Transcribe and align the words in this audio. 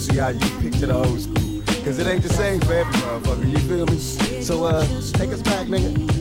see 0.00 0.16
how 0.16 0.28
you 0.28 0.60
picture 0.60 0.86
the 0.86 0.94
old 0.94 1.20
school. 1.20 1.62
Cause 1.84 1.98
it 1.98 2.06
ain't 2.06 2.22
the 2.22 2.32
same 2.32 2.60
for 2.60 2.72
every 2.72 2.92
motherfucker, 2.94 3.50
you 3.50 3.58
feel 3.58 3.86
me? 3.86 3.98
So, 4.42 4.64
uh, 4.64 4.82
take 5.12 5.30
us 5.30 5.42
back, 5.42 5.66
nigga. 5.66 6.20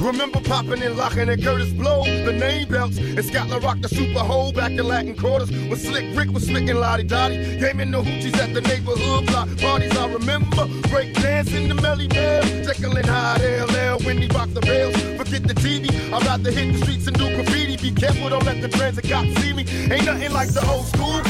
Remember 0.00 0.40
popping 0.40 0.82
and 0.82 0.96
locking 0.96 1.28
at 1.28 1.40
Kurtis 1.40 1.76
Blow, 1.76 2.04
the 2.04 2.32
name 2.32 2.68
belts, 2.68 2.96
and 2.96 3.22
Scott 3.22 3.48
La 3.50 3.58
Rock 3.58 3.80
the 3.80 3.88
super 3.88 4.20
hole 4.20 4.50
back 4.50 4.70
in 4.70 4.88
Latin 4.88 5.14
quarters 5.14 5.50
when 5.50 5.76
Slick 5.76 6.16
Rick 6.16 6.30
was 6.30 6.46
slicking 6.46 6.76
Lottie 6.76 7.02
Dottie. 7.02 7.58
Game 7.58 7.80
in 7.80 7.90
the 7.90 8.00
hoochies 8.00 8.36
at 8.38 8.54
the 8.54 8.62
neighborhood 8.62 9.26
block 9.26 9.48
parties. 9.58 9.94
I 9.96 10.10
remember 10.10 10.66
break 10.88 11.12
dancing 11.14 11.68
the 11.68 11.74
Melle 11.74 12.08
Mel, 12.14 12.42
Jekyll 12.64 12.96
and 12.96 13.06
Hyde 13.06 13.42
LL 13.42 14.02
when 14.06 14.18
he 14.18 14.28
rocked 14.28 14.54
the 14.54 14.62
rails. 14.62 14.96
Forget 15.18 15.46
the 15.46 15.54
TV, 15.54 15.92
I'm 16.06 16.22
about 16.22 16.44
to 16.44 16.50
hit 16.50 16.72
the 16.72 16.78
streets 16.78 17.06
and 17.06 17.18
do 17.18 17.34
graffiti. 17.36 17.76
Be 17.76 17.94
careful, 17.94 18.30
don't 18.30 18.44
let 18.44 18.62
the 18.62 18.68
transit 18.68 19.06
cops 19.06 19.34
see 19.42 19.52
me. 19.52 19.66
Ain't 19.92 20.06
nothing 20.06 20.32
like 20.32 20.48
the 20.54 20.66
old 20.66 20.86
school. 20.86 21.29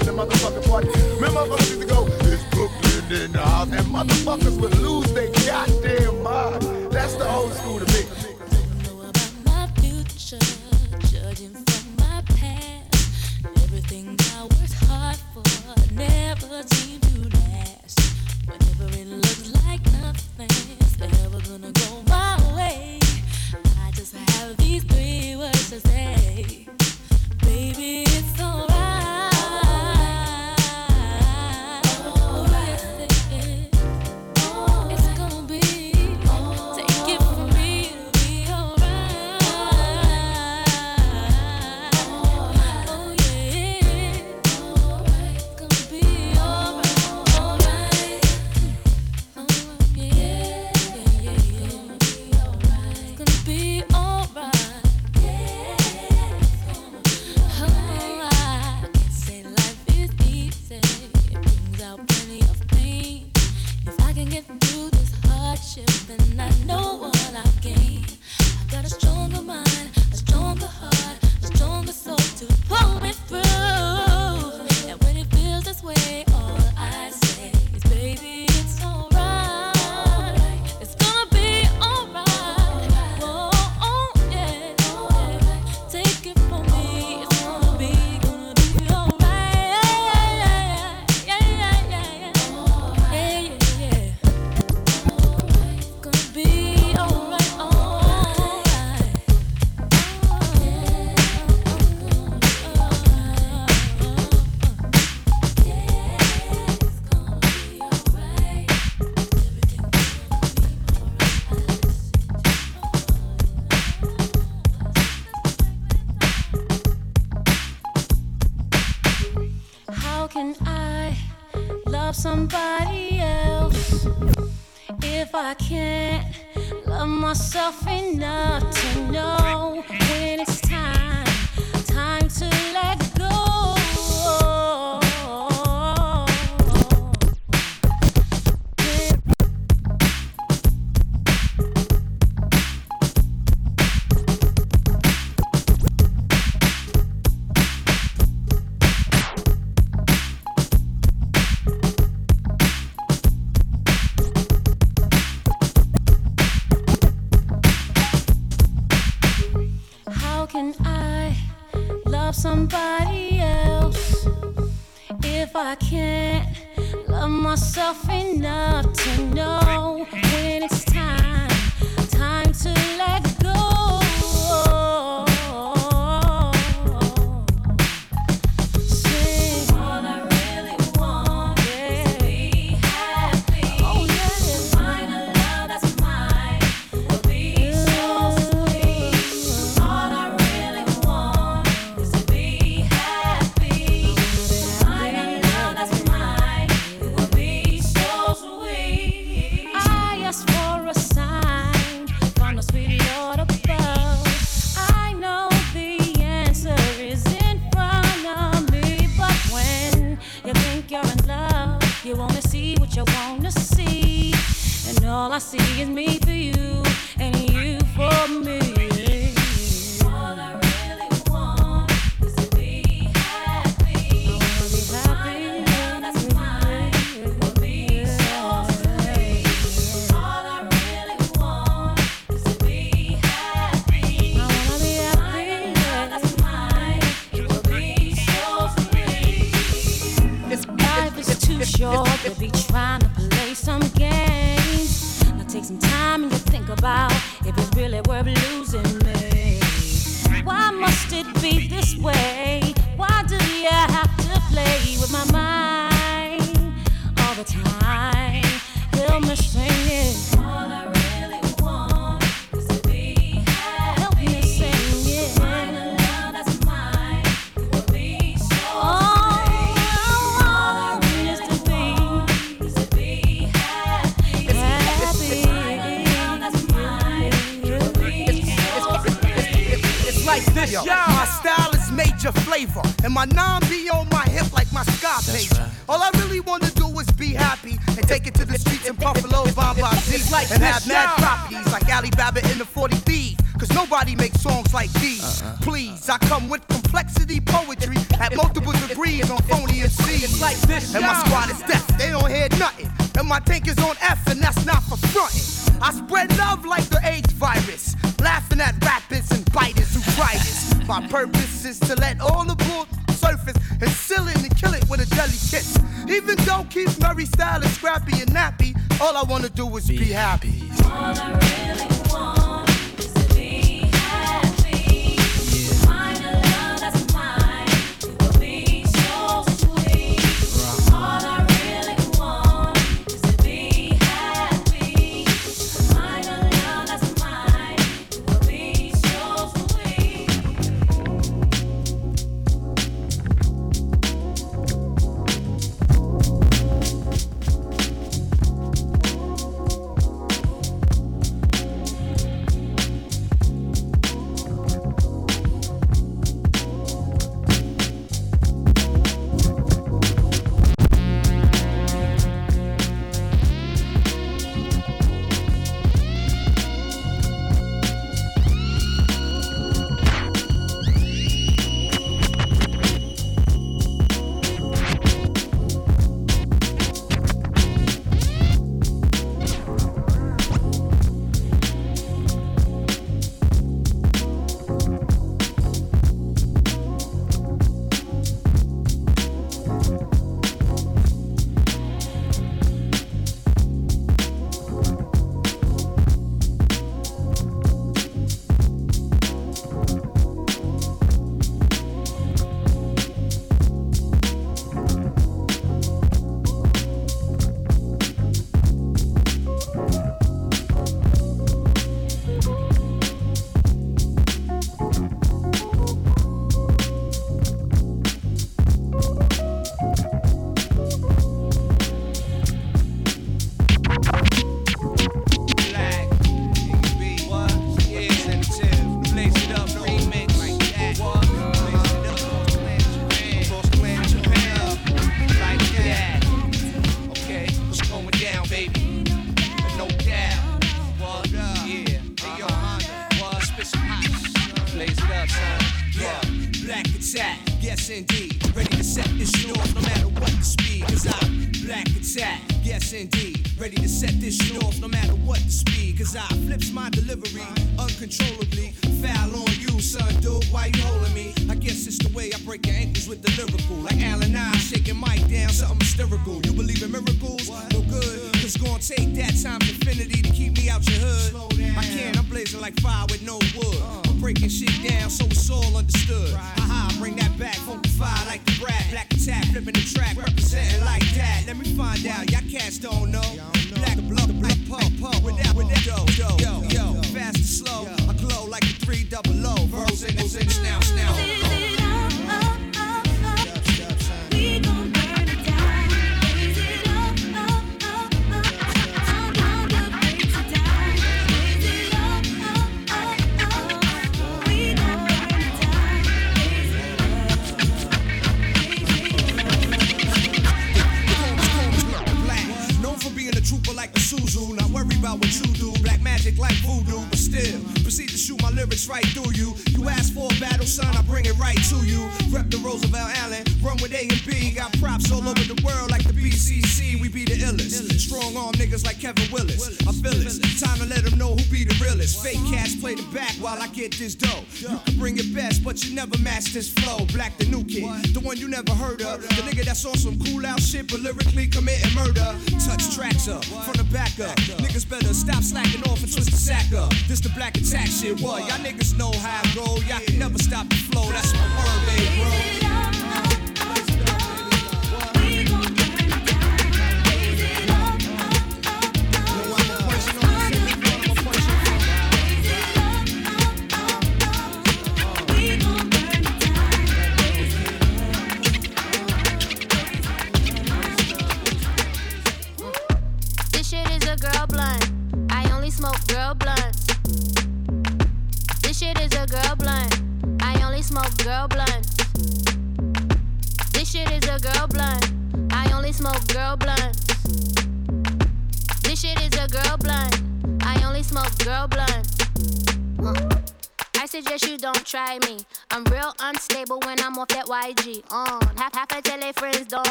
up 0.00 0.08
in 0.08 0.16
the 0.16 0.22
motherfucking 0.22 0.68
party. 0.68 0.88
Man, 1.20 1.30
motherfuckers 1.30 1.70
used 1.70 1.80
to 1.80 1.86
go, 1.86 2.06
it's 2.06 2.44
Brooklyn 2.50 3.22
in 3.22 3.32
the 3.32 3.38
house. 3.38 3.68
And 3.70 3.86
motherfuckers 3.86 4.80
lose 4.80 5.12
their 5.12 5.30
goddamn 5.46 6.22
mind. 6.22 6.92
That's 6.92 7.14
the 7.14 7.30
old 7.30 7.52
school 7.52 7.78
to 7.80 7.86
me. 7.92 8.04
Everything 13.62 14.16
I 14.36 14.42
worked 14.42 14.74
hard 14.84 15.16
for 15.32 15.42
never 15.94 16.62
to 16.62 17.28
last. 17.38 18.00
Whenever 18.46 18.98
it 18.98 19.06
looks 19.06 19.52
like 19.64 19.80
nothing's 20.02 21.00
ever 21.24 21.40
gonna 21.48 21.72
go 21.72 22.02
my 22.08 22.36
way, 22.56 22.98
I 23.86 23.90
just 23.92 24.14
have 24.14 24.56
these 24.56 24.84
three 24.84 25.36
words 25.36 25.70
to 25.70 25.80
say. 25.80 26.66
Baby, 27.42 28.02
it's 28.02 28.40
alright. 28.40 28.97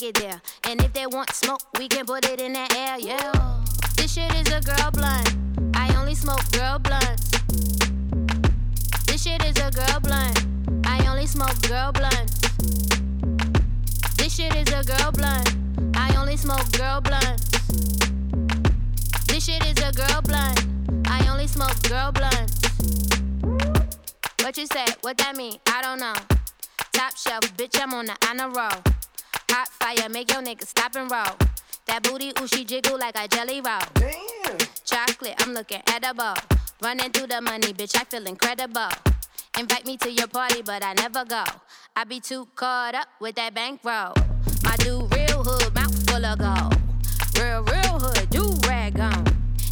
Take 0.00 0.16
it 0.16 0.22
there. 0.22 0.29
Looking. 36.20 36.58
Running 36.82 37.10
through 37.12 37.26
the 37.26 37.40
money, 37.40 37.72
bitch, 37.72 37.96
I 37.96 38.04
feel 38.04 38.26
incredible. 38.26 38.88
Invite 39.58 39.86
me 39.86 39.96
to 39.98 40.10
your 40.10 40.28
party, 40.28 40.62
but 40.62 40.82
I 40.84 40.94
never 40.94 41.24
go. 41.24 41.44
I 41.96 42.04
be 42.04 42.20
too 42.20 42.48
caught 42.54 42.94
up 42.94 43.08
with 43.20 43.34
that 43.36 43.54
bankroll. 43.54 44.14
My 44.64 44.76
dude, 44.76 45.14
real 45.14 45.42
hood, 45.44 45.74
mouth 45.74 45.94
full 46.08 46.24
of 46.24 46.38
gold. 46.38 46.74
Real, 47.38 47.62
real 47.64 47.98
hood, 47.98 48.30
do 48.30 48.54
rag 48.68 48.98
on. 48.98 49.24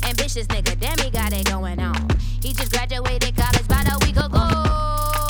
Ambitious 0.04 0.46
nigga, 0.48 0.78
damn, 0.78 0.98
he 0.98 1.10
got 1.10 1.32
it 1.32 1.46
going 1.46 1.80
on. 1.80 2.08
He 2.42 2.52
just 2.52 2.72
graduated 2.72 3.36
college 3.36 3.64
about 3.64 3.88
a 3.94 4.06
week 4.06 4.16
ago. 4.16 4.44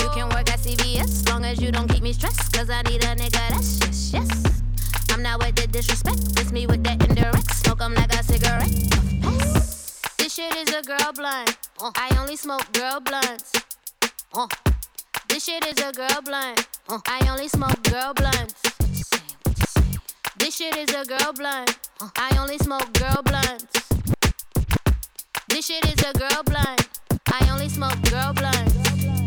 You 0.01 0.09
can 0.15 0.29
work 0.35 0.51
at 0.51 0.61
CVS, 0.61 1.29
long 1.29 1.45
as 1.45 1.61
you 1.61 1.71
don't 1.71 1.89
keep 1.89 2.03
me 2.03 2.13
stressed. 2.13 2.53
Cause 2.53 2.71
I 2.71 2.83
need 2.83 3.05
a 3.05 3.15
nigga 3.15 3.51
that's 3.51 3.81
yes, 3.81 4.11
yes. 4.13 4.63
I'm 5.11 5.23
not 5.23 5.39
with 5.41 5.55
the 5.57 5.67
disrespect, 5.67 6.19
it's 6.41 6.53
me 6.53 6.67
with 6.67 6.83
that 6.85 7.03
indirect. 7.09 7.55
Smoke 7.55 7.83
'em 7.83 7.95
like 7.95 8.13
a 8.15 8.23
cigarette. 8.23 8.71
Pass. 9.23 9.78
This 10.29 10.35
shit 10.35 10.57
is 10.57 10.75
a 10.75 10.83
girl 10.83 11.13
blunt. 11.15 11.57
I 11.97 12.15
only 12.21 12.37
smoke 12.37 12.71
girl 12.73 13.01
blunts. 13.01 13.51
Uh. 14.35 14.47
This 15.27 15.47
shit 15.47 15.67
is 15.67 15.83
a 15.83 15.91
girl 15.91 16.21
blunt. 16.23 16.69
Uh. 16.87 16.99
I 17.07 17.27
only 17.31 17.49
smoke 17.49 17.83
girl 17.85 18.13
blunts. 18.13 18.61
This 20.37 20.55
shit 20.55 20.77
is 20.77 20.91
a 20.91 21.07
girl 21.07 21.33
blunt. 21.33 21.79
Uh. 21.99 22.11
I 22.17 22.37
only 22.37 22.59
smoke 22.59 22.93
girl 22.93 23.23
blunts. 23.23 23.89
This 25.49 25.65
shit 25.65 25.87
is 25.87 26.05
a 26.05 26.13
girl 26.13 26.43
blunt. 26.45 26.89
I 27.33 27.49
only 27.51 27.71
smoke 27.71 27.99
girl 28.11 28.35
blunts. 28.35 29.18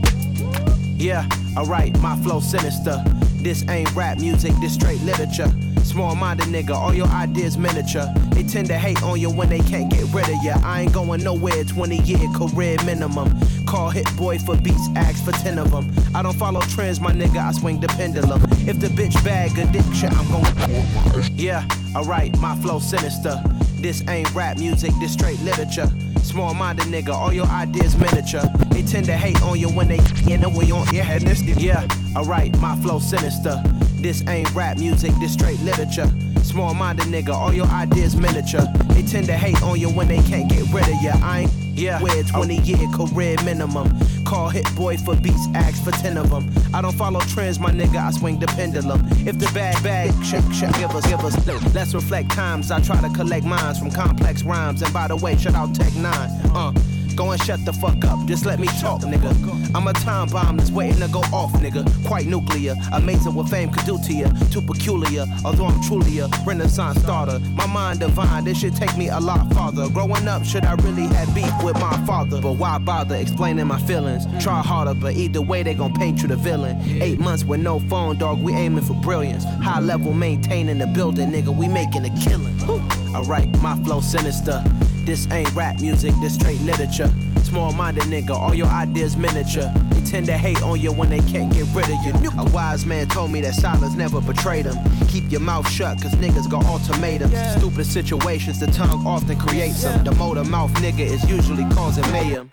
Yeah, 1.02 1.28
alright, 1.58 2.00
my 2.00 2.16
flow 2.18 2.40
sinister. 2.40 3.04
This 3.38 3.68
ain't 3.68 3.92
rap 3.96 4.20
music, 4.20 4.54
this 4.62 4.76
straight 4.76 5.02
literature. 5.02 5.52
Small 5.84 6.14
minded 6.14 6.46
nigga, 6.46 6.76
all 6.76 6.94
your 6.94 7.08
ideas 7.08 7.58
miniature. 7.58 8.06
They 8.30 8.44
tend 8.44 8.68
to 8.68 8.78
hate 8.78 9.02
on 9.02 9.20
you 9.20 9.32
when 9.32 9.50
they 9.50 9.62
can't 9.62 9.90
get 9.90 10.06
rid 10.14 10.30
of 10.30 10.36
you. 10.44 10.54
I 10.64 10.82
ain't 10.82 10.94
going 10.94 11.24
nowhere, 11.24 11.64
20 11.64 11.98
year 12.04 12.20
career 12.36 12.78
minimum. 12.86 13.36
Call 13.66 13.90
Hit 13.90 14.16
Boy 14.16 14.38
for 14.38 14.56
beats, 14.58 14.90
ask 14.96 15.26
for 15.26 15.32
10 15.32 15.58
of 15.58 15.72
them. 15.72 15.92
I 16.14 16.22
don't 16.22 16.36
follow 16.36 16.62
trends, 16.62 17.02
my 17.02 17.12
nigga, 17.12 17.38
I 17.38 17.52
swing 17.54 17.80
the 17.80 17.88
pendulum. 17.88 18.40
If 18.68 18.80
the 18.80 18.88
bitch 18.90 19.16
bag 19.24 19.58
addiction, 19.58 20.10
I'm 20.14 20.30
going. 20.30 21.32
Yeah, 21.34 21.68
alright, 21.96 22.38
my 22.38 22.56
flow 22.58 22.78
sinister. 22.78 23.42
This 23.82 24.08
ain't 24.08 24.32
rap 24.36 24.60
music, 24.60 24.92
this 25.00 25.14
straight 25.14 25.40
literature. 25.42 25.90
Small 26.22 26.54
minded 26.54 26.86
nigga, 26.86 27.10
all 27.10 27.34
your 27.34 27.48
ideas 27.48 27.98
miniature. 27.98 28.44
They 28.70 28.84
tend 28.84 29.08
to 29.08 29.14
hate 29.14 29.42
on 29.42 29.60
you 29.60 29.70
when 29.70 29.88
they 29.88 30.00
you 30.28 30.38
know 30.38 30.50
we 30.50 30.72
on 30.72 30.94
your 30.94 31.04
head. 31.04 31.24
This 31.24 31.42
yeah, 31.42 31.88
alright, 32.16 32.56
my 32.60 32.76
flow 32.78 33.00
sinister. 33.00 33.60
This 33.96 34.24
ain't 34.28 34.54
rap 34.54 34.78
music, 34.78 35.14
this 35.20 35.34
straight 35.34 35.60
literature. 35.62 36.10
Small 36.44 36.76
minded 36.76 37.08
nigga, 37.08 37.34
all 37.34 37.52
your 37.52 37.66
ideas 37.68 38.16
miniature. 38.16 38.68
They 38.90 39.02
tend 39.02 39.26
to 39.26 39.34
hate 39.34 39.62
on 39.64 39.80
you 39.80 39.90
when 39.90 40.08
they 40.08 40.22
can't 40.24 40.48
get 40.48 40.72
rid 40.72 40.84
of 40.84 41.02
you. 41.02 41.12
I 41.16 41.40
ain't 41.42 41.52
yeah, 41.74 42.02
we're 42.02 42.24
20 42.24 42.58
year 42.58 42.88
career 42.94 43.36
minimum. 43.44 43.90
Call 44.26 44.50
Hit 44.50 44.68
Boy 44.76 44.98
for 44.98 45.16
beats, 45.16 45.48
ask 45.56 45.84
for 45.84 45.92
10 45.92 46.18
of 46.18 46.30
them. 46.30 46.50
I 46.74 46.82
don't 46.82 46.94
follow 46.94 47.20
trends, 47.22 47.60
my 47.60 47.72
nigga, 47.72 47.96
I 47.96 48.12
swing 48.12 48.40
the 48.40 48.48
pendulum. 48.48 49.02
If 49.26 49.40
the 49.40 49.50
bag 49.54 49.82
bag, 49.84 50.12
check, 50.24 50.44
check, 50.54 50.76
give 50.76 50.92
us, 50.92 51.08
give 51.08 51.22
us. 51.22 51.74
Let's 51.74 51.94
reflect 51.94 52.32
times. 52.32 52.72
I 52.72 52.82
try 52.82 53.00
to 53.02 53.10
collect 53.10 53.46
minds 53.72 53.80
from 53.80 53.92
complex 53.92 54.44
rhymes. 54.44 54.82
And 54.82 54.94
by 54.94 55.08
the 55.08 55.16
way, 55.16 55.38
shout 55.38 55.56
out 55.56 55.74
Tech 55.74 55.92
N9ne. 55.94 56.52
Uh, 56.54 56.74
Go 57.16 57.32
and 57.32 57.42
shut 57.44 57.64
the 57.66 57.74
fuck 57.74 58.04
up, 58.06 58.26
just 58.26 58.46
let 58.46 58.60
me 58.60 58.68
talk, 58.80 59.02
nigga. 59.02 59.32
I'm 59.76 59.88
a 59.88 59.94
time 59.94 60.30
bomb 60.30 60.58
that's 60.58 60.72
waiting 60.72 61.02
to 61.02 61.08
go 61.08 61.20
off, 61.34 61.52
nigga. 61.54 61.84
Quite 62.08 62.26
nuclear, 62.26 62.76
amazing 62.94 63.34
what 63.34 63.50
fame 63.50 63.72
could 63.72 63.86
do 63.86 64.00
to 64.06 64.14
you. 64.14 64.28
Too 64.50 64.62
peculiar, 64.62 65.26
although 65.44 65.66
I'm 65.66 65.82
truly 65.84 66.20
a 66.20 66.30
renaissance 66.46 67.02
starter. 67.02 67.40
My 67.56 67.68
mind 67.68 68.00
divine, 68.00 68.46
this 68.46 68.58
should 68.58 68.76
take 68.76 68.96
me 68.98 69.10
a 69.10 69.20
lot 69.20 69.52
farther. 69.54 69.90
Growing 69.90 70.28
up, 70.28 70.46
should 70.46 70.66
I 70.66 70.74
really 70.76 71.08
have 71.08 71.34
beef 71.36 71.52
with 71.64 71.76
my 71.76 71.96
father? 72.06 72.42
But 72.42 72.54
why 72.54 72.78
bother 72.78 73.16
explaining 73.16 73.68
my 73.68 73.80
feelings? 73.82 74.26
Try 74.44 74.62
harder, 74.62 74.94
but 74.94 75.14
either 75.16 75.42
way, 75.42 75.64
they 75.64 75.74
gon' 75.74 75.94
paint 75.94 76.22
you 76.22 76.28
the 76.28 76.38
villain. 76.38 76.80
Eight 77.02 77.20
months 77.20 77.44
with 77.44 77.60
no 77.60 77.80
phone, 77.82 78.18
dog, 78.18 78.42
we 78.42 78.54
aiming 78.54 78.84
for 78.84 78.94
brilliance. 78.96 79.44
High 79.44 79.80
level 79.82 80.14
maintaining 80.14 80.78
the 80.78 80.88
building, 80.88 81.32
nigga, 81.32 81.56
we 81.56 81.68
making 81.68 82.06
a 82.06 82.20
killing. 82.22 83.01
Alright, 83.16 83.50
my 83.62 83.76
flow 83.84 84.00
sinister. 84.00 84.64
This 85.06 85.30
ain't 85.32 85.54
rap 85.54 85.82
music, 85.82 86.14
this 86.22 86.36
straight 86.36 86.62
literature. 86.62 87.12
Small 87.44 87.74
minded 87.74 88.04
nigga, 88.04 88.30
all 88.30 88.54
your 88.54 88.68
ideas 88.68 89.18
miniature. 89.18 89.70
They 89.90 90.02
tend 90.02 90.26
to 90.28 90.38
hate 90.38 90.62
on 90.64 90.80
you 90.80 90.94
when 90.94 91.10
they 91.10 91.20
can't 91.20 91.52
get 91.52 91.68
rid 91.74 91.90
of 91.90 92.24
you. 92.24 92.30
A 92.40 92.50
wise 92.52 92.86
man 92.86 93.08
told 93.08 93.32
me 93.32 93.42
that 93.42 93.56
silence 93.56 93.96
never 93.96 94.22
betrayed 94.22 94.66
him. 94.66 94.78
Keep 95.08 95.32
your 95.32 95.42
mouth 95.42 95.70
shut, 95.70 96.02
cause 96.02 96.14
niggas 96.16 96.50
got 96.50 96.66
ultimatums. 96.66 97.36
Stupid 97.58 97.86
situations, 97.86 98.60
the 98.60 98.68
tongue 98.68 99.06
often 99.06 99.38
creates 99.38 99.84
them. 99.84 100.04
The 100.06 100.12
motor 100.14 100.44
mouth 100.46 100.72
nigga 100.76 101.02
is 101.02 101.30
usually 101.30 101.66
causing 101.74 102.10
mayhem. 102.12 102.52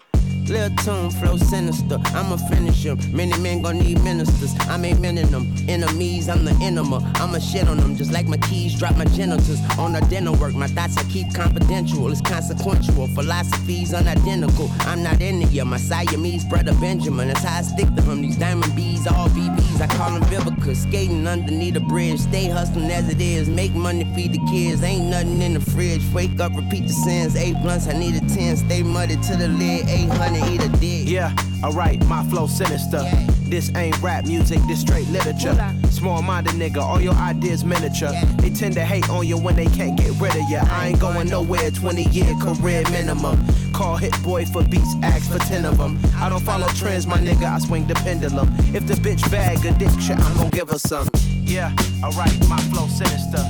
Lil 0.48 0.70
tune, 0.84 1.11
flow 1.11 1.37
sinister. 1.37 1.98
I'ma 2.14 2.37
finish 2.48 2.84
him. 2.84 2.98
Many 3.12 3.37
men 3.38 3.62
gon' 3.62 3.78
need 3.78 4.02
ministers. 4.02 4.54
I 4.61 4.80
ain't 4.80 5.00
mending 5.00 5.30
them. 5.30 5.52
Enemies, 5.68 6.28
I'm 6.28 6.44
the 6.44 6.52
enema. 6.62 6.98
I'ma 7.16 7.38
shit 7.38 7.68
on 7.68 7.76
them 7.76 7.96
just 7.96 8.12
like 8.12 8.26
my 8.26 8.38
keys 8.38 8.78
drop 8.78 8.96
my 8.96 9.04
genitals. 9.04 9.61
On 9.78 9.92
the 9.92 10.00
dinner 10.08 10.32
work, 10.32 10.54
my 10.54 10.66
thoughts 10.66 10.96
I 10.96 11.04
keep 11.04 11.34
confidential. 11.34 12.11
It's 12.11 12.20
consequential. 12.20 13.08
Philosophies 13.08 13.92
unidentical. 13.92 14.70
I'm 14.80 15.02
not 15.02 15.20
you. 15.20 15.64
My 15.64 15.76
Siamese 15.76 16.44
brother 16.44 16.74
Benjamin. 16.74 17.28
That's 17.28 17.44
how 17.44 17.58
I 17.58 17.62
stick 17.62 17.92
to 17.94 18.02
him. 18.02 18.22
These 18.22 18.37
diamond 18.37 18.74
bees, 18.74 19.06
all 19.06 19.28
BBs. 19.28 19.80
I 19.80 19.87
call 19.96 20.12
them 20.12 20.22
Vivica. 20.24 20.74
Skating 20.74 21.26
underneath 21.26 21.76
a 21.76 21.80
bridge. 21.80 22.20
Stay 22.20 22.48
hustling 22.48 22.90
as 22.90 23.08
it 23.08 23.20
is. 23.20 23.48
Make 23.48 23.74
money, 23.74 24.04
feed 24.14 24.32
the 24.32 24.40
kids. 24.50 24.82
Ain't 24.82 25.06
nothing 25.06 25.42
in 25.42 25.54
the 25.54 25.61
fridge. 25.61 26.02
Wake 26.14 26.40
up, 26.40 26.54
repeat 26.56 26.87
the 26.87 26.92
sins. 26.92 27.37
Eight 27.37 27.56
blunts, 27.62 27.87
I 27.88 27.92
need 27.92 28.14
a 28.14 28.20
10. 28.34 28.56
Stay 28.56 28.82
muddy 28.82 29.16
to 29.16 29.37
the 29.37 29.48
lid. 29.48 29.88
800, 29.88 30.38
eat 30.46 30.62
a 30.62 30.68
dick. 30.68 31.09
Yeah, 31.09 31.35
alright, 31.62 32.05
my 32.07 32.22
flow 32.24 32.46
sinister. 32.46 33.03
This 33.48 33.74
ain't 33.74 33.98
rap 34.03 34.27
music, 34.27 34.61
this 34.68 34.81
straight 34.81 35.09
literature. 35.09 35.57
Small 35.90 36.20
minded 36.20 36.53
nigga, 36.55 36.83
all 36.83 37.01
your 37.01 37.14
ideas 37.14 37.64
miniature. 37.64 38.12
They 38.37 38.51
tend 38.51 38.74
to 38.74 38.85
hate 38.85 39.09
on 39.09 39.27
you 39.27 39.38
when 39.38 39.57
they 39.57 39.66
can't 39.66 39.96
get 39.98 40.12
rid 40.20 40.37
of 40.37 40.42
you. 40.51 40.59
I 40.59 40.88
ain't 40.88 41.01
going 41.01 41.29
nowhere, 41.29 41.70
20 41.70 42.03
year 42.11 42.35
career 42.42 42.83
minimum. 42.90 43.42
Call 43.72 43.96
Hit 43.96 44.12
Boy 44.22 44.44
for 44.44 44.62
beats, 44.64 44.94
ask 45.03 45.31
for 45.31 45.38
10 45.38 45.64
of 45.64 45.79
them. 45.79 45.98
I 46.16 46.29
don't 46.29 46.42
follow 46.42 46.68
trends, 46.68 47.07
my 47.07 47.16
nigga, 47.18 47.44
I 47.44 47.59
swing 47.59 47.87
the 47.87 47.94
pendulum. 47.94 48.48
If 48.74 48.87
the 48.87 48.94
bitch 48.94 49.31
bag 49.31 49.64
addiction, 49.64 50.20
I'm 50.20 50.37
gon' 50.37 50.51
give 50.51 50.68
her 50.68 50.79
some. 50.79 51.09
Yeah, 51.24 51.74
alright, 52.05 52.38
my 52.48 52.59
flow 52.70 52.87
sinister. 52.88 53.42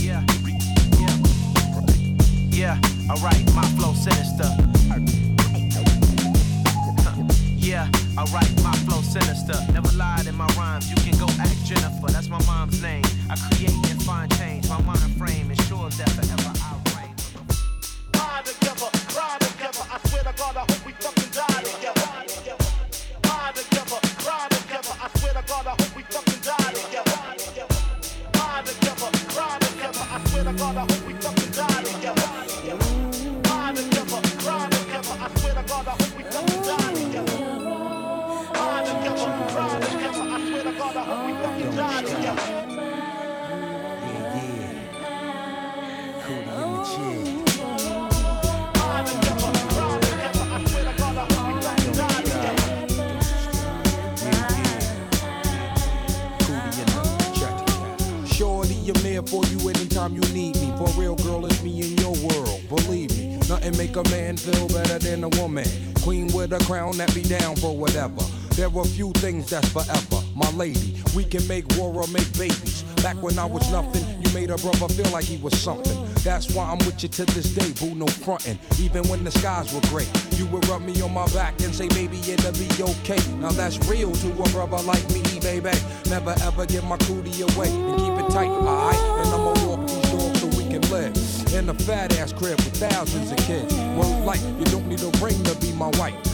Yeah, 0.00 0.24
yeah. 0.98 1.16
Yeah, 2.50 2.80
alright, 3.10 3.44
my 3.54 3.66
flow 3.76 3.92
sinister. 3.92 4.73
Yeah, 7.64 7.88
I 8.18 8.24
write 8.24 8.52
my 8.62 8.76
flow 8.84 9.00
sinister. 9.00 9.56
Never 9.72 9.90
lied 9.96 10.26
in 10.26 10.34
my 10.34 10.46
rhymes. 10.48 10.90
You 10.90 10.96
can 10.96 11.18
go 11.18 11.24
ask 11.40 11.64
Jennifer, 11.64 12.08
that's 12.08 12.28
my 12.28 12.38
mom's 12.44 12.82
name. 12.82 13.04
I 13.30 13.36
create 13.36 13.72
and 13.90 14.02
find 14.02 14.30
change. 14.36 14.68
My 14.68 14.82
mind 14.82 15.16
frame 15.16 15.50
ensures 15.50 15.96
that 15.96 16.10
forever 16.10 16.63
Are 68.76 68.84
few 68.84 69.12
things 69.12 69.50
that's 69.50 69.68
forever. 69.68 70.20
My 70.34 70.50
lady, 70.50 70.96
we 71.14 71.22
can 71.22 71.46
make 71.46 71.64
war 71.76 71.94
or 71.94 72.08
make 72.08 72.26
babies. 72.36 72.82
Back 73.04 73.22
when 73.22 73.38
I 73.38 73.44
was 73.44 73.70
nothing, 73.70 74.04
you 74.20 74.28
made 74.34 74.50
a 74.50 74.56
brother 74.56 74.88
feel 74.88 75.10
like 75.12 75.24
he 75.24 75.36
was 75.36 75.56
something. 75.60 75.96
That's 76.24 76.52
why 76.52 76.64
I'm 76.64 76.78
with 76.78 77.00
you 77.00 77.08
to 77.08 77.24
this 77.24 77.54
day, 77.54 77.70
boo, 77.78 77.94
no 77.94 78.06
frontin'. 78.06 78.58
Even 78.80 79.06
when 79.08 79.22
the 79.22 79.30
skies 79.30 79.72
were 79.72 79.80
gray, 79.82 80.08
you 80.32 80.46
would 80.46 80.66
rub 80.66 80.82
me 80.82 81.00
on 81.02 81.14
my 81.14 81.24
back 81.28 81.54
and 81.62 81.72
say, 81.72 81.86
maybe 81.94 82.18
it'll 82.18 82.50
be 82.52 82.68
okay. 82.82 83.22
Now 83.36 83.52
that's 83.52 83.78
real 83.86 84.10
to 84.10 84.28
a 84.32 84.48
brother 84.50 84.82
like 84.82 85.08
me, 85.10 85.22
baby. 85.38 85.70
Never 86.10 86.34
ever 86.42 86.66
give 86.66 86.82
my 86.82 86.96
cootie 86.96 87.42
away 87.42 87.70
and 87.70 87.96
keep 87.96 88.26
it 88.26 88.30
tight, 88.32 88.50
alright? 88.50 88.98
And 89.24 89.28
I'ma 89.34 89.54
walk 89.68 89.86
these 89.86 90.10
dogs 90.10 90.40
so 90.40 90.46
we 90.58 90.68
can 90.68 90.82
live. 90.90 91.14
In 91.54 91.68
a 91.68 91.74
fat 91.74 92.18
ass 92.18 92.32
crib 92.32 92.58
with 92.58 92.76
thousands 92.76 93.30
of 93.30 93.38
kids. 93.46 93.72
Word 93.94 94.24
like, 94.24 94.42
you 94.58 94.64
don't 94.66 94.88
need 94.88 95.00
a 95.00 95.10
ring 95.22 95.40
to 95.44 95.54
be 95.60 95.72
my 95.74 95.90
wife. 96.00 96.33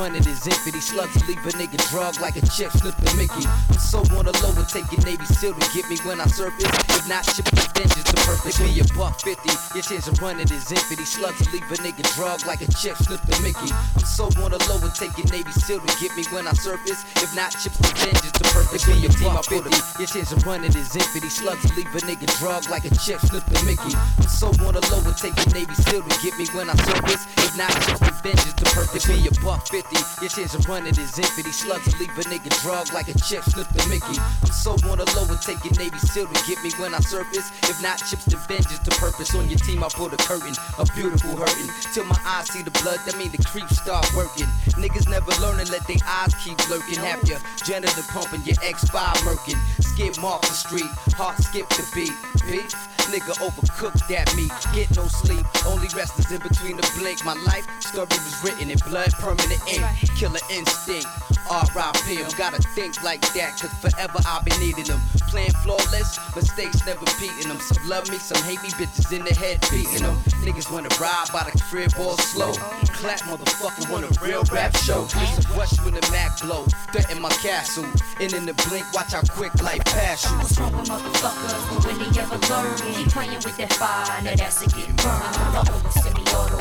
Running 0.00 0.24
is 0.24 0.46
infinity. 0.46 0.80
Slugs 0.80 1.20
leave 1.28 1.44
a 1.44 1.52
nigga 1.60 1.76
drug 1.92 2.18
like 2.20 2.36
a 2.36 2.44
chick 2.48 2.72
slip 2.72 2.96
the 2.96 3.12
Mickey. 3.20 3.44
I'm 3.44 3.76
so 3.76 4.00
on 4.16 4.24
the 4.24 4.32
low 4.40 4.56
and 4.56 4.64
take 4.64 4.88
your 4.88 5.04
Navy 5.04 5.26
SEAL 5.28 5.52
to 5.52 5.66
get 5.76 5.84
me 5.92 5.96
when 6.08 6.20
I 6.20 6.26
surface. 6.26 6.72
If 6.96 7.04
not, 7.04 7.28
ship 7.28 7.44
the 7.44 7.60
vengeance 7.76 8.08
to 8.08 8.16
purpose. 8.24 8.56
Be 8.56 8.80
a 8.80 8.84
buck 8.96 9.20
fifty. 9.20 9.52
Your 9.76 9.84
chance 9.84 10.08
of 10.08 10.16
running 10.24 10.48
is 10.48 10.72
infinity. 10.72 11.04
Slugs 11.04 11.44
leave 11.52 11.68
a 11.68 11.76
nigga 11.84 12.04
drug 12.16 12.40
like 12.48 12.64
a 12.64 12.68
chick 12.80 12.96
slip 12.96 13.20
the 13.28 13.36
Mickey. 13.44 13.68
I'm 13.68 14.08
so 14.08 14.24
on 14.40 14.56
the 14.56 14.60
low 14.72 14.80
and 14.80 14.94
take 14.96 15.12
your 15.20 15.28
Navy 15.28 15.52
SEAL 15.52 15.84
to 15.84 15.92
get 16.00 16.16
me 16.16 16.24
when 16.32 16.48
I 16.48 16.56
surface. 16.56 17.04
If 17.20 17.36
not, 17.36 17.52
ship 17.52 17.76
the 17.76 17.92
vengeance 18.00 18.32
to 18.40 18.44
purpose. 18.56 18.88
Be 18.88 19.04
a 19.04 19.12
buck 19.20 19.44
fifty. 19.44 19.76
Your 20.00 20.08
chance 20.08 20.32
of 20.32 20.40
running 20.48 20.72
is 20.72 20.96
infinity. 20.96 21.28
Slugs 21.28 21.68
leave 21.76 21.92
a 21.92 22.00
nigga 22.08 22.24
drug 22.40 22.64
like 22.72 22.88
a 22.88 22.92
chick 22.96 23.20
slip 23.20 23.44
the 23.52 23.60
Mickey. 23.68 23.92
I'm 23.92 24.32
so 24.32 24.48
on 24.64 24.72
the 24.72 24.82
low 24.88 25.04
and 25.04 25.16
take 25.20 25.36
your 25.36 25.52
Navy 25.52 25.76
SEAL 25.76 26.08
to 26.08 26.14
get 26.24 26.32
me 26.40 26.48
when 26.56 26.72
I 26.72 26.76
surface. 26.88 27.28
Not, 27.56 27.72
the 27.98 28.12
vengeance 28.22 28.54
to 28.54 28.64
purpose. 28.70 29.06
Be 29.06 29.26
a 29.26 29.32
buck 29.42 29.66
fifty. 29.66 29.98
Your 30.22 30.30
chance 30.30 30.54
of 30.54 30.66
running 30.68 30.94
is 30.94 31.18
infinity. 31.18 31.52
Slugs 31.52 31.86
will 31.86 31.98
leave 31.98 32.14
a 32.16 32.22
nigga 32.30 32.50
drug 32.62 32.92
like 32.92 33.08
a 33.08 33.16
chick 33.26 33.42
slip 33.42 33.68
the 33.74 33.82
Mickey. 33.90 34.18
I'm 34.18 34.52
so 34.52 34.72
on 34.86 34.98
the 34.98 35.08
low 35.18 35.26
and 35.26 35.40
your 35.64 35.74
Navy 35.74 35.98
SEAL 35.98 36.28
to 36.28 36.40
get 36.46 36.62
me 36.62 36.70
when 36.78 36.94
I 36.94 37.00
surface. 37.00 37.50
If 37.68 37.82
not, 37.82 37.98
chips 37.98 38.24
to 38.30 38.36
vengeance 38.46 38.78
to 38.80 38.92
purpose. 38.96 39.34
On 39.34 39.48
your 39.48 39.58
team, 39.58 39.82
I 39.82 39.88
pull 39.88 40.08
the 40.08 40.16
curtain, 40.18 40.54
a 40.78 40.86
beautiful 40.94 41.36
hurting. 41.36 41.70
Till 41.92 42.04
my 42.04 42.18
eyes 42.24 42.48
see 42.50 42.62
the 42.62 42.70
blood, 42.82 43.00
that 43.06 43.16
mean 43.18 43.32
the 43.32 43.42
creeps 43.42 43.76
start 43.82 44.06
working. 44.14 44.46
Niggas 44.78 45.08
never 45.10 45.32
learning, 45.42 45.68
let 45.74 45.86
their 45.86 46.00
eyes 46.06 46.34
keep 46.44 46.56
lurking. 46.70 47.02
Have 47.02 47.24
your 47.26 47.40
janitor 47.66 48.04
pumping, 48.14 48.42
your 48.46 48.56
X5 48.62 49.26
murking. 49.26 49.58
Skip 49.82 50.22
off 50.22 50.40
the 50.42 50.54
street, 50.54 50.90
heart 51.18 51.36
skip 51.42 51.68
the 51.70 51.84
beat. 51.94 52.14
Beef, 52.46 52.72
nigga 53.10 53.34
overcooked 53.42 54.10
at 54.14 54.34
me. 54.36 54.48
Get 54.72 54.94
no 54.96 55.06
sleep, 55.06 55.44
only 55.66 55.88
rest 55.96 56.18
is 56.18 56.30
in 56.30 56.40
between 56.40 56.76
the 56.76 56.88
blink. 56.98 57.24
My 57.24 57.34
life 57.34 57.66
story 57.80 58.06
was 58.08 58.40
written 58.44 58.70
in 58.70 58.78
blood, 58.88 59.12
permanent 59.14 59.60
ink. 59.68 59.84
Killer 60.16 60.38
instinct. 60.50 61.39
R.I.P. 61.50 62.22
I'm 62.22 62.30
gotta 62.38 62.62
think 62.78 63.02
like 63.02 63.20
that, 63.34 63.58
cause 63.58 63.74
forever 63.82 64.18
I'll 64.24 64.42
be 64.42 64.52
needing 64.60 64.84
them. 64.84 65.00
Playing 65.28 65.50
flawless, 65.62 66.18
mistakes 66.36 66.86
never 66.86 67.04
beating 67.18 67.48
them. 67.48 67.58
Some 67.58 67.88
love 67.88 68.08
me, 68.08 68.18
some 68.18 68.40
hate 68.44 68.62
me, 68.62 68.70
bitches 68.70 69.10
in 69.10 69.24
the 69.24 69.34
head 69.34 69.60
beating 69.70 70.02
them. 70.06 70.16
Niggas 70.46 70.70
wanna 70.72 70.88
ride 71.00 71.26
by 71.32 71.42
the 71.42 71.58
crib 71.58 71.92
all 71.98 72.16
slow. 72.16 72.52
Clap, 72.94 73.20
motherfucker, 73.26 73.90
want 73.90 74.04
a 74.04 74.24
real 74.24 74.44
rap 74.52 74.76
show. 74.76 75.02
A 75.02 75.58
rush 75.58 75.74
when 75.82 75.94
the 75.94 76.08
Mac 76.12 76.40
blow. 76.40 76.64
Threaten 76.92 77.20
my 77.20 77.30
castle. 77.42 77.86
And 78.20 78.32
in 78.32 78.46
the 78.46 78.54
blink, 78.68 78.86
watch 78.92 79.12
how 79.12 79.22
quick 79.22 79.54
life 79.62 79.84
pass 79.86 80.30
you. 80.30 80.36
What's 80.38 80.58
wrong 80.60 80.72
with 80.76 80.88
motherfuckers? 80.88 81.74
But 81.74 81.86
when 81.86 81.98
they 81.98 82.20
ever 82.20 82.38
learn, 82.46 82.76
keep 82.94 83.08
playing 83.08 83.42
with 83.42 83.56
that 83.56 83.72
fire, 83.72 84.22
now 84.22 84.36
that's 84.36 84.62
a 84.62 84.66
get 84.68 84.94
burned. 85.02 85.50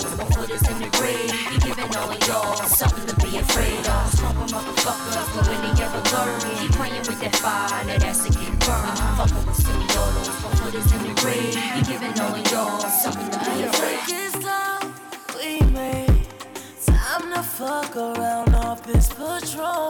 With 0.09 0.18
foot 0.39 0.51
is 0.51 0.67
in 0.69 0.79
the 0.79 0.89
grave. 0.97 1.31
Be 1.51 1.57
giving 1.67 1.95
all 1.97 2.09
of 2.09 2.27
y'all 2.27 2.55
something 2.67 3.05
to 3.07 3.15
be 3.25 3.37
afraid 3.37 3.85
of. 3.87 4.07
With 4.39 4.51
motherfuckers? 4.51 5.35
But 5.35 5.47
when 5.47 5.59
they 5.61 5.83
ever 5.83 6.01
learn, 6.13 6.39
keep 6.59 6.71
playing 6.71 7.03
with 7.09 7.19
that 7.21 7.35
fire, 7.35 7.85
now 7.85 7.97
that's 7.97 8.25
a 8.25 8.29
get 8.29 8.53
burned. 8.63 8.99
Fucking 9.19 9.45
with 9.45 9.59
semi-autos, 9.63 10.27
my 10.43 10.49
foot 10.59 10.75
is 10.75 10.91
in 10.95 11.01
the 11.07 11.13
grave. 11.21 11.55
Be 11.75 11.81
giving 11.91 12.15
all 12.23 12.35
of 12.35 12.51
y'all 12.51 12.79
something 13.03 13.29
to 13.33 13.39
be 13.39 13.63
afraid. 13.63 13.99
This 14.07 14.35
love 14.43 14.85
we 15.35 15.59
made. 15.71 16.27
Time 16.85 17.33
to 17.33 17.43
fuck 17.43 17.95
around 17.95 18.55
off 18.55 18.83
this 18.83 19.09
patrol. 19.09 19.89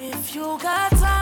If 0.00 0.34
you 0.34 0.58
got 0.60 0.90
time, 0.90 1.21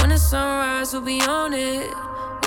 When 0.00 0.10
the 0.10 0.18
sunrise, 0.18 0.92
we'll 0.92 1.02
be 1.02 1.20
on 1.22 1.52
it. 1.54 1.90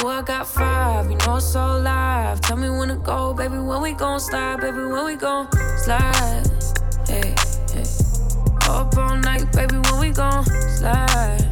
Oh, 0.01 0.07
I 0.07 0.21
got 0.21 0.47
five, 0.47 1.09
you 1.09 1.17
know 1.17 1.35
it's 1.35 1.55
all 1.55 1.79
live. 1.79 2.39
Tell 2.41 2.55
me 2.55 2.69
when 2.69 2.89
to 2.89 2.95
go, 2.95 3.33
baby. 3.33 3.57
When 3.57 3.81
we 3.81 3.91
gon' 3.93 4.19
slide, 4.19 4.61
baby. 4.61 4.77
When 4.77 5.05
we 5.05 5.15
gon' 5.15 5.49
slide. 5.77 6.43
Hey, 7.07 7.35
hey. 7.73 7.83
Up 8.69 8.95
all 8.97 9.17
night, 9.17 9.51
baby. 9.51 9.75
When 9.75 9.99
we 9.99 10.11
gon' 10.11 10.45
slide. 10.45 11.45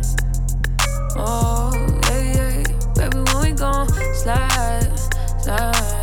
Oh, 1.18 1.72
yeah, 2.10 2.34
yeah. 2.34 2.64
Baby, 2.96 3.20
when 3.34 3.42
we 3.44 3.52
gon' 3.52 3.90
slide, 4.14 4.98
slide, 4.98 5.74
slide, 5.74 5.97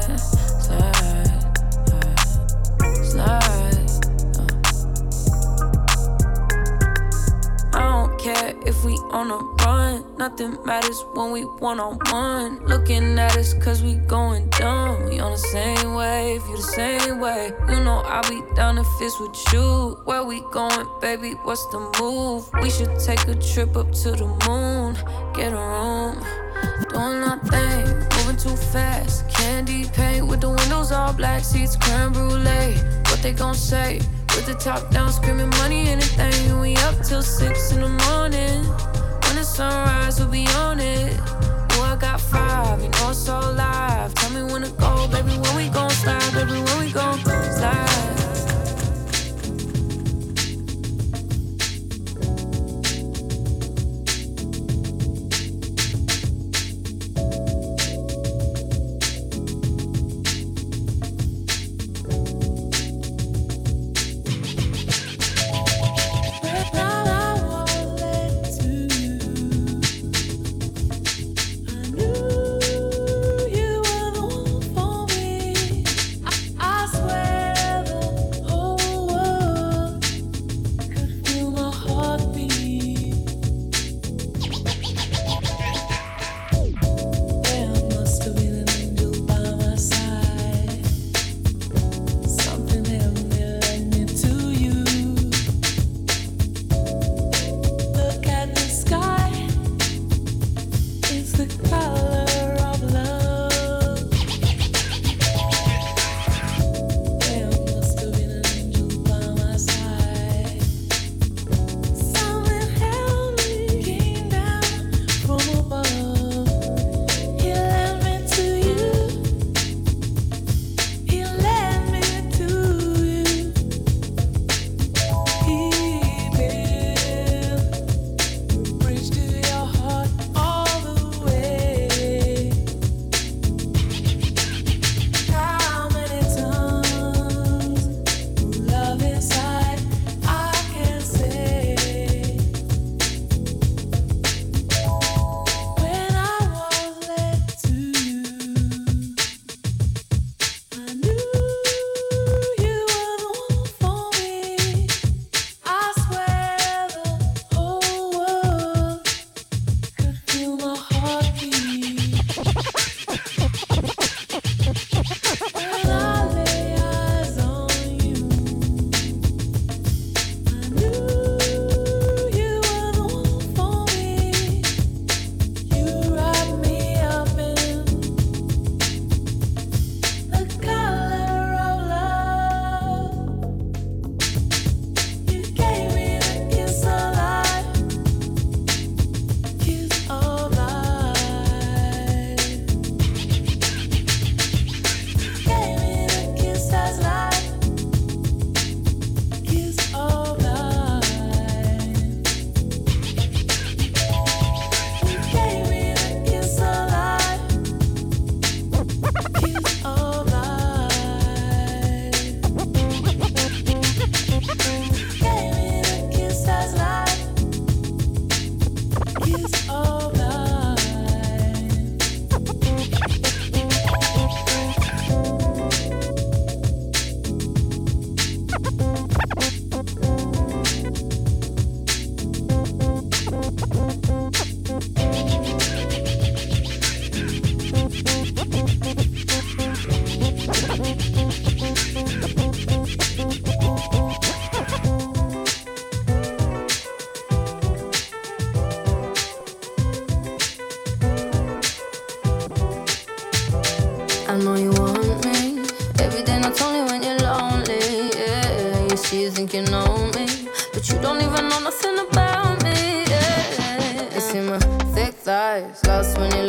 we 8.85 8.97
on 9.11 9.31
a 9.31 9.39
run. 9.65 10.05
Nothing 10.19 10.59
matters 10.65 11.05
when 11.15 11.33
we 11.33 11.43
one 11.43 11.81
on 11.81 11.99
one. 12.11 12.65
Looking 12.67 13.19
at 13.19 13.37
us 13.37 13.55
cause 13.55 13.83
we 13.83 13.95
going 13.95 14.49
dumb. 14.51 15.07
We 15.07 15.19
on 15.21 15.33
the 15.33 15.39
same 15.39 15.95
wave, 15.95 16.43
you 16.49 16.57
the 16.57 16.63
same 16.63 17.19
way. 17.19 17.53
You 17.69 17.81
know 17.83 18.03
I'll 18.05 18.29
be 18.29 18.43
down 18.55 18.79
if 18.79 18.87
it's 19.01 19.19
with 19.19 19.37
you. 19.53 19.99
Where 20.05 20.25
we 20.25 20.43
going, 20.53 20.87
baby? 21.01 21.33
What's 21.45 21.67
the 21.69 21.81
move? 22.01 22.49
We 22.63 22.71
should 22.71 22.99
take 22.99 23.27
a 23.27 23.35
trip 23.35 23.77
up 23.77 23.91
to 24.03 24.13
the 24.13 24.27
moon. 24.47 24.97
Get 25.35 25.53
a 25.53 25.57
room. 25.57 26.23
Doing 26.91 27.23
our 27.23 27.39
thing, 27.51 27.87
moving 28.17 28.37
too 28.37 28.57
fast. 28.57 29.29
Candy 29.31 29.89
paint 29.95 30.27
with 30.27 30.41
the 30.41 30.51
windows 30.51 30.93
all 30.93 31.13
black, 31.13 31.43
seats 31.43 31.77
creme 31.77 32.13
brulee. 32.13 32.77
What 33.09 33.21
they 33.23 33.33
gon' 33.33 33.55
say? 33.55 34.01
With 34.35 34.47
the 34.47 34.55
top 34.55 34.91
down, 34.91 35.13
screaming 35.13 35.51
money, 35.51 35.89
anything. 35.89 36.61
We 36.61 36.77
up 36.79 36.97
till 37.03 37.23
six 37.23 37.73
in 37.73 37.81
the 37.81 37.89
morning. 37.89 38.65
When 39.25 39.37
the 39.37 39.45
sunrise, 39.45 40.19
we'll 40.19 40.29
be 40.29 40.47
on 40.59 40.81
it. 40.81 41.17
Oh, 41.73 41.83
I 41.83 41.97
got 41.97 42.21
five, 42.21 42.83
you 42.83 42.89
know 42.89 43.11
it's 43.11 43.29
all 43.29 43.53
live. 43.53 44.13
Tell 44.15 44.31
me 44.31 44.53
when 44.53 44.63
to 44.63 44.71
go, 44.73 45.07
baby. 45.09 45.39
When 45.39 45.57
we 45.57 45.69
gon' 45.69 45.91
slide, 45.91 46.33
baby. 46.35 46.61
When 46.61 46.79
we 46.81 46.93
gon' 46.93 47.19
slide. 47.21 47.64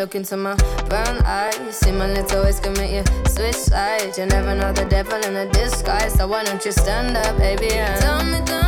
Look 0.06 0.14
into 0.14 0.38
my 0.38 0.53
brown 0.88 1.18
eyes. 1.26 1.78
See 1.78 1.91
my 1.91 2.06
little 2.06 2.43
ways 2.43 2.60
can 2.60 2.74
make 2.74 2.91
you 2.91 3.03
switch 3.28 3.56
sides. 3.56 4.20
You 4.20 4.28
never 4.28 4.53
know 4.53 4.72
the 4.72 4.86
devil 4.86 5.20
in 5.26 5.36
a 5.36 5.49
disguise, 5.51 6.14
so 6.14 6.28
why 6.28 6.43
don't 6.43 6.64
you 6.64 6.72
stand 6.72 7.18
up, 7.18 7.36
baby? 7.39 7.72
And 7.74 7.99
tell 8.01 8.24
me, 8.24 8.39
tell 8.45 8.64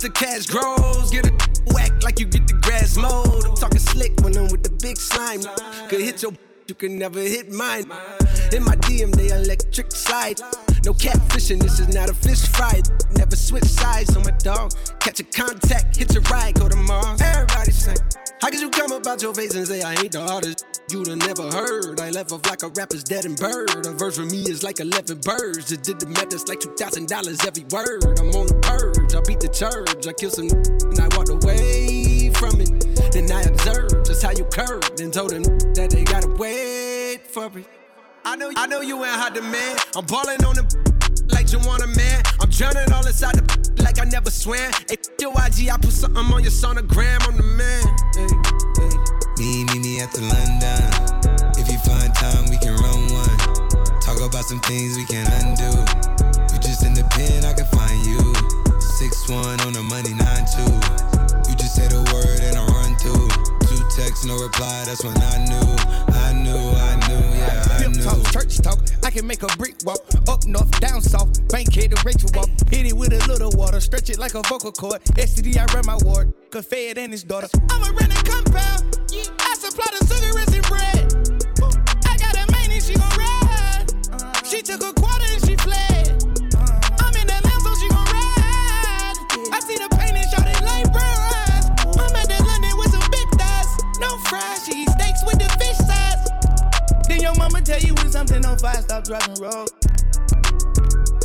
the 0.00 0.10
cash 0.10 0.46
grows. 0.46 1.10
Get 1.10 1.26
a 1.26 1.74
whack 1.74 2.02
like 2.02 2.18
you 2.18 2.26
get 2.26 2.46
the 2.48 2.54
grass 2.54 2.96
mowed. 2.96 3.44
I'm 3.44 3.54
talking 3.54 3.78
slick 3.78 4.18
when 4.20 4.36
I'm 4.36 4.48
with 4.48 4.62
the 4.62 4.70
big 4.80 4.96
slime. 4.96 5.42
Could 5.88 6.00
hit 6.00 6.22
your, 6.22 6.32
you 6.66 6.74
can 6.74 6.98
never 6.98 7.20
hit 7.20 7.50
mine. 7.52 7.84
In 8.52 8.64
my 8.64 8.76
DM, 8.76 9.14
they 9.14 9.28
electric 9.28 9.92
slide. 9.92 10.40
No 10.84 10.94
catfishing, 10.94 11.60
this 11.60 11.78
is 11.78 11.92
not 11.94 12.08
a 12.08 12.14
fish 12.14 12.46
fry. 12.48 12.80
Never 13.16 13.36
switch 13.36 13.64
sides 13.64 14.16
on 14.16 14.24
my 14.24 14.30
dog. 14.42 14.72
Catch 15.00 15.20
a 15.20 15.24
contact, 15.24 15.96
hit 15.96 16.14
your 16.14 16.22
ride, 16.24 16.54
go 16.54 16.68
to 16.68 16.76
Mars. 16.76 17.20
Everybody 17.20 17.70
say, 17.70 17.94
How 18.40 18.48
could 18.48 18.60
you 18.60 18.70
come 18.70 18.92
about 18.92 19.20
your 19.20 19.34
face 19.34 19.54
and 19.54 19.66
say 19.66 19.82
I 19.82 19.92
ain't 19.94 20.12
the 20.12 20.22
hardest? 20.22 20.64
You'd 20.90 21.06
have 21.06 21.18
never 21.18 21.50
heard. 21.50 22.00
I 22.00 22.10
left 22.10 22.32
off 22.32 22.44
like 22.46 22.62
a 22.62 22.68
rapper's 22.68 23.04
dead 23.04 23.24
and 23.24 23.36
bird. 23.36 23.86
A 23.86 23.92
verse 23.92 24.16
for 24.16 24.24
me 24.24 24.42
is 24.42 24.64
like 24.64 24.80
11 24.80 25.20
birds. 25.20 25.68
Just 25.68 25.82
did 25.82 26.00
the 26.00 26.06
math, 26.06 26.32
it's 26.32 26.48
like 26.48 26.58
$2,000 26.58 27.46
every 27.46 27.64
word. 27.70 28.18
I'm 28.18 28.34
on 28.34 28.46
the 28.48 28.58
purge, 28.64 28.89
The 29.40 29.48
church. 29.48 30.06
I 30.06 30.12
killed 30.12 30.34
some 30.36 30.52
and 30.52 31.00
I 31.00 31.08
walked 31.16 31.32
away 31.32 32.28
from 32.36 32.60
it. 32.60 32.68
Then 33.12 33.32
I 33.32 33.40
observed 33.48 34.04
just 34.04 34.22
how 34.22 34.32
you 34.32 34.44
curved 34.44 35.00
and 35.00 35.12
told 35.12 35.30
them 35.30 35.42
that 35.72 35.88
they 35.88 36.04
gotta 36.04 36.28
wait 36.36 37.26
for 37.26 37.48
it. 37.56 37.64
I 38.24 38.36
know, 38.36 38.52
I 38.54 38.66
know 38.66 38.82
you 38.82 39.00
ain't 39.00 39.16
hot 39.16 39.32
demand. 39.32 39.80
I'm 39.96 40.04
balling 40.04 40.44
on 40.44 40.56
them 40.56 40.68
like 41.32 41.52
you 41.52 41.58
want 41.64 41.82
a 41.82 41.86
man. 41.86 42.22
I'm 42.38 42.50
drowning 42.50 42.92
all 42.92 43.06
inside 43.06 43.40
the 43.40 43.44
like 43.82 43.98
I 43.98 44.04
never 44.04 44.30
swam. 44.30 44.72
Hey, 44.90 45.00
your 45.18 45.32
IG, 45.32 45.72
I 45.72 45.78
put 45.80 45.96
something 45.96 46.20
on 46.20 46.42
your 46.44 46.52
sonogram. 46.52 47.24
I'm 47.24 47.36
the 47.40 47.48
man. 47.56 47.80
Hey, 48.12 48.28
hey. 48.76 48.92
Me, 49.40 49.64
me, 49.72 49.78
me 49.80 50.04
the 50.04 50.20
London. 50.28 50.84
If 51.56 51.64
you 51.72 51.80
find 51.80 52.12
time, 52.12 52.44
we 52.52 52.60
can 52.60 52.76
run 52.76 53.00
one. 53.08 53.36
Talk 54.04 54.20
about 54.20 54.44
some 54.44 54.60
things 54.68 54.98
we 55.00 55.06
can 55.08 55.24
undo. 55.40 55.72
You 56.52 56.60
just 56.60 56.84
in 56.84 56.92
the 56.92 57.08
pen, 57.08 57.46
I 57.48 57.54
can 57.54 57.64
find 57.72 58.04
you. 58.04 58.09
Six 59.00 59.30
one 59.30 59.58
on 59.62 59.72
the 59.72 59.80
money, 59.80 60.12
nine 60.12 60.44
two. 60.52 60.68
You 61.48 61.56
just 61.56 61.72
say 61.72 61.88
the 61.88 62.04
word 62.12 62.36
and 62.44 62.52
I 62.52 62.60
run 62.68 62.92
through. 63.00 63.32
Two 63.64 63.80
texts, 63.96 64.26
no 64.26 64.36
reply. 64.36 64.84
That's 64.84 65.02
when 65.02 65.16
I 65.16 65.40
knew, 65.48 65.72
I 66.20 66.36
knew, 66.36 66.52
I 66.52 67.00
knew, 67.08 67.24
yeah, 67.32 67.80
I 67.80 67.88
knew. 67.88 68.04
talk, 68.04 68.20
church 68.28 68.60
talk. 68.60 68.76
I 69.02 69.08
can 69.08 69.26
make 69.26 69.42
a 69.42 69.48
brick 69.56 69.76
walk. 69.86 70.04
Up 70.28 70.44
north, 70.44 70.68
down 70.84 71.00
south. 71.00 71.32
Bankhead 71.48 71.96
to 71.96 72.02
Rachel 72.04 72.28
walk. 72.34 72.50
Hit 72.68 72.84
it 72.84 72.92
with 72.92 73.14
a 73.14 73.26
little 73.26 73.48
water. 73.56 73.80
Stretch 73.80 74.10
it 74.10 74.18
like 74.18 74.34
a 74.34 74.42
vocal 74.42 74.70
cord. 74.70 75.00
STD, 75.16 75.56
I 75.56 75.64
run 75.72 75.86
my 75.86 75.96
ward. 76.04 76.34
Fed 76.52 76.98
and 76.98 77.10
his 77.10 77.24
daughter. 77.24 77.48
I'ma 77.70 77.96
rent 77.96 78.12
a 78.12 78.22
compound. 78.28 79.00
I 79.16 79.54
supply 79.56 79.88
the 79.96 80.04
cigarettes 80.12 80.52
and 80.52 80.66
bread. 80.68 81.08
I 82.04 82.20
got 82.20 82.36
a 82.36 82.44
main 82.52 82.70
and 82.70 82.84
she 82.84 82.92
gon' 82.92 83.08
ride. 83.16 83.88
She 84.44 84.60
took 84.60 84.84
a 84.84 84.99
your 97.30 97.38
mama 97.38 97.60
tell 97.62 97.80
you 97.80 97.94
when 97.94 98.10
something 98.10 98.44
on 98.44 98.58
fire, 98.58 98.80
stop 98.82 99.04
driving 99.04 99.34
road. 99.40 99.68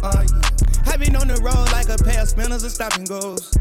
Uh, 0.03 0.23
yeah. 0.23 0.93
I 0.93 0.97
been 0.97 1.15
on 1.15 1.27
the 1.27 1.39
road 1.41 1.71
like 1.71 1.89
a 1.89 1.97
pair 2.03 2.21
of 2.21 2.29
spinners 2.29 2.63
and 2.63 2.71
stop 2.71 2.95
and 2.95 3.07
goes. 3.07 3.51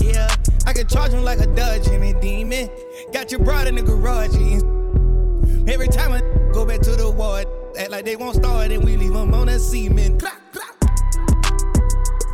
Yeah, 0.00 0.28
I 0.66 0.72
can 0.72 0.86
charge 0.86 1.12
him 1.12 1.22
like 1.22 1.40
a 1.40 1.46
Dodge 1.46 1.88
and 1.88 2.02
a 2.02 2.18
demon. 2.20 2.70
Got 3.12 3.30
your 3.30 3.40
broad 3.40 3.66
in 3.66 3.74
the 3.74 3.82
garage. 3.82 4.34
and 4.34 5.68
Every 5.68 5.88
time 5.88 6.12
I 6.12 6.20
go 6.52 6.64
back 6.64 6.80
to 6.82 6.96
the 6.96 7.10
ward, 7.10 7.46
act 7.78 7.90
like 7.90 8.04
they 8.04 8.16
won't 8.16 8.36
start 8.36 8.70
and 8.70 8.82
we 8.82 8.96
leave 8.96 9.12
them 9.12 9.34
on 9.34 9.46
that 9.46 9.60
cement. 9.60 10.20
Clap, 10.20 10.40
clap. 10.52 10.76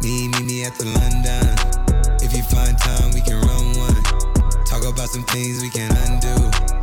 Me, 0.02 0.28
me, 0.28 0.42
me 0.44 0.64
at 0.64 0.74
the 0.78 0.86
London. 0.86 2.18
If 2.22 2.36
you 2.36 2.42
find 2.44 2.78
time, 2.78 3.10
we 3.12 3.22
can 3.22 3.40
run 3.42 3.78
one. 3.78 4.64
Talk 4.64 4.84
about 4.84 5.08
some 5.08 5.24
things 5.24 5.62
we 5.62 5.70
can 5.70 5.90
undo. 6.06 6.81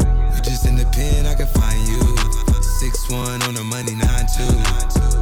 Just 0.60 0.72
in 0.72 0.76
the 0.76 0.92
pen, 0.92 1.26
I 1.26 1.36
can 1.36 1.48
find 1.48 1.80
you. 1.88 2.04
Six 2.60 3.08
one 3.10 3.40
on 3.48 3.56
the 3.56 3.64
money, 3.64 3.96
nine 3.96 4.28
two. 4.28 4.44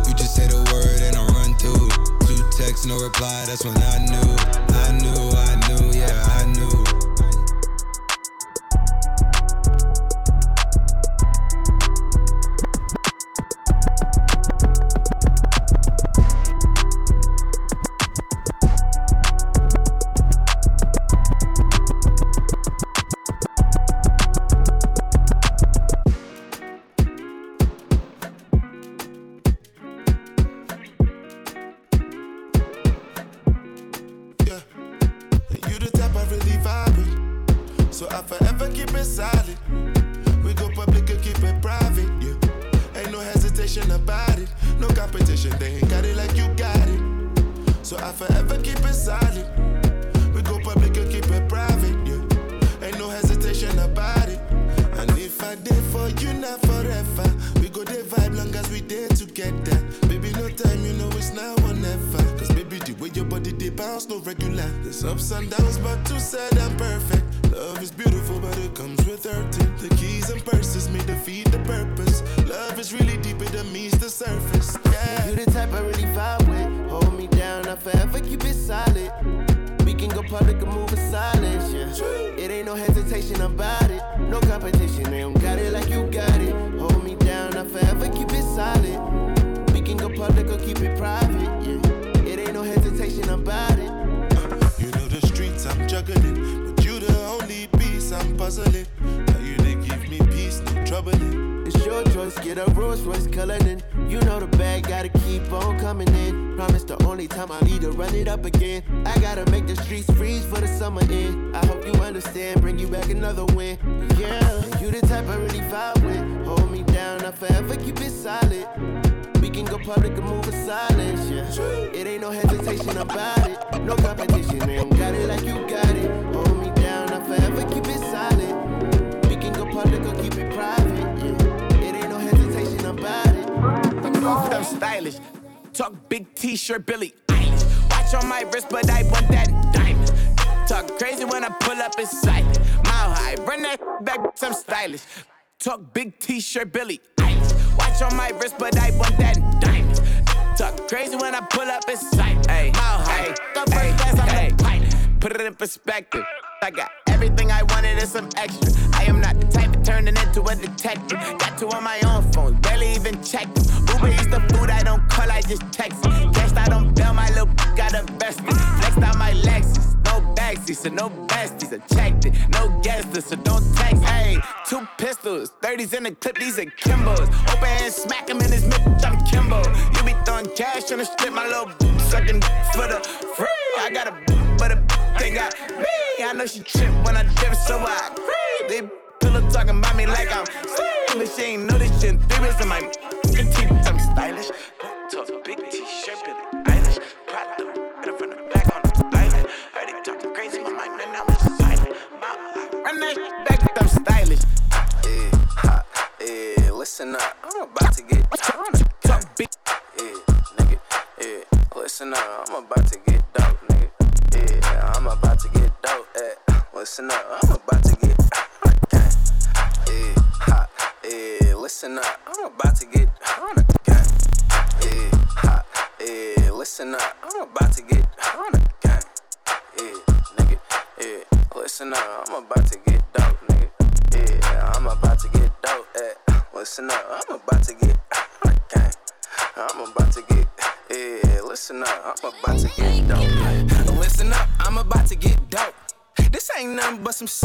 You 0.09 0.17
just 0.17 0.33
say 0.33 0.49
the 0.49 0.57
word 0.73 0.97
and 1.05 1.13
I 1.13 1.21
run 1.29 1.53
through. 1.61 1.93
Two 2.25 2.41
texts, 2.57 2.87
no 2.87 2.97
reply. 2.97 3.45
That's 3.45 3.61
when 3.63 3.77
I 3.77 4.01
knew, 4.01 4.33
I 4.81 4.97
knew, 4.97 5.29
I 5.37 5.66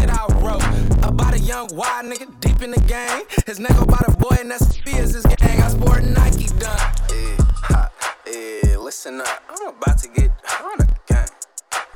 shit 0.03 0.11
I 0.11 0.27
wrote. 0.41 0.63
About 1.03 1.35
a 1.35 1.39
young 1.39 1.69
wild 1.75 2.07
nigga 2.07 2.29
deep 2.41 2.63
in 2.63 2.71
the 2.71 2.81
game. 2.81 3.23
His 3.47 3.59
nigga 3.59 3.87
bought 3.87 4.09
a 4.09 4.17
boy 4.17 4.37
and 4.41 4.51
that's 4.51 4.77
fears 4.79 5.15
his 5.15 5.25
gang. 5.37 5.63
I 5.63 5.69
sport 5.69 6.05
Nike 6.05 6.47
dunk. 6.59 6.81
Yeah, 7.11 7.37
ha, 7.69 7.91
yeah, 8.27 8.77
listen 8.79 9.21
up. 9.21 9.43
I'm 9.51 9.69
about 9.69 9.99
to 9.99 10.09
get 10.09 10.31
on 10.63 10.79
the 10.79 10.89
gang. 11.07 11.29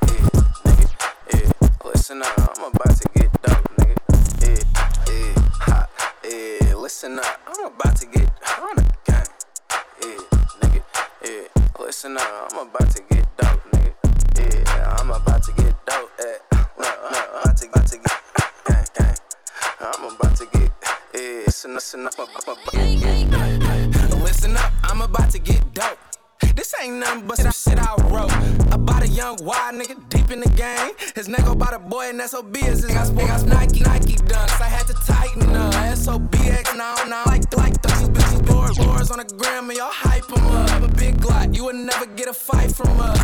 Yeah, 0.02 0.28
nigga, 0.64 0.88
yeah, 1.32 1.50
listen 1.84 2.22
up. 2.22 2.38
I'm 2.38 2.72
about 2.72 2.96
to 2.96 3.08
get 3.14 3.42
dunk, 3.42 3.64
nigga. 3.78 3.96
Yeah, 4.42 4.62
yeah, 5.08 5.34
ha, 5.66 5.88
yeah, 6.24 6.74
listen 6.74 7.18
up. 7.18 7.40
I'm 7.46 7.66
about 7.66 7.96
to 7.96 8.06
get 8.06 8.30
on 8.60 8.76
the 8.76 8.84
gang. 9.06 9.28
Yeah, 10.02 10.20
nigga, 10.60 10.82
yeah, 11.24 11.62
listen 11.80 12.16
up. 12.16 12.52
I'm 12.52 12.68
about 12.68 12.90
to 12.90 13.02
get 13.10 13.36
dunk, 13.36 13.60
nigga. 13.72 13.92
Yeah, 14.38 14.96
I'm 14.98 15.10
about 15.10 15.42
to 15.44 15.52
get 15.52 15.75
Listen 24.24 24.56
up, 24.56 24.72
I'm 24.82 25.00
about 25.00 25.30
to 25.30 25.38
get 25.38 25.62
dope. 25.74 25.98
This 26.56 26.74
ain't 26.82 26.94
nothing 26.94 27.26
but 27.26 27.38
some 27.38 27.52
shit 27.52 27.78
I 27.78 27.94
wrote. 28.10 28.32
About 28.72 29.04
a 29.04 29.08
young 29.08 29.36
wild 29.42 29.76
nigga 29.76 29.96
deep 30.08 30.30
in 30.30 30.40
the 30.40 30.48
game. 30.50 30.92
His 31.14 31.28
neck 31.28 31.46
about 31.46 31.74
a 31.74 31.78
boy 31.78 32.10
and 32.10 32.20
SOB 32.20 32.56
is 32.56 32.82
his 32.82 32.86
got 32.86 33.06
sports 33.06 33.44
Nike, 33.44 33.80
Nike 33.80 34.16
dunks. 34.16 34.60
I 34.60 34.68
had 34.68 34.86
to 34.88 34.94
tighten 34.94 35.54
up. 35.54 35.72
SOBX 35.96 36.76
now, 36.76 36.96
now 37.04 37.22
like 37.26 37.56
like 37.56 37.80
those 37.82 38.00
two 38.02 38.08
bitches 38.08 38.46
boards, 38.46 38.78
boards 38.78 39.10
on 39.10 39.18
the 39.18 39.24
gram 39.36 39.68
and 39.70 39.78
y'all 39.78 39.90
hype 39.90 40.30
em 40.36 40.46
up. 40.46 40.82
A 40.82 40.94
big 40.96 41.24
lot, 41.24 41.54
you 41.54 41.64
would 41.64 41.76
never 41.76 42.06
get 42.06 42.28
a 42.28 42.34
fight 42.34 42.74
from 42.74 43.00
us. 43.00 43.18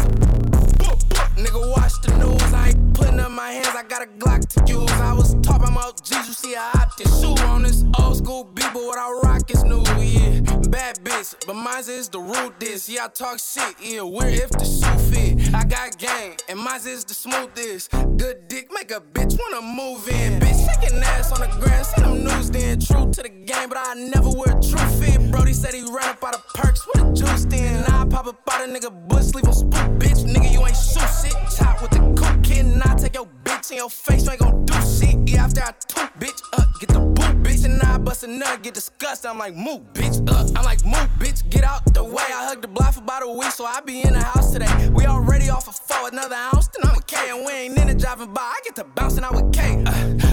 Nigga, 1.36 1.70
watch 1.74 2.00
the 2.02 2.16
news, 2.18 2.52
I 2.52 2.68
ain't 2.68 2.91
putting 3.02 3.20
up 3.20 3.30
my 3.30 3.50
hands, 3.50 3.74
I 3.74 3.82
got 3.82 4.02
a 4.02 4.06
Glock 4.06 4.46
to 4.54 4.72
use. 4.72 4.90
I 4.92 5.12
was 5.12 5.34
talking 5.42 5.68
about 5.68 5.72
my 5.72 5.90
you 6.26 6.32
see, 6.32 6.54
I 6.56 6.70
opted 6.80 7.08
shoe 7.08 7.34
on 7.46 7.62
this 7.62 7.84
old 7.98 8.16
school 8.16 8.44
beat, 8.44 8.68
but 8.72 8.82
what 8.82 8.98
I 8.98 9.10
rock 9.24 9.50
is 9.50 9.64
new, 9.64 9.82
yeah. 10.00 10.40
Bad 10.68 10.98
bitch, 11.04 11.34
but 11.46 11.54
mine 11.54 11.84
is 11.88 12.08
the 12.08 12.20
root 12.20 12.58
this. 12.58 12.88
Yeah, 12.88 13.06
I 13.06 13.08
talk 13.08 13.38
shit, 13.38 13.74
yeah, 13.82 14.02
where 14.02 14.28
if 14.28 14.50
the 14.50 14.64
shoe 14.64 14.98
fit. 15.10 15.54
I 15.54 15.64
got 15.64 15.98
game, 15.98 16.36
and 16.48 16.58
mine 16.58 16.80
is 16.86 17.04
the 17.04 17.14
smoothest. 17.14 17.90
Good 18.16 18.48
dick, 18.48 18.68
make 18.72 18.90
a 18.90 19.00
bitch 19.00 19.38
wanna 19.38 19.62
move 19.62 20.08
in. 20.08 20.40
Bitch, 20.40 20.58
shaking 20.66 21.02
ass 21.02 21.32
on 21.32 21.40
the 21.40 21.48
grass, 21.60 21.94
send 21.94 22.04
them 22.04 22.24
news 22.24 22.50
then. 22.50 22.80
True 22.80 23.10
to 23.10 23.22
the 23.22 23.28
game, 23.28 23.68
but 23.68 23.78
I 23.78 23.94
never 23.94 24.30
wear 24.30 24.54
true 24.60 24.88
fit. 25.00 25.30
Brody 25.30 25.52
said 25.52 25.74
he 25.74 25.82
ran 25.82 26.08
up 26.08 26.24
out 26.24 26.34
of 26.34 26.46
perks 26.54 26.86
with 26.86 27.04
a 27.04 27.12
juice 27.12 27.44
then. 27.46 27.84
Now 27.88 28.02
I 28.02 28.04
pop 28.06 28.26
up 28.26 28.40
out 28.50 28.66
the 28.66 28.72
nigga 28.72 28.90
bush, 29.08 29.34
leave 29.34 29.46
him 29.46 29.52
spook, 29.52 29.88
bitch. 30.00 30.24
Nigga, 30.24 30.52
you 30.52 30.60
ain't 30.60 30.76
shoot 30.76 31.08
shit. 31.20 31.36
Top 31.56 31.82
with 31.82 31.90
the 31.90 31.98
cool 32.16 32.31
kitten, 32.52 32.82
I 32.82 32.94
take 32.94 33.14
your 33.14 33.28
bitch 33.44 33.70
in 33.70 33.76
your 33.78 33.90
face, 33.90 34.24
you 34.24 34.30
ain't 34.32 34.40
gon' 34.40 34.64
do 34.64 34.74
shit. 34.74 35.16
Yeah, 35.28 35.44
after 35.44 35.62
I 35.62 35.72
two, 35.86 36.06
bitch, 36.18 36.40
up, 36.58 36.68
get 36.80 36.88
the 36.90 37.00
boot, 37.00 37.42
bitch, 37.42 37.64
and 37.64 37.82
I 37.82 37.98
bust 37.98 38.24
a 38.24 38.26
nut, 38.26 38.62
get 38.62 38.74
disgusted. 38.74 39.30
I'm 39.30 39.38
like, 39.38 39.54
move, 39.54 39.80
bitch, 39.94 40.18
up. 40.30 40.46
I'm 40.56 40.64
like, 40.64 40.84
move, 40.84 41.08
bitch, 41.18 41.48
get 41.50 41.64
out 41.64 41.82
the 41.92 42.04
way. 42.04 42.22
I 42.22 42.46
hugged 42.48 42.62
the 42.62 42.68
block 42.68 42.94
for 42.94 43.00
about 43.00 43.22
a 43.22 43.28
week, 43.28 43.52
so 43.52 43.64
I 43.64 43.80
be 43.80 44.02
in 44.02 44.12
the 44.12 44.22
house 44.22 44.52
today. 44.52 44.90
We 44.92 45.06
already 45.06 45.48
off 45.50 45.68
of 45.68 45.76
four, 45.76 46.08
another 46.08 46.34
ounce, 46.34 46.68
then 46.68 46.90
I'm 46.90 46.98
a 46.98 47.02
K, 47.02 47.16
and 47.30 47.44
we 47.46 47.52
ain't 47.52 47.78
in 47.78 47.88
the 47.88 47.94
driving 47.94 48.32
by. 48.32 48.42
I 48.42 48.60
get 48.64 48.76
to 48.76 48.84
bouncing 48.84 49.24
out 49.24 49.34
with 49.34 49.52
K. 49.52 49.84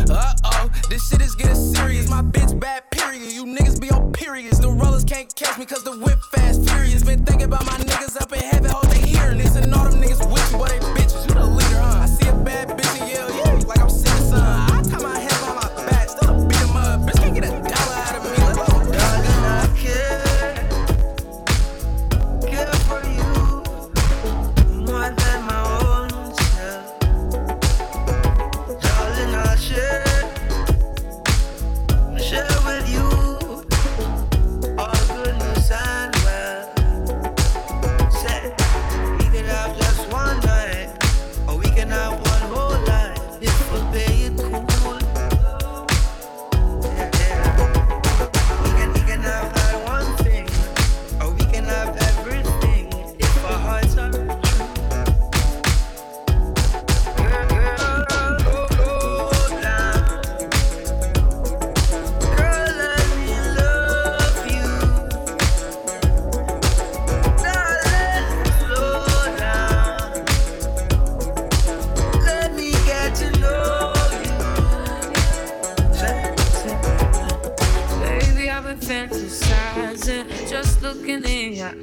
Uh 0.09 0.34
oh, 0.43 0.70
this 0.89 1.09
shit 1.09 1.22
is 1.22 1.36
getting 1.36 1.55
serious. 1.55 2.09
My 2.09 2.22
bitch 2.22 2.59
bad, 2.59 2.89
period. 2.91 3.32
You 3.32 3.45
niggas 3.45 3.80
be 3.80 3.89
on 3.91 4.11
periods. 4.11 4.59
The 4.59 4.70
rollers 4.70 5.05
can't 5.05 5.34
catch 5.36 5.57
me, 5.57 5.65
cause 5.65 5.84
the 5.84 5.97
whip 5.97 6.20
fast, 6.34 6.67
furious. 6.70 7.03
Been 7.03 7.24
thinking 7.26 7.47
about 7.47 7.65
my 7.65 7.78
niggas 7.78 8.20
up 8.22 8.34
in 8.34 8.39
heaven, 8.39 8.72
hope 8.72 8.88
they 8.89 9.07
hearing 9.07 9.38
this, 9.38 9.55
and 9.55 9.74
all 9.74 9.86
them 9.86 10.01
niggas 10.01 10.32
wish, 10.32 10.51
but 10.51 10.70
they 10.70 10.99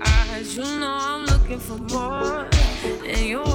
eyes. 0.01 0.57
You 0.57 0.65
know 0.65 0.97
I'm 1.01 1.25
looking 1.27 1.59
for 1.59 1.79
more, 1.95 2.49
and 3.05 3.21
you're 3.27 3.46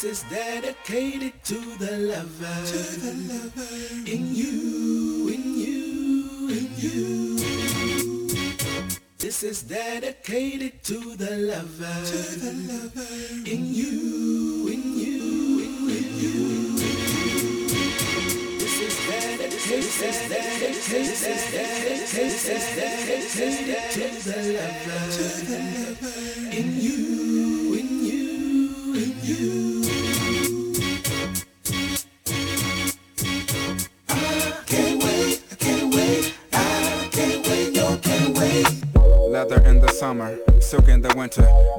This 0.00 0.22
is 0.22 0.30
dedicated 0.30 1.44
to 1.44 1.60
the 1.76 1.98
lover. 2.08 2.66
To 2.72 2.78
the 3.04 3.12
lover. 3.28 3.68
In 4.10 4.34
you, 4.34 5.28
in 5.28 5.44
you, 5.60 6.48
in 6.48 6.68
you. 6.78 7.36
This 9.18 9.42
is 9.42 9.62
dedicated 9.62 10.82
to 10.84 11.16
the 11.16 11.36
lover. 11.52 12.00
To 12.12 12.16
the 12.40 12.52
lover. 12.72 13.12
In 13.44 13.74
you, 13.74 14.68
in 14.72 14.82
you, 14.96 15.60
in 15.68 16.06
you. 16.16 16.78
This 18.56 18.80
is 18.80 18.96
dedicated, 19.06 19.52
this 19.52 20.00
is 20.00 20.18
dedicated, 20.30 20.76
this 20.80 21.22
is 21.28 21.44
dedicated, 21.52 22.08
this 22.08 22.46
is 22.48 23.56
dedicated 23.68 23.92
to 23.92 24.30
the 24.30 24.40
lover. 24.56 25.12
To 25.12 25.24
the 25.44 25.58
lover. 25.58 25.99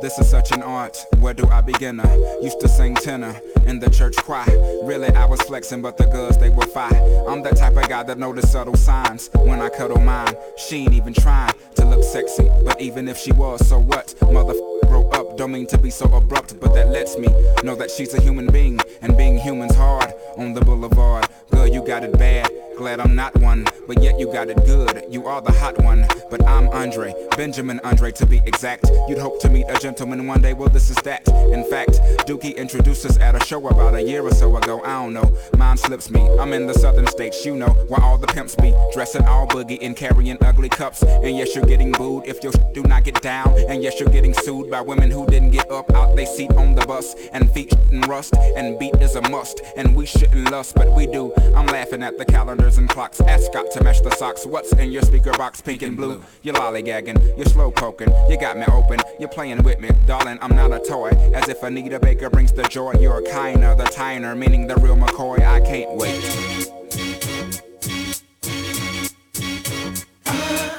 This 0.02 0.18
is 0.18 0.28
such 0.32 0.52
an 0.52 0.64
art. 0.64 0.98
Where 1.20 1.36
do 1.36 1.48
I 1.50 1.62
begin? 1.62 2.00
I 2.00 2.40
used 2.42 2.60
to 2.62 2.68
sing 2.68 2.96
tenor 2.96 3.40
in 3.68 3.78
the 3.78 3.88
church 3.88 4.16
choir. 4.18 4.46
Really, 4.92 5.08
I 5.16 5.24
was 5.24 5.42
flexing, 5.44 5.82
but 5.82 5.96
the 5.96 6.04
girls 6.04 6.38
they 6.38 6.50
were 6.50 6.66
fine. 6.66 6.94
I'm 7.26 7.42
that 7.44 7.56
type 7.56 7.78
of 7.78 7.88
guy 7.88 8.04
that 8.04 8.18
notice 8.18 8.52
subtle 8.52 8.76
signs 8.76 9.30
when 9.36 9.62
I 9.62 9.70
cuddle 9.70 10.02
mine. 10.02 10.36
She 10.58 10.84
ain't 10.84 10.92
even 10.94 11.14
trying 11.14 11.54
to 11.76 11.86
look 11.86 12.04
sexy, 12.04 12.50
but 12.66 12.82
even 12.82 13.08
if 13.08 13.18
she 13.18 13.32
was, 13.32 13.66
so 13.66 13.80
what? 13.80 14.14
Mother 14.22 14.54
grow 14.90 15.10
up, 15.12 15.38
don't 15.38 15.54
mean 15.54 15.66
to 15.68 15.78
be 15.78 15.92
so 15.92 16.14
abrupt, 16.14 16.60
but 16.60 16.74
that 16.74 16.90
lets 16.90 17.18
me 17.18 17.30
know 17.64 17.74
that 17.76 17.90
she's 17.90 18.14
a 18.14 18.22
human 18.22 18.48
being, 18.48 18.82
and 19.02 19.16
being 19.16 19.38
human's 19.38 19.76
hard 19.76 20.12
on 20.36 20.54
the 20.54 20.60
boulevard. 20.60 21.26
Girl, 21.52 21.68
you 21.68 21.88
got 21.88 22.04
it 22.04 22.20
bad. 22.20 22.50
Glad 22.78 23.00
I'm 23.00 23.16
not 23.16 23.34
one, 23.40 23.66
but 23.88 24.02
yet 24.02 24.20
you 24.20 24.26
got 24.34 24.50
it 24.50 24.58
good. 24.66 25.06
You 25.08 25.28
are 25.28 25.40
the 25.40 25.52
hot 25.52 25.82
one, 25.84 26.06
but 26.32 26.44
I'm 26.48 26.68
Andre, 26.70 27.14
Benjamin 27.38 27.80
Andre 27.84 28.12
to 28.14 28.26
be 28.26 28.42
exact. 28.46 28.90
You'd 29.08 29.20
hope 29.20 29.40
to 29.42 29.50
meet 29.50 29.68
a 29.70 29.78
gentleman 29.80 30.26
one 30.26 30.42
day, 30.42 30.54
well 30.54 30.70
this 30.70 30.90
is 30.90 30.98
that. 31.04 31.28
In 31.28 31.64
fact, 31.70 31.92
Dookie 32.26 32.58
introduced 32.58 33.06
us 33.06 33.20
at 33.20 33.40
a 33.40 33.46
show 33.46 33.68
about 33.68 33.94
a 33.94 34.02
year 34.02 34.24
or 34.24 34.32
so 34.32 34.58
ago. 34.58 34.81
I 34.84 35.04
don't 35.04 35.14
know, 35.14 35.38
mine 35.58 35.78
slips 35.78 36.10
me. 36.10 36.28
I'm 36.40 36.54
in 36.54 36.68
the 36.68 36.74
southern 36.74 37.08
states, 37.08 37.46
you 37.46 37.56
know, 37.56 37.70
where 37.88 38.02
all 38.02 38.18
the 38.18 38.28
pimps 38.28 38.56
be 38.56 38.74
dressing 38.94 39.26
all 39.26 39.48
boogie 39.48 39.80
and 39.82 39.96
carrying 39.96 40.38
ugly 40.42 40.70
cups. 40.70 41.04
And 41.04 41.38
yes, 41.38 41.56
you're 41.56 41.66
getting 41.66 41.92
booed 41.92 42.28
if 42.28 42.44
your 42.44 42.54
do 42.74 42.84
not 42.84 43.04
get 43.04 43.22
down. 43.22 43.56
And 43.70 43.84
yes, 43.84 44.00
you're 44.00 44.10
getting 44.10 44.34
sued 44.34 44.70
by 44.70 44.82
women 44.82 45.12
who 45.12 45.26
didn't 45.28 45.52
get 45.52 45.70
up 45.72 45.92
out 45.94 46.16
they 46.16 46.26
seat 46.26 46.52
on 46.54 46.76
the 46.76 46.86
bus. 46.86 47.16
And 47.34 47.52
feet 47.52 47.74
and 47.92 48.08
rust, 48.08 48.36
and 48.56 48.78
beat 48.80 48.96
is 48.96 49.16
a 49.16 49.22
must. 49.30 49.62
And 49.78 49.96
we 49.96 50.06
shouldn't 50.06 50.52
lust, 50.52 50.76
but 50.76 50.92
we 50.96 51.08
do. 51.08 51.34
I'm 51.56 51.68
laughing 51.68 52.04
at 52.04 52.18
the 52.18 52.26
calendars 52.26 52.78
and 52.78 52.90
clocks. 52.90 53.22
Ascot 53.22 53.72
to 53.72 53.84
match 53.84 54.02
the 54.02 54.12
socks. 54.12 54.46
What's 54.46 54.72
in 54.74 54.92
your 54.92 55.04
speaker 55.04 55.32
box, 55.32 55.62
pink 55.62 55.82
and 55.82 55.96
blue? 55.96 56.24
You're 56.42 56.56
lollygagging, 56.56 57.38
you're 57.38 57.46
slow 57.46 57.72
poking, 57.72 58.14
you 58.30 58.40
got 58.40 58.58
me 58.58 58.66
open, 58.72 59.00
you're 59.20 59.30
playing 59.30 59.64
with 59.64 59.80
me, 59.80 59.90
darling. 60.06 60.40
I'm 60.42 60.56
not 60.56 60.72
a 60.72 60.80
toy. 60.80 61.10
As 61.34 61.48
if 61.50 61.64
Anita 61.64 62.00
Baker 62.00 62.30
brings 62.30 62.52
the 62.52 62.64
joy. 62.64 62.94
You're 63.00 63.22
kinder, 63.24 63.76
the 63.76 63.86
tiner, 63.86 64.36
meaning 64.36 64.68
the 64.68 64.71
real 64.80 64.96
McCoy. 64.96 65.40
I 65.46 65.60
can't 65.62 65.96
wait. 65.98 66.22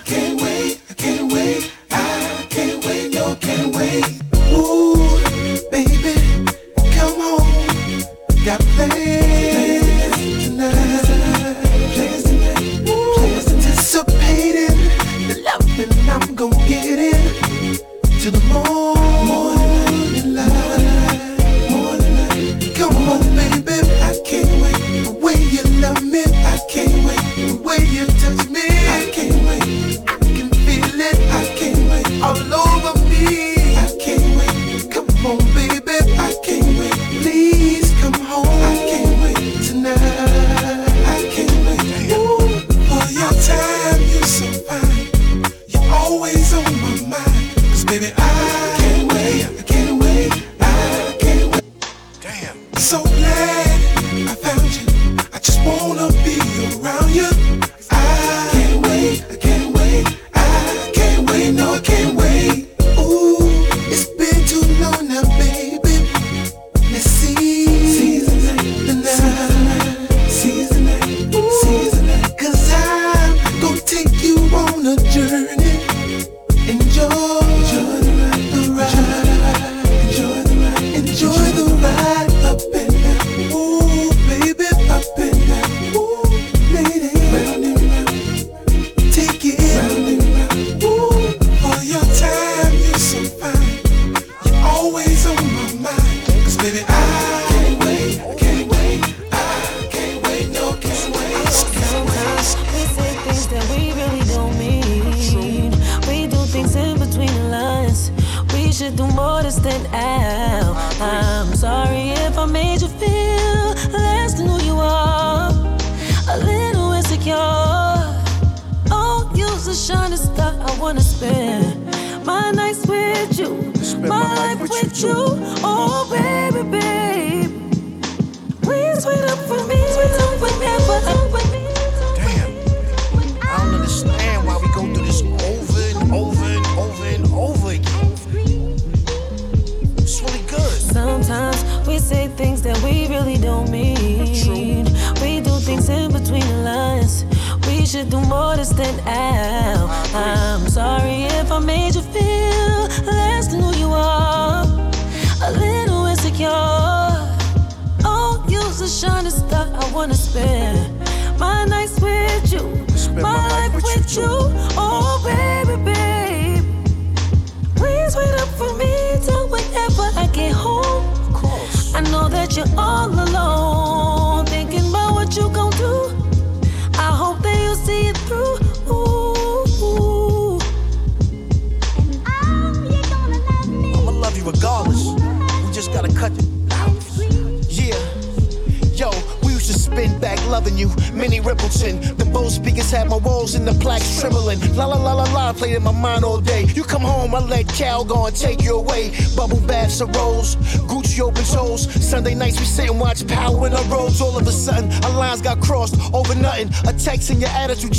Can't 0.05 0.41
wait, 0.41 0.81
I 0.91 0.95
can't 0.95 1.33
wait, 1.33 1.73
I 1.91 2.47
can't 2.51 2.85
wait, 2.85 3.15
no, 3.15 3.35
can't 3.37 3.75
wait. 3.75 4.05
Ooh, 4.53 4.97
baby, 5.71 6.15
come 6.97 7.21
home. 7.21 8.05
Got 8.45 8.61
plans 8.75 10.47
tonight. 10.47 10.75
Plans 11.95 12.23
tonight. 12.25 12.85
Plans 13.17 13.45
the 15.29 15.35
loving 15.45 15.93
I'm 16.09 16.35
gon' 16.35 16.51
get 16.69 17.43
to 18.23 18.31
the 18.31 18.41
morning 18.53 19.02
Way 27.73 27.87
you 27.87 28.12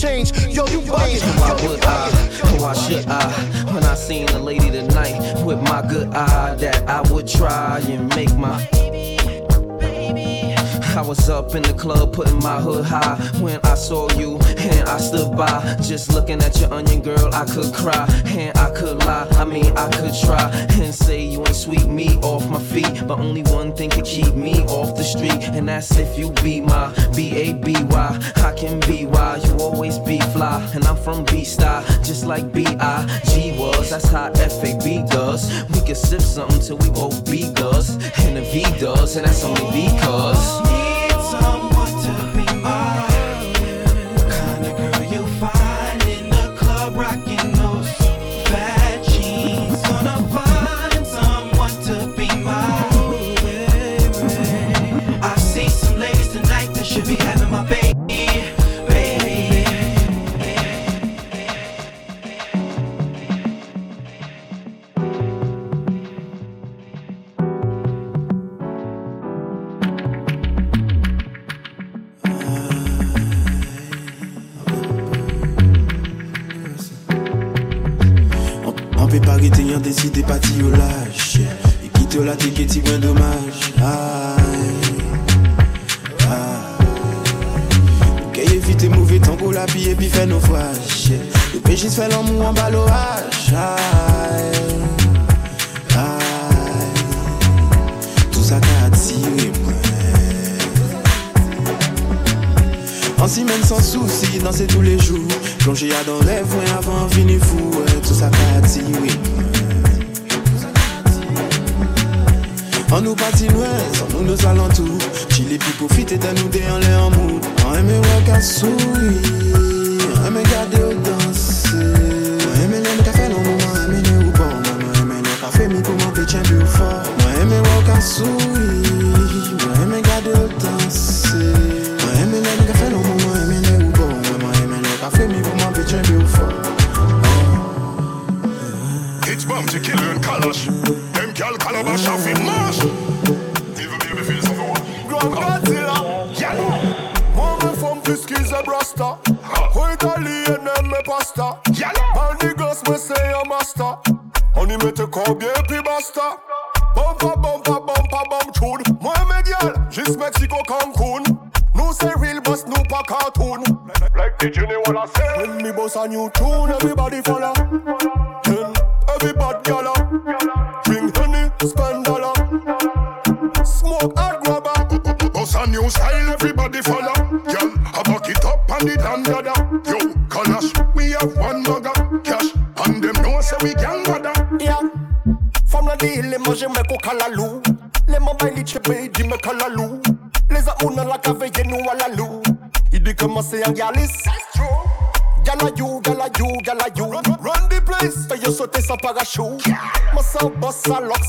changed. 0.04 0.36
Yo, 0.50 0.66
you 0.68 0.82
bugging. 0.82 1.22
Why 1.40 1.54
would 1.66 1.84
I? 1.86 2.10
Why 2.60 2.74
should 2.74 3.08
I? 3.08 3.24
When 3.74 3.84
I 3.84 3.96
seen 3.96 4.28
a 4.30 4.40
lady 4.40 4.70
tonight 4.70 5.42
with 5.46 5.62
my 5.62 5.82
good 5.82 6.10
eye, 6.14 6.56
that 6.56 6.90
I 6.90 7.02
would 7.10 7.28
try 7.28 7.80
and 7.88 8.14
make 8.16 8.34
my. 8.36 8.68
Baby 9.80 10.54
I 10.96 11.02
was 11.02 11.28
up 11.28 11.56
in 11.56 11.64
the 11.64 11.74
club 11.74 12.14
putting 12.14 12.38
my 12.44 12.62
hood 12.62 12.86
high 12.86 13.16
when 13.40 13.60
I 13.64 13.74
saw 13.74 14.08
you 14.12 14.38
and 14.58 14.88
I 14.88 14.98
stood 15.00 15.36
by 15.36 15.76
just 15.82 16.14
looking 16.14 16.40
at 16.44 16.60
your 16.62 16.72
onion 16.72 17.02
girl. 17.02 17.34
I 17.34 17.46
could 17.46 17.74
cry 17.74 18.06
and 18.28 18.56
I 18.58 18.70
could 18.70 19.04
lie. 19.06 19.28
I 19.32 19.44
mean, 19.44 19.76
I 19.76 19.90
could 19.90 20.14
try 20.24 20.52
and 20.80 20.94
say 20.94 21.26
you 21.26 21.40
ain't 21.40 21.56
sweep 21.56 21.88
me 21.88 22.18
off 22.18 22.48
my 22.48 22.60
feet, 22.60 23.08
but 23.08 23.18
only 23.18 23.42
one 23.44 23.76
thing 23.76 23.90
could 23.90 24.06
keep 24.06 24.36
me 24.36 24.64
off 24.66 24.96
the 24.96 25.04
street, 25.04 25.44
and 25.56 25.68
that's 25.68 25.98
if 25.98 26.18
you 26.18 26.32
be 26.44 26.62
my 26.62 26.94
B 27.16 27.34
Star, 31.44 31.84
just 32.04 32.26
like 32.26 32.52
B 32.52 32.66
I 32.68 33.22
G 33.26 33.58
was. 33.58 33.90
That's 33.90 34.08
how 34.08 34.32
F 34.36 34.64
A 34.64 34.78
B 34.84 35.04
does. 35.10 35.64
We 35.70 35.82
can 35.82 35.96
sip 35.96 36.22
something 36.22 36.60
till 36.60 36.78
we 36.78 36.90
both 36.90 37.26
be 37.30 37.52
does, 37.54 37.96
and 38.26 38.38
the 38.38 38.42
V 38.52 38.64
does, 38.80 39.16
and 39.16 39.26
that's 39.26 39.44
only 39.44 39.66
because. 39.72 40.83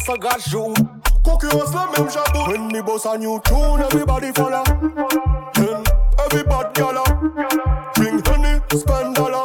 Boss 0.04 0.08
a 0.08 0.22
lock 0.22 0.40
sans 0.40 0.50
gajou. 0.50 0.74
Concurrence 1.22 1.72
la 1.72 1.86
même 1.96 2.10
jabou. 2.10 2.50
When 2.50 2.68
me 2.68 2.82
boss 2.82 3.06
a 3.06 3.18
new 3.18 3.40
tune, 3.44 3.80
everybody 3.80 4.32
follow. 4.32 4.62
Then 5.54 5.84
everybody 6.24 6.68
gala. 6.74 7.04
Drink 7.94 8.26
honey, 8.26 8.60
spend 8.76 9.14
dollar. 9.14 9.44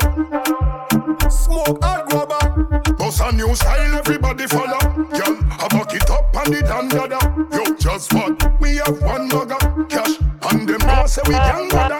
Smoke 1.29 1.83
hard 1.83 2.09
grabber. 2.09 2.83
Boss 2.97 3.21
a 3.21 3.31
new 3.31 3.55
style, 3.55 3.99
everybody 3.99 4.47
follow. 4.47 4.79
Girl, 5.11 5.37
I 5.59 5.67
back 5.69 5.93
it 5.93 6.09
up 6.09 6.35
and 6.35 6.55
it 6.55 6.69
and 6.69 6.91
dada. 6.91 7.19
Yo, 7.51 7.75
just 7.75 8.13
what? 8.13 8.59
We 8.59 8.77
have 8.77 9.01
one 9.01 9.27
mugger. 9.29 9.85
Cash, 9.87 10.19
and 10.51 10.67
them 10.67 10.87
know 10.87 11.05
say 11.05 11.21
we 11.27 11.33
can 11.33 11.69
gather. 11.69 11.97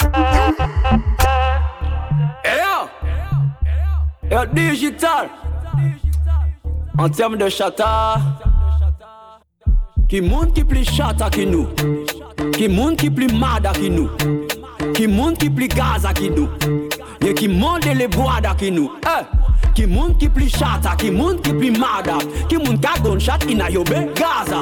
Et 2.44 2.58
yo, 2.58 2.90
yo 4.30 4.46
digital. 4.46 5.30
En 6.98 7.08
termes 7.08 7.38
de 7.38 7.48
chata, 7.50 8.20
Ki 10.10 10.22
moun 10.22 10.50
ki 10.58 10.64
pli 10.66 10.82
chata 10.82 11.28
ki 11.30 11.44
nou. 11.46 11.68
Ki 12.56 12.68
moun 12.68 12.96
ki 12.98 13.12
pli 13.14 13.28
mada 13.38 13.70
ki 13.76 13.92
nou. 13.94 14.08
Ki 14.96 15.06
moun 15.06 15.36
ki 15.38 15.50
pli 15.54 15.68
gaza 15.68 16.14
qui 16.14 16.32
nous, 16.32 16.50
Ye 17.22 17.34
ki 17.36 17.48
moun 17.48 17.80
de 17.82 17.94
le 17.94 18.08
boada 18.08 18.56
ki 18.58 18.72
nou. 18.72 18.90
Eh. 19.06 19.24
Ki 19.76 19.86
moun 19.86 20.18
ki 20.18 20.30
pli 20.30 20.50
chata, 20.50 20.96
qui 20.98 21.12
moun 21.12 21.38
ki 21.44 21.54
pli 21.54 21.70
mada. 21.78 22.18
Ki 22.50 22.58
moun 22.58 22.82
ka 22.82 22.96
gon 23.04 23.20
chat 23.20 23.46
ina 23.46 23.70
yo 23.70 23.84
be 23.84 24.08
gaza. 24.16 24.60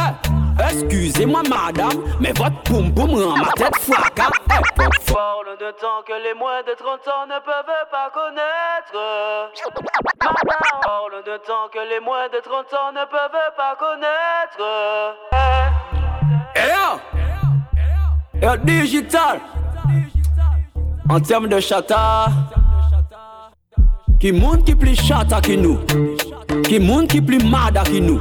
Eh. 0.00 0.12
Excusez-moi 0.58 1.42
madame, 1.42 2.02
mais 2.18 2.32
votre 2.32 2.62
poum 2.62 2.90
poum 2.94 3.10
rend 3.10 3.36
ma 3.36 3.52
tête 3.52 3.76
fracas 3.76 4.30
hein. 4.50 4.60
eh. 4.80 5.12
Parle 5.12 5.58
de 5.60 5.70
temps 5.72 6.02
que 6.06 6.14
les 6.24 6.32
moins 6.34 6.62
de 6.62 6.74
30 6.74 7.08
ans 7.08 7.26
ne 7.26 7.38
peuvent 7.44 7.88
pas 7.92 8.10
connaître. 8.14 8.96
Parle 10.82 11.22
de 11.22 11.36
temps 11.44 11.68
que 11.70 11.80
les 11.90 12.00
moins 12.00 12.28
de 12.28 12.40
30 12.40 12.72
ans 12.72 12.92
ne 12.92 13.04
peuvent 13.04 13.54
pas 13.56 13.76
connaître. 13.78 14.35
Hey 14.58 14.62
yo. 16.70 17.00
Hey 18.32 18.40
yo, 18.40 18.56
digital. 18.64 19.40
En 21.10 21.20
termes 21.20 21.48
de 21.48 21.60
chata, 21.60 22.28
qui 24.18 24.32
monde 24.32 24.64
qui 24.64 24.74
plus 24.74 24.96
chata 24.96 25.42
que 25.42 25.52
nous, 25.52 25.78
qui 26.62 26.80
monde 26.80 27.06
qui 27.06 27.20
plus 27.20 27.44
mada 27.44 27.82
que 27.84 27.98
nous, 27.98 28.20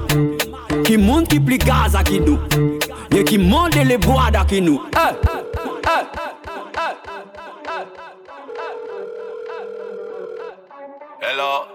qui 0.84 0.98
monde 0.98 1.28
qui 1.30 1.40
plus 1.40 1.58
gaza 1.58 2.04
que 2.04 2.20
nous, 2.20 2.40
et 3.12 3.24
qui 3.24 3.38
monde 3.38 3.76
les 3.76 3.98
boada 3.98 4.44
que 4.44 4.60
nous. 4.60 4.82
Hey. 4.94 5.16
Hey. 5.88 6.06
Hello. 11.22 11.66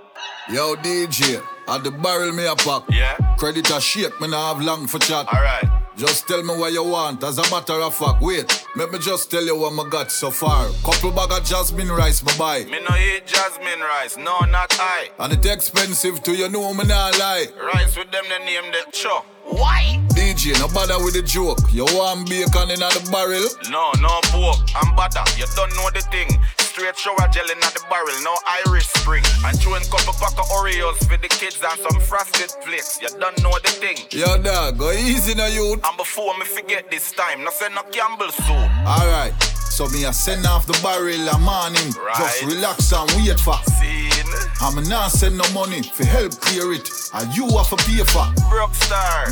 Yo, 0.52 0.76
DJ, 0.82 1.40
at 1.68 1.84
the 1.84 1.90
barrel 1.90 2.32
me 2.32 2.44
a 2.46 2.56
pop. 2.56 2.84
Yeah. 2.90 2.99
Credit 3.40 3.70
a 3.70 3.80
shake, 3.80 4.20
me 4.20 4.28
nah 4.28 4.52
have 4.52 4.62
long 4.62 4.86
for 4.86 4.98
chat. 4.98 5.26
Alright. 5.28 5.64
Just 5.96 6.28
tell 6.28 6.42
me 6.42 6.54
what 6.58 6.74
you 6.74 6.84
want, 6.84 7.24
as 7.24 7.38
a 7.38 7.50
matter 7.50 7.72
of 7.72 7.94
fact. 7.94 8.20
Wait, 8.20 8.66
let 8.76 8.92
me 8.92 8.98
just 8.98 9.30
tell 9.30 9.42
you 9.42 9.56
what 9.56 9.72
I 9.72 9.88
got 9.88 10.10
so 10.12 10.30
far. 10.30 10.68
Couple 10.84 11.10
bag 11.10 11.32
of 11.32 11.42
jasmine 11.42 11.90
rice, 11.90 12.22
my 12.22 12.36
buy. 12.36 12.64
Me 12.64 12.78
no 12.86 12.94
eat 12.96 13.26
jasmine 13.26 13.80
rice, 13.80 14.18
no, 14.18 14.40
not 14.40 14.76
I. 14.78 15.08
And 15.18 15.32
it 15.32 15.46
expensive 15.46 16.22
to 16.24 16.36
you 16.36 16.50
know 16.50 16.74
me 16.74 16.84
nah 16.84 17.12
lie. 17.18 17.46
Rice 17.72 17.96
with 17.96 18.10
them, 18.10 18.24
they 18.28 18.44
name 18.44 18.70
the 18.72 18.92
cho. 18.92 19.24
Why? 19.46 19.98
DJ, 20.10 20.60
no 20.60 20.68
bother 20.68 21.02
with 21.02 21.14
the 21.14 21.22
joke. 21.22 21.60
You 21.72 21.86
want 21.96 22.28
bacon 22.28 22.68
in 22.68 22.80
the 22.80 23.08
barrel? 23.10 23.48
No, 23.72 23.90
no 24.02 24.20
pork, 24.24 24.58
I'm 24.76 24.94
butter. 24.94 25.24
You 25.38 25.46
don't 25.56 25.74
know 25.76 25.88
the 25.88 26.02
thing. 26.12 26.38
Straight 26.80 26.96
shower 26.96 27.28
gel 27.28 27.44
in 27.44 27.60
the 27.60 27.84
barrel, 27.90 28.08
no 28.24 28.34
Irish 28.64 28.86
spring. 28.88 29.22
And 29.44 29.60
chewing 29.60 29.84
couple 29.92 30.14
pack 30.14 30.32
of 30.40 30.48
Oreos 30.48 30.96
for 31.04 31.18
the 31.18 31.28
kids 31.28 31.60
and 31.60 31.78
some 31.78 32.00
frosted 32.00 32.50
flakes. 32.64 32.98
You 33.02 33.08
don't 33.20 33.36
know 33.42 33.52
the 33.62 33.68
thing. 33.68 33.98
Yo, 34.08 34.40
dog, 34.40 34.78
go 34.78 34.90
easy 34.90 35.34
now, 35.34 35.44
you. 35.44 35.74
And 35.74 35.96
before 35.98 36.32
me 36.38 36.46
forget 36.46 36.90
this 36.90 37.12
time, 37.12 37.44
no 37.44 37.50
say 37.50 37.68
no 37.68 37.82
Campbell 37.92 38.32
soup. 38.32 38.64
Alright, 38.88 39.34
so 39.68 39.88
me 39.88 40.06
a 40.06 40.12
send 40.14 40.46
off 40.46 40.64
the 40.66 40.72
barrel 40.82 41.28
a 41.28 41.38
morning. 41.40 41.92
Just 42.16 42.46
relax 42.46 42.90
and 42.94 43.10
wait 43.12 43.38
for. 43.38 43.60
Scene. 43.76 44.32
I'm 44.62 44.82
not 44.88 45.10
send 45.10 45.36
no 45.36 45.44
money 45.52 45.82
for 45.82 46.06
help 46.06 46.32
clear 46.40 46.72
it. 46.72 46.88
And 47.12 47.28
you 47.36 47.44
have 47.58 47.68
to 47.68 47.76
pay 47.76 48.00
for. 48.08 48.24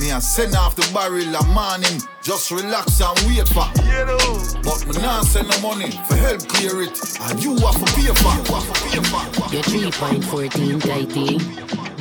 Me 0.01 0.11
a 0.11 0.21
send 0.21 0.55
off 0.55 0.77
the 0.77 0.85
barrel 0.93 1.35
a 1.35 1.43
morning. 1.57 1.97
Just 2.29 2.51
relax 2.51 3.01
and 3.01 3.19
wait 3.27 3.49
for. 3.49 3.65
You 3.89 4.05
know. 4.05 4.19
But 4.63 4.87
me 4.87 5.01
not 5.01 5.25
send 5.25 5.49
no 5.49 5.59
money 5.61 5.91
for 5.91 6.15
help 6.15 6.47
clear 6.47 6.83
it. 6.83 7.01
And 7.23 7.43
you 7.43 7.57
have 7.57 7.83
to 7.83 7.91
pay 7.97 8.13
for. 8.21 8.37
You 8.37 8.53
have 8.53 8.69
to 8.69 8.75
pay 8.85 9.01
for. 9.09 9.49
You're 9.51 9.63
3.14 9.63 10.83
tighty. 10.85 11.39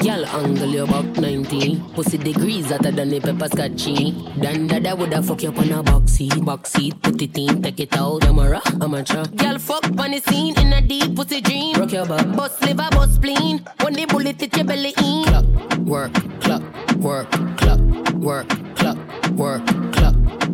Girl 0.03 0.25
angle 0.25 0.67
you 0.67 0.84
about 0.84 1.05
90. 1.05 1.80
Pussy 1.95 2.17
degrees 2.17 2.69
hotter 2.69 2.91
than 2.91 3.07
the 3.07 3.21
pepper 3.21 3.47
scotchy. 3.47 4.11
Dan 4.41 4.67
dada 4.67 4.97
woulda 4.97 5.23
fuck 5.23 5.43
you 5.43 5.49
up 5.49 5.59
on 5.59 5.71
a 5.71 5.82
box 5.82 6.11
seat. 6.11 6.43
Box 6.43 6.73
seat, 6.73 7.01
put 7.01 7.21
it 7.21 7.38
in, 7.38 7.61
take 7.61 7.80
it 7.80 7.95
out. 7.95 8.19
Camera, 8.19 8.61
amateur. 8.82 9.23
Girl 9.28 9.57
fuck 9.57 9.86
on 9.86 10.11
the 10.11 10.19
scene 10.19 10.59
in 10.59 10.73
a 10.73 10.82
deep 10.82 11.15
pussy 11.15 11.39
dream. 11.39 11.73
Rock 11.80 11.93
your 11.93 12.05
back. 12.05 12.36
Bust 12.36 12.61
liver, 12.63 12.89
bust 12.91 13.15
spleen. 13.15 13.65
When 13.80 13.93
the 13.93 14.05
bullet 14.05 14.41
hit 14.41 14.57
your 14.57 14.65
belly 14.65 14.93
in. 14.97 15.23
Clock, 15.23 15.78
work, 15.86 16.13
clock, 16.41 16.63
work, 16.97 17.32
clock, 17.55 17.80
work, 18.15 18.49
clock, 18.75 18.97
work, 19.32 19.65
clock, 19.65 19.76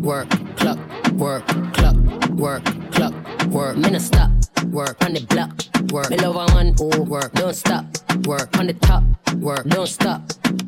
work, 0.04 0.30
clock, 0.58 0.78
work, 1.14 1.47
clock, 1.74 1.95
work, 2.32 2.64
clock, 2.91 3.14
work. 3.47 3.78
Me 3.78 3.89
no 3.89 3.99
stop, 3.99 4.30
work 4.66 4.97
on 5.04 5.14
the 5.14 5.26
block, 5.30 5.51
work. 5.91 6.10
Me 6.10 6.18
love 6.18 6.36
a 6.36 6.54
one, 6.54 6.76
oh, 6.82 7.01
work, 7.04 7.32
don't 7.34 7.56
stop, 7.56 7.86
work 8.26 8.56
on 8.60 8.68
the 8.68 8.74
top, 8.74 9.04
work, 9.38 9.66
don't 9.68 9.88
stop. 9.88 10.22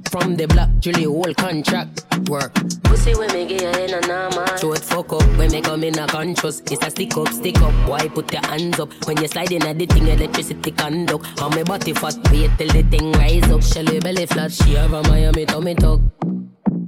From 0.09 0.37
the 0.37 0.47
block, 0.47 0.69
Julie 0.79 1.03
whole 1.03 1.33
contract, 1.33 2.05
work. 2.29 2.53
Pussy 2.83 3.13
when 3.15 3.31
me 3.33 3.45
get 3.45 3.77
in 3.77 3.93
a 3.93 4.07
normal. 4.07 4.45
Show 4.55 4.71
it 4.71 4.79
fuck 4.79 5.11
up 5.11 5.23
when 5.37 5.51
me 5.51 5.61
come 5.61 5.83
in 5.83 5.99
a 5.99 6.07
conscious. 6.07 6.61
It's 6.61 6.85
a 6.85 6.89
stick 6.89 7.17
up, 7.17 7.27
stick 7.27 7.59
up. 7.61 7.73
Why 7.89 8.07
put 8.07 8.31
your 8.31 8.45
hands 8.45 8.79
up 8.79 8.93
when 9.05 9.17
you 9.17 9.27
slide 9.27 9.51
in 9.51 9.63
at 9.63 9.77
the 9.77 9.85
thing? 9.85 10.07
Electricity 10.07 10.71
conduct. 10.71 11.41
On 11.41 11.53
me 11.53 11.63
body 11.63 11.91
fat, 11.91 12.15
wait 12.31 12.51
till 12.57 12.69
the 12.69 12.83
thing 12.83 13.11
rise 13.13 13.51
up. 13.51 13.61
Shelly 13.61 13.99
belly 13.99 14.25
flat, 14.25 14.53
she 14.53 14.75
have 14.75 14.93
a 14.93 15.03
Miami 15.09 15.45
tummy 15.45 15.75
tuck. 15.75 15.99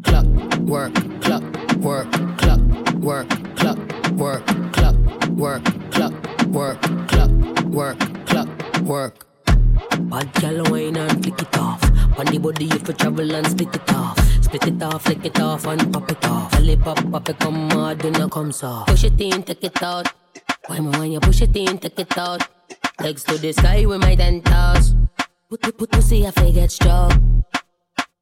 Clock, 0.04 0.26
work, 0.60 0.94
clock, 1.22 1.44
work, 1.80 2.12
clock, 2.38 2.60
work, 2.96 3.30
clock, 3.56 3.78
work, 4.12 4.46
clock, 4.74 4.96
work, 5.30 5.64
clock, 5.92 6.14
work, 6.48 6.82
clock, 7.08 7.32
work, 7.66 8.00
clock, 8.26 8.50
work. 8.82 9.26
Bad 10.10 10.34
gal 10.34 10.64
wine 10.72 10.98
and 10.98 11.24
flick 11.24 11.42
it 11.42 11.58
off. 11.58 11.84
On 12.18 12.26
the 12.26 12.40
body 12.40 12.66
you 12.66 12.80
travel 12.80 13.36
and 13.36 13.48
split 13.48 13.76
it 13.76 13.94
off. 13.94 14.18
Split 14.44 14.68
it 14.68 14.84
off, 14.84 15.04
flick 15.04 15.26
it 15.26 15.40
off 15.40 15.66
and 15.68 15.94
pop 15.94 16.12
it 16.12 16.26
off. 16.26 16.60
Lip 16.60 16.82
pop, 16.82 17.12
pop 17.12 17.30
it 17.30 17.40
come 17.40 17.70
hard, 17.70 18.00
then 18.00 18.16
it 18.16 18.32
comes 18.32 18.64
off. 18.64 18.88
Push 18.88 19.04
it 19.04 19.22
in, 19.22 19.44
take 19.44 19.64
it 19.64 19.84
out. 19.84 20.08
Why 20.68 20.80
me 20.80 20.90
when 20.98 21.12
you 21.12 21.20
push 21.20 21.42
it 21.42 21.56
in, 21.56 21.78
take 21.78 22.00
it 22.00 22.18
out. 22.18 22.48
Legs 23.00 23.24
to 23.26 23.38
the 23.38 23.54
sky 23.54 23.86
with 23.86 24.02
my 24.02 24.16
ten 24.16 24.42
toes. 24.42 24.96
Put 25.50 25.62
put 25.62 25.78
put 25.78 25.92
pussy 25.92 26.26
I 26.26 26.32
get 26.52 26.72
strong. 26.72 27.46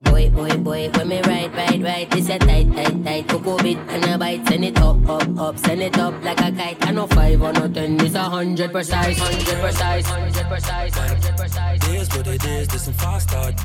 Boy, 0.01 0.29
boy, 0.29 0.57
boy, 0.57 0.89
when 0.89 1.07
me 1.07 1.21
ride, 1.21 1.55
ride, 1.55 1.81
ride, 1.81 2.11
this 2.11 2.27
a 2.27 2.37
tight, 2.37 2.69
tight, 2.73 3.05
tight, 3.05 3.27
cocoa 3.29 3.57
bit 3.57 3.77
and 3.77 4.03
a 4.03 4.17
bite, 4.17 4.45
send 4.45 4.65
it 4.65 4.77
up, 4.79 5.09
up, 5.09 5.39
up, 5.39 5.57
send 5.57 5.81
it 5.81 5.97
up 5.97 6.13
like 6.21 6.41
a 6.41 6.51
kite. 6.51 6.85
I 6.85 6.91
know 6.91 7.07
five 7.07 7.41
or 7.41 7.53
no 7.53 7.67
ten, 7.69 7.95
this 7.95 8.13
a 8.13 8.19
hundred 8.19 8.73
precise, 8.73 9.17
hundred 9.17 9.61
precise, 9.61 10.05
hundred 10.05 10.47
precise, 10.47 10.95
hundred 10.95 11.37
precise. 11.37 11.87
It 11.87 11.95
is 11.95 12.09
what 12.09 12.27
it 12.27 12.45
is, 12.45 12.67
this 12.67 12.83
some 12.83 12.93
fast 12.93 13.29
start. 13.29 13.55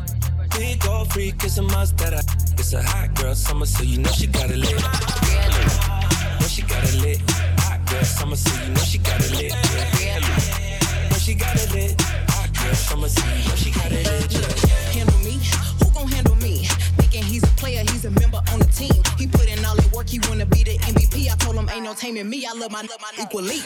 We 0.57 0.76
go 0.76 1.05
freak, 1.07 1.43
it's 1.43 1.59
a 1.59 1.62
must 1.62 1.99
that 1.99 2.14
I. 2.14 2.20
It's 2.59 2.74
a 2.74 2.83
hot 2.83 3.12
girl 3.16 3.35
summer, 3.35 3.66
so 3.66 3.83
you 3.83 3.99
know 3.99 4.11
she 4.12 4.28
got 4.28 4.51
it 4.51 4.57
lit. 4.57 4.81
Know 4.81 6.47
she 6.47 6.62
got 6.62 6.85
it 6.85 6.95
lit. 7.03 7.20
Hot 7.59 7.85
girl 7.91 8.05
summer, 8.05 8.37
so 8.37 8.62
you 8.62 8.72
know 8.72 8.81
she 8.83 8.99
got 8.99 9.20
it 9.20 9.33
lit. 9.33 9.53
Yeah. 10.01 11.11
Know 11.11 11.18
she 11.18 11.35
got 11.35 11.57
it 11.57 11.72
lit. 11.74 12.01
Hot 12.01 12.55
girl 12.57 12.74
summer, 12.74 13.09
so 13.09 13.26
you 13.26 13.49
know 13.49 13.57
she 13.57 13.70
got 13.72 13.91
it 13.91 14.07
lit. 14.07 14.33
Yeah. 14.33 14.70
He's 17.41 17.51
a 17.51 17.55
player, 17.57 17.80
he's 17.91 18.05
a 18.05 18.11
member 18.11 18.41
on 18.53 18.59
the 18.59 18.66
team. 18.66 19.03
He 19.18 19.26
put 19.26 19.49
in 19.49 19.64
all 19.64 19.76
the 19.76 19.88
work, 19.95 20.09
he 20.09 20.18
wanna 20.28 20.47
be 20.47 20.64
the 20.64 20.78
MVP. 20.93 21.30
I 21.30 21.36
told 21.36 21.57
him 21.57 21.68
ain't 21.70 21.84
no 21.84 21.95
taming 21.95 22.28
me. 22.28 22.47
I 22.47 22.53
love 22.53 22.70
my 22.70 22.82
love 22.82 23.01
my 23.01 23.11
equally. 23.22 23.61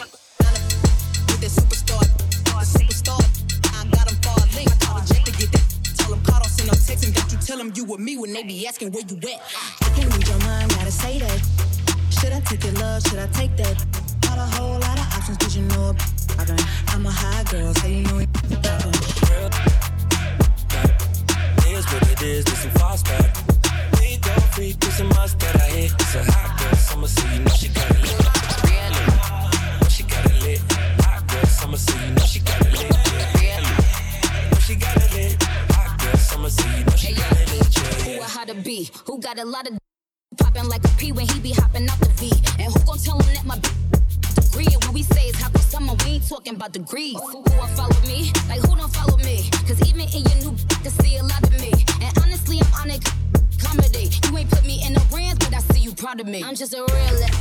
With 1.27 1.41
the 1.41 1.47
superstar, 1.47 2.01
the 2.45 2.65
superstar, 2.65 3.19
I 3.75 3.85
got 3.91 4.09
him 4.09 4.17
far 4.23 4.37
link. 4.55 4.71
I 4.87 5.05
Jake 5.05 5.25
to 5.25 5.31
get 5.31 5.51
that. 5.51 5.65
Tell 5.97 6.13
him 6.13 6.21
call, 6.23 6.39
don't 6.39 6.49
send 6.49 6.67
no 6.67 6.73
text, 6.73 7.05
and 7.05 7.13
don't 7.13 7.31
you 7.31 7.37
tell 7.39 7.59
him 7.59 7.71
you 7.75 7.83
with 7.85 7.99
me 7.99 8.17
when 8.17 8.31
they 8.33 8.43
be 8.43 8.67
asking 8.67 8.91
where 8.91 9.03
you 9.03 9.17
at. 9.17 9.41
I 9.81 9.89
can't 9.95 10.13
read 10.13 10.27
your 10.27 10.39
mind, 10.39 10.69
gotta 10.71 10.91
say 10.91 11.19
that. 11.19 11.39
Should 12.09 12.33
I 12.33 12.39
take 12.41 12.63
your 12.63 12.73
love? 12.73 13.03
Should 13.03 13.19
I 13.19 13.27
take 13.27 13.55
that? 13.57 13.75
Got 14.21 14.37
a 14.37 14.47
whole 14.55 14.79
lot 14.79 14.97
of 14.97 15.07
options, 15.17 15.55
you 15.55 15.63
know? 15.63 15.95
about 16.33 16.49
it? 16.49 16.65
I'm 16.89 17.05
a 17.05 17.11
high 17.11 17.43
girl, 17.43 17.73
so 17.75 17.87
you 17.87 18.03
know 18.03 18.19
it. 18.19 18.29
It 21.65 21.71
is 21.71 21.85
what 21.85 22.03
it 22.11 22.21
is, 22.21 22.45
this 22.45 22.59
some 22.59 22.71
fast 22.71 23.05
start. 23.05 23.44
That 25.39 25.55
I 25.55 25.67
hit. 25.67 25.91
Girl 25.97 26.21
it 26.21 26.29
it 27.15 27.63
girl 27.65 27.93
it 30.43 30.53
it 30.53 30.61
girl 32.45 32.61
it 32.61 33.15
to 38.47 38.53
be? 38.63 38.89
Who 39.05 39.19
got 39.19 39.39
a 39.39 39.45
lot 39.45 39.67
of 39.67 39.77
popping 40.37 40.69
like 40.69 40.83
a 40.85 40.89
P 40.97 41.11
when 41.11 41.27
he 41.27 41.39
be 41.39 41.51
hopping 41.51 41.89
out 41.89 41.99
the 41.99 42.09
V? 42.09 42.31
And 42.59 42.71
who 42.71 42.79
gon' 42.85 42.97
tell 42.99 43.19
him 43.19 43.33
that 43.33 43.45
my 43.45 43.57
degree? 43.59 44.67
And 44.71 44.83
when 44.85 44.93
we 44.93 45.03
say 45.03 45.29
it's 45.29 45.41
hot 45.41 45.51
for 45.51 45.59
summer, 45.59 45.95
we 46.05 46.11
ain't 46.11 46.29
talking 46.29 46.55
about 46.55 46.71
degrees. 46.71 47.19
Who, 47.19 47.41
who 47.41 47.51
will 47.57 47.67
me? 48.07 48.31
Like 48.47 48.61
who 48.61 48.75
don't 48.75 48.93
follow 48.93 49.17
me? 49.17 49.49
Cause 49.67 49.81
even 49.89 50.01
in 50.01 50.23
your 50.23 50.51
new 50.51 50.57
can 50.83 50.91
see 50.91 51.17
a 51.17 51.23
lot 51.23 51.43
of 51.43 51.51
me. 51.59 51.73
And 52.01 52.17
honestly, 52.21 52.59
I'm 52.61 52.91
on 52.91 52.91
a 52.91 53.24
comedy. 53.65 54.09
You 54.29 54.37
ain't 54.37 54.49
put 54.49 54.65
me 54.65 54.83
in 54.85 54.93
the 54.93 55.03
brands, 55.09 55.39
but 55.39 55.53
I 55.53 55.59
see 55.73 55.81
you 55.81 55.93
proud 55.93 56.19
of 56.19 56.27
me. 56.27 56.43
I'm 56.43 56.55
just 56.55 56.73
a 56.73 56.77
real 56.77 57.17
it. 57.27 57.33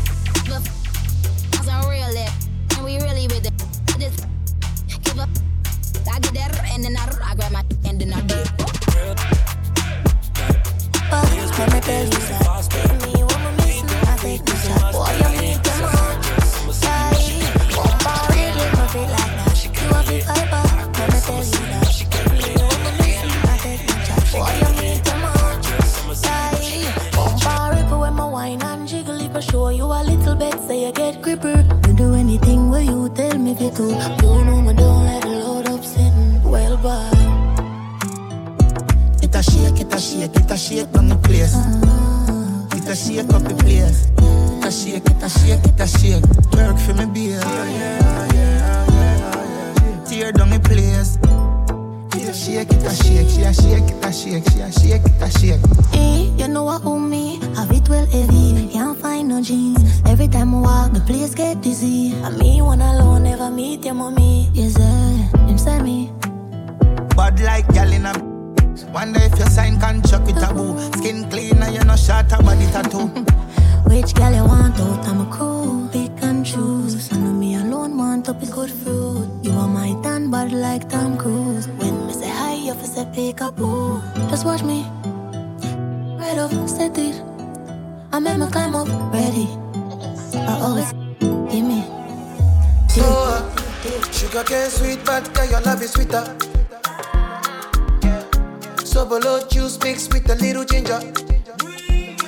I'm 1.58 1.68
a 1.68 1.88
real 1.88 2.14
it. 2.16 2.30
And 2.76 2.84
we 2.84 2.98
really 2.98 3.26
with 3.28 3.46
it. 3.46 3.52
Just 3.98 4.26
give 5.04 5.18
up. 5.18 5.28
I 6.12 6.18
get 6.20 6.34
that 6.34 6.70
and 6.72 6.84
then 6.84 6.96
I, 6.96 7.04
I 7.24 7.34
grab 7.34 7.52
my 7.52 7.64
and 7.84 8.00
then 8.00 8.12
I. 8.12 8.20
Let 11.56 11.72
me 11.72 11.80
tell 11.80 12.04
you 12.04 12.10
that. 12.10 12.44
Me, 13.02 13.12
me 13.12 13.24
I 14.06 14.16
take 14.18 14.44
the 14.44 14.54
shot. 14.56 14.92
Boy, 14.92 15.43
show 29.54 29.68
you 29.68 29.84
a 29.84 30.02
little 30.02 30.34
bit, 30.34 30.58
say 30.66 30.84
you 30.84 30.92
get 30.92 31.22
gripper. 31.22 31.58
You 31.86 31.92
do 31.94 32.14
anything 32.14 32.70
where 32.70 32.82
you 32.82 33.08
tell 33.14 33.38
me 33.38 33.54
to. 33.54 33.70
do. 33.78 33.86
You 34.22 34.44
know 34.46 34.60
me 34.66 34.72
don't 34.74 35.04
let 35.06 35.22
the 35.22 35.28
load 35.44 35.68
up 35.68 35.82
sitting. 35.84 36.42
Well, 36.42 36.76
bye. 36.84 37.22
It 39.22 39.34
a 39.40 39.42
shake, 39.50 39.80
it 39.82 39.94
a 39.94 40.00
shake, 40.06 40.36
it 40.40 40.50
a 40.50 40.56
shake 40.56 40.94
on 40.98 41.06
the 41.08 41.18
place. 41.26 41.54
It 42.76 42.88
a 42.92 42.96
shake 42.96 43.32
up 43.36 43.44
the 43.50 43.54
place. 43.62 43.98
It 44.58 44.64
a 44.68 44.70
shake, 44.78 45.06
it 45.12 45.22
a 45.22 45.28
shake, 45.28 45.64
it 45.70 45.80
a 45.84 45.86
shake. 45.86 46.26
Work 46.54 46.78
for 46.84 46.94
me, 46.98 47.06
beer. 47.14 47.40
Tear 50.08 50.32
down 50.32 50.50
the 50.50 50.60
place. 50.68 51.10
Shake, 52.34 52.72
it 52.72 52.82
a 52.84 52.94
shake, 52.94 53.28
she 53.30 53.42
a 53.42 53.54
shake, 53.54 53.90
it 53.90 54.04
a 54.04 54.12
shake, 54.12 54.44
she 54.50 54.60
a 54.60 54.72
shake, 54.72 55.04
it 55.04 55.22
a 55.22 55.30
shake. 55.38 55.60
Eh, 55.94 56.28
you 56.36 56.48
know 56.48 56.64
what 56.64 56.84
own 56.84 57.08
me, 57.08 57.38
have 57.54 57.70
it 57.70 57.88
well 57.88 58.04
heavy. 58.06 58.68
Can't 58.72 58.98
find 58.98 59.28
no 59.28 59.40
jeans. 59.40 60.02
Every 60.04 60.26
time 60.28 60.52
I 60.54 60.60
walk, 60.60 60.92
the 60.92 61.00
place 61.00 61.32
get 61.34 61.60
dizzy. 61.62 62.12
I 62.22 62.30
me 62.30 62.60
one 62.60 62.80
alone, 62.80 63.22
never 63.22 63.50
meet 63.50 63.84
your 63.84 63.94
mommy. 63.94 64.50
Yes, 64.52 64.76
eh, 64.78 65.46
him 65.46 65.58
say 65.58 65.80
me. 65.80 66.10
bad 67.16 67.40
like 67.40 67.68
gal 67.72 67.92
in 67.92 68.04
a. 68.04 68.12
Wonder 68.92 69.20
if 69.22 69.38
your 69.38 69.48
sign 69.48 69.78
can 69.78 70.02
chuck 70.02 70.26
with 70.26 70.42
a 70.42 70.52
boo. 70.52 70.76
Skin 70.98 71.30
clean 71.30 71.62
and 71.62 71.74
you 71.74 71.84
no 71.84 71.94
short 71.96 72.32
a 72.32 72.42
body 72.42 72.66
tattoo. 72.66 73.06
Which 73.86 74.14
girl 74.14 74.32
you 74.34 74.44
want 74.44 74.80
out? 74.80 75.06
I'm 75.06 75.20
a 75.20 75.26
cool. 75.30 75.88
Pick 75.92 76.22
and 76.22 76.44
choose. 76.44 77.12
I 77.12 77.16
know 77.18 77.32
me 77.32 77.54
alone 77.56 77.96
want 77.96 78.24
to 78.26 78.34
pick 78.34 78.50
good 78.50 78.70
fruit. 78.70 79.28
You 79.42 79.52
are 79.52 79.68
my 79.68 79.94
tan 80.02 80.30
bad 80.30 80.52
like 80.52 80.88
Tom 80.88 81.16
Cruise. 81.18 81.68
When 82.74 82.82
me 82.82 82.86
say 82.88 83.04
hi, 83.04 83.10
you 83.10 83.14
fi 83.14 83.22
say 83.22 83.32
pick 83.32 83.40
a 83.40 83.52
boo. 83.52 84.00
Just 84.28 84.44
watch 84.44 84.62
me. 84.62 84.82
Right 86.18 86.68
set 86.68 86.98
it. 86.98 87.22
I 88.12 88.18
make 88.18 88.38
me 88.38 88.46
climb 88.50 88.74
up, 88.74 88.88
ready. 89.12 89.48
I 90.34 90.58
always 90.60 90.92
give 91.52 91.64
me. 91.64 91.84
So, 92.88 93.02
uh, 93.02 94.12
sugar 94.12 94.44
cane 94.44 94.70
sweet, 94.70 95.04
but 95.04 95.24
your 95.50 95.60
love 95.60 95.82
is 95.82 95.92
sweeter. 95.92 96.24
So 98.84 99.04
below 99.04 99.46
juice 99.48 99.78
mixed 99.82 100.12
with 100.12 100.30
a 100.30 100.34
little 100.36 100.64
ginger. 100.64 101.00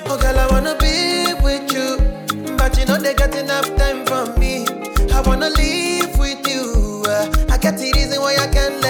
Oh, 0.09 0.19
girl, 0.21 0.39
I 0.39 0.47
wanna 0.51 0.77
be 0.79 1.35
with 1.43 1.73
you, 1.73 1.97
but 2.57 2.77
you 2.79 2.85
know 2.87 2.99
they 2.99 3.15
got 3.15 3.35
enough 3.35 3.75
time 3.77 4.05
for 4.07 4.39
me. 4.39 4.67
I 5.13 5.21
wanna 5.23 5.51
live 5.51 6.19
with 6.19 6.47
you. 6.47 7.03
uh, 7.07 7.27
I 7.51 7.59
got 7.59 7.79
the 7.79 7.93
reason 7.95 8.21
why 8.21 8.37
I 8.37 8.47
can't 8.49 8.81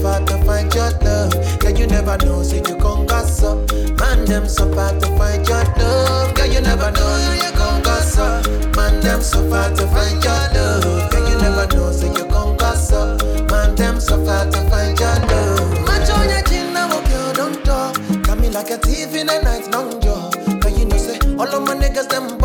far 0.00 0.20
to 0.24 0.36
find 0.44 0.72
your 0.74 0.90
love. 1.04 1.32
Girl, 1.60 1.72
you 1.72 1.86
never 1.86 2.16
know, 2.24 2.42
so 2.42 2.56
you 2.56 2.76
gon' 2.78 3.06
gossip. 3.06 3.70
Man, 3.98 4.24
them 4.24 4.48
so 4.48 4.72
far 4.72 4.92
to 4.98 5.06
find 5.16 5.46
your 5.46 5.64
love. 5.76 6.34
Girl, 6.34 6.46
you 6.46 6.60
never 6.60 6.90
know, 6.90 7.34
you 7.42 7.52
gon' 7.56 7.82
gossip. 7.82 8.76
Man, 8.76 9.00
them 9.00 9.20
so 9.20 9.48
far 9.50 9.68
to 9.70 9.86
find 9.88 10.22
your 10.24 10.42
love. 10.54 11.10
Girl, 11.10 11.28
you 11.28 11.36
never 11.38 11.66
know, 11.74 11.92
so 11.92 12.06
you 12.06 12.24
gon' 12.28 12.56
gossip. 12.56 13.20
Man, 13.50 13.74
them 13.74 14.00
so 14.00 14.24
far 14.24 14.44
to 14.50 14.60
find 14.70 14.98
your 14.98 15.14
love. 15.28 15.84
Macho 15.86 16.14
on 16.14 16.28
your 16.28 16.42
chin, 16.42 16.72
now 16.72 16.98
okay, 16.98 17.14
oh, 17.16 17.32
don't 17.34 17.64
talk. 17.64 17.94
Got 18.22 18.38
me 18.38 18.48
like 18.48 18.70
a 18.70 18.78
thief 18.78 19.14
in 19.14 19.26
the 19.26 19.40
night, 19.42 19.70
long 19.70 20.00
jaw. 20.00 20.30
But 20.60 20.76
you 20.78 20.86
know, 20.86 20.96
say, 20.96 21.18
all 21.38 21.48
of 21.48 21.62
my 21.66 21.74
niggas, 21.74 22.08
them 22.08 22.38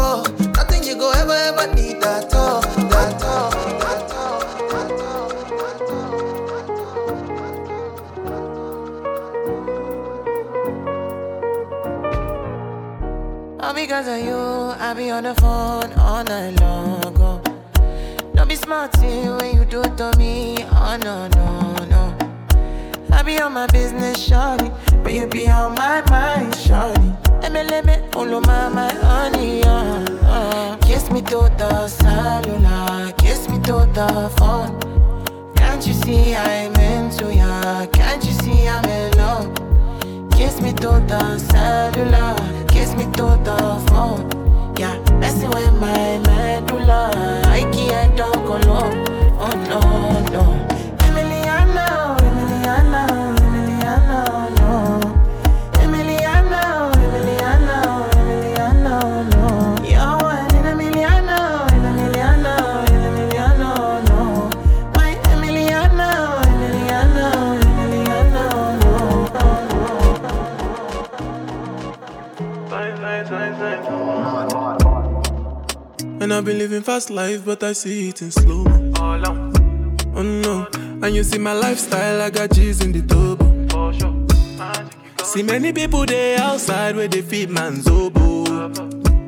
because 13.86 14.08
of 14.08 14.18
you, 14.18 14.36
I 14.80 14.96
be 14.96 15.12
on 15.12 15.26
the 15.26 15.36
phone 15.36 15.94
all 15.94 16.24
night 16.24 16.60
long. 16.60 17.04
Oh. 17.22 17.40
Don't 18.34 18.50
be 18.50 18.56
smart 18.56 18.98
when 18.98 19.56
you 19.56 19.64
do 19.64 19.82
it 19.82 19.96
to 19.98 20.12
me. 20.18 20.58
Oh 20.72 20.98
no, 21.04 21.28
no, 21.28 21.86
no. 21.86 22.18
I 23.12 23.22
be 23.22 23.40
on 23.40 23.54
my 23.54 23.68
business, 23.68 24.28
shawty. 24.28 24.74
But 25.04 25.14
you 25.14 25.28
be 25.28 25.48
on 25.48 25.76
my 25.76 26.02
mind, 26.10 26.54
shawty. 26.54 28.16
All 28.16 28.34
of 28.34 28.48
my, 28.48 28.70
my 28.70 28.92
honey, 28.92 29.64
uh, 29.64 30.04
uh. 30.34 30.78
Kiss 30.78 31.12
me 31.12 31.22
to 31.22 31.48
the 31.56 31.88
cellular, 31.88 33.12
kiss 33.20 33.48
me 33.48 33.60
to 33.70 33.88
the 33.94 34.34
phone. 34.38 35.54
Can't 35.58 35.86
you 35.86 35.94
see 35.94 36.34
I'm 36.34 36.74
into 36.74 37.32
ya? 37.36 37.86
Can't 37.94 38.26
you 38.26 38.32
see 38.32 38.68
I'm 38.68 38.86
in 38.86 39.12
love? 39.20 39.65
Kiss 40.36 40.62
me 40.62 40.74
to 40.74 41.00
the 41.08 41.40
cellular, 41.40 42.36
kiss 42.68 42.94
me 42.96 43.06
to 43.14 43.40
the 43.44 43.58
phone. 43.88 44.30
Yeah, 44.78 44.98
messing 45.20 45.50
with 45.50 45.74
my 45.80 46.20
medulla. 46.28 47.10
I 47.46 47.62
can't 47.72 48.18
talk 48.18 48.36
alone. 48.36 49.06
Oh 49.40 49.54
no, 49.70 49.80
no. 50.34 50.55
I've 76.36 76.44
been 76.44 76.58
living 76.58 76.82
fast 76.82 77.10
life, 77.10 77.46
but 77.46 77.64
I 77.64 77.72
see 77.72 78.10
it 78.10 78.22
in 78.22 78.30
slow. 78.30 78.66
Oh 78.98 80.22
no, 80.22 80.68
and 81.02 81.16
you 81.16 81.24
see 81.24 81.38
my 81.38 81.54
lifestyle, 81.54 82.22
I 82.22 82.30
got 82.30 82.52
G's 82.52 82.84
in 82.84 82.92
the 82.92 83.02
turbo. 83.02 83.46
See 85.24 85.44
many 85.44 85.72
people 85.72 86.06
there 86.06 86.38
outside 86.42 86.98
where 86.98 87.08
they 87.08 87.22
feed 87.22 87.50
man's 87.50 87.88
oboe. 87.88 88.44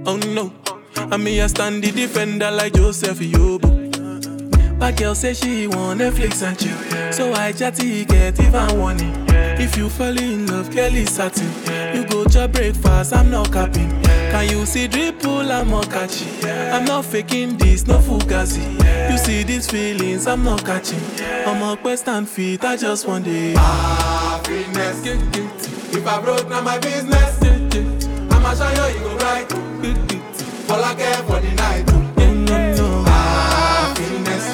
Oh 0.05 0.17
no, 0.17 0.51
and 0.97 1.23
me 1.23 1.39
I 1.39 1.47
stand 1.47 1.81
the 1.81 1.91
defender 1.91 2.51
like 2.51 2.73
Joseph 2.73 3.19
Yobo. 3.19 4.77
But 4.77 4.97
girl 4.97 5.15
say 5.15 5.33
she 5.33 5.67
want 5.67 6.01
Netflix 6.01 6.43
and 6.45 6.59
chill, 6.59 6.77
so 7.13 7.31
I 7.31 7.53
chatty 7.53 8.03
get 8.03 8.37
even 8.41 8.79
warning. 8.79 9.15
If 9.29 9.77
you 9.77 9.87
fall 9.87 10.17
in 10.17 10.45
love, 10.47 10.69
Kelly 10.71 11.05
satin. 11.05 11.49
You 11.95 12.05
go 12.05 12.25
to 12.25 12.49
breakfast, 12.49 13.13
I'm 13.13 13.31
not 13.31 13.53
capping. 13.53 14.06
Can 14.37 14.49
you 14.51 14.67
see 14.67 14.87
dripple, 14.87 15.49
I'm 15.49 15.71
not 15.71 15.89
catchy. 15.89 16.29
I'm 16.47 16.85
not 16.85 17.05
faking 17.05 17.57
this, 17.57 17.87
no 17.87 17.97
fugazi. 17.97 18.61
You 19.09 19.17
see 19.17 19.41
these 19.41 19.67
feelings, 19.67 20.27
I'm 20.27 20.43
not 20.43 20.63
catching. 20.63 21.01
I'm 21.47 21.63
a 21.63 21.75
quest 21.75 22.07
and 22.07 22.29
feet, 22.29 22.63
I 22.63 22.77
just 22.77 23.07
want 23.07 23.25
it. 23.25 23.57
Happiness. 23.57 25.01
If 25.91 26.05
I 26.05 26.21
broke, 26.21 26.47
now 26.49 26.61
my 26.61 26.77
business. 26.77 27.41
I'ma 28.31 28.53
show 28.53 28.69
you, 28.69 28.99
you 28.99 29.05
go 29.05 29.17
right. 29.25 29.51
All 30.69 30.83
I 30.83 30.93
care 30.93 31.23
for 31.23 31.39
the 31.39 31.51
night. 31.55 31.89
Happiness. 33.07 34.45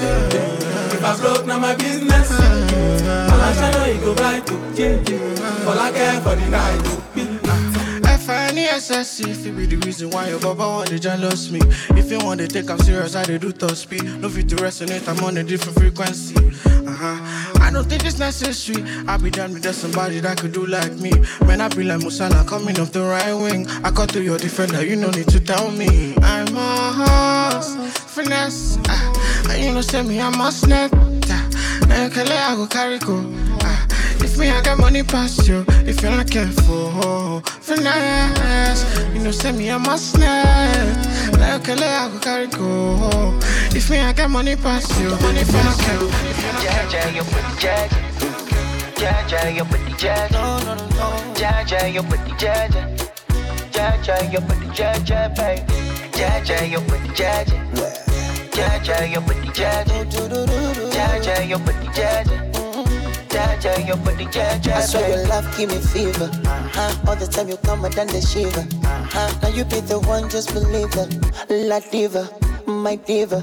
If 0.93 1.03
I 1.03 1.17
broke, 1.19 1.45
now 1.45 1.59
my 1.59 1.75
business. 1.75 2.31
I'ma 2.31 3.51
show 3.51 3.85
you, 3.85 3.95
you 3.95 3.99
go 3.99 4.13
right. 4.23 4.49
All 5.67 5.77
I 5.77 5.91
care 5.91 6.21
for 6.21 6.35
the 6.37 6.49
night. 6.49 7.42
F-I-N-E-S-S-E 8.73 9.29
If 9.29 9.45
it 9.45 9.55
be 9.55 9.65
the 9.67 9.77
reason 9.85 10.09
why 10.09 10.29
your 10.29 10.39
baba 10.39 10.67
want 10.67 10.89
to 10.89 10.97
jealous 10.97 11.51
me. 11.51 11.59
If 11.91 12.09
you 12.11 12.17
want 12.25 12.39
to 12.39 12.47
take 12.47 12.71
I'm 12.71 12.79
serious, 12.79 13.15
I 13.15 13.23
dey 13.23 13.37
do 13.37 13.51
top 13.51 13.75
speed. 13.75 14.03
No 14.19 14.29
fit 14.29 14.49
to 14.49 14.55
resonate, 14.55 15.07
I'm 15.07 15.23
on 15.23 15.37
a 15.37 15.43
different 15.43 15.77
frequency. 15.77 16.35
Uh-huh. 16.65 17.59
I 17.61 17.69
don't 17.71 17.87
think 17.87 18.03
it's 18.03 18.17
necessary. 18.17 18.83
I 19.07 19.17
be 19.17 19.29
done 19.29 19.53
with 19.53 19.71
somebody 19.75 20.19
that 20.21 20.39
could 20.39 20.53
do 20.53 20.65
like 20.65 20.93
me. 20.93 21.11
Man, 21.45 21.61
I 21.61 21.67
be 21.69 21.83
like 21.83 21.99
Musala 21.99 22.47
coming 22.47 22.79
off 22.79 22.91
the 22.91 23.01
right 23.03 23.33
wing. 23.33 23.67
I 23.83 23.91
cut 23.91 24.11
through 24.11 24.23
your 24.23 24.39
defender, 24.39 24.83
you 24.83 24.95
no 24.95 25.11
need 25.11 25.27
to 25.29 25.39
tell 25.39 25.69
me. 25.71 26.15
I'm 26.23 26.55
a 26.57 26.91
horse, 26.97 27.75
finesse. 28.15 28.77
Uh, 28.89 29.49
And 29.51 29.63
you 29.63 29.71
know 29.73 29.81
say 29.81 30.01
me, 30.01 30.19
I'm 30.19 30.39
a 30.41 30.51
snap 30.51 30.91
Now 30.93 32.03
you 32.05 32.09
can 32.09 32.25
let 32.25 32.49
I 32.51 32.55
go 32.55 32.65
carry 32.65 32.97
go 32.97 33.21
if 34.33 34.39
me, 34.39 34.49
I 34.49 34.61
got 34.61 34.79
money 34.79 35.03
past 35.03 35.47
you. 35.47 35.63
If 35.85 36.01
you're 36.01 36.09
not 36.09 36.29
careful, 36.29 37.41
finesse. 37.61 38.83
You 39.13 39.19
know, 39.19 39.31
send 39.31 39.59
me 39.59 39.69
a 39.69 39.77
must 39.77 40.17
net. 40.17 40.97
Like 41.37 41.67
a 41.67 41.73
I 41.73 42.09
go 42.09 42.19
carry 42.19 42.47
go. 42.47 43.37
If 43.77 43.91
me, 43.91 43.99
I 43.99 44.11
got 44.11 44.31
money 44.31 44.55
past 44.55 44.89
you. 44.99 45.13
If 45.13 45.51
you're 45.51 45.63
not 45.63 45.77
careful, 45.77 46.07
Jaja, 46.63 47.13
you 47.13 47.23
put 47.23 47.43
the 47.45 47.53
jaja. 47.61 47.99
Jaja, 48.95 49.55
you 49.55 49.65
put 49.65 49.79
the 49.85 49.91
jaja. 50.01 50.31
No, 50.31 50.57
no. 50.65 51.33
Jaja, 51.35 51.93
you 51.93 52.01
put 52.01 52.19
the 52.25 52.31
jaja. 52.33 52.81
Baby. 55.35 55.73
Jaja, 56.17 56.71
you 56.71 56.79
put 56.79 57.01
the 57.03 57.13
jaja. 57.13 57.57
Jaja, 58.51 59.11
you 59.11 59.21
put 59.21 59.37
the 59.37 59.51
jaja. 59.51 59.95
Jaja, 60.91 61.47
you 61.47 61.57
put 61.59 61.75
the 61.81 62.62
jaja. 63.47 63.73
Jaja, 63.75 63.87
you 63.87 63.95
put 64.03 64.17
the 64.17 64.25
jaja. 64.25 64.73
I 64.73 64.81
swear 64.81 65.09
your 65.09 65.27
love 65.27 65.57
give 65.57 65.69
me 65.69 65.79
fever. 65.79 66.29
Uh-huh. 66.45 67.09
All 67.09 67.15
the 67.15 67.27
time 67.27 67.49
you 67.49 67.57
come, 67.57 67.85
I 67.85 67.89
done 67.89 68.07
the 68.07 68.21
shiver. 68.21 68.61
Uh-huh. 68.87 69.39
Now 69.41 69.49
you 69.49 69.65
be 69.65 69.79
the 69.81 69.99
one, 69.99 70.29
just 70.29 70.53
believe 70.53 70.91
that. 70.91 71.09
La 71.49 71.79
diva, 71.79 72.29
my 72.67 72.95
diva. 72.95 73.41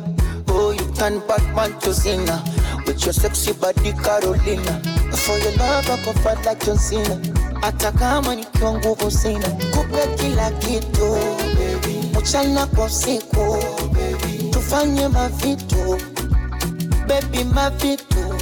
Oh, 0.48 0.72
you 0.72 0.86
turn 0.94 1.20
Batman 1.28 1.78
to 1.80 1.94
Cena 1.94 2.42
with 2.86 3.04
your 3.04 3.12
sexy 3.12 3.52
body, 3.52 3.92
Carolina. 3.92 4.80
For 5.14 5.38
your 5.38 5.52
love, 5.56 5.88
I 5.90 6.02
go 6.04 6.12
fight 6.24 6.44
like 6.44 6.64
John 6.64 6.78
Cena. 6.78 7.20
Hata 7.62 7.92
kama 7.92 8.34
nikiwa 8.34 8.72
nguvu 8.74 9.10
sina, 9.10 9.48
kupe 9.48 10.06
kila 10.16 10.50
kitu 10.50 11.16
mchana 12.20 12.66
kwa 12.66 12.84
usiku, 12.84 13.56
tufanye 14.50 15.08
mavitu 15.08 15.98
baby, 17.08 17.44
mavitu 17.44 18.34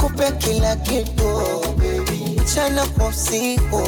kupe 0.00 0.32
kila 0.38 0.76
kitu 0.76 1.40
mchana 2.42 2.86
kwa 2.86 3.06
usiku, 3.08 3.82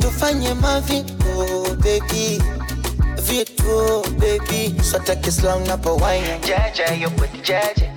tufanye 0.00 0.54
mavitu 0.54 1.14
baby 1.78 2.42
vitu 3.22 4.02
baby, 4.18 4.74
so 4.82 4.98
take 4.98 5.28
it 5.28 5.34
slow 5.34 5.60
na 5.66 5.76
pawaina 5.76 6.38
Jaja, 6.38 6.94
you 7.00 7.10
put 7.10 7.30
jaja. 7.42 7.92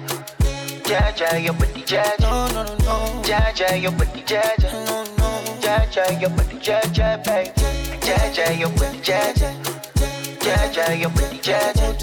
Jaja, 0.86 1.38
your 1.44 1.54
body 1.56 1.82
jaja. 1.86 2.16
No, 2.20 2.48
no, 2.48 2.64
no, 2.64 2.76
no. 2.86 3.22
Jaja, 3.24 3.76
your 3.82 3.92
body 3.92 4.22
jaja. 4.26 4.72
No, 4.86 5.04
no. 5.18 5.42
Jaja, 5.60 6.22
your 6.22 6.30
body 6.30 6.58
jaja, 6.62 7.18
baby. 7.26 7.52
Jaja, 8.06 8.60
your 8.60 8.70
body 8.70 9.00
jaja. 9.02 9.52
Jaja, 10.40 11.00
your 11.02 11.10
body 11.10 11.40
jaja. 11.40 11.94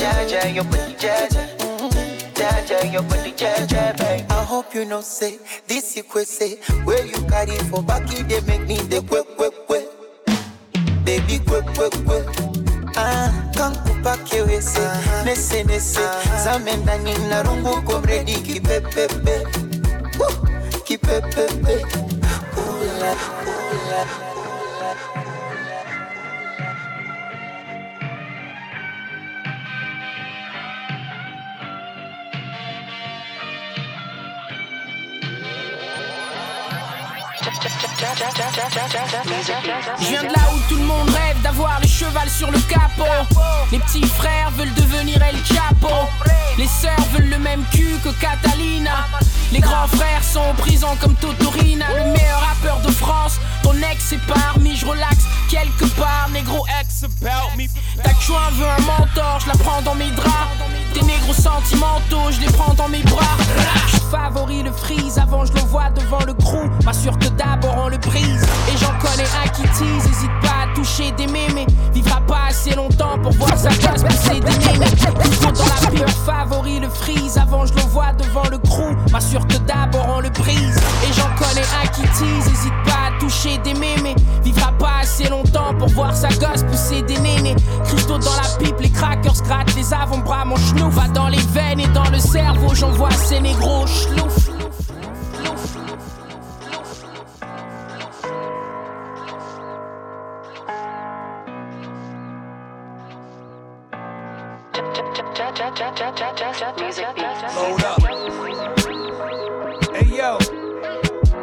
Jaja, 0.00 0.54
your 0.54 0.64
body 0.64 0.94
jaja. 0.98 1.46
Jaja, 2.42 2.92
your 2.92 3.02
body 3.02 3.32
jaja. 3.32 3.94
I 4.30 4.44
hope 4.44 4.74
you 4.74 4.84
know 4.84 5.00
say 5.00 5.38
this 5.68 5.96
you 5.96 6.02
could 6.02 6.26
say 6.26 6.56
where 6.84 7.04
you 7.06 7.20
carry 7.28 7.56
for 7.70 7.82
back 7.82 8.10
you 8.12 8.24
they 8.24 8.40
make 8.40 8.66
me 8.66 8.78
the 8.78 9.00
quick 9.02 9.26
quick 9.36 9.54
quick 9.68 9.86
baby 11.04 11.38
quick 11.46 11.64
quick 11.76 11.92
quick 12.04 12.26
ah 12.96 13.30
kankupa 13.56 14.16
kiwese 14.24 14.80
nese 15.24 15.64
nese 15.64 16.00
zame 16.44 16.76
ndani 16.76 17.14
na 17.28 17.42
rungu 17.42 17.82
komredi 17.82 18.34
kipepepe 18.34 19.46
Woo! 20.18 20.48
kipepepe 20.84 21.86
Ula, 22.56 23.12
ula. 23.46 24.31
Je 40.00 40.06
viens 40.06 40.22
de 40.22 40.28
là 40.28 40.42
où 40.54 40.58
tout 40.68 40.76
le 40.76 40.84
monde 40.84 41.08
rêve 41.08 41.40
d'avoir 41.42 41.80
le 41.80 41.86
cheval 41.86 42.28
sur 42.28 42.50
le 42.50 42.58
capot. 42.60 43.04
Les 43.70 43.78
petits 43.78 44.04
frères 44.04 44.50
veulent 44.50 44.74
devenir 44.74 45.22
El 45.22 45.36
Chapo. 45.44 45.88
Les 46.58 46.66
sœurs 46.66 47.06
veulent 47.12 47.30
le 47.30 47.38
même 47.38 47.64
cul 47.72 47.96
que 48.04 48.10
Catalina. 48.20 49.06
Les 49.50 49.60
grands 49.60 49.86
frères 49.86 50.22
sont 50.22 50.40
en 50.40 50.54
prison 50.54 50.88
comme 51.00 51.14
Totorina. 51.14 51.86
Le 51.96 52.12
meilleur 52.12 52.40
rappeur 52.40 52.80
de 52.80 52.90
France. 52.90 53.40
Ton 53.62 53.74
ex 53.90 54.12
est 54.12 54.20
parmi, 54.26 54.76
je 54.76 54.86
relaxe 54.86 55.24
quelque 55.48 55.86
part. 55.96 56.28
Négro 56.32 56.64
ex 56.80 57.04
about 57.04 57.56
me. 57.56 57.66
Ta 58.02 58.10
chouin 58.20 58.50
veut 58.52 58.66
un 58.66 58.82
mentor, 58.82 59.40
je 59.40 59.48
la 59.48 59.54
prends 59.54 59.82
dans 59.82 59.94
mes 59.94 60.10
draps. 60.10 60.50
Tes 60.94 61.02
négros 61.02 61.32
sentimentaux, 61.32 62.30
je 62.30 62.40
les 62.40 62.52
prends 62.52 62.74
dans 62.74 62.88
mes 62.88 63.02
bras. 63.02 63.36
Je 63.88 63.96
favoris 64.10 64.62
le 64.62 64.72
freeze 64.72 65.18
avant 65.18 65.44
je 65.46 65.52
le 65.54 65.60
vois 65.60 65.90
devant 65.90 66.24
le 66.26 66.34
crew. 66.34 66.70
M'assure 66.84 67.18
que 67.18 67.28
d'abord 67.28 67.76
on 67.84 67.88
le 67.88 67.98
brise. 67.98 68.44
Et 68.68 68.76
j'en 68.76 68.92
connais 68.98 69.28
un 69.44 69.48
qui 69.48 69.62
tease, 69.62 70.04
hésite 70.04 70.40
pas 70.42 70.64
à 70.64 70.74
toucher 70.74 71.12
des 71.12 71.26
mémés. 71.26 71.66
Vivra 71.92 72.20
pas 72.20 72.48
assez 72.48 72.74
longtemps 72.74 73.18
pour 73.22 73.32
voir 73.32 73.56
sa 73.56 73.70
classe 73.70 74.02
pousser 74.02 74.40
des 74.40 74.66
mémés. 74.66 74.90
Toujours 75.24 75.52
dans 75.52 75.64
la 75.64 75.90
pire 75.90 76.08
favoris 76.26 76.80
le 76.80 76.88
freeze 76.88 77.38
avant 77.38 77.64
je 77.66 77.74
le 77.74 77.82
vois 77.82 78.12
devant 78.12 78.48
le 78.50 78.58
crew. 78.58 78.94
M'assure 79.10 79.46
que 79.46 79.56
d'abord 79.58 80.06
on 80.16 80.20
le 80.20 80.30
brise. 80.30 80.76
Et 81.08 81.12
j'en 81.14 81.30
connais 81.36 81.66
un 81.82 81.86
qui 81.88 82.02
tease, 82.02 82.46
hésite 82.52 82.74
pas 82.84 83.01
toucher 83.22 83.58
des 83.58 83.74
mémés. 83.74 84.16
Vivra 84.42 84.72
pas 84.72 85.00
assez 85.02 85.28
longtemps 85.28 85.74
pour 85.78 85.88
voir 85.88 86.14
sa 86.14 86.28
gosse 86.28 86.64
pousser 86.64 87.02
des 87.02 87.18
nénés. 87.18 87.54
Cristaux 87.84 88.18
dans 88.18 88.34
la 88.34 88.48
pipe, 88.58 88.80
les 88.80 88.90
crackers 88.90 89.40
grattent 89.44 89.74
les 89.76 89.94
avant-bras, 89.94 90.44
mon 90.44 90.56
chenou 90.56 90.90
va 90.90 91.06
dans 91.08 91.28
les 91.28 91.44
veines 91.54 91.80
et 91.80 91.88
dans 91.88 92.10
le 92.10 92.18
cerveau. 92.18 92.74
J'envoie 92.74 93.10
ces 93.12 93.40
négros. 93.40 93.86
Hey 109.94 110.16
yo, 110.16 110.38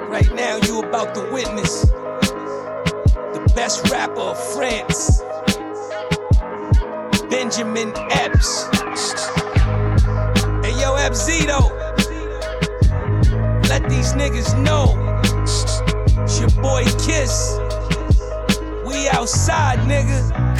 right 0.10 0.34
now 0.35 0.57
you 0.65 0.81
about 0.81 1.14
to 1.14 1.22
witness 1.31 1.68
best 3.60 3.90
rapper 3.90 4.22
of 4.22 4.40
France, 4.53 5.22
Benjamin 7.30 7.91
Epps. 8.10 8.64
Hey 10.64 10.80
yo, 10.80 10.95
Epzito, 10.95 11.68
let 13.68 13.84
these 13.90 14.14
niggas 14.14 14.57
know 14.64 14.95
it's 16.23 16.40
your 16.40 16.49
boy 16.61 16.86
Kiss. 17.06 17.60
We 18.88 19.10
outside, 19.10 19.80
nigga. 19.80 20.59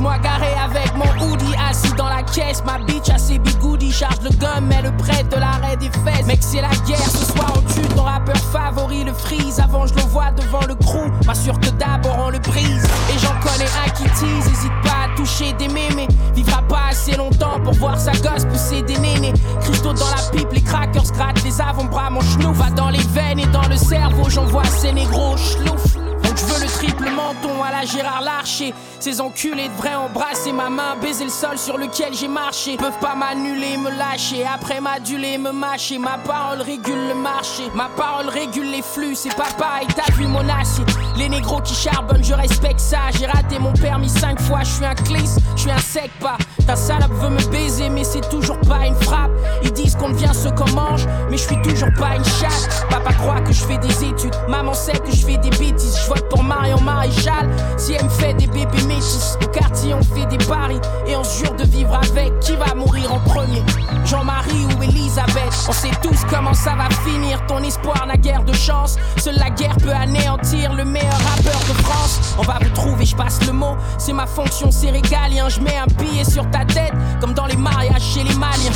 Moi 0.00 0.18
garé 0.18 0.52
avec 0.62 0.94
mon 0.94 1.24
hoodie 1.24 1.54
assis 1.68 1.92
dans 1.94 2.08
la 2.08 2.22
caisse. 2.22 2.62
Ma 2.64 2.78
bitch 2.78 3.08
a 3.08 3.18
ses 3.18 3.38
bigoudis 3.38 3.92
Charge 3.92 4.20
le 4.22 4.30
gun 4.30 4.60
mais 4.62 4.82
le 4.82 4.94
prête 4.96 5.28
de 5.30 5.36
l'arrêt 5.36 5.76
des 5.76 5.90
fesses. 5.90 6.26
Mec 6.26 6.38
c'est 6.40 6.60
la 6.60 6.70
guerre 6.86 6.98
ce 6.98 7.24
soir 7.24 7.52
on 7.56 7.72
tue 7.72 7.86
ton 7.94 8.02
rappeur 8.02 8.36
favori 8.36 9.04
le 9.04 9.12
freeze. 9.12 9.58
Avant 9.60 9.86
je 9.86 9.94
le 9.94 10.02
vois 10.02 10.30
devant 10.32 10.66
le 10.66 10.74
crew. 10.74 11.10
M'assure 11.26 11.58
que 11.60 11.70
d'abord 11.70 12.16
on 12.26 12.30
le 12.30 12.38
brise. 12.38 12.84
Et 13.14 13.18
j'en 13.18 13.34
connais 13.40 13.70
un 13.84 13.90
qui 13.90 14.04
tease 14.04 14.46
Hésite 14.46 14.72
pas 14.82 15.06
à 15.06 15.16
toucher 15.16 15.52
des 15.54 15.68
mémés. 15.68 16.08
Vivra 16.34 16.62
pas 16.62 16.88
assez 16.90 17.16
longtemps 17.16 17.60
pour 17.64 17.74
voir 17.74 17.98
sa 17.98 18.12
gosse 18.12 18.44
pousser 18.44 18.82
des 18.82 18.98
nénés. 18.98 19.32
Cristaux 19.60 19.94
dans 19.94 20.10
la 20.10 20.30
pipe 20.38 20.52
les 20.52 20.62
crackers 20.62 21.10
grattent 21.12 21.42
les 21.44 21.60
avant-bras 21.60 22.10
Mon 22.10 22.20
chenou 22.20 22.52
va 22.52 22.70
dans 22.70 22.90
les 22.90 23.06
veines 23.14 23.38
et 23.38 23.46
dans 23.46 23.66
le 23.68 23.76
cerveau 23.76 24.28
J'envoie 24.28 24.64
ces 24.64 24.92
négros 24.92 25.36
chlouf 25.36 26.05
je 26.36 26.44
veux 26.44 26.60
le 26.60 26.66
triple 26.66 27.10
menton 27.10 27.62
à 27.62 27.70
la 27.70 27.84
Gérard 27.84 28.22
Larcher. 28.22 28.74
Ces 29.00 29.20
enculés 29.20 29.68
devraient 29.68 29.94
embrasser 29.94 30.52
ma 30.52 30.70
main, 30.70 30.96
baiser 31.00 31.24
le 31.24 31.30
sol 31.30 31.58
sur 31.58 31.78
lequel 31.78 32.14
j'ai 32.14 32.28
marché. 32.28 32.76
Peuvent 32.76 32.98
pas 33.00 33.14
m'annuler, 33.14 33.76
me 33.76 33.90
lâcher. 33.90 34.44
Après 34.46 34.80
m'aduler, 34.80 35.38
me 35.38 35.52
mâcher. 35.52 35.98
Ma 35.98 36.18
parole 36.18 36.60
régule 36.62 37.08
le 37.08 37.14
marché. 37.14 37.70
Ma 37.74 37.88
parole 37.96 38.28
régule 38.28 38.70
les 38.70 38.82
flux. 38.82 39.14
C'est 39.14 39.34
pas 39.34 39.50
pareil, 39.58 39.86
t'as 39.94 40.12
vu 40.14 40.26
mon 40.26 40.46
acier. 40.48 40.84
Les 41.16 41.28
négros 41.28 41.60
qui 41.60 41.74
charbonnent, 41.74 42.24
je 42.24 42.34
respecte 42.34 42.80
ça. 42.80 42.98
J'ai 43.18 43.26
raté 43.26 43.58
mon 43.58 43.72
permis 43.72 44.08
cinq 44.08 44.40
fois. 44.40 44.60
Je 44.60 44.70
suis 44.70 44.84
un 44.84 44.94
clis, 44.94 45.30
je 45.54 45.62
suis 45.62 45.70
un 45.70 45.78
sec 45.78 46.10
pas. 46.20 46.36
Ta 46.66 46.76
salope 46.76 47.12
veut 47.12 47.30
me 47.30 47.44
baiser, 47.50 47.88
mais 47.88 48.04
c'est 48.04 48.28
toujours 48.28 48.60
pas 48.60 48.86
une 48.86 48.96
frappe. 48.96 49.30
Ils 49.62 49.72
disent 49.72 49.94
qu'on 49.94 50.10
devient 50.10 50.32
ce 50.34 50.48
qu'on 50.48 50.70
mange, 50.72 51.06
mais 51.30 51.36
je 51.36 51.46
suis 51.46 51.62
toujours 51.62 51.92
pas 51.98 52.16
une 52.16 52.24
chatte. 52.24 52.86
Papa 52.90 53.12
croit 53.14 53.40
que 53.40 53.52
je 53.52 53.64
fais 53.64 53.78
des 53.78 54.04
études. 54.04 54.34
Maman 54.48 54.74
sait 54.74 54.98
que 54.98 55.12
je 55.12 55.24
fais 55.24 55.38
des 55.38 55.50
bêtises. 55.50 55.96
Je 55.96 56.06
vote 56.26 56.30
pour 56.30 56.44
Marion 56.44 56.80
Maréchal. 56.80 57.48
Si 57.76 57.94
elle 57.94 58.04
me 58.04 58.10
fait 58.10 58.34
des 58.34 58.46
bébés 58.46 58.82
métis, 58.86 59.36
au 59.42 59.48
quartier 59.48 59.94
on 59.94 60.02
fait 60.02 60.26
des 60.26 60.38
paris 60.44 60.80
et 61.06 61.16
on 61.16 61.24
jure 61.24 61.54
de 61.54 61.64
vivre 61.64 61.94
avec. 61.94 62.38
Qui 62.40 62.56
va 62.56 62.74
mourir 62.74 63.12
en 63.12 63.20
premier 63.20 63.62
Jean-Marie 64.04 64.66
ou 64.78 64.82
Elisabeth 64.82 65.66
On 65.68 65.72
sait 65.72 65.90
tous 66.02 66.24
comment 66.30 66.54
ça 66.54 66.74
va 66.74 66.88
finir. 67.08 67.44
Ton 67.46 67.62
espoir 67.62 68.06
n'a 68.06 68.16
guère 68.16 68.44
de 68.44 68.52
chance. 68.52 68.96
Seule 69.16 69.36
la 69.36 69.50
guerre 69.50 69.76
peut 69.76 69.90
anéantir 69.92 70.74
le 70.74 70.84
meilleur 70.84 71.18
rappeur 71.18 71.58
de 71.60 71.74
France. 71.82 72.34
On 72.38 72.42
va 72.42 72.58
vous 72.60 72.70
trouver, 72.70 73.04
je 73.04 73.16
passe 73.16 73.44
le 73.46 73.52
mot. 73.52 73.76
C'est 73.98 74.12
ma 74.12 74.26
fonction, 74.26 74.70
c'est 74.70 74.90
régalien. 74.90 75.48
Je 75.48 75.60
mets 75.60 75.76
un 75.76 75.86
billet 75.86 76.24
sur 76.24 76.48
ta 76.50 76.64
tête, 76.64 76.92
comme 77.20 77.34
dans 77.34 77.46
les 77.46 77.56
mariages 77.56 78.02
chez 78.02 78.22
les 78.22 78.34
Maliens. 78.34 78.72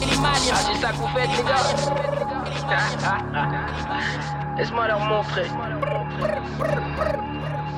Et 0.00 0.06
les 0.06 0.16
Maliens. 0.16 0.54
Ah, 0.54 0.72
c'est 0.72 0.80
ça 0.80 0.88
que 0.92 0.96
vous 0.96 1.08
faites, 1.14 1.30
les 1.36 1.44
gars. 1.44 1.56
Laisse-moi 4.56 4.86
leur 4.86 5.00
montrer. 5.00 5.46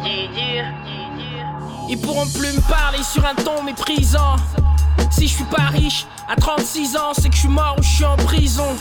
Yeah, 0.05 0.31
yeah. 0.33 0.65
Ils 1.89 1.99
pourront 2.01 2.27
plus 2.29 2.55
me 2.55 2.61
parler 2.69 3.03
sur 3.03 3.25
un 3.27 3.35
ton 3.35 3.63
méprisant. 3.65 4.37
Si 5.11 5.27
je 5.27 5.35
suis 5.35 5.45
pas 5.45 5.69
riche, 5.73 6.07
à 6.29 6.37
36 6.37 6.97
ans, 6.97 7.13
c'est 7.15 7.29
que 7.31 7.35
je 7.35 7.41
suis 7.41 7.49
mort 7.49 7.77
ou 7.79 7.83
je 7.83 7.89
suis 7.89 8.05
en 8.05 8.17
prison. 8.17 8.77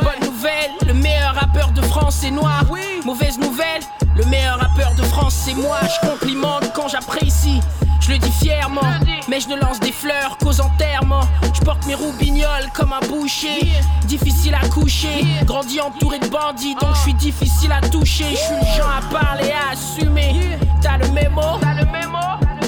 Bonne 0.00 0.28
nouvelle, 0.28 0.72
le 0.86 0.94
meilleur 0.94 1.34
rappeur 1.34 1.70
de 1.72 1.82
France 1.82 2.24
est 2.24 2.30
noir. 2.30 2.64
Mauvaise 3.04 3.38
nouvelle, 3.38 3.82
le 4.16 4.24
meilleur 4.24 4.58
rappeur 4.58 4.94
de 4.94 5.02
France 5.02 5.34
c'est 5.44 5.54
moi. 5.54 5.78
Je 5.82 6.08
complimente 6.08 6.72
quand 6.74 6.88
j'apprécie. 6.88 7.60
Je 8.02 8.10
le 8.10 8.18
dis 8.18 8.32
fièrement, 8.32 8.82
mais 9.28 9.38
je 9.38 9.48
ne 9.48 9.54
lance 9.54 9.78
des 9.78 9.92
fleurs 9.92 10.36
qu'aux 10.38 10.60
enterrements. 10.60 11.26
Je 11.54 11.60
porte 11.60 11.86
mes 11.86 11.94
roubignoles 11.94 12.68
comme 12.74 12.92
un 12.92 13.06
boucher. 13.06 13.72
Difficile 14.06 14.56
à 14.60 14.68
coucher, 14.68 15.24
grandi 15.44 15.80
entouré 15.80 16.18
de 16.18 16.26
bandits, 16.26 16.74
donc 16.74 16.96
je 16.96 17.00
suis 17.00 17.14
difficile 17.14 17.70
à 17.70 17.80
toucher. 17.80 18.24
Je 18.30 18.36
suis 18.36 18.54
le 18.54 18.76
genre 18.76 18.92
à 18.98 19.02
parler, 19.14 19.52
à 19.52 19.72
assumer. 19.72 20.58
T'as 20.80 20.98
le 20.98 21.08
mémo, 21.12 21.58
t'as 21.60 21.74
le 21.74 21.84
mémo? 21.86 22.18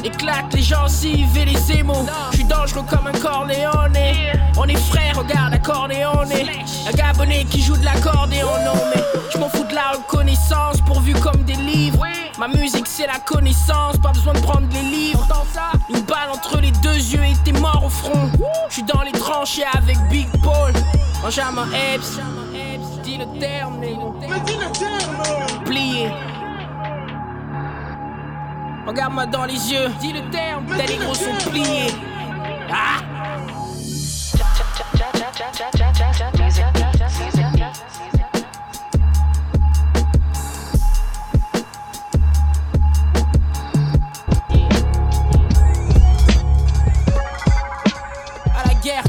Éclate 0.05 0.55
les 0.55 0.63
gencives 0.63 1.37
et 1.37 1.47
les 1.47 1.73
émaux. 1.73 2.07
Je 2.31 2.37
suis 2.37 2.45
dangereux 2.45 2.85
comme 2.89 3.07
un 3.09 3.19
corléone. 3.19 3.99
On 4.57 4.67
est 4.67 4.77
frères, 4.77 5.19
regarde, 5.19 5.55
accordéon. 5.55 6.21
Un 6.87 6.93
gabonais 6.93 7.45
qui 7.45 7.61
joue 7.61 7.77
de 7.77 7.85
l'accordéon. 7.85 8.49
Non, 8.65 8.81
mais 8.95 9.03
je 9.33 9.39
m'en 9.39 9.49
fous 9.49 9.65
de 9.65 9.75
la 9.75 9.93
reconnaissance, 9.97 10.81
pourvu 10.87 11.15
comme 11.15 11.43
des 11.45 11.55
livres. 11.55 11.94
Ma 12.37 12.49
musique, 12.49 12.87
c'est 12.89 13.07
la 13.07 13.21
connaissance, 13.21 13.97
pas 13.99 14.11
besoin 14.11 14.33
de 14.33 14.41
prendre 14.41 14.67
les 14.73 14.83
livres. 14.83 15.27
Une 15.89 16.01
balle 16.01 16.31
entre 16.33 16.61
les 16.61 16.73
deux 16.73 16.97
yeux 16.97 17.23
et 17.25 17.35
t'es 17.45 17.53
mort 17.53 17.85
au 17.85 17.89
front. 17.89 18.29
Je 18.69 18.75
suis 18.75 18.83
dans 18.83 19.03
les 19.03 19.13
tranchées 19.13 19.65
avec 19.73 19.97
Big 20.11 20.29
Paul. 20.43 20.73
Benjamin 21.23 21.67
Epps, 21.73 22.19
dis 23.05 23.19
le 23.19 23.39
terme, 23.39 23.79
négro. 23.79 24.17
Plié. 25.65 26.11
Regarde-moi 28.87 29.27
dans 29.27 29.45
les 29.45 29.73
yeux, 29.73 29.89
dis 30.01 30.13
le 30.13 30.29
terme, 30.31 30.67
tes 30.77 30.87
négros 30.87 31.15
sont 31.15 31.51
pliés. 31.51 31.95
Ah! 32.71 33.01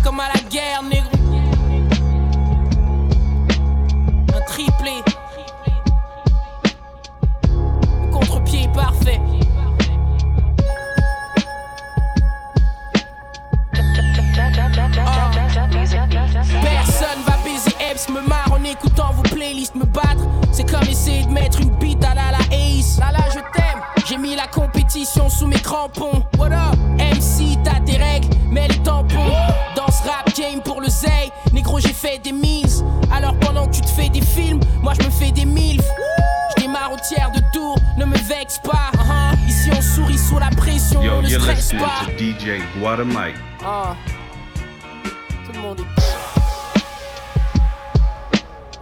Comme 0.05 0.19
à 0.19 0.27
la 0.27 0.39
guerre, 0.51 0.83
négro. 0.83 1.09
Un 4.35 4.41
triplé. 4.45 5.03
Contre-pied 8.11 8.69
parfait. 8.71 9.19
Personne 16.61 17.21
va 17.25 17.37
baiser 17.43 17.71
Epps, 17.79 18.09
me 18.09 18.21
marre 18.27 18.51
en 18.51 18.63
écoutant 18.63 19.11
vos 19.11 19.23
playlists 19.23 19.73
me 19.73 19.85
battre. 19.85 20.27
C'est 20.51 20.69
comme 20.69 20.87
essayer 20.87 21.25
de 21.25 21.31
mettre 21.31 21.61
une 21.61 21.71
bite 21.71 22.05
à 22.05 22.13
la 22.13 22.29
la 22.29 22.55
Ace. 22.55 22.99
Là 22.99 23.11
là, 23.11 23.25
je 23.29 23.39
t'aime. 23.39 23.81
J'ai 24.05 24.17
mis 24.17 24.35
la 24.35 24.45
compétition 24.45 25.29
sous 25.29 25.47
mes 25.47 25.59
crampons. 25.59 26.23
What 26.37 26.51
up? 26.51 26.77
MC, 26.99 27.57
t'as 27.63 27.79
tes 27.79 27.97
règles, 27.97 28.27
mais 28.51 28.67
les 28.67 28.77
tampons. 28.83 29.33
Négro, 31.65 31.79
j'ai 31.79 31.93
fait 31.93 32.19
des 32.19 32.31
mises. 32.31 32.83
Alors 33.11 33.35
pendant 33.39 33.65
que 33.67 33.75
tu 33.75 33.81
te 33.81 33.89
fais 33.89 34.09
des 34.09 34.21
films, 34.21 34.59
moi 34.81 34.93
je 34.99 35.05
me 35.05 35.11
fais 35.11 35.31
des 35.31 35.45
milfs. 35.45 35.89
Je 36.55 36.61
démarre 36.61 36.91
au 36.93 36.97
tiers 36.97 37.31
de 37.31 37.41
tour, 37.51 37.77
ne 37.97 38.05
me 38.05 38.17
vexe 38.17 38.59
pas. 38.59 38.91
Uh-huh. 38.93 39.47
Ici 39.47 39.69
on 39.75 39.81
sourit 39.81 40.17
sous 40.17 40.37
la 40.39 40.49
pression, 40.49 41.01
Yo, 41.01 41.13
on 41.13 41.21
ne 41.21 41.27
stresse 41.27 41.73
pas. 41.73 42.05
to 42.05 42.11
DJ. 42.17 42.61
Ah. 43.63 43.95
Tout 45.45 45.51
le 45.53 45.59
monde 45.59 45.79
est. 45.79 45.85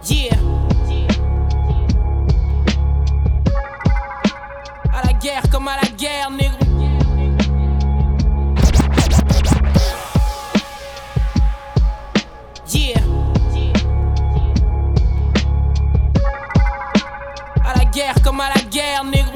Yeah. 0.06 0.36
À 4.92 5.06
la 5.06 5.12
guerre 5.14 5.42
comme 5.50 5.68
à 5.68 5.76
la 5.82 5.88
guerre, 5.88 6.30
négro. 6.30 6.63
Comme 18.24 18.40
à 18.40 18.48
la 18.48 18.60
guerre, 18.70 19.04
négro. 19.04 19.30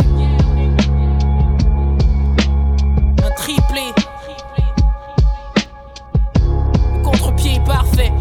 Un 3.24 3.30
triplé. 3.36 3.93
Le 6.93 7.02
contre-pied 7.05 7.60
parfait. 7.64 8.12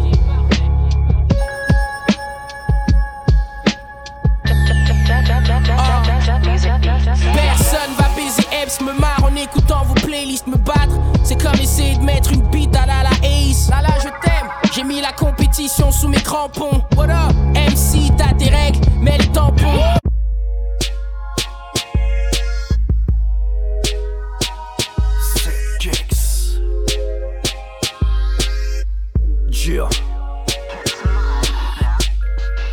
Personne 7.34 7.94
va 7.98 8.08
baiser 8.14 8.42
Epps, 8.62 8.80
me 8.80 8.92
marre 8.92 9.24
en 9.24 9.34
écoutant 9.34 9.82
vos 9.82 9.94
playlists 9.94 10.46
me 10.46 10.56
battre. 10.56 10.94
C'est 11.24 11.42
comme 11.42 11.58
essayer 11.60 11.96
de 11.96 12.04
mettre 12.04 12.32
une 12.32 12.42
bite 12.42 12.76
à 12.76 12.86
la 12.86 13.02
la 13.02 13.28
Ace. 13.28 13.68
Là 13.70 13.82
là, 13.82 13.94
je 13.98 14.08
t'aime. 14.24 14.48
J'ai 14.72 14.84
mis 14.84 15.00
la 15.00 15.12
compétition 15.12 15.90
sous 15.90 16.06
mes 16.06 16.20
crampons. 16.20 16.84
What 16.96 17.10
up? 17.10 17.34
MC, 17.56 18.12
t'as 18.16 18.34
tes 18.34 18.50
règles, 18.50 18.78
mais 19.00 19.18
les 19.18 19.26
tampons. 19.26 19.97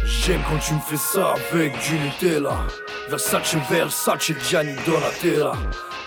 J'aime 0.05 0.41
quand 0.49 0.57
tu 0.59 0.73
me 0.75 0.79
fais 0.79 0.95
ça 0.95 1.33
avec 1.51 1.73
du 1.79 1.99
Nutella. 1.99 2.57
Versace 3.09 3.55
Versace 3.69 4.31
Gianni 4.49 4.75
Donatella. 4.85 5.51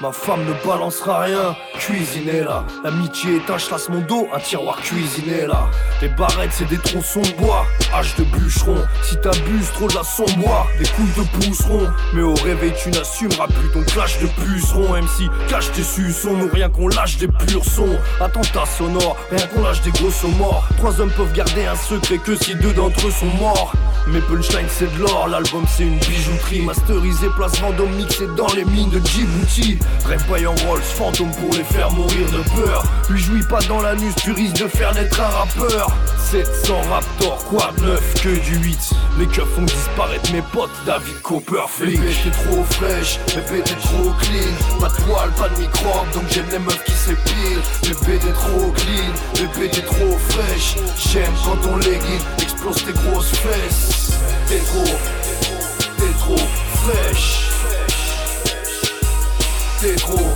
Ma 0.00 0.12
femme 0.12 0.44
ne 0.44 0.52
balancera 0.64 1.22
rien, 1.22 1.56
cuisinez 1.76 2.44
là. 2.44 2.64
L'amitié 2.84 3.42
un 3.48 3.58
chasse 3.58 3.88
mon 3.88 4.00
dos, 4.02 4.28
un 4.32 4.38
tiroir 4.38 4.80
cuisiné 4.80 5.44
là. 5.44 5.66
Les 6.00 6.08
barrettes 6.10 6.52
c'est 6.52 6.68
des 6.68 6.78
tronçons 6.78 7.22
de 7.22 7.32
bois, 7.32 7.66
hache 7.92 8.14
de 8.14 8.22
bûcheron. 8.22 8.76
Si 9.02 9.16
t'abuses 9.16 9.72
trop 9.72 9.88
de 9.88 9.94
la 9.94 10.02
bois, 10.36 10.68
des 10.78 10.86
couilles 10.90 11.24
te 11.24 11.46
pousseront. 11.46 11.88
Mais 12.14 12.22
au 12.22 12.34
réveil 12.34 12.72
tu 12.80 12.90
n'assumeras 12.90 13.48
plus 13.48 13.70
ton 13.72 13.82
clash 13.82 14.20
de 14.20 14.28
pucerons. 14.28 14.94
MC, 14.94 15.28
cache 15.48 15.72
tes 15.72 15.82
suçons, 15.82 16.36
nous 16.36 16.48
rien 16.52 16.68
qu'on 16.68 16.86
lâche 16.86 17.16
des 17.16 17.26
purs 17.26 17.64
sons. 17.64 17.98
Attentat 18.20 18.66
sonore, 18.66 19.16
rien 19.32 19.48
qu'on 19.48 19.62
lâche 19.62 19.82
des 19.82 19.90
gros 19.90 20.12
sauts 20.12 20.28
morts. 20.28 20.68
Trois 20.76 21.00
hommes 21.00 21.10
peuvent 21.10 21.32
garder 21.32 21.66
un 21.66 21.74
secret 21.74 22.18
que 22.18 22.36
si 22.36 22.54
deux 22.54 22.72
d'entre 22.72 23.04
eux 23.04 23.10
sont 23.10 23.34
morts. 23.40 23.72
Mes 24.12 24.20
punchlines 24.20 24.66
c'est 24.70 24.90
de 24.94 25.00
l'or, 25.00 25.28
l'album 25.28 25.64
c'est 25.68 25.82
une 25.82 25.98
bijouterie 25.98 26.62
Masterisé 26.62 27.26
place 27.36 27.60
Vendôme 27.60 27.92
mixé 27.92 28.26
dans 28.36 28.46
les 28.54 28.64
mines 28.64 28.88
de 28.88 29.00
Djibouti. 29.06 29.78
Rêve 30.06 30.24
en 30.46 30.54
Rolls, 30.66 30.80
fantôme 30.80 31.30
pour 31.32 31.52
les 31.54 31.64
faire 31.64 31.90
mourir 31.92 32.26
de 32.30 32.42
peur. 32.56 32.84
Lui 33.10 33.20
jouis 33.20 33.42
pas 33.42 33.60
dans 33.68 33.82
l'anus, 33.82 34.14
tu 34.16 34.32
risques 34.32 34.62
de 34.62 34.68
faire 34.68 34.94
naître 34.94 35.20
un 35.20 35.26
rappeur. 35.26 35.90
700 36.30 36.80
Raptor, 36.90 37.44
quoi 37.44 37.72
de 37.78 37.84
neuf 37.84 38.14
que 38.22 38.28
du 38.28 38.56
8 38.56 38.90
Les 39.18 39.26
keufs 39.26 39.48
font 39.54 39.62
disparaître 39.62 40.32
mes 40.32 40.42
potes, 40.52 40.70
David 40.86 41.20
Copperfield 41.22 42.00
Bébé 42.00 42.14
t'es 42.24 42.30
trop 42.30 42.64
fraîche, 42.64 43.18
bébé 43.34 43.62
t'es 43.62 43.74
trop 43.74 44.12
clean. 44.20 44.78
Pas 44.80 44.88
de 44.88 45.04
poils, 45.04 45.32
pas 45.36 45.48
de 45.48 45.60
microbes, 45.60 46.10
donc 46.14 46.24
j'aime 46.30 46.48
les 46.50 46.58
meufs 46.58 46.84
qui 46.84 46.92
s'épilent. 46.92 47.62
Bébé 47.82 48.18
t'es 48.18 48.32
trop 48.32 48.72
clean, 48.72 49.12
bébé 49.34 49.70
t'es 49.70 49.82
trop 49.82 50.16
fraîche. 50.28 50.76
J'aime 51.12 51.32
quand 51.44 51.56
ton 51.56 51.76
legging 51.76 52.20
explose 52.42 52.84
tes 52.84 52.92
grosses 52.92 53.32
fesses 53.32 53.97
T'es 54.48 54.58
trop, 54.58 54.84
t'es 55.98 56.18
trop 56.18 56.36
fraîche. 56.74 57.50
T'es 59.80 59.94
trop, 59.96 60.34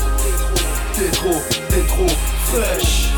t'es 0.95 1.11
trop, 1.11 1.43
t'es 1.69 1.83
trop 1.87 2.09
fraîche. 2.47 3.09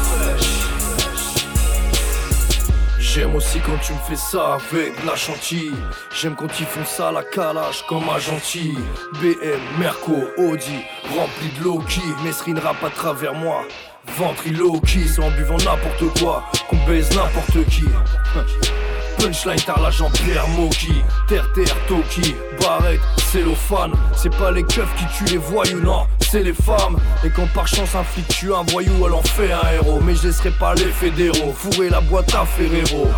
J'aime 2.99 3.37
aussi 3.37 3.61
quand 3.61 3.79
tu 3.81 3.93
me 3.93 3.99
fais 4.09 4.17
ça 4.17 4.55
avec 4.55 5.01
de 5.01 5.07
la 5.07 5.15
chantilly. 5.15 5.71
J'aime 6.13 6.35
quand 6.35 6.49
ils 6.59 6.67
font 6.67 6.85
ça 6.85 7.13
la 7.13 7.23
calage 7.23 7.85
comme 7.89 8.09
un 8.09 8.19
gentil. 8.19 8.75
BM, 9.23 9.61
Merco, 9.79 10.17
Audi, 10.37 10.81
rempli 11.17 11.49
de 11.59 11.65
Loki. 11.65 12.03
Mesrine 12.25 12.59
rappe 12.59 12.83
à 12.83 12.91
travers 12.91 13.35
moi. 13.35 13.63
Ventriloquie, 14.17 15.09
c'est 15.09 15.23
en 15.23 15.31
buvant 15.31 15.57
n'importe 15.59 16.19
quoi 16.19 16.45
qu'on 16.69 16.85
baise 16.87 17.09
n'importe 17.15 17.65
qui 17.71 17.85
Punchline, 19.25 19.57
t'as 19.65 19.81
la 19.81 19.91
jambe 19.91 20.13
Pierre 20.13 20.47
Moki. 20.49 21.03
Terre, 21.27 21.51
terre, 21.55 21.75
Toki, 21.89 22.37
Barrette, 22.61 23.01
cellophane 23.33 23.93
C'est 24.15 24.37
pas 24.37 24.51
les 24.51 24.63
keufs 24.65 24.95
qui 24.99 25.07
tuent 25.17 25.33
les 25.33 25.39
voyous, 25.39 25.81
non, 25.81 26.07
c'est 26.21 26.43
les 26.43 26.53
femmes. 26.53 26.99
Et 27.25 27.31
quand 27.31 27.47
par 27.55 27.67
chance 27.67 27.95
un 27.95 28.05
flic 28.05 28.29
tue 28.29 28.53
un 28.53 28.65
voyou, 28.65 29.07
elle 29.07 29.15
en 29.15 29.23
fait 29.23 29.51
un 29.51 29.73
héros. 29.73 29.99
Mais 30.05 30.15
je 30.15 30.27
laisserai 30.27 30.51
pas 30.51 30.75
les 30.75 30.93
fédéraux. 30.93 31.55
Fourrer 31.57 31.89
la 31.89 32.03
boîte 32.03 32.35
à 32.35 32.45
Ferrero 32.45 33.09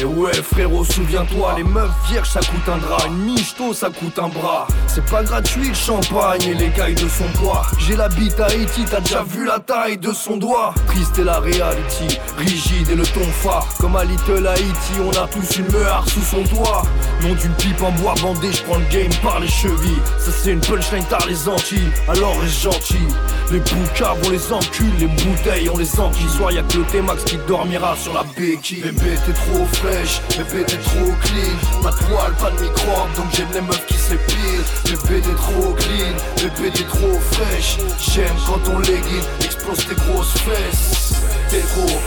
et 0.00 0.04
ouais 0.04 0.32
frérot 0.32 0.84
souviens-toi 0.84 1.54
Les 1.56 1.64
meufs 1.64 1.90
vierges 2.08 2.30
ça 2.30 2.40
coûte 2.40 2.68
un 2.68 2.78
drap. 2.78 3.06
Une 3.06 3.32
michto 3.32 3.72
ça 3.74 3.88
coûte 3.90 4.18
un 4.18 4.28
bras. 4.28 4.66
C'est 4.86 5.04
pas 5.06 5.22
gratuit 5.22 5.68
le 5.68 5.74
champagne 5.74 6.42
et 6.42 6.54
les 6.54 6.70
cailles 6.70 6.94
de 6.94 7.08
son 7.08 7.24
poids. 7.38 7.62
J'ai 7.78 7.96
la 7.96 8.08
bite 8.08 8.38
à 8.40 8.46
Haïti 8.46 8.84
T'as 8.90 9.00
déjà 9.00 9.22
vu 9.22 9.44
la 9.44 9.58
taille 9.58 9.98
de 9.98 10.12
son 10.12 10.36
doigt. 10.36 10.74
Triste 10.86 11.18
est 11.18 11.24
la 11.24 11.40
reality 11.40 12.18
Rigide 12.38 12.90
et 12.90 12.94
le 12.94 13.04
ton 13.04 13.24
phare 13.42 13.66
Comme 13.78 13.96
à 13.96 14.04
Little 14.04 14.46
Haïti 14.46 14.92
On 15.04 15.10
a 15.10 15.26
tous 15.28 15.58
une 15.58 15.70
meurtre 15.72 16.08
sous 16.08 16.22
son 16.22 16.42
toit. 16.44 16.82
Nom 17.22 17.34
d'une 17.34 17.54
pipe 17.54 17.82
en 17.82 17.92
bois 17.92 18.14
bandé 18.22 18.52
Je 18.52 18.62
prends 18.62 18.78
le 18.78 18.86
game 18.90 19.12
par 19.22 19.40
les 19.40 19.48
chevilles. 19.48 20.02
Ça 20.18 20.30
c'est 20.32 20.52
une 20.52 20.60
punchline 20.60 21.04
t'as 21.08 21.24
les 21.26 21.48
Antilles. 21.48 21.90
Alors 22.08 22.38
reste 22.40 22.62
gentil 22.62 23.06
Les 23.50 23.60
boucaves 23.60 24.18
on 24.26 24.30
les 24.30 24.52
encule 24.52 24.92
Les 24.98 25.06
bouteilles 25.06 25.68
on 25.68 25.76
les 25.76 26.00
enquille. 26.00 26.28
Soir 26.28 26.52
y'a 26.52 26.62
que 26.62 26.78
T-Max 26.78 27.24
qui 27.24 27.36
dormira 27.46 27.94
sur 27.96 28.14
la 28.14 28.24
béquille. 28.36 28.82
Bébé 28.82 29.16
t'es 29.26 29.32
trop 29.32 29.66
Bébé 29.82 30.64
t'es 30.64 30.76
trop 30.76 31.12
clean. 31.22 31.82
Pas 31.82 31.90
de 31.90 31.96
poils, 31.96 32.34
pas 32.38 32.50
de 32.50 32.62
microbes 32.62 33.12
Donc 33.16 33.26
j'aime 33.34 33.48
les 33.52 33.60
meufs 33.62 33.84
qui 33.86 33.94
s'épilent. 33.94 34.62
Bébé 34.84 35.20
t'es 35.20 35.34
trop 35.34 35.72
clean 35.74 36.14
Bébé 36.36 36.70
t'es 36.70 36.84
trop 36.84 37.18
fraîche 37.32 37.78
J'aime 37.98 38.36
quand 38.46 38.58
ton 38.58 38.78
legging 38.78 39.22
explose 39.44 39.84
tes 39.84 39.96
grosses 39.96 40.34
fesses. 40.38 41.14
T'es 41.50 41.60
trop, 41.60 42.00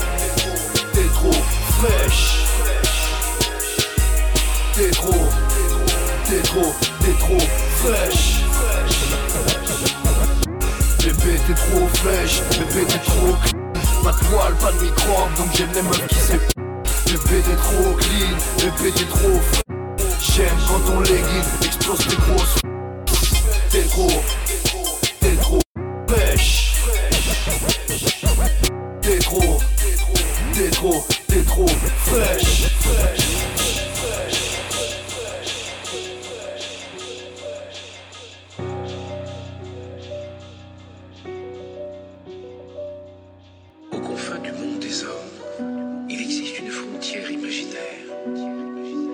t'es 0.94 1.08
trop 1.14 1.44
fraîche. 1.80 2.46
T'es 4.74 4.92
trop, 4.92 5.28
t'es 6.30 6.42
trop, 6.44 6.74
t'es 7.02 7.14
trop 7.20 7.48
fraîche. 7.84 8.36
Bébé 11.00 11.40
t'es 11.46 11.54
trop 11.54 11.88
fraîche 11.96 12.42
Bébé 12.52 12.86
t'es 12.88 13.00
trop 13.00 13.36
clean. 13.44 14.02
Pas 14.02 14.12
de 14.12 14.26
poils, 14.28 14.56
pas 14.62 14.72
de 14.72 14.82
microbes 14.82 15.34
Donc 15.38 15.48
j'aime 15.54 15.70
les 15.76 15.82
meufs 15.82 16.08
qui 16.08 16.16
s'épilent 16.16 16.65
Bébé 17.06 17.42
t'es 17.46 17.56
trop 17.56 17.94
clean, 17.94 18.36
bébé 18.58 18.92
t'es 18.92 19.06
trop 19.06 19.40
f... 19.40 19.62
J'aime 20.34 20.58
quand 20.68 20.80
ton 20.80 21.00
legging 21.02 21.44
explose 21.64 22.00
tes 22.08 22.16
grosses 22.16 22.56
T'es 23.70 23.84
trop, 23.84 24.12
t'es 25.20 25.36
trop 25.36 25.60
fraîche 26.08 26.76
T'es 29.02 29.20
trop, 29.20 29.60
t'es 30.54 30.70
trop 30.72 31.06
t'es 31.36 31.42
trop 31.44 31.68
fraîche. 31.68 32.64
Aux 43.92 44.00
confins 44.00 44.40
du 44.40 44.52
monde 44.54 44.80
des 44.80 45.04
hommes, 45.04 45.10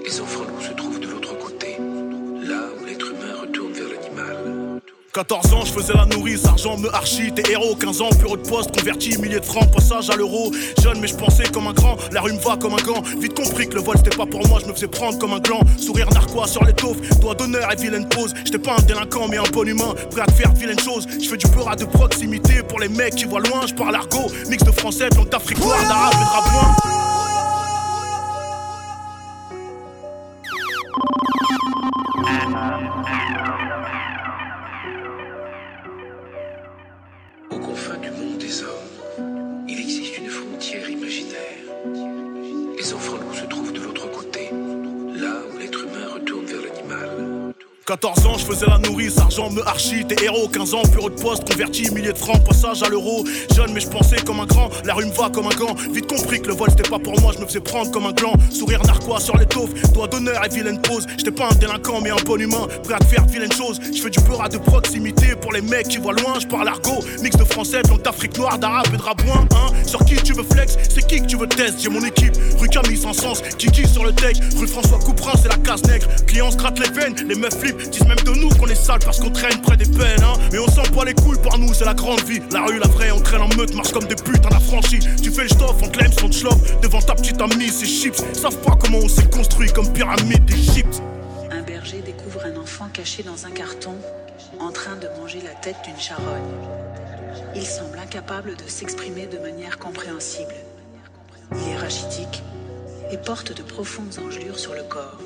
Les 0.06 0.22
enfants 0.22 0.44
loups 0.44 0.62
se 0.62 0.74
trouvent 0.74 1.00
de 1.00 1.08
l'autre 1.08 1.38
côté, 1.38 1.78
là 1.78 2.70
où 2.80 2.86
l'être 2.86 3.12
humain 3.12 3.42
retourne 3.42 3.74
vers 3.74 3.88
l'animal. 3.90 4.80
14 5.14 5.54
ans, 5.54 5.66
je 5.66 5.74
faisais 5.74 5.94
la 5.94 6.06
nourrice, 6.06 6.46
argent 6.46 6.78
me 6.78 6.88
archi, 6.96 7.34
t'es 7.34 7.52
héros, 7.52 7.76
15 7.76 8.02
ans, 8.02 8.10
bureau 8.18 8.38
de 8.38 8.48
poste, 8.48 8.74
converti, 8.78 9.18
milliers 9.18 9.42
de 9.42 9.46
francs, 9.46 9.70
passage 9.74 10.10
à 10.10 10.16
l'euro. 10.16 10.54
Jeune, 10.82 11.02
mais 11.02 11.08
je 11.08 11.16
pensais 11.16 11.44
comme 11.52 11.68
un 11.68 11.74
grand, 11.74 11.98
la 12.14 12.22
rue 12.22 12.32
me 12.32 12.40
va 12.40 12.56
comme 12.56 12.76
un 12.76 12.82
gant. 12.82 13.02
Vite 13.20 13.34
compris 13.34 13.68
que 13.68 13.76
le 13.76 13.82
vol 13.82 13.98
c'était 13.98 14.16
pas 14.16 14.26
pour 14.26 14.48
moi, 14.48 14.60
je 14.62 14.68
me 14.68 14.74
faisais 14.74 14.88
prendre 14.88 15.20
comme 15.20 15.34
un 15.34 15.40
gland. 15.40 15.60
Sourire 15.78 16.10
narquois 16.14 16.48
sur 16.48 16.64
l'étoffe, 16.64 16.98
doigt 17.20 17.36
d'honneur 17.36 17.70
et 17.74 17.76
vilaine 17.76 18.08
pose. 18.08 18.34
J'étais 18.46 18.60
pas 18.60 18.78
un 18.80 18.82
délinquant, 18.84 19.28
mais 19.28 19.38
un 19.38 19.52
bon 19.52 19.68
humain, 19.68 19.96
prêt 20.12 20.22
à 20.22 20.28
te 20.28 20.32
faire 20.32 20.54
de 20.54 20.80
choses. 20.80 21.06
Je 21.22 21.28
fais 21.28 21.38
du 21.38 21.48
beurre 21.48 21.76
de 21.76 21.86
proximité 21.86 22.64
pour 22.64 22.80
les 22.80 22.88
mecs 22.88 23.16
qui 23.16 23.26
voient 23.26 23.42
loin, 23.42 23.68
je 23.68 23.74
parle 23.74 23.96
argot, 23.96 24.32
mix 24.48 24.64
de 24.64 24.72
français, 24.72 25.10
langue 25.18 25.30
d'Afrique 25.30 25.60
noire, 25.60 25.78
d'arabe 25.90 26.14
et 26.14 27.06
de 27.06 27.11
Aux 37.50 37.60
confins 37.60 37.98
du 37.98 38.12
monde 38.12 38.38
des 38.38 38.64
hommes, 38.64 39.66
il 39.68 39.80
existe 39.80 40.18
une 40.18 40.30
frontière 40.30 40.90
imaginaire. 40.90 41.38
Les 42.78 42.94
enfants 42.94 43.18
loups 43.18 43.34
se 43.34 43.46
trouvent 43.46 43.71
14 47.86 48.26
ans, 48.28 48.38
je 48.38 48.46
faisais 48.46 48.68
la 48.68 48.78
nourrice, 48.78 49.18
argent 49.18 49.50
me 49.50 49.68
archi, 49.68 50.06
t'es 50.06 50.24
héros, 50.24 50.48
15 50.48 50.74
ans, 50.76 50.84
bureau 50.92 51.10
de 51.10 51.20
poste, 51.20 51.50
converti, 51.50 51.90
milliers 51.92 52.14
de 52.14 52.18
francs, 52.18 52.44
passage 52.46 52.84
à 52.84 52.90
l'euro. 52.90 53.26
Jeune, 53.56 53.74
mais 53.74 53.80
je 53.80 53.88
pensais 53.88 54.18
comme 54.18 54.40
un 54.40 54.46
grand, 54.46 54.70
la 54.86 54.94
rue 54.94 55.06
me 55.06 55.12
va 55.12 55.30
comme 55.30 55.48
un 55.48 55.56
gant. 55.56 55.76
Vite 55.92 56.08
compris 56.08 56.42
que 56.42 56.48
le 56.48 56.54
vol 56.54 56.70
c'était 56.70 56.88
pas 56.88 57.00
pour 57.00 57.20
moi, 57.22 57.34
je 57.36 57.42
me 57.42 57.48
faisais 57.48 57.60
prendre 57.60 57.90
comme 57.90 58.06
un 58.06 58.12
gland. 58.12 58.34
Sourire 58.52 58.84
narquois 58.86 59.20
sur 59.20 59.36
l'étoffe, 59.36 59.74
doigt 59.94 60.08
d'honneur 60.08 60.46
et 60.46 60.50
vilaine 60.50 60.80
pose. 60.82 61.08
J'étais 61.18 61.32
pas 61.32 61.50
un 61.52 61.56
délinquant, 61.56 62.02
mais 62.02 62.12
un 62.12 62.22
bon 62.24 62.40
humain, 62.40 62.68
prêt 62.84 62.94
à 62.94 63.04
faire 63.04 63.26
de 63.26 63.32
vilaines 63.32 63.52
choses. 63.52 63.80
Je 63.94 64.02
fais 64.02 64.12
du 64.12 64.20
beurre 64.22 64.48
de 64.48 64.60
proximité 64.60 65.36
pour 65.36 65.52
les 65.52 65.62
mecs 65.62 65.88
qui 65.88 65.98
voient 65.98 66.14
loin, 66.14 66.40
je 66.40 66.48
parle 66.48 66.68
argot, 66.68 67.04
mix 67.24 67.36
de 67.36 67.46
français, 67.46 67.82
langue 67.90 68.04
d'Afrique 68.04 68.38
noire, 68.38 68.60
d'arabe 68.60 68.94
et 68.94 68.98
de 68.98 69.02
rabouin, 69.02 69.48
hein. 69.56 69.74
Sur 69.88 70.06
qui 70.06 70.16
tu 70.16 70.34
veux 70.34 70.44
flex, 70.44 70.78
c'est 70.88 71.06
qui 71.08 71.20
que 71.22 71.26
tu 71.26 71.36
veux 71.36 71.48
test, 71.48 71.82
j'ai 71.82 71.90
mon 71.90 72.04
équipe, 72.06 72.34
rue 72.60 72.70
Camille 72.70 72.98
sans 72.98 73.14
sens, 73.14 73.42
Kiki 73.58 73.88
sur 73.88 74.06
le 74.06 74.12
deck, 74.12 74.38
rue 74.58 74.68
François 74.68 75.00
Couperin, 75.00 75.34
c'est 75.42 75.50
la 75.50 75.58
case 75.58 75.84
nègre. 75.84 76.08
Clients 76.28 76.52
se 76.52 76.58
grattent 76.58 76.80
les 76.80 76.90
veines, 76.92 77.16
les 77.28 77.36
meufs 77.36 77.62
disent 77.74 78.08
même 78.08 78.20
de 78.26 78.32
nous 78.32 78.50
qu'on 78.50 78.68
est 78.68 78.76
sale 78.76 79.00
parce 79.04 79.20
qu'on 79.20 79.32
traîne 79.32 79.62
près 79.62 79.78
des 79.78 79.86
peines, 79.86 80.24
hein. 80.24 80.34
Mais 80.52 80.60
on 80.60 80.68
sent 80.68 80.90
pas 80.96 81.06
les 81.06 81.14
couilles 81.14 81.40
pour 81.42 81.58
nous, 81.58 81.74
c'est 81.74 81.86
la 81.86 81.94
grande 81.94 82.22
vie. 82.22 82.42
La 82.52 82.66
rue, 82.66 82.80
la 82.80 82.88
vraie, 82.88 83.12
on 83.12 83.20
traîne 83.20 83.42
en 83.42 83.50
meute, 83.56 83.74
marche 83.74 83.92
comme 83.92 84.06
des 84.06 84.16
putes, 84.16 84.44
on 84.46 84.56
a 84.56 84.60
franchi. 84.60 85.00
Tu 85.22 85.32
fais 85.32 85.44
le 85.44 85.50
on 85.84 85.88
te 85.88 86.00
l'aime, 86.00 86.12
on 86.24 86.30
te 86.30 86.36
schlopp. 86.36 86.82
Devant 86.82 87.02
ta 87.02 87.16
petite 87.16 87.42
amie, 87.42 87.70
c'est 87.70 87.86
chips. 87.86 88.24
Savent 88.34 88.58
pas 88.58 88.76
comment 88.80 89.00
on 89.00 89.10
s'est 89.10 89.30
construit 89.30 89.72
comme 89.72 89.92
pyramide 89.94 90.46
d'Égypte. 90.46 91.02
Un 91.52 91.62
berger 91.62 92.02
découvre 92.02 92.46
un 92.46 92.60
enfant 92.60 92.88
caché 92.92 93.24
dans 93.24 93.46
un 93.46 93.52
carton, 93.52 93.96
en 94.60 94.72
train 94.72 94.96
de 94.96 95.08
manger 95.20 95.40
la 95.44 95.54
tête 95.62 95.78
d'une 95.86 96.00
charogne. 96.00 96.52
Il 97.56 97.66
semble 97.66 97.98
incapable 98.00 98.56
de 98.56 98.70
s'exprimer 98.70 99.26
de 99.26 99.38
manière 99.40 99.78
compréhensible. 99.78 100.54
Il 101.54 101.74
est 101.74 101.78
rachitique 101.78 102.44
et 103.12 103.18
porte 103.18 103.56
de 103.56 103.62
profondes 103.62 104.16
engelures 104.26 104.60
sur 104.60 104.74
le 104.74 104.84
corps. 104.84 105.20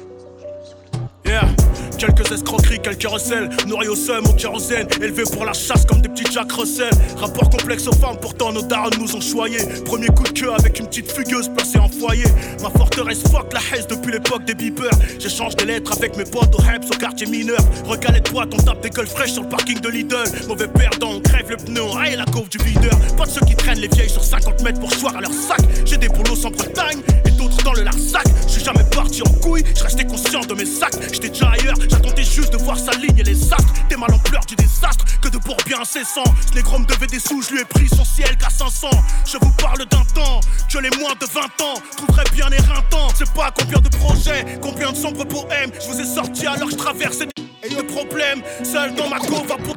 Quelques 1.98 2.32
escroqueries, 2.32 2.80
quelques 2.82 3.07
recels, 3.07 3.49
nourris 3.68 3.88
au 3.88 3.95
seum, 3.95 4.26
au 4.26 4.34
kérosène, 4.34 4.88
élevés 5.02 5.24
pour 5.32 5.45
la 5.45 5.53
chasse 5.53 5.86
comme 5.86 6.02
des 6.02 6.10
petits 6.10 6.32
Jack 6.32 6.52
Russell. 6.52 6.91
Rapport 7.18 7.49
complexe 7.49 7.88
aux 7.88 7.94
femmes, 7.94 8.18
pourtant 8.22 8.52
nos 8.52 8.62
darons 8.62 8.90
nous 8.99 9.16
ont 9.16 9.22
choyés. 9.22 9.66
Premier 9.86 10.07
coup 10.07 10.24
de 10.24 10.30
queue 10.30 10.52
avec 10.53 10.80
une 10.80 10.88
petite 10.88 11.12
fugueuse 11.12 11.49
placée 11.56 11.80
en 11.80 11.88
foyer. 11.88 12.26
Ma 12.62 12.70
forteresse 12.70 13.24
fuck 13.24 13.53
la 13.53 13.60
haise 13.72 13.88
depuis 13.88 14.12
l'époque 14.12 14.44
des 14.45 14.53
beepers. 14.53 14.91
J'échange 15.20 15.56
des 15.56 15.66
lettres 15.66 15.94
avec 15.94 16.18
mes 16.18 16.26
potes 16.26 16.53
au 16.53 16.62
Heps, 16.62 16.88
au 16.94 16.98
quartier 16.98 17.28
mineur. 17.28 17.60
Recalé 17.86 18.20
de 18.20 18.30
boîte, 18.30 18.49
on 18.53 18.57
tape 18.57 18.82
des 18.82 18.90
gueules 18.90 19.07
fraîches 19.07 19.34
sur 19.34 19.44
le 19.44 19.49
parking 19.49 19.80
de 19.80 19.90
Lidl. 19.90 20.26
Mauvais 20.48 20.68
perdant, 20.68 21.14
on 21.14 21.22
crève 21.22 21.49
le 21.49 21.57
pneu, 21.57 21.82
on 21.82 21.91
raye 21.91 22.18
la 22.18 22.26
couve 22.26 22.49
du 22.49 22.57
videur. 22.57 22.98
Pas 23.18 23.26
de 23.26 23.32
ceux 23.32 23.45
qui 23.45 23.56
traînent 23.56 23.80
les 23.80 23.88
vieilles 23.88 24.10
sur 24.10 24.24
50 24.24 24.62
mètres 24.64 24.80
pour 24.80 24.91
choir 24.91 25.16
à 25.16 25.22
leur 25.22 25.34
sac. 25.34 25.62
J'ai 25.86 25.98
des 25.98 26.10
boulots 26.10 26.45
en 26.45 26.52
Bretagne 26.52 26.99
et 27.26 27.32
d'autres 27.32 27.64
dans 27.64 27.74
le 27.74 27.84
Larzac. 27.84 28.26
Je 28.48 28.52
suis 28.52 28.64
jamais 28.64 28.84
parti 28.91 29.22
en 29.22 29.32
couille, 29.40 29.64
je 29.76 29.84
restais 29.84 30.06
conscient 30.06 30.41
de 30.41 30.53
mes 30.53 30.66
sacs. 30.66 30.94
J'étais 31.26 31.39
déjà 31.39 31.49
ailleurs, 31.49 31.76
j'attendais 31.89 32.23
juste 32.23 32.53
de 32.53 32.57
voir 32.57 32.77
sa 32.77 32.91
ligne 32.91 33.18
et 33.18 33.23
les 33.23 33.52
astres. 33.52 33.73
T'es 33.89 33.97
mal 33.97 34.14
en 34.14 34.19
pleurs 34.19 34.45
du 34.45 34.56
désastre 34.56 35.06
que 35.22 35.30
de 35.30 35.39
bien 35.65 35.81
incessant. 35.81 36.23
Ce 36.47 36.53
négro 36.53 36.77
me 36.77 36.85
devait 36.85 37.07
des 37.07 37.19
sous, 37.19 37.41
je 37.41 37.56
lui 37.56 37.61
ai 37.61 37.65
pris 37.65 37.88
son 37.88 38.06
ciel 38.06 38.38
qu'à 38.38 38.52
500. 38.52 38.89
Je 39.26 39.38
vous 39.41 39.52
parle 39.53 39.80
d'un 39.80 40.03
temps 40.14 40.39
que 40.72 40.77
les 40.77 40.91
moins 40.99 41.14
de 41.19 41.26
20 41.26 41.41
ans 41.64 41.81
trouveraient 41.97 42.30
bien 42.31 42.47
éreintant. 42.52 43.07
C'est 43.15 43.31
pas 43.34 43.52
combien 43.57 43.80
de 43.80 43.89
projets, 43.89 44.45
combien 44.61 44.91
de 44.91 44.97
sombres 44.97 45.26
poèmes. 45.26 45.72
Je 45.81 45.88
vous 45.88 45.99
ai 45.99 46.06
sorti 46.06 46.45
alors 46.45 46.69
je 46.69 46.76
traversais 46.76 47.26
des 47.26 47.84
problèmes. 47.84 48.43
Seul 48.64 48.93
dans 48.93 49.10
ma 49.10 49.18
go 49.18 49.43
va 49.47 49.57
pour. 49.57 49.76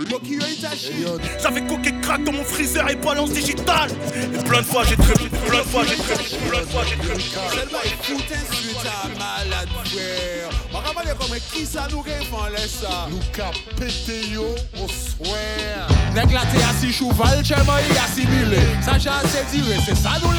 J'avais 1.43 1.67
coqué 1.67 1.95
crack 2.03 2.25
dans 2.25 2.33
mon 2.33 2.45
freezer 2.45 2.91
et 2.91 2.97
balance 2.97 3.31
digitale. 3.31 3.91
Et 4.35 4.45
plein 4.45 4.61
de 4.61 4.67
fois 4.67 4.85
j'ai 4.85 4.97
trébuché, 4.97 5.31
plein 5.47 5.61
de 5.61 5.69
fois 5.69 5.85
j'ai 5.89 5.97
trébuché, 5.97 6.37
plein 6.51 6.61
de 6.61 6.67
fois 6.67 6.83
j'ai 6.85 6.97
trébuché. 6.97 7.31
Seulement 7.53 7.83
écoute 7.85 8.33
suite 8.53 8.77
à 8.85 9.09
malade 9.19 9.69
frère 9.87 10.68
Makaman 10.73 11.07
de 11.07 11.15
kome 11.17 11.39
ki 11.49 11.63
sa 11.65 11.87
nou 11.89 12.05
gen 12.05 12.21
fan 12.29 12.51
lè 12.53 12.65
sa 12.69 13.07
Nou 13.09 13.23
ka 13.33 13.49
pete 13.79 14.19
yo 14.35 14.45
oswèr 14.85 15.95
Nèk 16.17 16.35
la 16.35 16.43
te 16.51 16.61
yasi 16.61 16.93
chouval, 16.93 17.41
chèman 17.47 17.81
yi 17.87 17.97
asimile 18.03 18.61
Sa 18.85 18.99
chan 19.01 19.25
se 19.33 19.45
dire, 19.53 19.81
se 19.87 19.97
sa 19.97 20.19
nou 20.21 20.35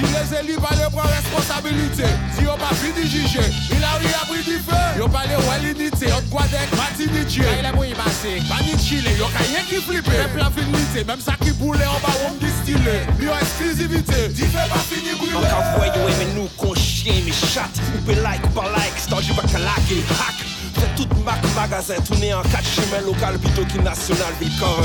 Si 0.00 0.02
les 0.02 0.38
élu 0.38 0.56
pa 0.56 0.72
de 0.76 0.88
pran 0.94 1.08
responsabilite 1.12 2.08
Si 2.36 2.44
yo 2.44 2.54
pa 2.56 2.72
fi 2.80 2.92
di 2.96 3.06
jije, 3.08 3.44
il 3.70 3.84
a 3.84 3.98
ri 3.98 4.08
apri 4.22 4.42
di 4.46 4.56
fe 4.64 4.80
Yo 4.96 5.08
pa 5.08 5.26
le 5.28 5.36
wè 5.36 5.58
l'inite, 5.64 6.08
yon 6.08 6.24
kwa 6.30 6.46
dek 6.48 6.72
pati 6.72 7.08
di 7.10 7.24
dje 7.26 7.44
Kaya 7.44 7.62
le 7.68 7.72
mou 7.76 7.84
yi 7.84 7.92
ni 7.92 8.78
chile, 8.80 9.12
yo 9.18 9.28
yen 9.52 9.66
ki 9.68 9.82
flipe 9.84 10.08
Mèm 10.08 10.32
plan 10.38 10.50
finite, 10.56 11.04
mèm 11.04 11.20
sa 11.20 11.36
ki 11.42 11.52
boule, 11.60 11.84
an 11.84 12.00
ba 12.00 12.14
wong 12.22 12.40
distile 12.40 12.96
Yo 13.20 13.36
eksklizivite, 13.42 14.30
di 14.32 14.48
fe 14.48 14.64
pa 14.72 14.80
fini 14.88 15.12
brile 15.20 15.44
An 15.44 15.50
ka 15.50 15.76
voye 15.76 16.16
men 16.16 16.34
nou 16.38 16.48
kon 16.56 16.74
chien 16.74 17.20
me 17.26 17.32
chate 17.32 17.84
Oupe 17.98 18.16
like 18.24 18.46
like, 18.72 18.98
stand 18.98 19.26
you 19.26 19.34
back 19.34 19.52
and 19.54 19.64
lack 19.64 19.90
it, 19.90 20.04
hack 20.08 20.36
Fais 20.74 20.88
tout 20.96 21.08
Mac 21.24 21.40
magasin, 21.54 22.00
tourné 22.06 22.32
en 22.32 22.42
4 22.42 22.64
chemins 22.64 23.04
local 23.04 23.38
plutôt 23.38 23.64
qu'une 23.64 23.82
nationale, 23.82 24.32
vu 24.40 24.50
quand 24.58 24.76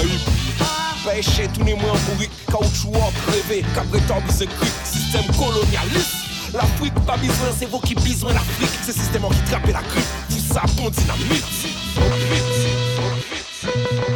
Pêché, 1.06 1.48
tourné 1.54 1.76
moins 1.76 1.92
en 1.92 2.12
bourrique, 2.12 2.32
caoutchouc, 2.48 2.96
en 2.96 3.12
crevé, 3.28 3.64
cabreton, 3.76 4.22
brise 4.26 4.48
cric, 4.58 4.72
système 4.84 5.26
colonialiste. 5.38 6.26
L'Afrique, 6.54 6.96
pas 7.06 7.18
besoin, 7.18 7.52
c'est 7.58 7.70
vous 7.70 7.80
qui 7.80 7.96
avez 7.96 8.10
besoin 8.10 8.34
l'Afrique, 8.34 8.70
c'est 8.82 8.96
le 8.96 9.02
système 9.04 9.22
qui 9.30 9.52
trappe 9.52 9.68
la 9.68 9.82
crique, 9.82 10.06
tout 10.30 10.54
ça, 10.54 10.64
bon 10.76 10.90
dynamite. 10.90 11.44
Profite, 11.96 12.56
profite. 13.62 14.15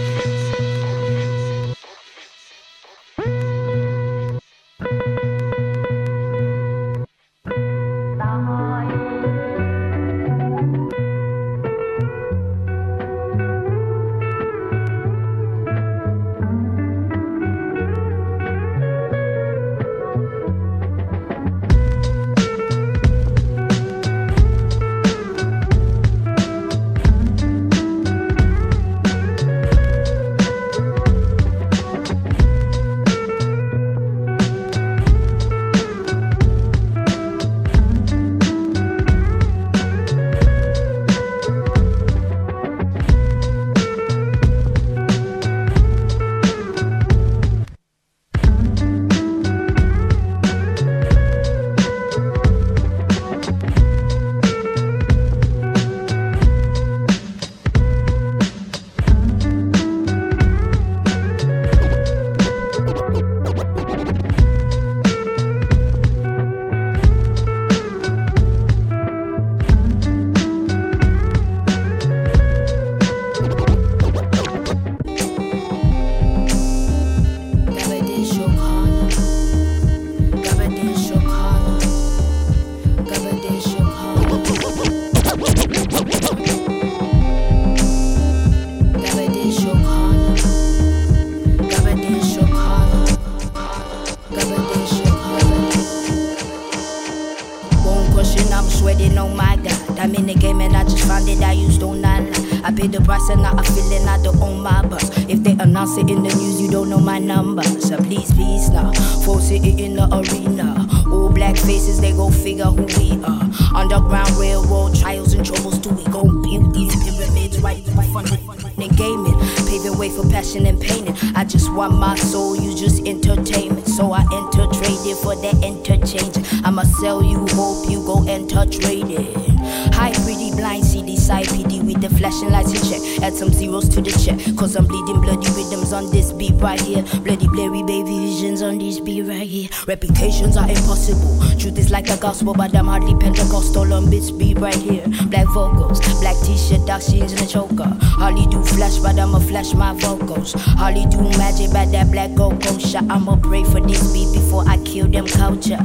Reputations 139.89 140.55
are 140.55 140.69
impossible. 140.69 141.39
Truth 141.57 141.79
is 141.79 141.89
like 141.89 142.05
the 142.05 142.15
gospel, 142.17 142.53
but 142.53 142.75
I'm 142.75 142.85
hardly 142.85 143.15
Pentecostal. 143.15 143.91
On 143.91 144.05
bitch 144.05 144.37
be 144.37 144.53
right 144.53 144.75
here. 144.75 145.03
Black 145.29 145.47
vocals, 145.47 145.99
black 146.19 146.35
t-shirt, 146.45 146.85
dark 146.85 147.01
jeans 147.01 147.31
and 147.31 147.41
a 147.41 147.47
choker. 147.47 147.97
Hardly 147.99 148.45
do 148.45 148.63
flash, 148.63 148.99
but 148.99 149.17
I'ma 149.17 149.39
flash 149.39 149.73
my 149.73 149.93
vocals. 149.93 150.53
Hardly 150.53 151.07
do 151.07 151.17
magic, 151.39 151.73
but 151.73 151.91
that 151.91 152.11
black 152.11 152.35
gold 152.35 152.61
kosher. 152.61 152.99
I'ma 152.99 153.37
pray 153.37 153.63
for 153.63 153.81
this 153.81 154.13
beat 154.13 154.31
before 154.31 154.63
I 154.69 154.77
kill 154.83 155.07
them 155.07 155.25
culture. 155.25 155.79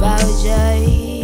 Voucher. 0.00 1.23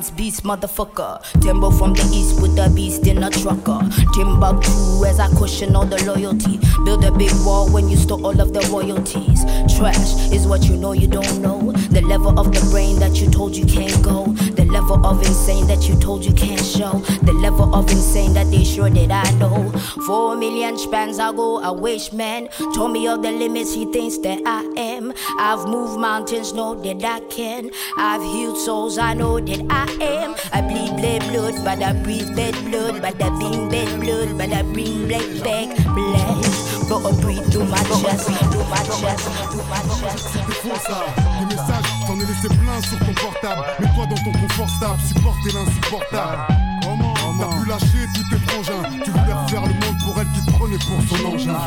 beast 0.00 0.42
motherfucker. 0.42 1.20
Timbo 1.40 1.70
from 1.70 1.92
the 1.92 2.02
east 2.14 2.40
with 2.40 2.56
the 2.56 2.72
beast 2.74 3.06
in 3.06 3.22
a 3.22 3.30
trucker. 3.30 3.80
Timbuktu 4.14 5.04
as 5.04 5.20
I 5.20 5.28
cushion 5.36 5.76
all 5.76 5.84
the 5.84 6.02
loyalty. 6.04 6.58
Build 6.84 7.04
a 7.04 7.12
big 7.12 7.32
wall 7.44 7.68
when 7.70 7.88
you 7.88 7.96
stole 7.96 8.24
all 8.24 8.40
of 8.40 8.52
the 8.52 8.60
royalties. 8.72 9.44
Trash 9.76 10.32
is 10.32 10.46
what 10.46 10.64
you 10.64 10.76
know 10.76 10.92
you 10.92 11.08
don't 11.08 11.42
know. 11.42 11.72
The 11.90 12.00
level 12.00 12.38
of 12.40 12.52
the 12.52 12.66
brain 12.70 12.98
that 13.00 13.20
you 13.20 13.30
told 13.30 13.54
you 13.54 13.66
can't 13.66 14.02
go. 14.02 14.32
The 14.32 14.64
level 14.64 15.04
of 15.04 15.20
insane 15.20 15.66
that 15.66 15.88
you 15.88 15.98
told 16.00 16.24
you 16.24 16.32
can't 16.32 16.64
show. 16.64 16.98
The 17.22 17.34
level 17.34 17.74
of 17.74 17.90
insane 17.90 18.32
that 18.34 18.50
they 18.50 18.64
sure 18.64 18.88
that 18.88 19.10
I 19.10 19.30
know. 19.38 19.70
Four 20.06 20.36
million 20.36 20.78
spans 20.78 21.18
ago, 21.18 21.60
I 21.62 21.70
wish 21.70 22.12
man 22.12 22.48
told 22.74 22.92
me 22.92 23.06
all 23.06 23.18
the 23.18 23.30
limits 23.30 23.74
he 23.74 23.84
thinks 23.92 24.18
that 24.18 24.40
I 24.46 24.62
am. 24.76 24.91
I've 25.38 25.66
moved 25.66 25.98
mountains, 26.00 26.52
know 26.52 26.74
that 26.74 27.04
I 27.04 27.20
can. 27.28 27.70
I've 27.96 28.22
healed 28.22 28.58
souls, 28.58 28.98
I 28.98 29.14
know 29.14 29.40
that 29.40 29.62
I 29.70 29.86
am. 30.02 30.34
I 30.52 30.60
bleed 30.60 30.96
black 30.96 31.22
blood, 31.30 31.54
but 31.64 31.82
I 31.82 31.92
breathe 31.92 32.34
bad 32.36 32.54
blood, 32.64 33.00
but 33.02 33.20
I 33.22 33.30
bring 33.30 33.68
bad 33.68 34.00
blood, 34.00 34.38
but 34.38 34.52
I 34.52 34.62
bring 34.62 35.08
black 35.08 35.28
back. 35.42 35.68
Bless, 35.94 36.88
go 36.88 37.06
and 37.06 37.20
breathe 37.20 37.46
through 37.52 37.66
my 37.66 37.82
chest, 37.82 38.30
through 38.50 38.64
my 38.70 38.82
chest, 38.84 39.28
through 39.50 39.66
my 39.68 39.80
chest. 40.00 40.28
Faux 40.62 40.78
ça, 40.86 41.04
les 41.40 41.46
messages, 41.46 41.90
t'en 42.06 42.14
ai 42.14 42.26
laissé 42.26 42.48
plein 42.48 42.80
sur 42.82 42.98
ton 42.98 43.14
portable. 43.14 43.64
Mais 43.80 43.88
toi 43.94 44.06
dans 44.06 44.22
ton 44.22 44.32
confort 44.38 44.70
stable, 44.70 45.00
supporter 45.08 45.52
l'insupportable. 45.52 46.38
Comment? 46.82 47.14
T'as 47.38 47.46
pu 47.46 47.68
lâcher 47.68 48.06
tous 48.14 48.26
tes 48.30 48.40
frangins. 48.46 48.82
Tu 49.04 49.10
voulais 49.10 49.32
refaire 49.32 49.62
le 49.62 49.74
monde 49.74 49.98
pour 50.04 50.20
elle 50.20 50.30
qui 50.34 50.40
te 50.46 50.50
prenait 50.52 50.78
pour 50.78 51.00
son 51.08 51.24
engin. 51.26 51.58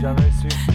jamais 0.00 0.30
su. 0.40 0.69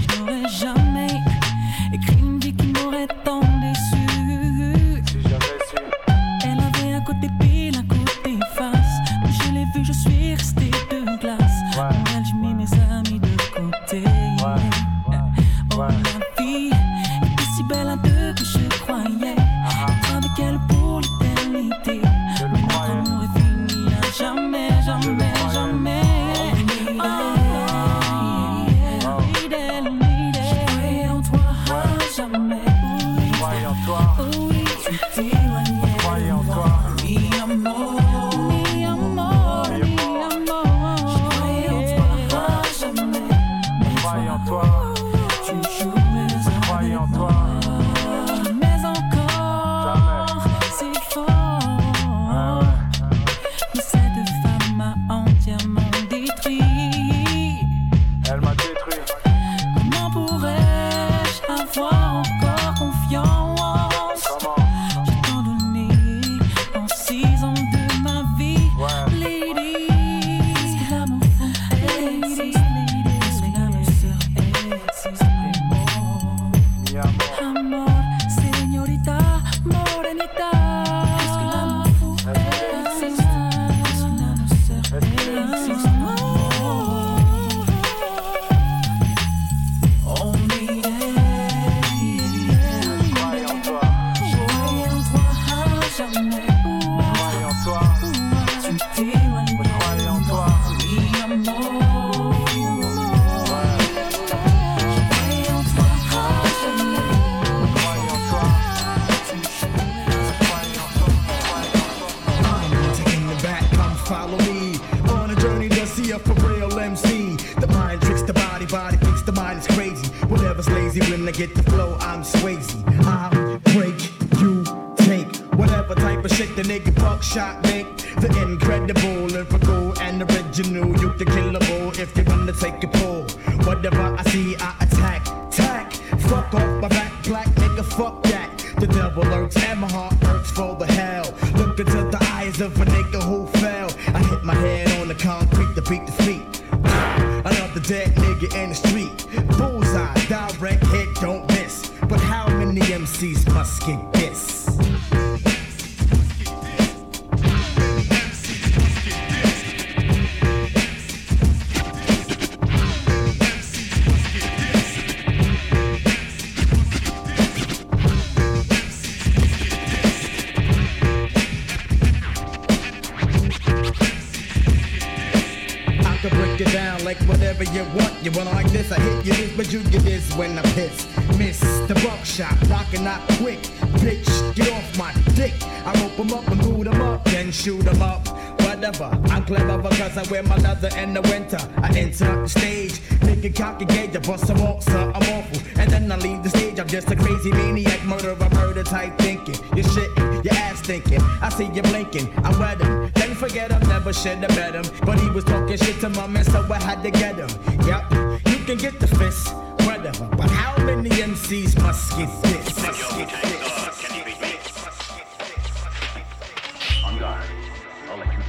When 180.35 180.57
I 180.57 180.61
piss. 180.73 181.07
Miss 181.37 181.59
the 181.87 181.95
buckshot, 182.03 182.55
rockin' 182.69 183.03
not 183.03 183.21
quick. 183.39 183.61
Bitch, 184.03 184.55
get 184.55 184.71
off 184.71 184.97
my 184.97 185.13
dick. 185.35 185.53
I 185.85 185.93
rope 186.01 186.19
'em 186.19 186.33
up 186.33 186.47
and 186.47 186.61
boot 186.61 186.87
'em 186.87 187.01
up, 187.01 187.23
then 187.25 187.51
shoot 187.51 187.85
'em 187.87 188.01
up. 188.01 188.27
Whatever, 188.61 189.09
I'm 189.29 189.45
clever 189.45 189.77
because 189.77 190.17
I 190.17 190.23
wear 190.31 190.43
my 190.43 190.57
leather 190.57 190.89
in 190.97 191.13
the 191.13 191.21
winter. 191.21 191.59
I 191.81 191.89
enter 191.97 192.41
the 192.41 192.49
stage, 192.49 192.93
nigga 193.21 193.55
cock 193.55 193.81
a 193.81 193.85
gauge, 193.85 194.15
I 194.15 194.19
bust 194.19 194.47
some 194.47 194.61
off, 194.61 194.83
sir, 194.83 195.11
I'm 195.15 195.23
awful. 195.35 195.59
And 195.79 195.89
then 195.91 196.11
I 196.11 196.17
leave 196.17 196.43
the 196.43 196.49
stage, 196.49 196.79
I'm 196.79 196.87
just 196.87 197.09
a 197.11 197.15
crazy 197.15 197.51
maniac, 197.51 198.03
murderer, 198.03 198.49
murder 198.53 198.83
type 198.83 199.17
thinking. 199.19 199.55
You're 199.75 199.85
shitting, 199.85 200.43
your 200.43 200.53
ass 200.55 200.81
thinking. 200.81 201.21
I 201.41 201.49
see 201.49 201.69
you 201.73 201.83
blinking, 201.83 202.27
I 202.43 202.49
wet 202.59 202.81
him. 202.81 203.11
Then 203.13 203.35
forget 203.35 203.71
him, 203.71 203.87
never 203.87 204.11
should 204.11 204.39
have 204.39 204.55
bet 204.55 204.73
him. 204.73 204.85
But 205.05 205.19
he 205.19 205.29
was 205.29 205.43
talking 205.43 205.77
shit 205.77 205.99
to 206.01 206.09
my 206.09 206.27
man, 206.27 206.43
so 206.43 206.65
I 206.69 206.79
had 206.79 207.03
to 207.03 207.11
get 207.11 207.35
him. 207.35 207.49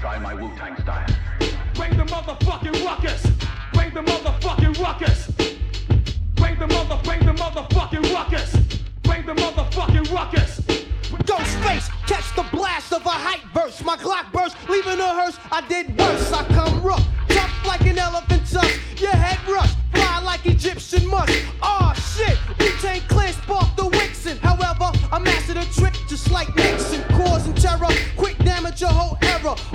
Try 0.07 0.19
my 0.21 0.35
Wu-Tang 0.35 0.77
style. 0.83 1.07
Bring 1.75 1.97
the 1.97 2.05
motherfucking 2.05 2.85
ruckus. 2.85 3.27
Bring 3.73 3.93
the 3.93 4.03
motherfucking 4.03 4.81
ruckus. 4.81 5.33
Bring 6.37 6.57
the 6.61 6.69
mother, 6.69 7.01
bring 7.03 7.21
the 7.27 7.33
motherfucking 7.33 8.15
ruckus. 8.15 8.55
Bring 9.03 9.27
the 9.27 9.35
motherfucking 9.35 10.13
ruckus. 10.13 10.61
Ghost 11.27 11.57
face, 11.67 11.89
catch 12.07 12.29
the 12.37 12.47
blast 12.57 12.93
of 12.93 13.05
a 13.05 13.17
hype 13.27 13.43
burst. 13.53 13.85
My 13.85 13.97
Glock 13.97 14.31
burst, 14.33 14.57
leaving 14.69 15.01
a 15.01 15.11
hearse. 15.19 15.39
I 15.51 15.61
did 15.67 15.99
worse. 15.99 16.33
I 16.33 16.45
come 16.55 16.83
rough, 16.85 17.05
tough 17.29 17.67
like 17.67 17.81
an 17.81 17.99
elephant 17.99 18.49
tusk. 18.49 18.81
Your 18.99 19.11
head 19.11 19.41
rush, 19.49 19.73
fly 19.93 20.21
like 20.21 20.47
Egyptian 20.47 21.05
musk. 21.09 21.35
Aw 21.63 21.93
shit, 21.95 22.39
we 22.61 22.69
take 22.79 23.03
clear, 23.09 23.33
spark 23.33 23.75
the 23.75 23.91
Wixen. 23.91 24.39
However, 24.39 24.97
I 25.11 25.19
mastered 25.19 25.57
a 25.57 25.65
trick 25.75 25.95
just 26.09 26.31
like 26.31 26.55
Nixon, 26.55 27.03
causing 27.09 27.55
terror. 27.55 27.93
Quick 28.17 28.39
damage 28.39 28.81
your 28.81 28.91
whole 28.91 29.16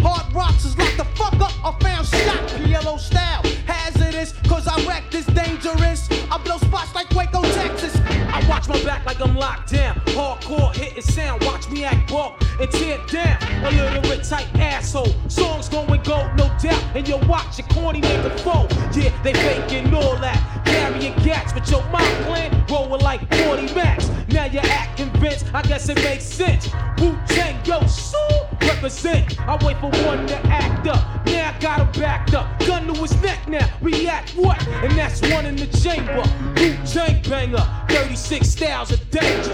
Hard 0.02 0.34
rocks 0.34 0.66
is 0.66 0.78
locked 0.78 0.98
the 0.98 1.06
fuck 1.16 1.34
up. 1.40 1.54
I 1.66 1.78
found 1.80 2.08
shot, 2.08 2.40
PLO 2.50 3.00
style. 3.00 3.42
Hazardous, 3.66 4.34
cause 4.48 4.68
I 4.68 4.84
wreck 4.86 5.10
this 5.12 5.26
dangerous. 5.28 6.10
I 6.32 6.38
blow 6.44 6.58
spots 6.58 6.94
like 6.96 7.10
Waco, 7.12 7.42
Texas. 7.42 7.96
I 8.06 8.46
watch 8.48 8.68
my 8.68 8.82
back 8.84 9.06
like 9.06 9.20
I'm 9.22 9.36
locked 9.36 9.72
down. 9.72 9.96
Hardcore 10.16 10.74
hitting 10.76 11.02
sound, 11.02 11.44
watch 11.44 11.70
me 11.70 11.84
act 11.84 12.12
bulk 12.12 12.42
and 12.60 12.72
tear 12.72 13.00
down. 13.08 13.38
A 13.66 13.72
little 13.72 14.02
bit 14.02 14.24
tight 14.24 14.48
asshole. 14.56 15.14
Songs 15.28 15.70
going 15.70 16.02
gold, 16.04 16.30
no 16.38 16.48
doubt. 16.62 16.84
And 16.96 17.08
you 17.08 17.18
watch 17.28 17.58
your 17.60 17.68
corny 17.70 18.02
nigga 18.02 18.40
foe. 18.42 18.68
Yeah, 18.98 19.12
they 19.24 19.34
faking 19.34 19.94
all 19.94 20.16
that. 20.18 20.40
Carrying 20.66 21.16
gats, 21.24 21.54
but 21.54 21.70
your 21.70 21.84
mind 21.90 22.26
plan 22.26 22.66
rolling 22.70 23.02
like 23.02 23.22
40 23.36 23.74
max. 23.74 24.10
Now 24.30 24.46
you 24.46 24.60
act 24.60 24.91
I 25.24 25.62
guess 25.62 25.88
it 25.88 25.98
makes 26.04 26.24
sense. 26.24 26.68
Wu 26.98 27.16
Tang, 27.28 27.64
yo, 27.64 27.86
so 27.86 28.18
represent. 28.62 29.40
I 29.42 29.64
wait 29.64 29.78
for 29.78 29.92
one 30.06 30.26
to 30.26 30.38
act 30.48 30.88
up. 30.88 31.26
Now 31.28 31.54
I 31.56 31.60
got 31.60 31.80
him 31.80 32.02
backed 32.02 32.34
up. 32.34 32.60
Gun 32.60 32.88
to 32.88 32.94
his 33.00 33.22
neck 33.22 33.48
now. 33.48 33.70
React 33.82 34.32
what? 34.32 34.68
And 34.68 34.92
that's 34.94 35.22
one 35.22 35.46
in 35.46 35.56
the 35.56 35.68
chamber. 35.68 36.24
Wu 36.58 36.76
Tang 36.88 37.22
banger. 37.30 37.64
36 37.90 38.48
styles 38.48 38.92
of 38.92 39.12
danger. 39.12 39.54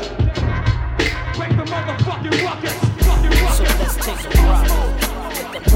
The 1.58 1.64
motherfucking 1.64 2.44
ruckus. 2.44 2.74
Fucking 3.06 3.32
ruckus. 3.32 3.58
So 3.58 3.64
let's 3.64 3.96
take 4.06 4.24
a 4.24 4.42
ride. 4.44 4.72
With 5.28 5.52
the 5.52 5.70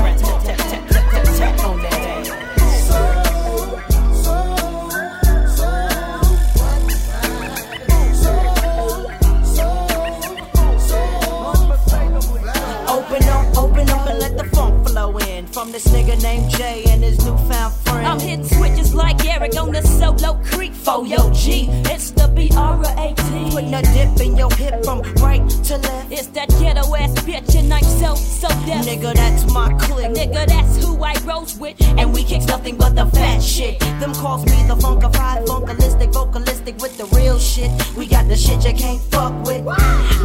from 15.71 15.79
this 15.79 15.87
nigga 15.87 16.21
named 16.21 16.49
Jay 16.51 16.83
and 16.89 17.03
his 17.03 17.23
newfound 17.25 17.73
friend. 17.73 18.07
I'm 18.07 18.19
hitting 18.19 18.45
switches 18.45 18.93
like 18.93 19.23
Eric 19.25 19.55
on 19.59 19.71
the 19.71 19.81
solo 19.81 20.39
creek 20.43 20.73
for 20.73 21.05
yo 21.05 21.31
G. 21.33 21.67
It's 21.85 22.11
the 22.11 22.27
B-R-A-T. 22.27 23.51
Putting 23.51 23.73
a 23.73 23.81
dip 23.81 24.19
in 24.25 24.35
your 24.37 24.51
hip 24.51 24.83
from 24.83 25.01
right 25.21 25.47
to 25.49 25.77
left. 25.77 26.11
It's 26.11 26.27
that 26.27 26.49
ghetto 26.59 26.95
ass 26.95 27.13
bitch 27.23 27.55
and 27.55 27.73
I'm 27.73 27.83
so, 27.83 28.15
so 28.15 28.47
deaf. 28.65 28.85
Nigga, 28.85 29.13
that's 29.13 29.51
my 29.51 29.73
clique. 29.79 30.11
Nigga, 30.11 30.47
that's 30.47 30.83
who 30.83 31.01
I 31.03 31.15
rose 31.23 31.57
with. 31.57 31.75
And 31.81 32.13
we 32.13 32.23
kicks 32.23 32.47
nothing 32.47 32.77
but 32.77 32.95
the 32.95 33.05
fat 33.05 33.41
shit. 33.41 33.79
Them 33.99 34.13
calls 34.13 34.45
me 34.45 34.63
the 34.67 34.75
funkified, 34.75 35.45
funkalistic, 35.45 36.11
vocalistic 36.13 36.81
with 36.81 36.97
the 36.97 37.05
real 37.15 37.39
shit. 37.39 37.71
We 37.95 38.07
got 38.07 38.27
the 38.27 38.35
shit 38.35 38.65
you 38.65 38.73
can't 38.73 39.01
fuck 39.03 39.33
with. 39.45 39.63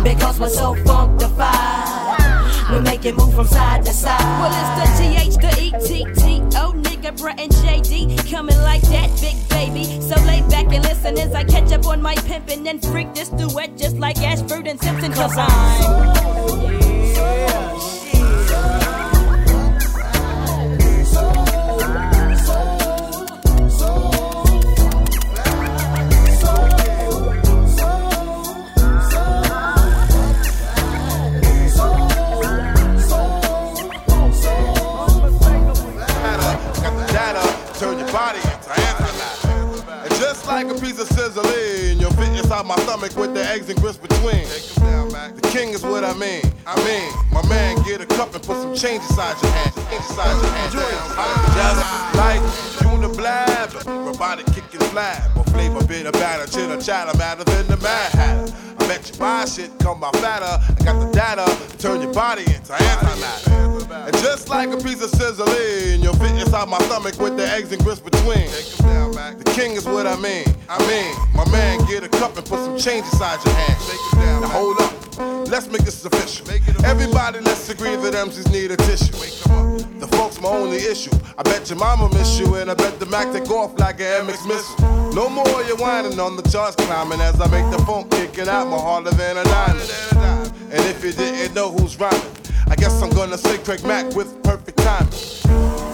Because 0.02 0.40
we're 0.40 0.48
so 0.48 0.74
funkified. 0.74 2.36
We 2.70 2.80
make 2.80 3.05
it 3.05 3.16
move 3.16 3.32
from 3.32 3.47
side 3.47 3.84
to 3.84 3.93
side. 3.93 4.20
Well, 4.40 4.51
it's 4.52 4.74
the 4.80 4.86
GH, 4.98 5.34
the 5.40 5.51
ETT. 5.66 6.55
Oh, 6.56 6.72
nigga, 6.72 7.16
Brett 7.16 7.38
and 7.38 7.52
JD 7.52 8.28
coming 8.30 8.59
like 8.59 8.82
that, 8.82 9.09
big 9.20 9.36
baby. 9.48 10.01
So 10.01 10.20
lay 10.24 10.40
back 10.48 10.72
and 10.74 10.82
listen 10.82 11.16
as 11.18 11.32
I 11.32 11.44
catch 11.44 11.72
up 11.72 11.86
on 11.86 12.02
my 12.02 12.16
pimpin' 12.16 12.68
and 12.68 12.82
freak 12.82 13.14
this 13.14 13.28
duet 13.28 13.76
just 13.76 13.98
like 13.98 14.18
Ashford 14.18 14.66
and 14.66 14.80
Simpson. 14.80 15.12
Cause 15.12 15.36
I'm. 15.36 15.47
Got 17.16 17.95
anti 40.48 40.68
like 40.68 40.77
a 40.77 40.81
piece 40.81 40.98
of 40.98 41.09
sizzling, 41.09 41.98
you'll 41.98 42.10
fit 42.12 42.28
inside 42.28 42.66
my 42.66 42.77
stomach 42.77 43.14
with 43.16 43.35
the 43.35 43.44
eggs 43.44 43.68
and 43.68 43.81
grits 43.81 43.98
between. 43.98 44.44
The 44.44 45.48
king 45.52 45.70
is 45.70 45.82
what 45.82 46.05
I 46.05 46.14
mean. 46.14 46.43
I 46.66 46.77
mean, 46.85 47.12
my 47.32 47.47
man, 47.48 47.82
get 47.85 48.01
a 48.01 48.06
cup 48.06 48.35
and 48.35 48.43
put 48.43 48.56
some 48.56 48.74
change 48.74 49.02
inside 49.02 49.40
your 49.43 49.52
hand. 49.52 49.74
Change 49.74 49.93
inside 49.93 50.73
your 50.73 50.82
hand. 50.82 51.56
Just 51.56 52.16
like 52.16 52.40
Uniblab, 52.86 54.06
robotic 54.06 54.47
kicking 54.47 54.81
flab. 54.90 55.35
More 55.35 55.44
flavor, 55.44 55.85
bit 55.85 56.06
of 56.06 56.12
batter, 56.14 56.47
chitter 56.51 56.81
chatter, 56.81 57.16
matter 57.18 57.44
than 57.44 57.66
the 57.66 57.77
mad 57.78 58.12
hatter. 58.12 58.55
I 58.78 58.89
bet 58.89 59.10
you 59.10 59.18
buy 59.18 59.44
shit, 59.47 59.70
come 59.81 60.01
by 60.01 60.10
fatter. 60.12 60.44
I 60.44 60.85
got 60.85 61.01
the 61.01 61.10
data, 61.12 61.78
turn 61.78 62.02
your 62.02 62.12
body 62.12 62.43
into 62.43 62.73
antimatter. 62.73 63.76
And 64.05 64.14
just 64.18 64.48
like 64.48 64.70
a 64.70 64.77
piece 64.77 65.02
of 65.02 65.10
sizzling, 65.10 66.02
you'll 66.02 66.14
fit 66.14 66.32
inside 66.32 66.68
my 66.68 66.78
stomach 66.81 67.18
with 67.18 67.36
the 67.36 67.48
eggs 67.48 67.73
and 67.73 67.82
grits 67.82 68.01
between. 68.01 68.47
The 68.47 69.52
king 69.55 69.73
is 69.73 69.86
what 69.86 70.06
I 70.06 70.16
mean. 70.16 70.47
I 70.68 70.78
mean, 70.86 71.14
my 71.35 71.48
man, 71.51 71.85
get 71.86 72.05
a 72.05 72.09
cup 72.09 72.36
and 72.36 72.47
put 72.47 72.59
some 72.60 72.78
change 72.78 73.05
inside 73.06 73.44
your 73.44 73.55
hand. 73.55 74.40
Now 74.40 74.48
hold 74.48 74.81
up, 74.81 75.48
let's 75.48 75.68
make 75.68 75.82
this 75.82 76.05
official. 76.05 76.48
Everybody, 76.85 77.40
let's 77.40 77.68
agree 77.68 77.97
that 77.97 78.14
MCs 78.14 78.51
need 78.52 78.70
a 78.70 78.77
tissue. 78.77 79.12
The 79.98 80.06
folks 80.09 80.40
my 80.40 80.48
only 80.48 80.78
issue. 80.78 81.10
I 81.39 81.43
bet 81.43 81.68
your 81.70 81.78
mama 81.78 82.09
miss 82.12 82.39
you, 82.39 82.55
and 82.56 82.70
I 82.70 82.74
bet 82.74 82.98
the 83.01 83.06
Mac 83.06 83.32
take 83.32 83.51
off 83.51 83.78
like 83.78 84.01
an 84.01 84.27
MX 84.27 84.47
missile. 84.47 85.12
No 85.14 85.28
more 85.28 85.62
you 85.64 85.77
whining 85.77 86.20
on 86.20 86.36
the 86.36 86.43
charts 86.43 86.77
climbing 86.77 87.20
as 87.20 87.40
I 87.40 87.48
make 87.48 87.70
the 87.70 87.82
phone 87.85 88.09
kicking 88.10 88.48
out 88.48 88.68
more 88.68 88.81
harder 88.81 89.10
than 89.10 89.39
a 89.39 89.44
diamond. 89.44 89.90
And 90.70 90.85
if 90.85 91.02
you 91.05 91.12
didn't 91.12 91.55
know 91.55 91.70
who's 91.70 91.98
rhyming, 91.98 92.20
I 92.68 92.74
guess 92.76 93.01
I'm 93.01 93.10
gonna 93.10 93.38
say 93.38 93.59
Craig 93.59 93.84
Mack 93.84 94.14
with 94.14 94.43
perfect 94.43 94.78
timing. 94.78 95.12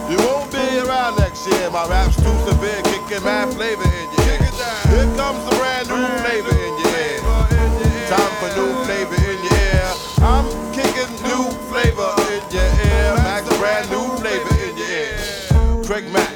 You 0.09 0.17
won't 0.25 0.51
be 0.51 0.79
around 0.79 1.17
next 1.17 1.47
year. 1.47 1.69
My 1.69 1.87
rap's 1.87 2.15
too 2.17 2.35
severe, 2.49 2.81
kicking 2.83 3.23
mad 3.23 3.53
flavor 3.53 3.83
in 3.83 4.07
your 4.17 4.25
ear. 4.29 4.51
Here 4.89 5.09
comes 5.15 5.41
the 5.49 5.55
brand 5.57 5.87
new 5.87 6.05
flavor 6.21 6.49
in 6.49 6.73
your 6.81 6.93
ear. 6.97 7.19
Time 8.09 8.33
for 8.41 8.49
new 8.57 8.73
flavor 8.85 9.15
in 9.15 9.39
your 9.43 9.59
ear. 9.69 9.85
I'm 10.25 10.47
kicking 10.73 11.13
new 11.29 11.45
flavor 11.69 12.09
in 12.33 12.43
your 12.51 12.69
ear. 12.89 13.15
Max 13.21 13.47
brand 13.57 13.89
new 13.89 14.05
flavor 14.17 14.53
in 14.65 14.77
your 14.77 14.87
ear. 14.89 15.83
Craig 15.85 16.05
Mack, 16.11 16.33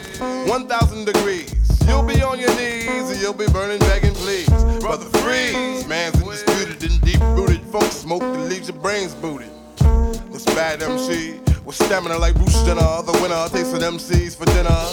1,000 0.48 1.06
degrees. 1.06 1.54
You'll 1.88 2.04
be 2.04 2.22
on 2.22 2.40
your 2.40 2.54
knees 2.56 3.10
and 3.10 3.20
you'll 3.20 3.34
be 3.34 3.48
burning, 3.48 3.80
begging, 3.80 4.14
please. 4.14 4.50
Brother 4.82 5.06
Freeze, 5.20 5.88
man's 5.88 6.22
undisputed 6.22 6.84
and 6.84 7.02
deep 7.02 7.22
rooted. 7.22 7.62
Funk 7.72 7.92
smoke 7.92 8.22
that 8.22 8.50
leaves 8.50 8.68
your 8.70 8.78
brains 8.78 9.14
booted. 9.16 9.50
This 10.38 10.54
bad 10.54 10.84
MC 10.84 11.40
with 11.66 11.76
stamina 11.76 12.16
like 12.20 12.36
Bruce 12.36 12.62
Jenner. 12.62 13.02
The 13.02 13.12
winner 13.24 13.50
tasting 13.50 13.82
MCs 13.82 14.38
for 14.38 14.46
dinner. 14.46 14.86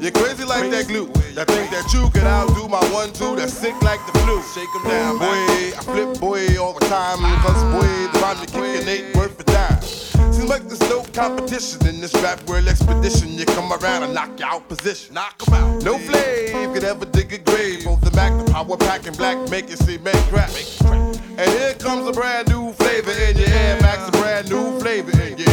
You're 0.00 0.12
crazy 0.12 0.46
like 0.46 0.70
that 0.70 0.88
glue. 0.88 1.12
That 1.34 1.48
think 1.48 1.68
that 1.72 1.92
you 1.92 2.08
could 2.08 2.24
outdo 2.24 2.68
my 2.68 2.80
one 2.90 3.12
two 3.12 3.36
that's 3.36 3.52
sick 3.52 3.76
like 3.82 4.00
the 4.06 4.18
flu. 4.20 4.40
Shake 4.54 4.72
'em 4.76 4.88
down, 4.88 5.18
boy. 5.18 5.76
I 5.76 5.82
flip 5.84 6.18
boy 6.18 6.56
all 6.58 6.72
the 6.72 6.86
time. 6.86 7.20
Cause 7.44 7.62
boy, 7.68 7.84
the 8.14 8.18
rhyme 8.20 8.38
you're 8.38 8.46
kicking 8.46 8.88
ain't 8.88 9.14
worth 9.14 9.38
a 9.40 9.44
dime. 9.44 10.32
Seems 10.32 10.48
like 10.48 10.66
there's 10.66 10.88
no 10.88 11.02
competition 11.12 11.86
in 11.86 12.00
this 12.00 12.14
rap 12.24 12.40
world 12.48 12.66
expedition. 12.66 13.28
You 13.36 13.44
come 13.44 13.70
around 13.74 14.04
and 14.04 14.14
knock 14.14 14.40
you 14.40 14.46
out 14.46 14.66
position. 14.70 15.12
Knock 15.12 15.34
'em 15.48 15.52
out. 15.52 15.82
No 15.82 15.98
flame 15.98 16.72
could 16.72 16.84
ever 16.84 17.04
dig 17.04 17.30
a 17.34 17.36
grave 17.36 17.86
on 17.86 18.00
the 18.00 18.10
Mac, 18.12 18.32
the 18.42 18.50
power 18.50 18.78
pack 18.78 19.06
and 19.06 19.18
black, 19.18 19.36
make 19.50 19.68
it 19.70 19.80
see, 19.80 19.98
make 19.98 20.16
crack. 20.32 20.48
And 21.38 21.50
here 21.50 21.74
comes 21.74 22.06
a 22.06 22.12
brand 22.12 22.48
new 22.48 22.72
flavor 22.72 23.10
in 23.10 23.38
your 23.38 23.48
air, 23.48 23.80
Max, 23.80 24.06
a 24.08 24.12
brand 24.12 24.50
new 24.50 24.78
flavor 24.80 25.18
in 25.22 25.38
your 25.38 25.48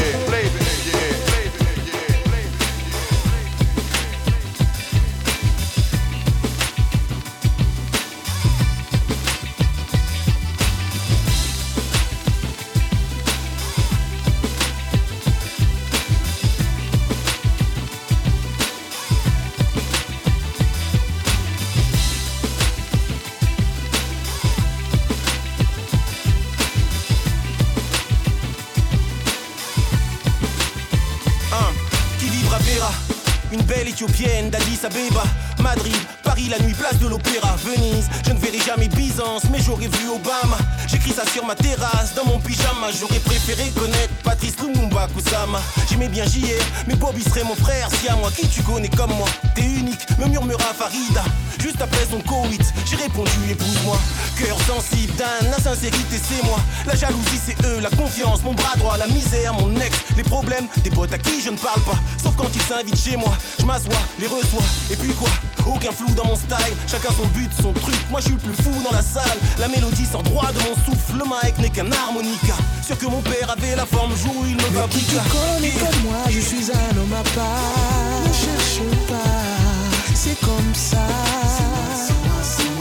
Une 33.52 33.64
belle 33.64 33.88
éthiopienne 33.88 34.52
d'Addis 34.52 34.80
Abeba 34.84 35.24
Madrid, 35.62 35.96
Paris, 36.24 36.48
la 36.50 36.60
nuit, 36.60 36.74
place 36.74 36.98
de 37.00 37.08
l'Opéra 37.08 37.56
Venise, 37.64 38.08
je 38.26 38.32
ne 38.32 38.40
verrai 38.40 38.60
jamais 38.60 38.88
Byzance 38.88 39.44
Mais 39.52 39.60
j'aurais 39.62 39.88
vu 39.88 40.10
Obama. 40.10 40.58
J'écris 40.88 41.12
ça 41.12 41.24
sur 41.32 41.46
ma 41.46 41.56
terrasse, 41.56 42.14
dans 42.16 42.26
mon 42.26 42.40
pyjama. 42.40 42.88
J'aurais 42.98 43.20
préféré 43.20 43.70
connaître 43.72 44.14
Patrice 44.24 44.56
Lumumba 44.60 45.08
Kusama. 45.16 45.62
J'aimais 45.90 46.08
bien 46.08 46.26
JR, 46.26 46.64
mais 46.88 46.96
Bobby 46.96 47.24
serait 47.24 47.44
mon 47.44 47.56
frère. 47.56 47.90
Si 48.00 48.08
à 48.08 48.16
moi, 48.16 48.32
qui 48.36 48.48
tu 48.48 48.62
connais 48.64 48.90
comme 48.90 49.14
moi? 49.14 49.28
T'es 49.56 49.64
unique, 49.64 50.06
me 50.18 50.28
murmura 50.28 50.74
Farida. 50.78 51.24
Juste 51.60 51.82
après 51.82 52.06
son 52.10 52.22
Covid, 52.22 52.60
j'ai 52.86 52.96
répondu 52.96 53.32
épouse-moi. 53.52 53.98
Cœur 54.38 54.58
sensible, 54.66 55.14
Dan, 55.18 55.52
la 55.52 55.58
sincérité 55.60 56.18
c'est 56.18 56.44
moi. 56.46 56.60
La 56.86 56.96
jalousie 56.96 57.40
c'est 57.46 57.66
eux, 57.66 57.80
la 57.82 57.90
confiance, 57.90 58.42
mon 58.44 58.54
bras 58.54 58.76
droit, 58.78 58.98
la 58.98 59.08
misère, 59.08 59.54
mon 59.54 59.76
ex. 59.76 59.98
Les 60.16 60.24
problèmes, 60.24 60.68
des 60.84 60.90
potes 60.90 61.14
à 61.14 61.18
qui 61.18 61.42
je 61.42 61.50
ne 61.50 61.58
parle 61.58 61.82
pas. 61.82 62.00
Sauf 62.22 62.36
quand 62.38 62.50
ils 62.56 62.62
s'invitent 62.62 63.00
chez 63.00 63.18
moi, 63.18 63.34
je 63.60 63.66
m'assois, 63.66 64.02
les 64.20 64.28
reçois. 64.28 64.64
Et 64.90 64.96
puis 64.96 65.12
quoi? 65.14 65.30
Aucun 65.68 65.92
flou 65.92 66.10
dans 66.16 66.26
mon 66.26 66.36
style, 66.36 66.74
chacun 66.88 67.10
son 67.16 67.28
but, 67.28 67.52
son 67.62 67.74
truc. 67.74 67.96
Moi 68.10 68.20
je 68.20 68.26
suis 68.26 68.34
le 68.34 68.40
plus 68.40 68.64
fou 68.64 68.72
dans 68.84 68.92
la 68.96 69.02
salle. 69.02 69.38
La 69.60 69.68
mélodie 69.68 70.06
sort 70.06 70.24
droit 70.24 70.52
de 70.52 70.60
mon 70.60 70.76
souffle, 70.86 71.18
le 71.18 71.26
mic 71.26 71.58
n'est 71.60 71.70
qu'un 71.70 71.92
harmonica. 71.92 72.56
Sûr 72.86 72.98
que 72.98 73.06
mon 73.06 73.22
père 73.22 73.50
avait 73.52 73.76
la 73.76 73.86
forme 73.86 74.16
jour 74.16 74.34
où 74.40 74.46
il 74.46 74.56
me 74.56 74.58
Mais 74.58 74.88
qui 74.90 75.06
tu 75.06 75.16
fabriqua. 75.16 75.22
connais 75.32 75.72
comme 75.72 76.02
moi, 76.04 76.18
je 76.30 76.40
suis 76.40 76.72
un 76.72 76.98
homme 76.98 77.14
à 77.14 77.24
part. 77.36 78.24
Ne 78.28 78.34
cherche 78.34 78.82
pas, 79.08 80.14
c'est 80.16 80.40
comme 80.42 80.74
ça. 80.74 81.06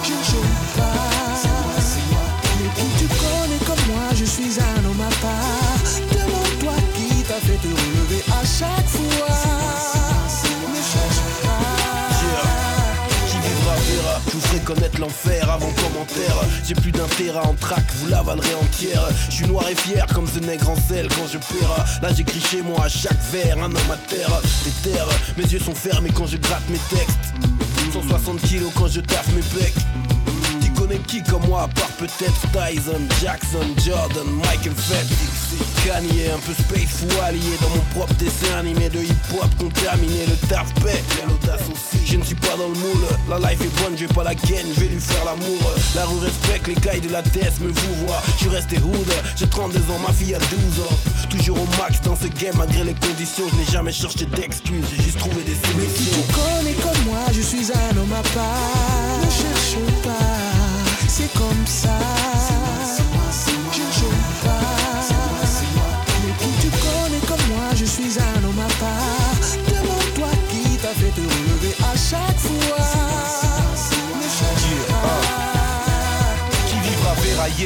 Je 0.03 0.09
cherche 0.09 0.35
pas. 0.77 0.85
Mais 2.61 2.69
qui 2.74 2.89
tu 2.99 3.07
connais 3.07 3.59
comme 3.66 3.93
moi, 3.95 4.03
je 4.15 4.24
suis 4.24 4.59
un 4.61 4.85
homme 4.85 4.88
connaître 14.69 15.01
l'enfer 15.01 15.51
avant 15.51 15.73
commentaire. 15.73 16.36
J'ai 16.62 16.74
plus 16.74 16.93
d'un 16.93 17.07
terrain 17.16 17.40
en 17.40 17.55
trac, 17.55 17.82
vous 17.97 18.09
l'avalerez 18.09 18.55
entière. 18.61 19.03
Je 19.31 19.36
suis 19.36 19.47
noir 19.47 19.66
et 19.66 19.74
fier 19.74 20.07
comme 20.15 20.27
ce 20.27 20.40
nègre 20.40 20.69
en 20.69 20.77
sel 20.77 21.09
quand 21.09 21.27
je 21.27 21.39
paiera. 21.39 21.86
Là 22.03 22.11
j'écris 22.15 22.40
chez 22.40 22.61
moi 22.61 22.85
à 22.85 22.89
chaque 22.89 23.19
vers, 23.32 23.57
un 23.57 23.70
homme 23.70 23.90
à 23.90 23.97
terre. 23.97 24.28
Des 24.65 24.90
terres, 24.90 25.07
mes 25.39 25.45
yeux 25.45 25.59
sont 25.59 25.74
fermés 25.74 26.11
quand 26.15 26.27
je 26.27 26.36
gratte 26.36 26.69
mes 26.69 26.81
textes. 26.95 27.32
160 27.95 28.43
kilos 28.43 28.70
quand 28.77 28.89
je 28.89 29.01
taffe 29.01 29.32
mes 29.35 29.40
pecs. 29.59 29.73
Connais 30.89 31.01
qui 31.01 31.23
comme 31.23 31.47
moi 31.47 31.62
à 31.62 31.69
part 31.69 31.90
peut-être 31.98 32.40
Tyson, 32.52 33.01
Jackson, 33.20 33.66
Jordan, 33.85 34.27
Michael 34.43 34.73
Phelps 34.74 35.39
Kanye, 35.85 36.28
un 36.35 36.39
peu 36.39 36.52
space 36.52 37.01
fou 37.01 37.09
allié 37.24 37.56
dans 37.60 37.69
mon 37.70 37.82
propre 37.94 38.15
dessin 38.15 38.59
animé 38.59 38.89
de 38.89 38.98
hip-hop 38.98 39.48
contaminé, 39.59 40.27
le 40.27 40.48
taf 40.48 40.73
paix, 40.82 41.02
aussi. 41.70 42.06
Je 42.06 42.16
ne 42.16 42.24
suis 42.24 42.35
pas 42.35 42.56
dans 42.56 42.69
le 42.69 42.74
moule, 42.74 43.05
la 43.28 43.39
life 43.39 43.60
est 43.60 43.82
bonne, 43.82 43.97
je 43.97 44.06
vais 44.06 44.15
pas 44.15 44.24
la 44.24 44.35
gaine, 44.35 44.66
je 44.74 44.81
vais 44.81 44.89
lui 44.89 45.01
faire 45.01 45.24
l'amour. 45.24 45.73
La 45.94 46.05
rue 46.06 46.19
respecte, 46.20 46.69
les 46.69 46.74
cailles 46.74 47.01
de 47.01 47.10
la 47.10 47.23
TS 47.23 47.60
me 47.60 47.69
vous 47.69 47.94
voient. 48.06 48.23
Je 48.35 48.44
suis 48.44 48.48
resté 48.48 48.77
hood, 48.78 49.12
j'ai 49.36 49.47
32 49.47 49.78
ans, 49.78 49.98
ma 50.06 50.12
fille 50.12 50.35
a 50.35 50.39
12 50.39 50.48
ans. 50.86 50.97
Toujours 51.31 51.60
au 51.60 51.66
max 51.81 52.01
dans 52.02 52.16
ce 52.16 52.27
game 52.27 52.55
malgré 52.56 52.85
les 52.85 52.94
conditions 52.94 53.44
Je 53.51 53.56
n'ai 53.56 53.70
jamais 53.70 53.93
cherché 53.93 54.24
d'excuses, 54.24 54.85
j'ai 54.97 55.02
juste 55.02 55.19
trouvé 55.19 55.43
des 55.43 55.52
Mais 55.77 55.85
qui 55.85 56.05
solutions 56.05 56.23
tu 56.27 56.35
connais 56.35 56.74
comme 56.74 57.05
moi, 57.05 57.19
je 57.32 57.43
suis 57.43 57.66
un 57.73 57.97
homme 57.97 58.12
à 58.12 58.23
part. 58.35 59.19
Ne 59.23 59.31
cherche 59.31 59.77
pas, 60.02 60.38
c'est 61.19 61.32
comme 61.36 61.66
ça. 61.66 61.99
Je 63.73 63.82
ne 63.82 63.93
cherche 63.93 64.40
pas. 64.45 64.61
Mais 66.43 66.53
tu 66.61 66.69
connais 66.70 67.23
comme 67.27 67.47
moi, 67.49 67.69
je 67.74 67.85
suis 67.85 68.15
un 68.20 68.38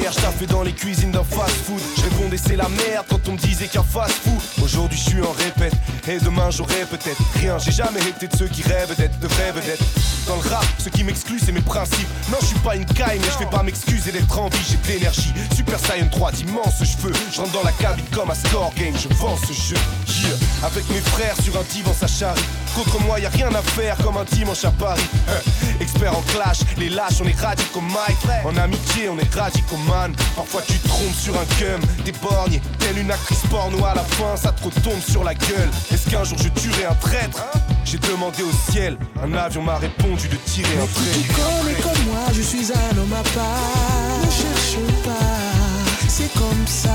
hier, 0.03 0.13
je 0.13 0.45
dans 0.47 0.63
les 0.63 0.73
cuisines 0.73 1.13
d'un 1.13 1.25
fast 1.25 1.55
food. 1.65 1.81
Je 1.97 2.03
répondais 2.03 2.37
c'est 2.37 2.57
la 2.57 2.69
merde 2.69 3.07
quand 3.09 3.29
on 3.29 3.33
me 3.33 3.39
disait 3.39 3.69
qu'un 3.69 3.83
fast 3.83 4.15
food. 4.25 4.65
Aujourd'hui 4.65 4.99
je 4.99 5.11
suis 5.11 5.23
en 5.23 5.33
répète, 5.33 5.75
et 6.09 6.19
demain 6.19 6.51
j'aurai 6.51 6.85
peut-être 6.91 7.23
rien. 7.35 7.59
J'ai 7.59 7.73
jamais 7.73 8.01
été 8.01 8.27
de 8.27 8.37
ceux 8.37 8.49
qui 8.49 8.63
rêvent 8.63 8.95
d'être 8.97 9.19
de 9.21 9.29
vraies 9.29 9.53
vedettes. 9.53 9.83
Dans 10.27 10.37
le 10.37 10.49
rap, 10.49 10.65
ce 10.79 10.89
qui 10.89 11.05
m'exclut 11.05 11.39
c'est 11.39 11.53
mes 11.53 11.61
principes. 11.61 12.09
Non, 12.31 12.39
je 12.41 12.47
suis 12.47 12.59
pas 12.61 12.77
une 12.77 12.87
caille, 12.87 13.19
mais 13.21 13.27
je 13.27 13.39
fais 13.39 13.51
pas 13.51 13.63
m'excuser 13.63 14.13
d'être 14.13 14.39
en 14.39 14.49
vie. 14.49 14.59
J'ai 14.69 14.77
de 14.77 14.99
l'énergie, 14.99 15.33
Super 15.55 15.79
Saiyan 15.79 16.09
3 16.11 16.33
d'immenses 16.33 16.79
cheveux. 16.79 17.13
Je 17.33 17.41
rentre 17.41 17.53
dans 17.53 17.63
la 17.63 17.73
cabine 17.73 18.07
comme 18.13 18.31
un 18.31 18.35
score 18.35 18.73
game, 18.77 18.95
je 18.97 19.09
vends 19.17 19.37
ce 19.37 19.53
jeu. 19.53 19.77
Yeah. 20.23 20.37
Avec 20.65 20.89
mes 20.91 21.01
frères 21.01 21.37
sur 21.43 21.57
un 21.57 21.65
divan, 21.71 21.95
ça 21.99 22.07
charrie. 22.07 22.43
Contre 22.75 23.01
moi, 23.03 23.21
y 23.21 23.27
a 23.27 23.29
rien 23.29 23.49
à 23.55 23.63
faire 23.63 23.97
comme 23.99 24.17
un 24.17 24.25
dimanche 24.25 24.65
à 24.65 24.71
Paris. 24.71 25.03
Hein. 25.29 25.41
Expert 25.81 26.17
en 26.17 26.23
clash, 26.23 26.61
les 26.79 26.89
lâches, 26.89 27.21
on 27.23 27.27
est 27.29 27.39
radicaux 27.39 27.81
Mike. 27.83 28.45
En 28.45 28.57
amitié, 28.57 29.09
on 29.09 29.19
est 29.19 29.35
radicaux 29.35 29.77
man. 29.89 30.15
Parfois 30.37 30.63
tu 30.67 30.79
trompes 30.79 31.15
sur 31.15 31.35
un 31.35 31.45
cum, 31.59 31.81
t'es 32.05 32.13
borgné, 32.23 32.61
telle 32.79 32.99
une 32.99 33.11
actrice 33.11 33.43
porno 33.51 33.85
à 33.85 33.95
la 33.95 34.03
fin, 34.03 34.37
ça 34.37 34.53
te 34.53 34.65
retombe 34.65 35.01
sur 35.07 35.23
la 35.25 35.35
gueule. 35.35 35.69
Est-ce 35.93 36.09
qu'un 36.11 36.25
jour 36.25 36.39
je 36.39 36.49
tuerai 36.49 36.87
un 36.87 36.95
traître? 36.95 37.43
J'ai 37.85 37.99
demandé 37.99 38.43
au 38.43 38.73
ciel, 38.73 38.97
un 39.23 39.33
avion 39.35 39.63
m'a 39.63 39.77
répondu 39.77 40.29
de 40.29 40.37
tirer 40.37 40.79
un 40.81 40.87
Tu 40.87 40.95
trait. 40.95 41.43
connais 41.43 41.75
comme 41.81 42.05
moi, 42.07 42.23
je 42.33 42.41
suis 42.43 42.73
un 42.73 42.97
homme 42.99 43.13
à 43.13 43.23
part. 43.37 44.19
Ne 44.25 44.31
cherche 44.31 44.79
pas, 45.05 46.09
c'est 46.09 46.33
comme 46.35 46.67
ça. 46.67 46.91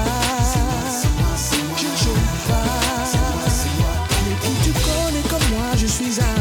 Moi, 5.99 6.36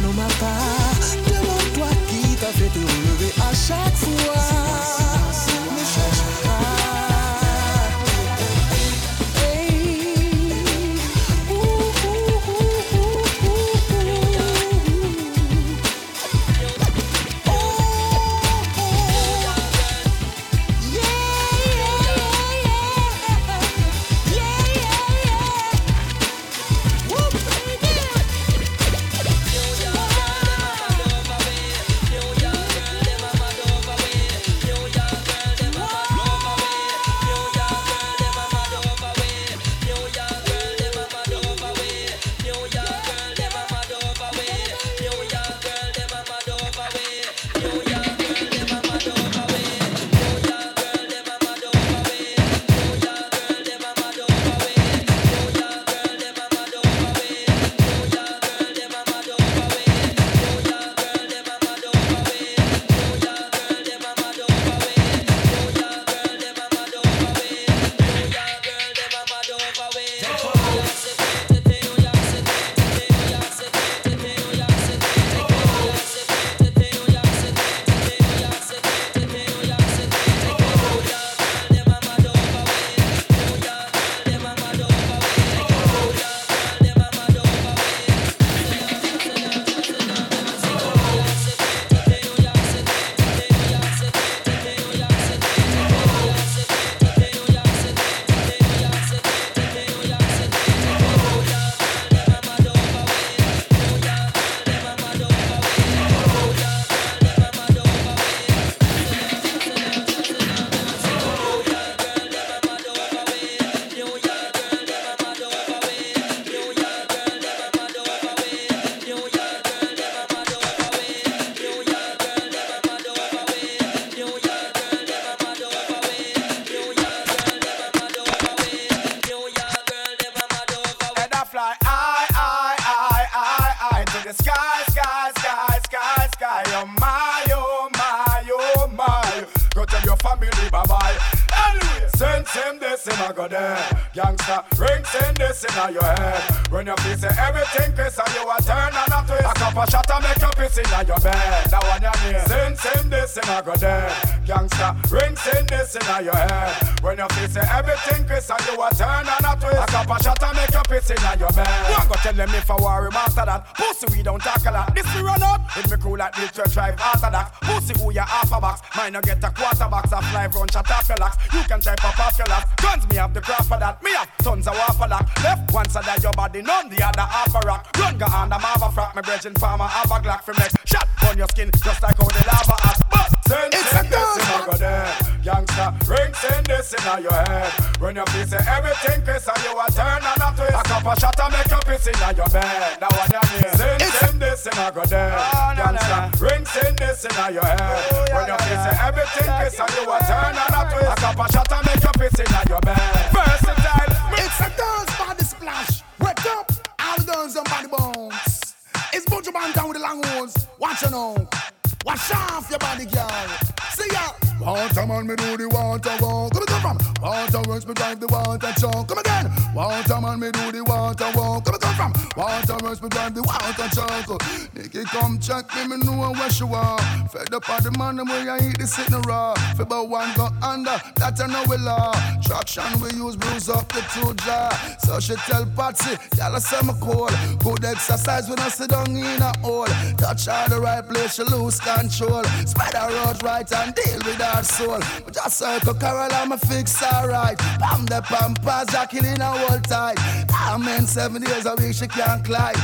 come 225.36 225.64
check 225.64 225.88
me, 225.88 225.96
me 225.96 226.04
know 226.04 226.32
where 226.32 226.50
she 226.50 226.64
are. 226.64 226.98
Fed 227.28 227.52
up 227.54 227.68
on 227.68 227.82
the 227.82 227.90
man, 227.98 228.16
them 228.16 228.28
where 228.28 228.50
I 228.50 228.58
eat 228.58 228.78
the 228.78 228.86
sitting 228.86 229.20
raw. 229.22 229.54
Fi 229.54 229.82
about 229.82 230.08
one 230.08 230.32
go 230.36 230.48
under, 230.62 230.96
that 231.16 231.40
I 231.40 231.46
know 231.46 231.64
we 231.68 231.76
law. 231.78 232.12
Traction 232.42 233.00
we 233.00 233.10
use 233.12 233.36
bruise 233.36 233.68
up 233.68 233.88
the 233.88 234.00
two 234.12 234.32
jaw. 234.44 234.70
So 235.00 235.20
she 235.20 235.34
tell 235.46 235.66
Patsy, 235.76 236.16
y'all 236.36 236.54
I 236.54 236.58
say 236.58 236.80
me 236.86 236.94
cool. 237.00 237.28
Good 237.58 237.84
exercise 237.84 238.48
when 238.48 238.58
I 238.60 238.68
sit 238.68 238.90
down 238.90 239.10
in 239.10 239.42
a 239.42 239.56
hole. 239.58 239.86
Touch 240.16 240.46
her 240.46 240.68
the 240.68 240.80
right 240.80 241.06
place, 241.06 241.34
she 241.34 241.42
lose 241.44 241.80
control. 241.80 242.44
Spread 242.64 242.94
her 242.94 243.10
out 243.26 243.42
right 243.42 243.70
and 243.72 243.94
deal 243.94 244.18
with 244.24 244.40
her 244.40 244.62
soul. 244.62 245.00
But 245.24 245.34
just 245.34 245.58
circle 245.58 245.94
Carol, 245.94 246.32
I'm 246.32 246.56
fix 246.58 246.96
her 247.00 247.28
right. 247.28 247.58
Pam 247.58 248.06
the 248.06 248.22
pampas, 248.22 248.94
killing 249.10 249.40
her 249.40 249.66
whole 249.66 249.80
tight. 249.80 250.18
I'm 250.52 250.86
in 250.88 251.06
seven 251.06 251.42
days 251.42 251.66
a 251.66 251.74
week, 251.76 251.94
she 251.94 252.06
can't 252.06 252.44
climb. 252.44 252.74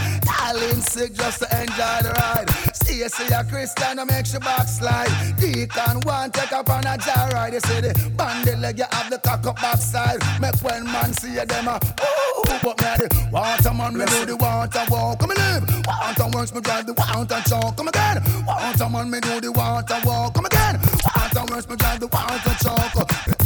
Darling 0.52 0.82
sick 0.82 1.14
just 1.14 1.38
to 1.38 1.46
enjoy 1.60 1.98
the 2.04 2.12
ride. 2.20 2.50
See, 2.76 3.08
see 3.08 3.32
a 3.32 3.42
Christian, 3.42 3.98
I 3.98 4.04
make 4.04 4.26
she 4.26 4.36
backslide. 4.36 5.08
Deacon 5.38 6.00
one 6.04 6.30
take 6.30 6.52
up 6.52 6.68
on 6.68 6.84
a 6.86 6.98
jar 6.98 7.30
ride. 7.30 7.54
They 7.54 7.60
say 7.60 7.80
the 7.80 8.12
bandit 8.18 8.58
leg, 8.58 8.76
you 8.76 8.84
have 8.90 9.08
the 9.08 9.16
cock 9.16 9.46
up 9.46 9.56
backside. 9.56 10.20
Make 10.42 10.60
when 10.60 10.84
man 10.84 11.14
see 11.14 11.32
you, 11.32 11.46
them 11.46 11.68
a 11.68 11.80
ooh, 11.80 12.58
but 12.62 12.78
me 12.82 12.86
a 12.86 12.98
the 12.98 13.28
water 13.32 13.72
man, 13.72 13.96
me 13.96 14.04
do 14.04 14.26
the 14.26 14.36
water 14.36 14.84
walk. 14.90 15.20
Come 15.20 15.30
and 15.30 15.38
live. 15.38 15.86
Water 15.86 16.36
works, 16.36 16.54
me 16.54 16.60
drive 16.60 16.84
the 16.84 16.92
water 16.92 17.40
truck. 17.48 17.74
Come 17.74 17.88
again. 17.88 18.22
Water 18.44 18.88
man, 18.90 19.10
me 19.10 19.20
do 19.20 19.40
the 19.40 19.52
water 19.52 20.00
walk. 20.04 20.34
Come 20.34 20.44
again. 20.44 20.78
Water 21.16 21.44
works, 21.50 21.66
me 21.66 21.76
drive 21.76 22.00
the 22.00 22.08
water 22.08 22.54
truck. 22.60 22.92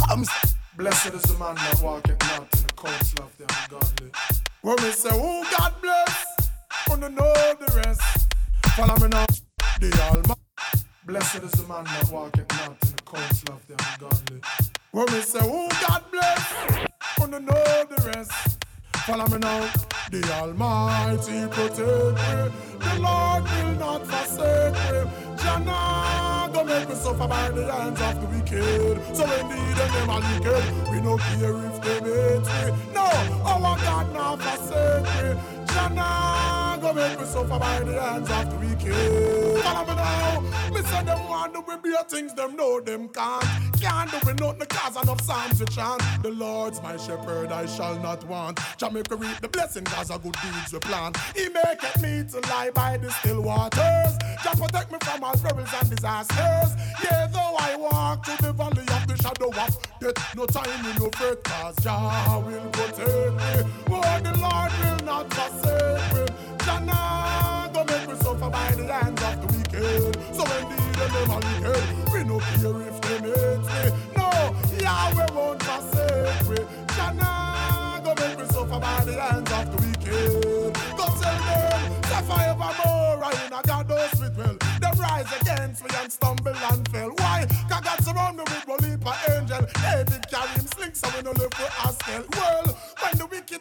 Comes. 0.08 0.28
Um, 0.28 0.50
Blessed 0.76 1.14
is 1.14 1.22
the 1.22 1.38
man 1.38 1.54
that 1.54 1.80
walketh 1.80 2.20
not 2.20 2.52
in 2.52 2.66
the 2.66 2.72
counsel 2.74 3.24
of 3.24 3.38
the 3.38 3.44
ungodly. 3.44 4.10
When 4.62 4.76
we 4.82 4.90
say, 4.90 5.10
Oh 5.12 5.46
God 5.56 5.72
bless, 5.80 6.35
wanna 6.88 7.08
know 7.08 7.32
the 7.60 7.82
rest. 7.84 8.34
Follow 8.76 8.96
me 9.00 9.08
now, 9.08 9.26
the 9.80 9.90
Almighty. 10.10 10.40
Blessed 11.06 11.42
is 11.44 11.52
the 11.52 11.66
man 11.68 11.84
that 11.84 12.10
walketh 12.10 12.50
not 12.50 12.76
in 12.82 12.96
the 12.96 13.02
counsel 13.02 13.54
of 13.54 13.66
the 13.66 13.74
ungodly. 13.74 14.40
When 14.92 15.06
we 15.06 15.20
say, 15.20 15.38
Oh 15.42 15.68
God 15.86 16.04
bless, 16.10 16.54
wanna 17.18 17.40
know 17.40 17.84
the 17.90 18.12
rest. 18.14 18.32
Follow 19.06 19.26
me 19.28 19.38
now, 19.38 19.70
the 20.10 20.22
Almighty 20.32 21.46
protect 21.54 21.78
me. 21.78 22.52
The 22.80 23.00
Lord 23.00 23.42
will 23.44 23.72
not 23.78 24.06
forsake 24.06 24.74
me. 24.74 25.10
Jana, 25.42 26.50
go 26.52 26.64
make 26.64 26.88
me 26.88 26.94
suffer 26.94 27.28
by 27.28 27.50
the 27.50 27.72
hands 27.72 28.00
of 28.00 28.20
the 28.20 28.26
wicked. 28.26 29.16
So 29.16 29.24
indeed, 29.24 29.78
and 29.82 29.92
them 29.94 30.10
are 30.10 30.20
wicked. 30.20 30.90
We 30.90 31.00
no 31.00 31.16
care 31.18 31.56
if 31.66 31.80
they 31.82 32.00
hate 32.00 32.40
me. 32.40 32.92
No, 32.94 33.06
our 33.44 33.76
God 33.78 34.12
not 34.12 34.42
forsake 34.42 35.36
me. 35.36 35.56
Jana, 36.76 36.94
go 36.94 37.00
make 37.00 37.18
me 37.18 37.26
suffer 37.26 37.58
by 37.58 37.80
the 37.80 38.00
hands 38.00 38.30
of 38.30 38.50
the 38.50 38.66
wicked. 38.66 39.62
Follow 39.62 39.86
me 39.86 39.94
now. 39.94 40.40
Me 40.70 40.82
say 40.82 41.04
them 41.04 41.28
want 41.28 41.54
to 41.54 41.62
be 41.62 41.76
beer 41.82 42.02
things, 42.08 42.34
them 42.34 42.56
know 42.56 42.80
them 42.80 43.08
can't. 43.08 43.44
Can't 43.80 44.10
do 44.10 44.30
it 44.30 44.40
nothing 44.40 44.66
cause 44.68 45.02
enough 45.02 45.20
psalms 45.22 45.60
we 45.60 45.66
chant. 45.66 46.02
The 46.22 46.30
Lord's 46.30 46.82
my 46.82 46.96
shepherd, 46.96 47.52
I 47.52 47.66
shall 47.66 47.98
not 48.00 48.24
want. 48.24 48.60
Jamaica 48.76 49.16
reap 49.16 49.40
the 49.40 49.48
blessing 49.48 49.84
cause 49.84 50.10
of 50.10 50.22
good 50.22 50.36
deeds 50.42 50.72
we 50.72 50.78
plant. 50.80 51.16
He 51.34 51.48
maketh 51.48 52.02
me 52.02 52.24
to 52.30 52.48
lie 52.50 52.70
by 52.70 52.98
the 52.98 53.10
still 53.10 53.42
waters. 53.42 54.16
Jah 54.42 54.54
protect 54.56 54.92
me 54.92 54.98
from 55.02 55.24
all 55.24 55.36
perils 55.36 55.68
and 55.80 55.90
disasters. 55.90 56.76
Yeah, 57.02 57.26
though 57.28 57.56
I 57.58 57.76
walk 57.76 58.26
through 58.26 58.46
the 58.46 58.52
valley 58.52 58.82
of 58.82 59.06
the 59.06 59.16
shadow 59.22 59.48
of 59.48 60.00
death, 60.00 60.36
no 60.36 60.46
time 60.46 60.84
in 60.84 60.96
no 60.96 61.10
fret 61.10 61.42
cause 61.44 61.76
Jah 61.76 62.42
will 62.44 62.68
protect 62.70 62.98
me. 63.08 63.72
Oh, 63.88 64.20
the 64.22 64.38
Lord 64.38 64.72
will 64.80 65.06
not 65.06 65.32
forsake 65.32 66.14
me. 66.14 66.55
Jah 66.66 66.80
nah 66.80 67.68
go 67.68 67.84
make 67.84 68.08
me 68.08 68.16
suffer 68.16 68.50
by 68.50 68.72
the 68.74 68.92
hands 68.92 69.22
of 69.22 69.34
the 69.40 69.46
wicked. 69.54 70.34
So 70.34 70.42
indeed, 70.58 70.94
the 70.98 71.06
them 71.14 71.30
are 71.30 71.40
wicked. 71.46 72.12
We 72.12 72.24
no 72.24 72.40
care 72.40 72.82
if 72.90 73.00
they 73.02 73.18
hate 73.22 73.62
me. 73.70 73.96
No, 74.16 74.28
Yahweh 74.82 75.28
won't 75.32 75.62
forsake 75.62 76.48
me. 76.50 76.58
Jah 76.96 77.12
nah 77.14 78.00
go 78.00 78.14
make 78.20 78.38
me 78.40 78.46
suffer 78.46 78.80
by 78.80 79.04
the 79.04 79.14
hands 79.14 79.52
of 79.52 79.64
the 79.70 79.76
wicked. 79.78 80.74
Go 80.98 81.06
tell 81.22 81.38
them, 81.46 82.02
say 82.10 82.22
forevermore, 82.26 83.22
I 83.22 83.46
in 83.46 83.52
a 83.52 83.62
God 83.62 83.88
knows 83.88 84.20
it 84.20 84.36
well. 84.36 84.56
Them 84.80 84.98
rise 84.98 85.32
against 85.40 85.84
me 85.84 85.90
and 86.02 86.10
stumble 86.10 86.48
and 86.72 86.88
fell. 86.88 87.10
Why? 87.10 87.46
Cause 87.70 87.80
God 87.84 88.02
surround 88.02 88.38
me 88.38 88.44
with 88.66 88.84
heap 88.84 89.06
angel. 89.30 89.66
David 89.86 90.28
carry 90.28 90.48
him 90.58 90.66
sling 90.74 90.94
so 90.94 91.08
we 91.16 91.22
no 91.22 91.30
live 91.30 91.54
for 91.54 91.86
us 91.86 91.96
hell. 92.02 92.24
Well, 92.34 92.62
when 92.65 92.65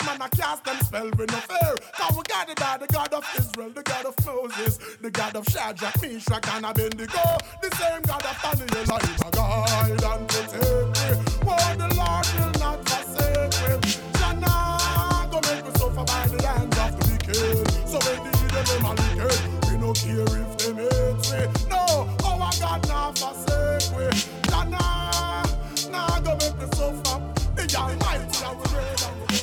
man 0.05 0.21
a 0.21 0.29
cast 0.29 0.63
them 0.63 0.77
spell, 0.81 1.09
we 1.17 1.25
no 1.25 1.39
fear. 1.49 1.75
Cause 1.97 2.15
we 2.15 2.23
guided 2.23 2.57
by 2.57 2.77
the 2.77 2.87
God 2.87 3.13
of 3.13 3.25
Israel, 3.37 3.69
the 3.69 3.83
God 3.83 4.05
of 4.05 4.25
Moses, 4.25 4.77
the 5.01 5.09
God 5.09 5.35
of 5.35 5.45
Shadrach, 5.47 6.01
Meshach, 6.01 6.47
and 6.53 6.65
Abednego. 6.65 7.25
The 7.61 7.69
same 7.75 8.01
God 8.03 8.25
of 8.25 8.35
Daniel, 8.41 8.91
I 8.91 8.99
him 9.05 9.15
a 9.25 9.31
guide 9.31 10.03
and 10.03 10.27
protect 10.27 10.53
me. 10.53 11.09
Oh, 11.47 11.75
the 11.81 11.87
Lord 11.95 12.25
will 12.35 12.53
not 12.61 12.79
forsake 12.87 13.55
me. 13.61 13.71
Jana, 14.19 15.27
go 15.31 15.39
make 15.47 15.65
me 15.65 15.71
suffer 15.79 16.03
by 16.05 16.27
the 16.27 16.47
hands 16.47 16.77
of 16.77 16.91
the 16.97 17.03
wicked. 17.11 17.67
So 17.89 17.97
indeed, 18.13 18.51
them 18.53 18.85
are 18.85 18.95
wicked. 18.95 19.41
We 19.65 19.77
no 19.77 19.93
care 19.93 20.29
if 20.41 20.57
them 20.57 20.77
hate 20.77 21.23
me. 21.31 21.69
No, 21.69 22.07
our 22.23 22.51
God 22.59 22.87
not 22.87 23.17
forsake 23.17 23.89
me. 23.97 24.07
Jana, 24.49 25.43
nah, 25.89 26.19
go 26.19 26.31
make 26.37 26.57
me 26.57 26.67
suffer. 26.75 27.21
The 27.55 27.75
Almighty, 27.77 28.43
I 28.43 28.53
will 28.53 28.63
reign. 28.75 29.34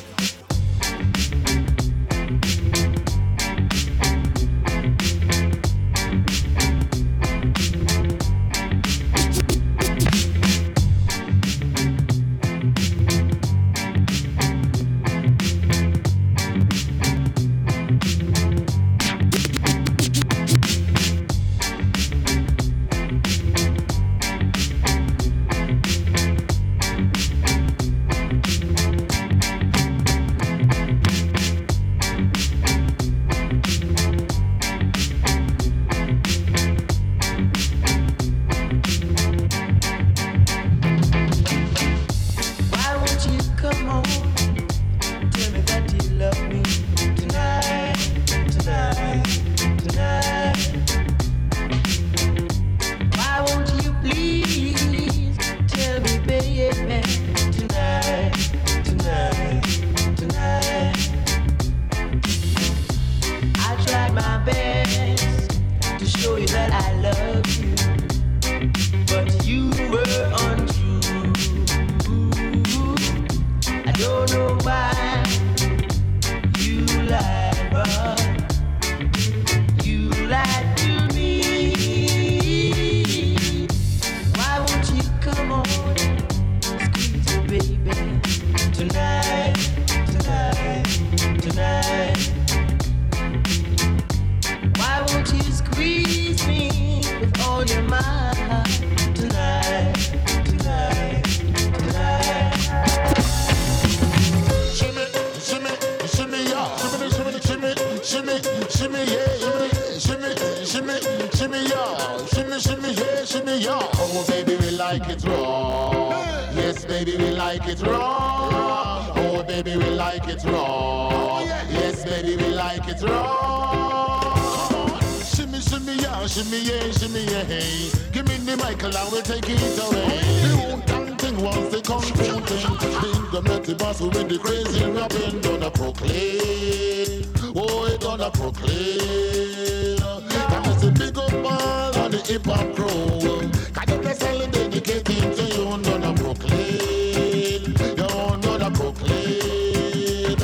Cause 133.92 134.00
with 134.00 134.26
the 134.26 134.38
crazy 134.38 134.86
rapping 134.86 135.42
gonna 135.42 135.70
proclaim. 135.70 137.30
Oh, 137.54 137.84
it 137.84 138.00
gonna 138.00 138.30
proclaim. 138.30 139.98
Come 140.30 140.64
it's 140.64 140.84
a 140.84 140.90
big 140.92 141.18
up 141.18 141.34
all 141.34 141.98
on 142.02 142.10
the 142.10 142.16
hip-hop 142.16 142.74
crew. 142.74 143.50
Cause 143.74 143.84
the 143.84 143.98
press 144.02 144.22
only 144.22 144.46
dedicated 144.46 145.36
to 145.36 145.44
you 145.44 145.64
Gonna 145.82 146.14
proclaim. 146.14 147.74
You 147.82 147.96
gonna 147.96 148.70
proclaim. 148.70 150.38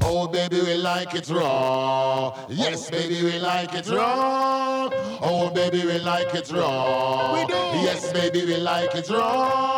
Oh, 0.00 0.26
baby, 0.26 0.62
we 0.62 0.76
like 0.76 1.14
it 1.14 1.28
raw. 1.28 2.34
Yes, 2.48 2.88
baby, 2.88 3.22
we 3.22 3.38
like 3.38 3.74
it 3.74 3.86
raw. 3.90 4.88
Oh, 5.20 5.50
baby, 5.54 5.84
we 5.84 5.98
like 5.98 6.34
it 6.34 6.50
raw. 6.50 7.44
Yes, 7.82 8.10
baby, 8.14 8.46
we 8.46 8.56
like 8.56 8.94
it 8.94 9.10
raw 9.10 9.73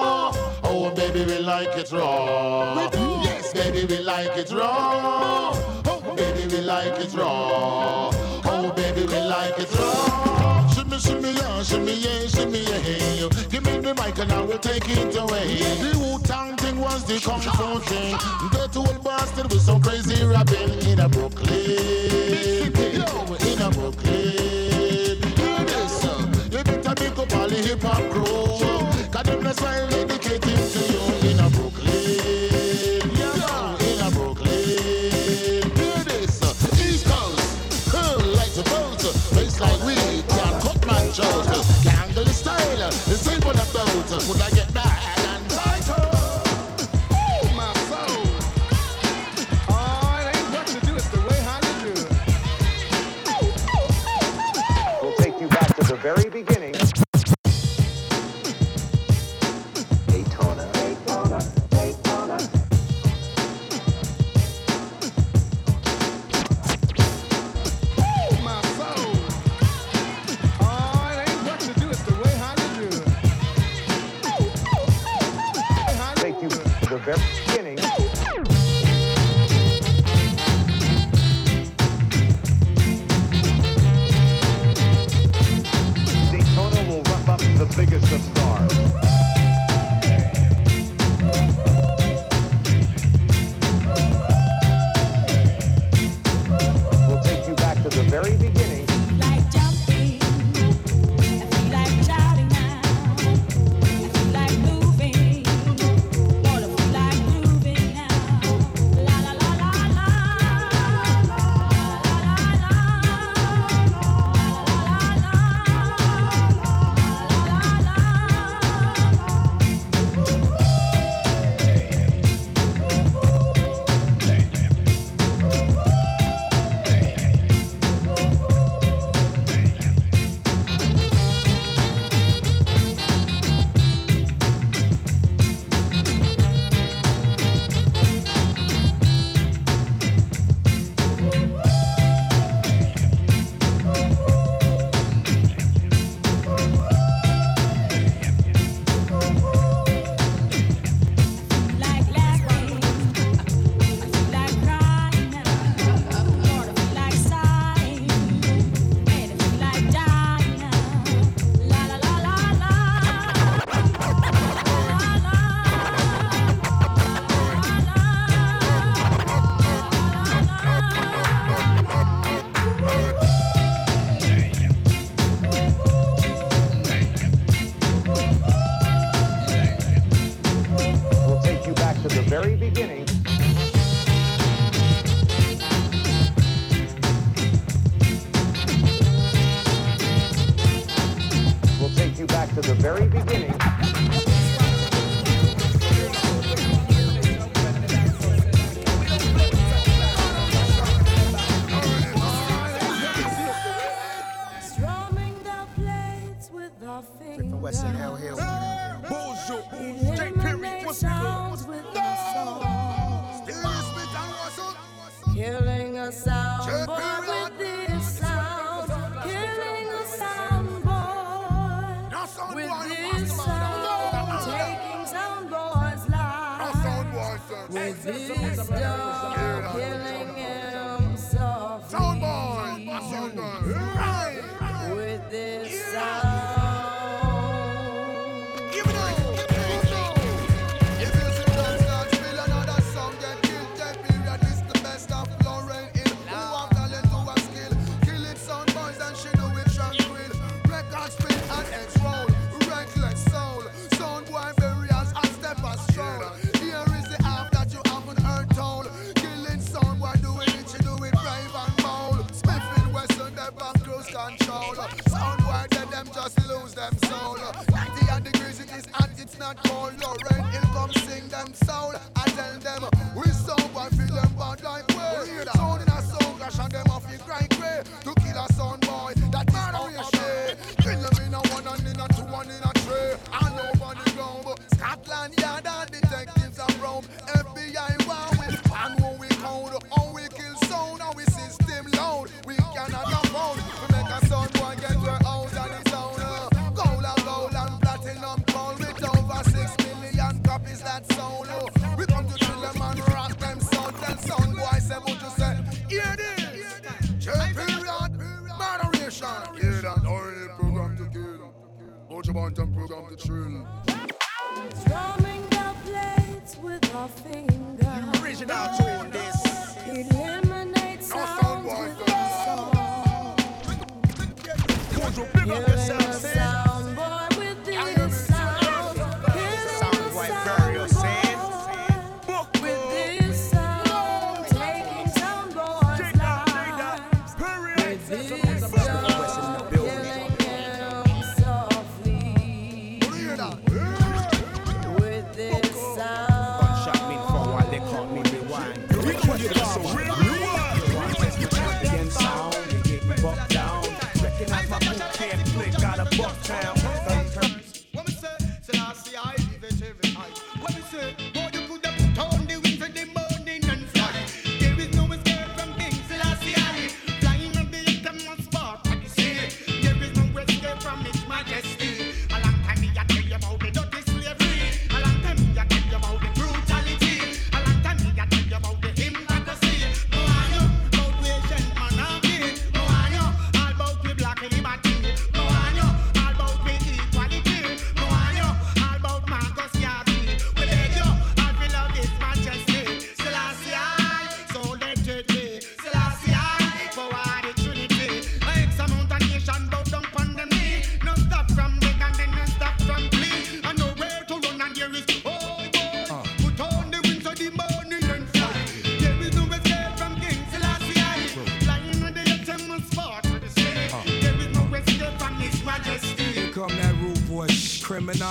baby, 0.97 1.25
we 1.27 1.39
like 1.39 1.77
it 1.77 1.93
raw. 1.93 2.89
Yes, 3.23 3.53
baby, 3.53 3.85
we 3.85 3.99
like 3.99 4.37
it 4.37 4.51
raw. 4.51 5.53
Oh, 5.53 6.03
oh, 6.07 6.15
baby, 6.17 6.47
we 6.53 6.61
like 6.63 6.99
it 6.99 7.13
raw. 7.15 8.11
Oh, 8.45 8.73
baby, 8.75 9.03
we 9.03 9.21
like 9.21 9.59
it 9.59 9.73
raw. 9.79 10.67
Shimmy, 10.69 10.99
shimmy, 10.99 11.33
yeah, 11.33 11.63
shimmy, 11.63 11.93
yeah, 11.93 12.27
shimmy, 12.27 12.61
yeah. 12.61 13.29
Give 13.51 13.65
me 13.65 13.79
the 13.79 13.95
mic 13.95 14.19
and 14.19 14.33
I 14.33 14.41
will 14.41 14.59
take 14.59 14.89
it 14.89 15.17
away. 15.17 15.57
The 15.57 15.99
Wu-Tang 15.99 16.57
thing 16.57 16.81
was 16.81 17.05
the 17.05 17.21
kung 17.21 17.41
fu 17.41 17.79
thing. 17.81 18.17
Dirty 18.51 18.79
old 18.79 19.05
bastard 19.05 19.53
with 19.53 19.61
some 19.61 19.83
crazy 19.83 20.25
rapping 20.25 20.73
in 20.89 21.01
a 21.01 21.09
Brooklyn. 21.09 21.53
In 22.73 23.63
a 23.63 23.71
Brooklyn. 23.71 25.21
Hear 25.37 25.65
this, 25.65 26.05
uh, 26.05 26.27
you 26.51 26.65
better 26.65 26.95
pick 26.95 27.19
up 27.19 27.33
all 27.37 27.49
the 27.49 27.57
hip-hop 27.57 28.11
crew. 28.11 28.47
Cause 29.13 29.25
them 29.25 29.43
the 29.43 29.53
style 29.53 29.96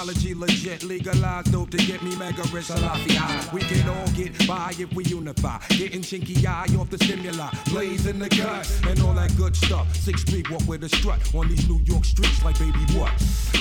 Technology 0.05 0.35
legit, 0.35 0.83
legalized 0.83 1.51
dope 1.51 1.71
to 1.71 1.77
get 1.77 2.03
me 2.03 2.15
mega 2.15 2.43
rich. 2.53 2.65
Salafi. 2.65 3.51
We 3.51 3.61
can 3.61 3.89
all 3.89 4.07
get 4.09 4.47
by 4.47 4.71
if 4.77 4.93
we 4.93 5.03
unify. 5.05 5.57
Getting 5.69 6.01
chinky 6.01 6.45
eye 6.45 6.67
off 6.79 6.91
the 6.91 6.97
stimuli, 6.99 7.49
blazing 7.71 8.19
the 8.19 8.29
guts 8.29 8.81
and 8.85 9.01
all 9.01 9.13
that 9.13 9.35
good 9.35 9.55
stuff. 9.55 9.95
Six 9.95 10.23
feet 10.23 10.47
walk 10.51 10.61
with 10.67 10.83
a 10.83 10.89
strut 10.89 11.19
on 11.33 11.47
these 11.47 11.67
New 11.67 11.81
York 11.85 12.05
streets 12.05 12.43
like 12.43 12.59
baby 12.59 12.77
what? 12.93 13.11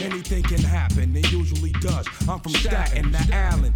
Anything 0.03 0.43
can 0.43 0.61
happen, 0.61 1.17
it 1.17 1.33
usually 1.33 1.73
does. 1.81 2.07
I'm 2.29 2.41
from 2.41 2.53
Staten 2.53 3.13
to 3.13 3.35
Allen, 3.35 3.73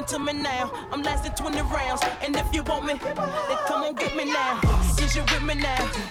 listen 0.00 0.18
to 0.18 0.32
me 0.32 0.42
now. 0.42 0.70
I'm 0.92 1.02
lasting 1.02 1.32
20 1.32 1.60
rounds. 1.62 2.02
And 2.22 2.36
if 2.36 2.54
you 2.54 2.62
want 2.62 2.86
me, 2.86 2.94
then 2.94 3.14
come 3.66 3.82
on, 3.82 3.94
get 3.94 4.16
me 4.16 4.24
now. 4.24 4.60
Is 4.98 5.16
you 5.16 5.22
with 5.22 5.42
me 5.42 5.54
now? 5.54 6.09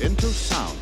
into 0.00 0.26
sound. 0.26 0.78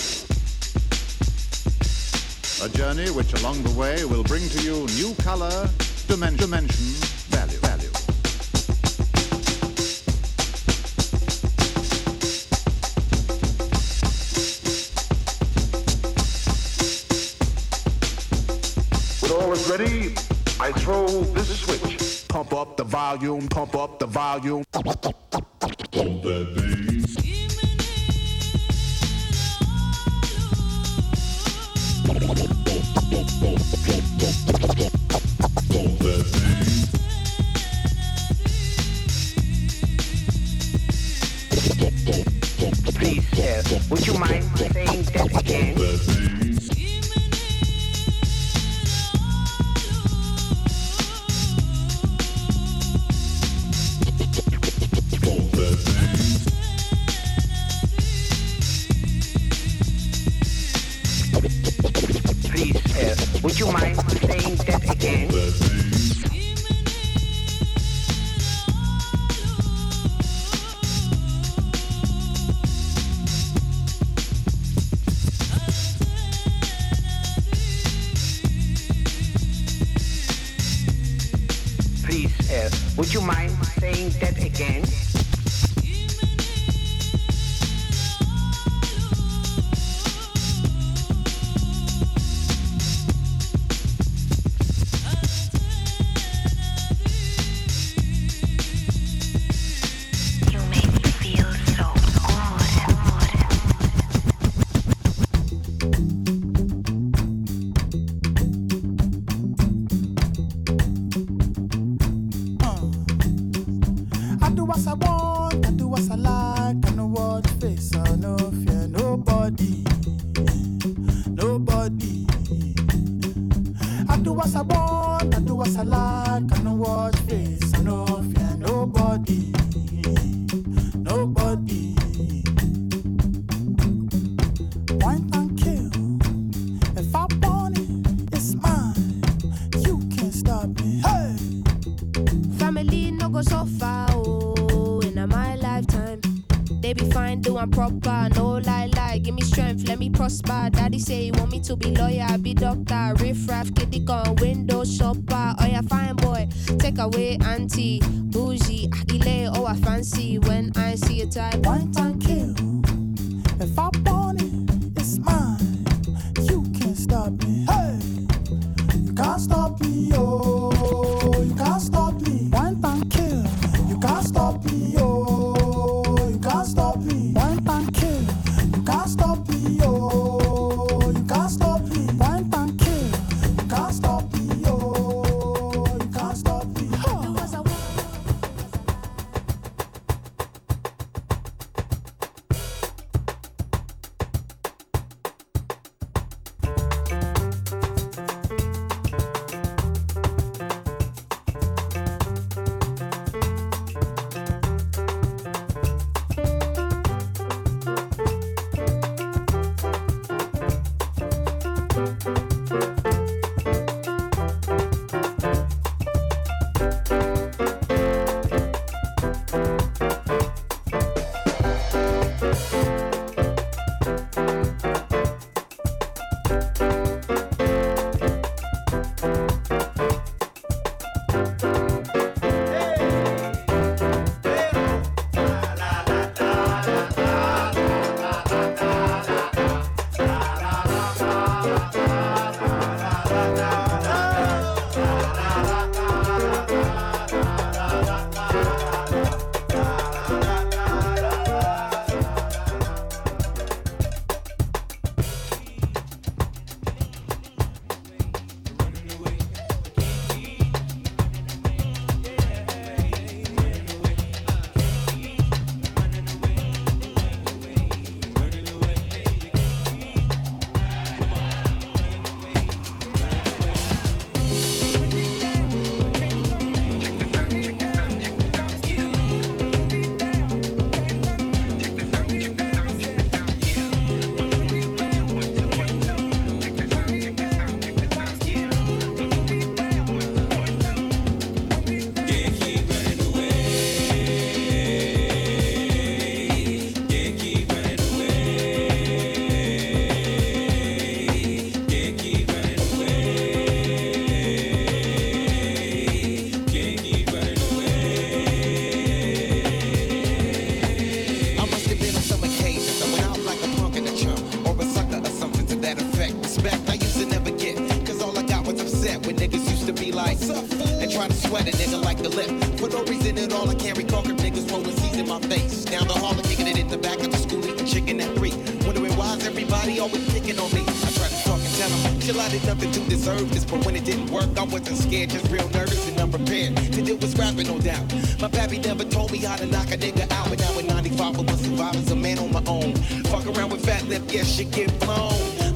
A 2.62 2.69
journey 2.77 3.11
which 3.11 3.32
along 3.41 3.62
the 3.62 3.70
way 3.70 4.05
will 4.05 4.23
bring 4.24 4.49
to 4.51 4.62
you 4.62 4.87
new 4.97 5.15
color, 5.23 5.69
dimension, 6.07 6.39
dimension 6.39 7.20
value, 7.31 7.59
value. 7.59 7.91
When 19.20 19.32
all 19.32 19.53
is 19.53 19.70
ready, 19.70 20.15
I 20.61 20.73
throw 20.73 21.07
this 21.35 21.61
switch. 21.61 22.28
Pump 22.28 22.53
up 22.53 22.77
the 22.77 22.85
volume, 22.85 23.49
pump 23.49 23.74
up 23.74 23.99
the 23.99 24.07
volume. 24.07 24.65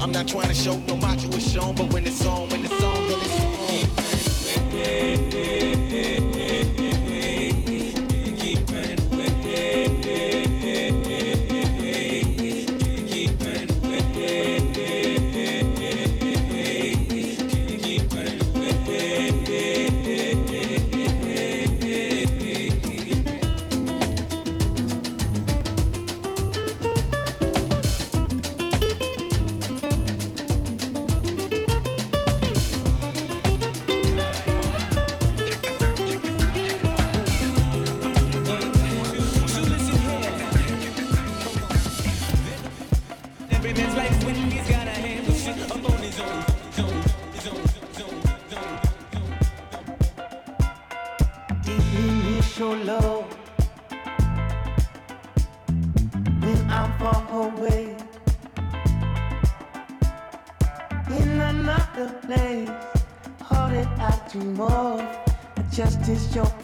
I'm 0.04 0.12
not 0.12 0.28
trying 0.28 0.48
to 0.48 0.54
show 0.54 0.76
no 0.80 0.98
macho 0.98 1.28
is 1.28 1.50
shown, 1.50 1.74
but 1.76 1.90
when 1.90 2.06
it's 2.06 2.26
on, 2.26 2.46
when 2.50 2.62
it's 2.62 2.82
on, 2.84 3.08
then 3.08 3.18
it's 3.22 3.40
on. 5.70 5.73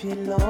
belong. 0.02 0.49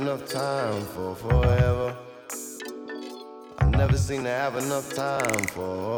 enough 0.00 0.28
time 0.28 0.84
for 0.84 1.14
forever. 1.14 1.96
I've 3.58 3.70
never 3.70 3.96
seen 3.96 4.24
to 4.24 4.28
have 4.28 4.56
enough 4.56 4.92
time 4.94 5.44
for 5.54 5.95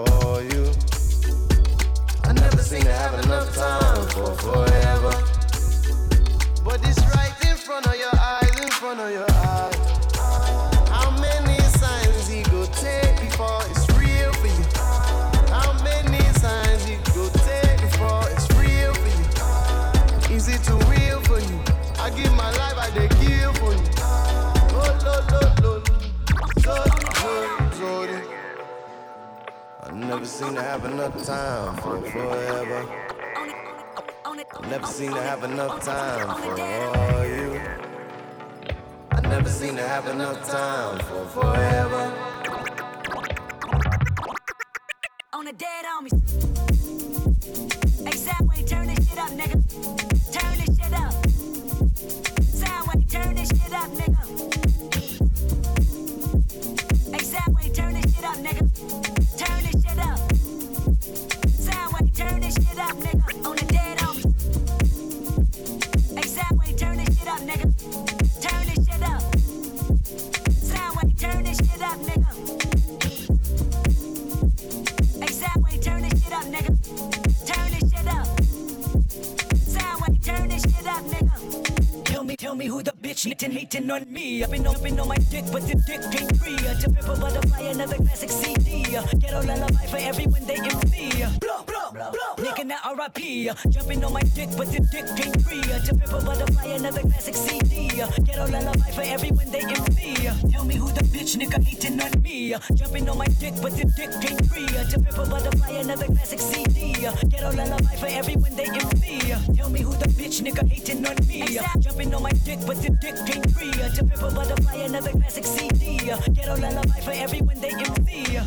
Rihanna, 92.68 92.84
R.I.P. 92.84 93.50
Jumping 93.70 94.04
on 94.04 94.12
my 94.12 94.20
dick, 94.20 94.48
but 94.56 94.70
the 94.70 94.80
dick 94.92 95.06
ain't 95.26 95.42
free. 95.42 95.62
To 95.62 95.94
Pimp 95.94 96.12
a 96.12 96.24
Butterfly, 96.24 96.66
another 96.66 97.00
classic 97.00 97.34
CD. 97.34 97.88
Get 97.88 98.38
on 98.38 98.50
lullaby 98.50 98.90
for 98.90 99.02
everyone 99.02 99.50
they 99.50 99.60
can 99.60 99.92
see. 99.92 100.14
Tell 100.50 100.64
me 100.64 100.74
who 100.74 100.88
the 100.88 101.00
bitch 101.04 101.36
nigga 101.36 101.62
hating 101.62 102.00
on 102.00 102.22
me. 102.22 102.54
Jumping 102.74 103.08
on 103.08 103.18
my 103.18 103.26
dick, 103.40 103.54
but 103.62 103.76
the 103.76 103.84
dick 103.96 104.10
ain't 104.30 104.46
free. 104.46 104.66
To 104.66 105.00
Pimp 105.00 105.18
a 105.18 105.30
Butterfly, 105.30 105.70
another 105.80 106.06
classic 106.06 106.40
CD. 106.40 106.92
Get 106.92 107.42
on 107.42 107.56
lullaby 107.56 107.96
for 107.96 108.06
everyone 108.06 108.54
they 108.54 108.66
can 108.66 108.96
see. 108.96 109.18
Tell 109.56 109.70
me 109.70 109.80
who 109.80 109.92
the 109.92 110.08
bitch 110.08 110.42
nigga 110.42 110.68
hating 110.68 111.06
on 111.06 111.16
me. 111.26 111.58
Jumping 111.80 112.14
on 112.14 112.22
my 112.22 112.32
dick, 112.44 112.58
but 112.66 112.76
the 112.82 112.90
dick 112.90 113.16
ain't 113.34 113.50
free. 113.52 113.72
To 113.72 114.04
Pimp 114.04 114.22
a 114.22 114.30
Butterfly, 114.30 114.76
another 114.84 115.12
classic 115.12 115.44
CD. 115.44 115.98
Get 115.98 116.48
on 116.48 116.60
lullaby 116.60 117.00
for 117.00 117.12
everyone 117.12 117.60
they 117.60 117.70
can 117.70 117.86
envy. 117.96 118.38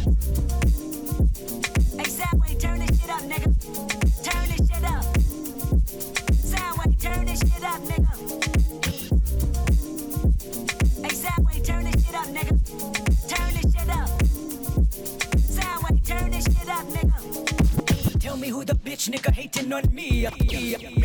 Exactly, 2.00 2.56
turn 2.56 2.80
this 2.80 3.00
shit 3.00 3.10
up, 3.10 3.22
nigga. 3.22 3.61
on 19.74 19.84
me. 19.94 21.01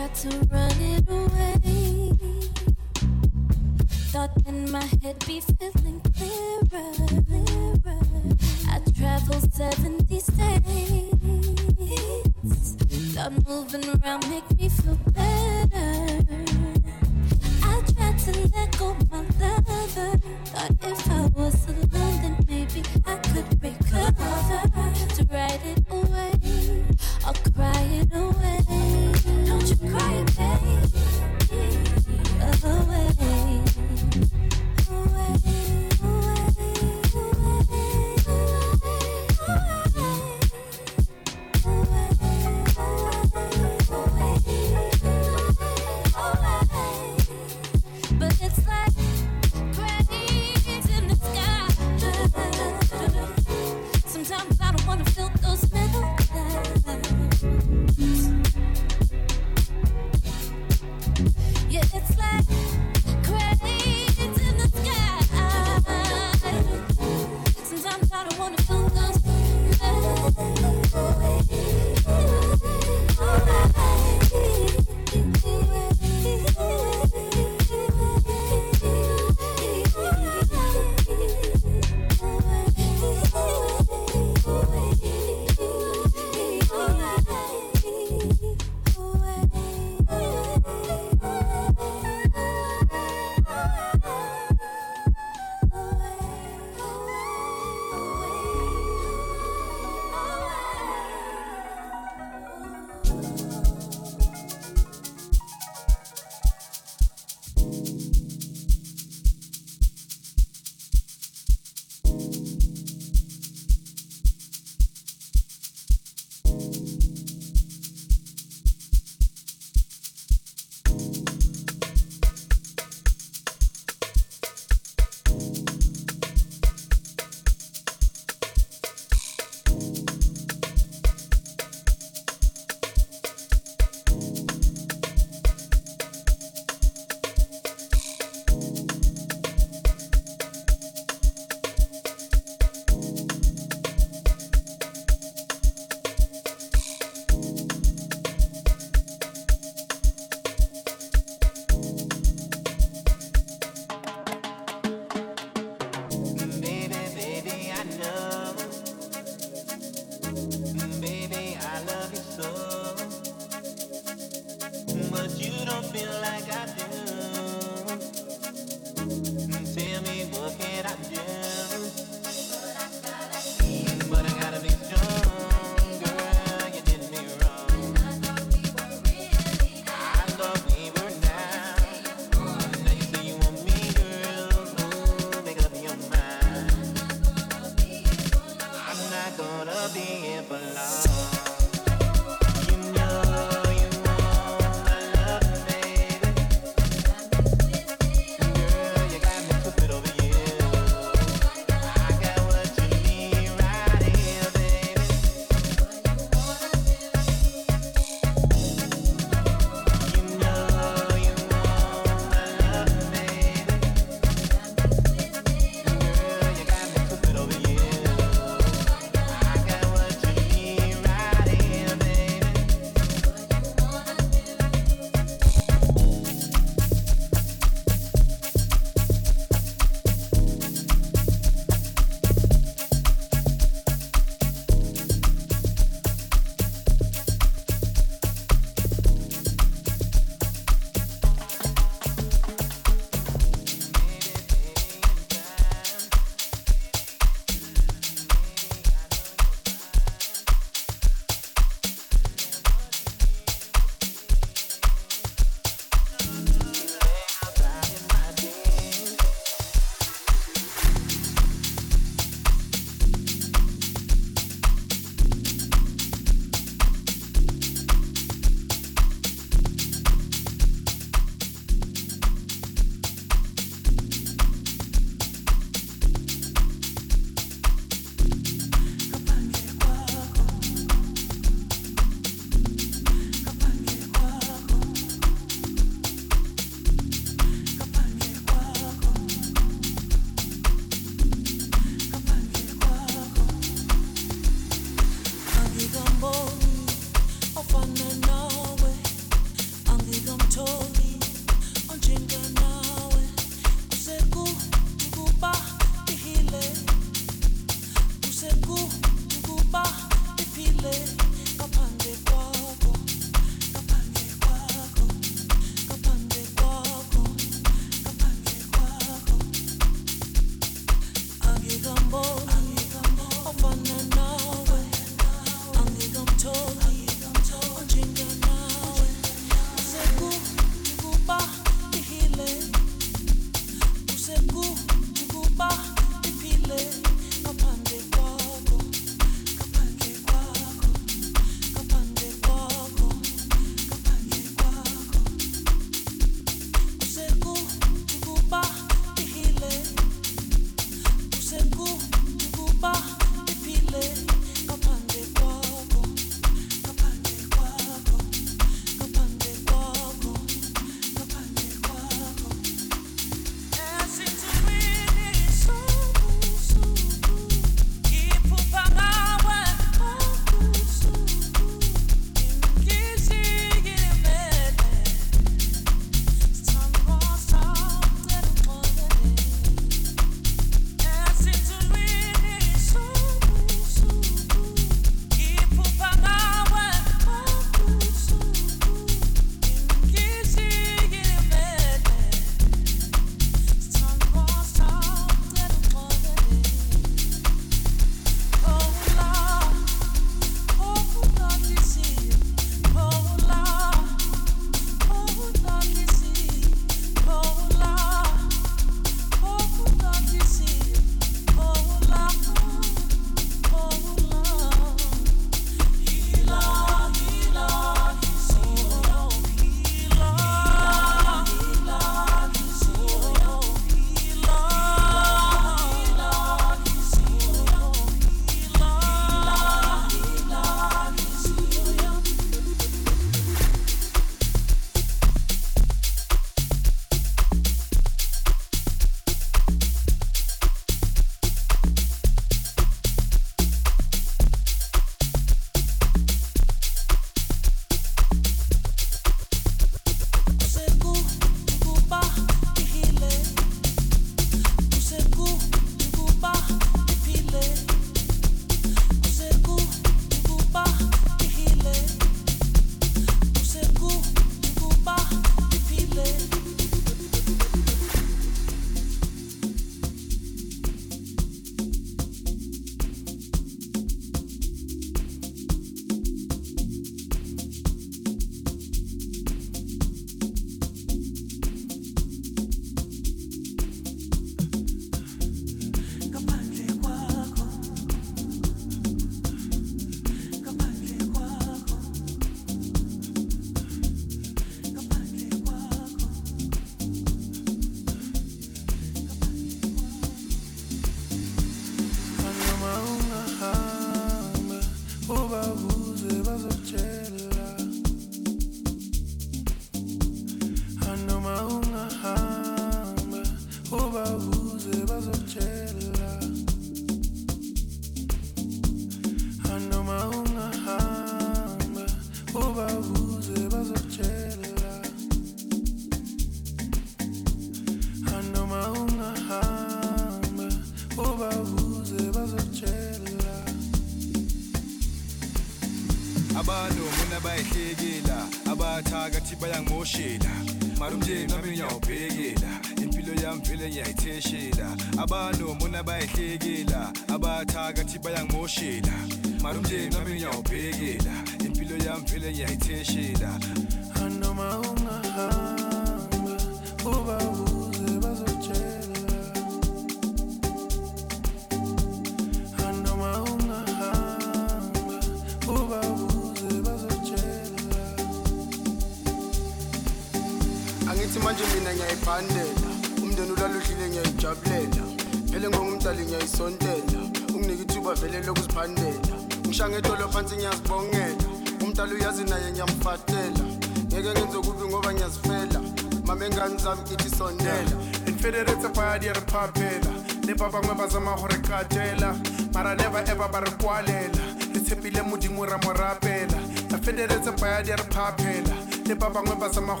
pasa 599.70 599.80
más 599.82 600.00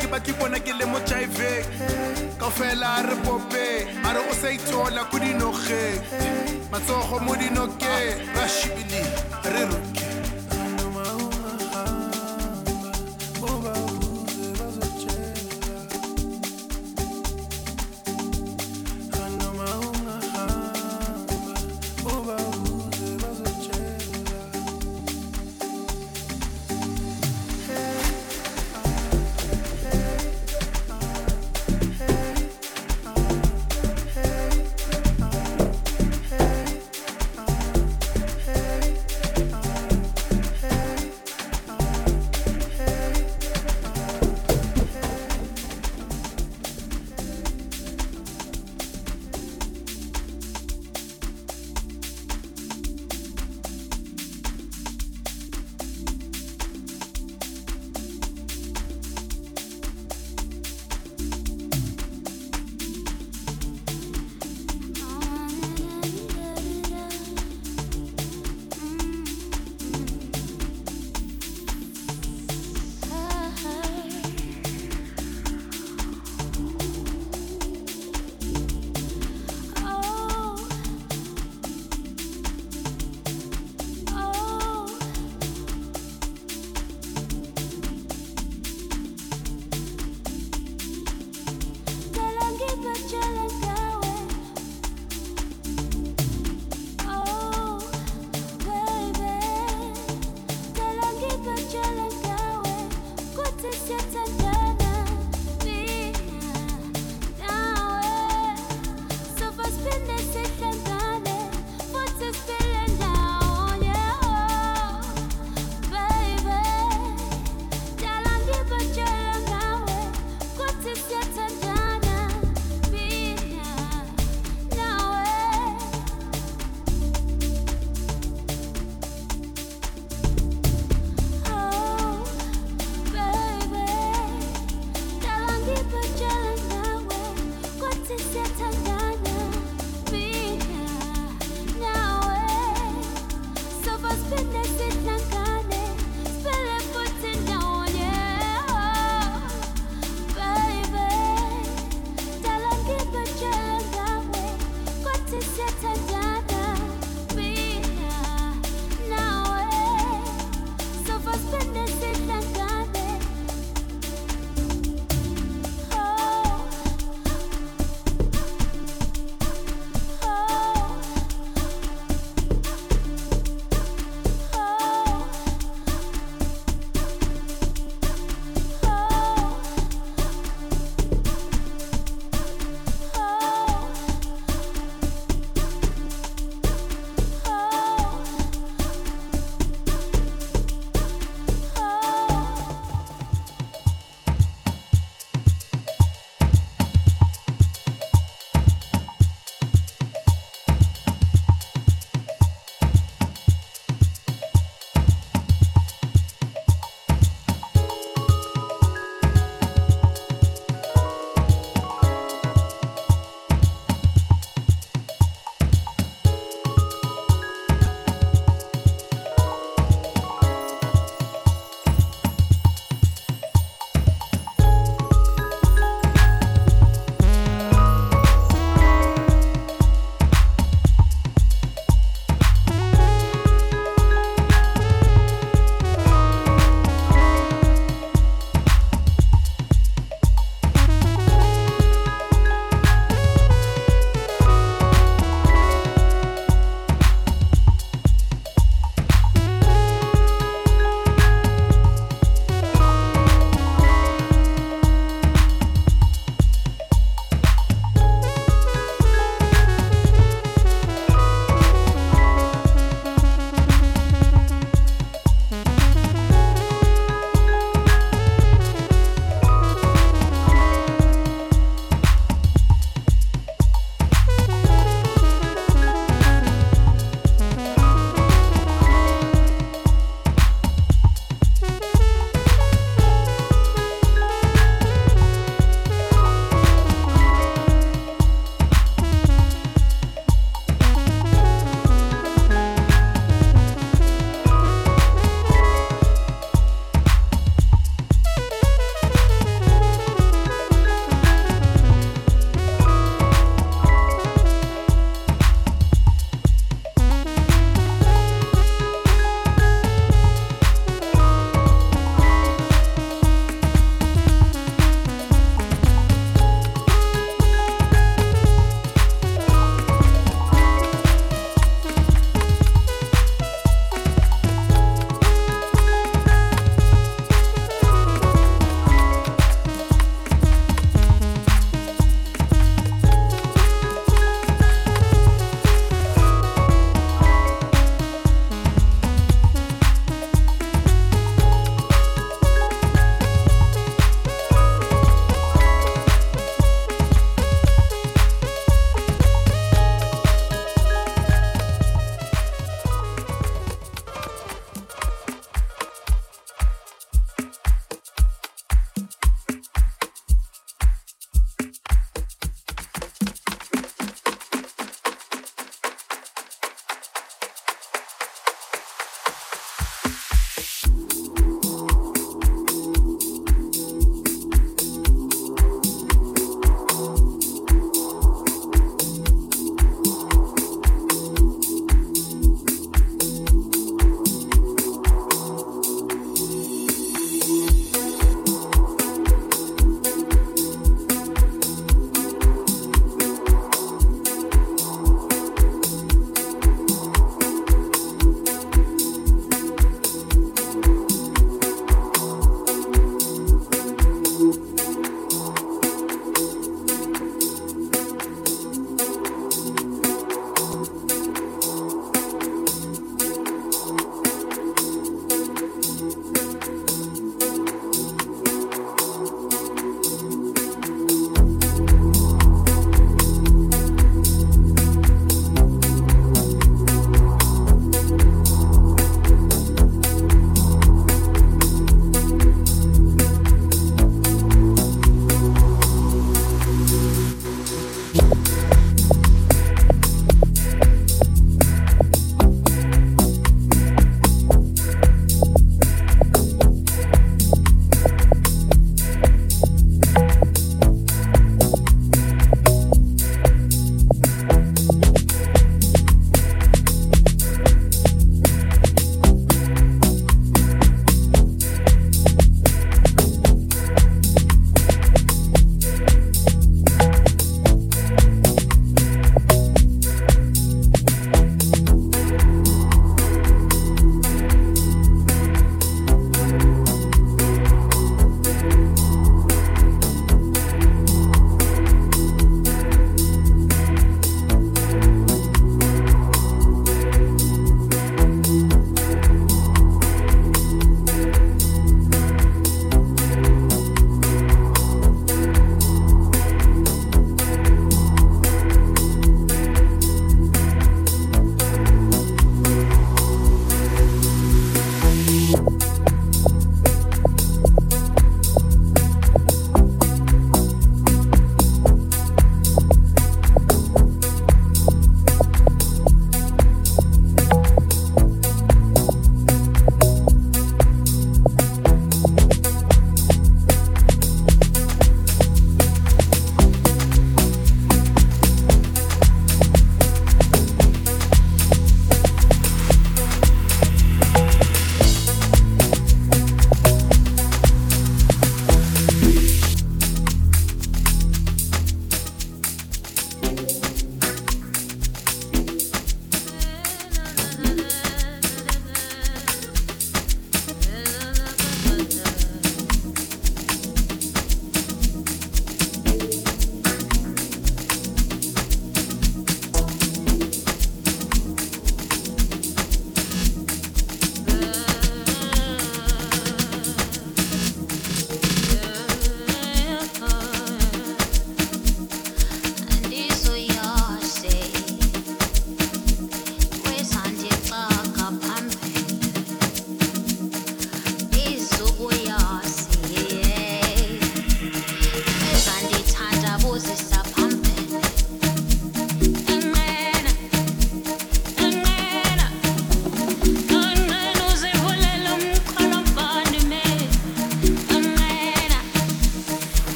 ke 0.00 0.06
ba 0.08 0.18
ke 0.20 0.32
bona 0.40 0.58
ke 0.58 0.72
le 0.72 0.86
mo 0.92 0.98
jive 1.08 1.52
ka 2.40 2.48
fela 2.58 2.90
re 3.08 3.16
pope 3.24 3.66
a 4.04 4.12
o 4.30 4.32
sa 4.40 4.48
ithola 4.48 5.04
matsogo 6.72 7.20
mo 7.26 7.34
ra 7.36 8.44
re 9.52 9.62
roke 9.70 10.09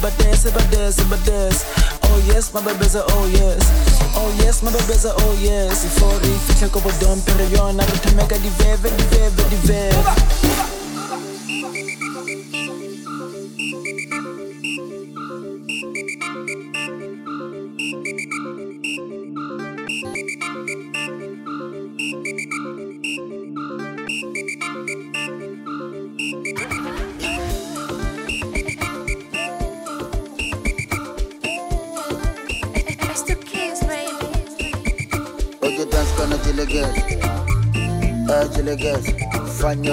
but 0.00 0.16
this, 0.16 0.50
but 0.50 0.70
this, 0.70 0.96
but 1.08 1.20
this. 1.24 1.64
Oh 2.04 2.22
yes, 2.26 2.52
my 2.54 2.64
baby's 2.64 2.94
a 2.94 3.04
oh 3.08 3.26
yes. 3.26 3.60
Oh 4.16 4.34
yes, 4.38 4.62
my 4.62 4.72
baby's 4.72 5.04
a 5.04 5.12
oh 5.14 5.38
yes. 5.40 5.84
If 5.84 5.92
for 5.98 6.14
if 6.22 6.62
a 6.62 6.68
couple 6.68 6.90
don't 7.00 7.24
period, 7.26 7.58
I 7.58 7.72
don't 7.72 8.16
make 8.16 8.32
a 8.32 8.38
divave, 8.38 8.82
divave, 8.82 9.36
divave. 9.36 10.19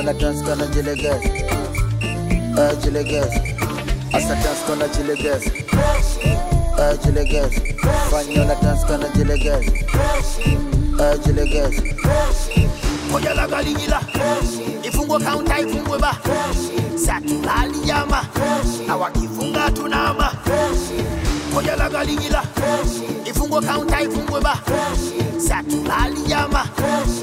करना 0.08 0.20
dance 0.20 0.42
करना 0.48 0.66
चले 0.74 0.94
गैस 1.04 1.24
ऐ 2.60 2.66
चले 2.84 3.04
gas 3.04 3.34
ऐसा 4.16 4.34
dance 4.44 4.62
करना 4.68 4.88
चले 4.96 5.16
गैस 5.22 5.44
ऐ 6.80 6.96
चले 7.04 7.24
गैस 7.32 7.54
फाइनल 8.12 8.54
डांस 8.64 8.84
करना 8.90 9.08
चले 9.18 9.38
गैस 9.44 9.66
ऐ 11.02 11.16
चले 11.28 11.46
गैस 11.54 11.76
moja 13.12 13.34
la 13.36 13.46
gari 13.48 13.74
jila 13.74 14.00
ifungwe 14.88 15.20
kaunta 15.20 15.60
ifungwe 15.60 15.98
ba. 16.00 16.12
Satulali 17.06 17.88
yama. 17.90 18.20
Na 18.88 18.96
wakifunga 18.98 19.72
tunama. 19.72 20.28
Moja 21.54 21.76
la 21.76 21.90
gari 21.90 22.16
jila 22.18 22.44
ifungwe 23.26 23.62
kaunta 23.62 24.02
ifungwe 24.02 24.42
ba. 24.42 24.54
Satulali 25.48 26.32
yama. 26.32 26.66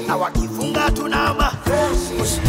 Na 0.07 0.15
wakifunga 0.17 0.91
tunama. 0.91 1.51
Fresh. 1.65 2.44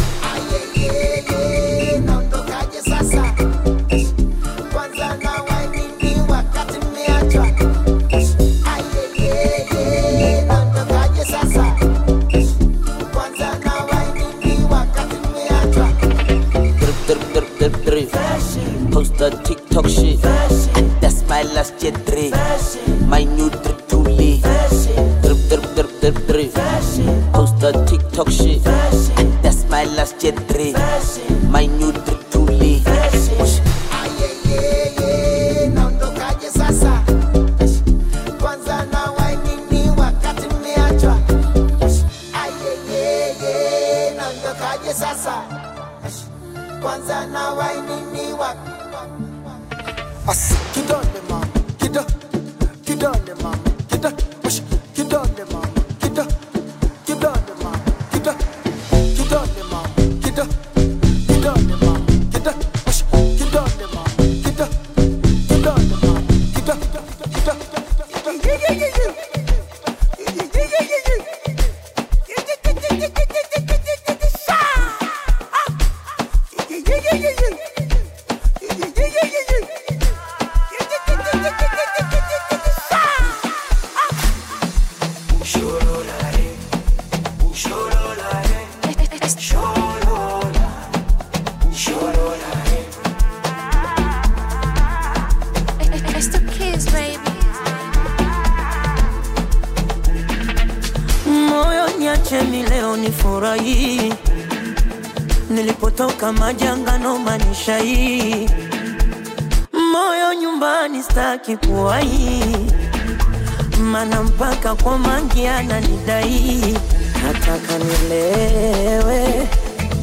kiana 115.37 115.79
nidai, 115.81 116.77
nataka 117.23 117.77
nilewe 117.77 119.47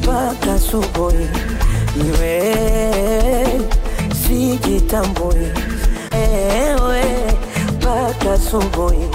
mpaka 0.03 0.59
subuhi, 0.59 1.27
niwe 1.97 2.55
sijitambui, 4.27 5.47
ewe 6.11 7.03
mpaka 7.73 8.37
subuhi 8.49 9.07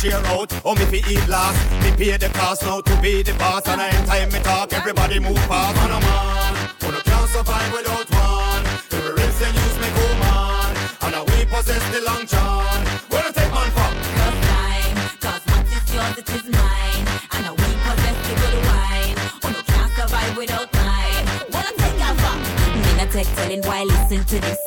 share 0.00 0.24
out, 0.32 0.50
oh 0.64 0.74
me 0.74 0.84
fi 0.86 0.98
eat 1.12 1.28
last. 1.28 1.60
Me 1.84 1.90
pay 1.92 2.16
the 2.16 2.28
cost 2.30 2.62
now 2.62 2.80
to 2.80 2.96
be 3.02 3.22
the 3.22 3.34
boss. 3.34 3.66
And 3.68 3.80
anytime 3.80 4.32
me 4.32 4.40
talk, 4.40 4.72
everybody 4.72 5.18
move 5.18 5.38
fast. 5.44 5.76
Man 5.76 5.90
a 5.90 6.00
man, 6.00 6.54
who 6.80 6.92
no 6.92 7.00
can't 7.00 7.28
survive 7.28 7.72
without 7.72 8.08
one. 8.08 8.64
Every 8.96 9.12
rinse 9.18 9.38
they 9.40 9.52
use 9.52 9.76
me 9.82 9.88
go 9.96 10.06
man. 10.24 10.72
And 11.02 11.12
now 11.12 11.24
we 11.24 11.44
possess 11.52 11.84
the 11.92 12.00
long 12.08 12.24
john. 12.26 12.80
Where 13.10 13.22
to 13.24 13.32
take 13.32 13.52
man 13.52 13.70
from? 13.76 13.92
Time 14.16 14.96
Cause 15.20 15.44
what 15.52 15.66
is 15.68 15.86
yours, 15.92 16.16
it 16.16 16.30
is 16.38 16.46
mine. 16.48 17.04
And 17.36 17.44
we 17.60 17.68
possess 17.84 18.16
the 18.24 18.34
good 18.40 18.56
wine. 18.68 19.16
Oh, 19.44 19.50
no 19.52 19.60
can't 19.68 19.92
survive 20.00 20.34
without 20.36 20.68
mine. 20.80 21.24
Wanna 21.52 21.72
take 21.76 21.98
your 22.00 22.14
fuck? 22.22 22.40
Me 22.84 22.90
not 22.96 23.10
take 23.12 23.30
telling 23.36 23.62
why 23.68 23.84
listen 23.84 24.24
to 24.24 24.40
this. 24.40 24.59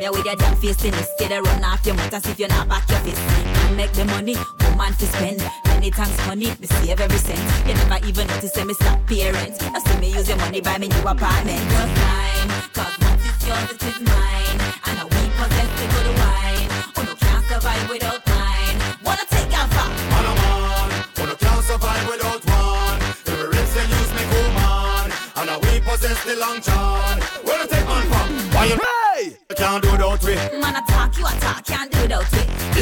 Come 0.00 0.12
here 0.12 0.12
with 0.12 0.24
your 0.24 0.36
damn 0.36 0.56
face 0.56 0.84
in 0.84 0.92
this. 0.92 1.08
A 1.20 1.42
run 1.42 1.64
off 1.64 1.84
your 1.86 1.94
mouth 1.94 2.26
if 2.26 2.38
you're 2.38 2.48
not 2.48 2.68
back 2.68 2.88
your 2.88 2.98
fist. 3.00 3.20
Man 3.44 3.76
make 3.76 3.92
the 3.92 4.04
money, 4.06 4.36
woman 4.62 4.92
to 4.94 5.06
spend. 5.06 5.42
Many 5.66 5.90
times 5.90 6.16
money, 6.26 6.46
me 6.58 6.66
save 6.66 7.00
every 7.00 7.18
cent. 7.18 7.68
You 7.68 7.74
never 7.74 8.06
even 8.06 8.26
notice 8.26 8.64
me 8.64 8.74
stop 8.74 9.06
parents. 9.06 9.60
Now 9.60 9.78
see 9.78 9.98
me 9.98 10.12
use 10.12 10.28
your 10.28 10.38
money 10.38 10.60
buy 10.60 10.78
me 10.78 10.88
new 10.88 11.00
apartment. 11.00 11.60
Just 11.70 11.94
mine, 12.00 12.48
cause 12.72 12.96
what 12.98 13.18
is 13.20 13.46
yours, 13.46 13.70
it 13.72 13.82
is 13.82 14.00
mine. 14.00 14.19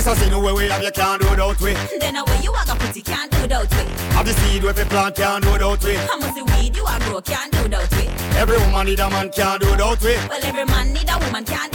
This 0.09 0.23
a 0.23 0.31
sin 0.31 0.43
where 0.43 0.55
we 0.55 0.69
have 0.71 0.83
you 0.83 0.91
can't 0.91 1.21
do 1.21 1.29
without 1.29 1.61
we. 1.61 1.75
Then 2.01 2.17
away 2.17 2.41
you 2.43 2.51
a 2.51 2.65
go 2.65 2.73
put 2.77 2.97
it, 2.97 3.05
can't 3.05 3.31
do 3.31 3.43
without 3.43 3.65
it. 3.65 3.89
Have 4.17 4.25
the 4.25 4.33
seed 4.33 4.65
where 4.65 4.73
we 4.73 4.85
plant 4.85 5.17
can't 5.17 5.45
do 5.45 5.53
without 5.53 5.85
we. 5.85 5.99
I 5.99 6.17
must 6.17 6.35
see 6.35 6.41
weed 6.41 6.75
you 6.75 6.87
a 6.87 6.99
grow, 7.01 7.21
can't 7.21 7.53
do 7.53 7.63
without 7.65 7.93
it. 7.93 8.09
Every 8.41 8.57
woman 8.57 8.87
need 8.87 9.01
a 9.01 9.11
man 9.11 9.29
can't 9.29 9.61
do 9.61 9.71
without 9.71 10.01
we. 10.01 10.17
Well, 10.31 10.41
every 10.43 10.65
man 10.65 10.95
need 10.95 11.11
a 11.11 11.19
woman, 11.19 11.45
can't 11.45 11.68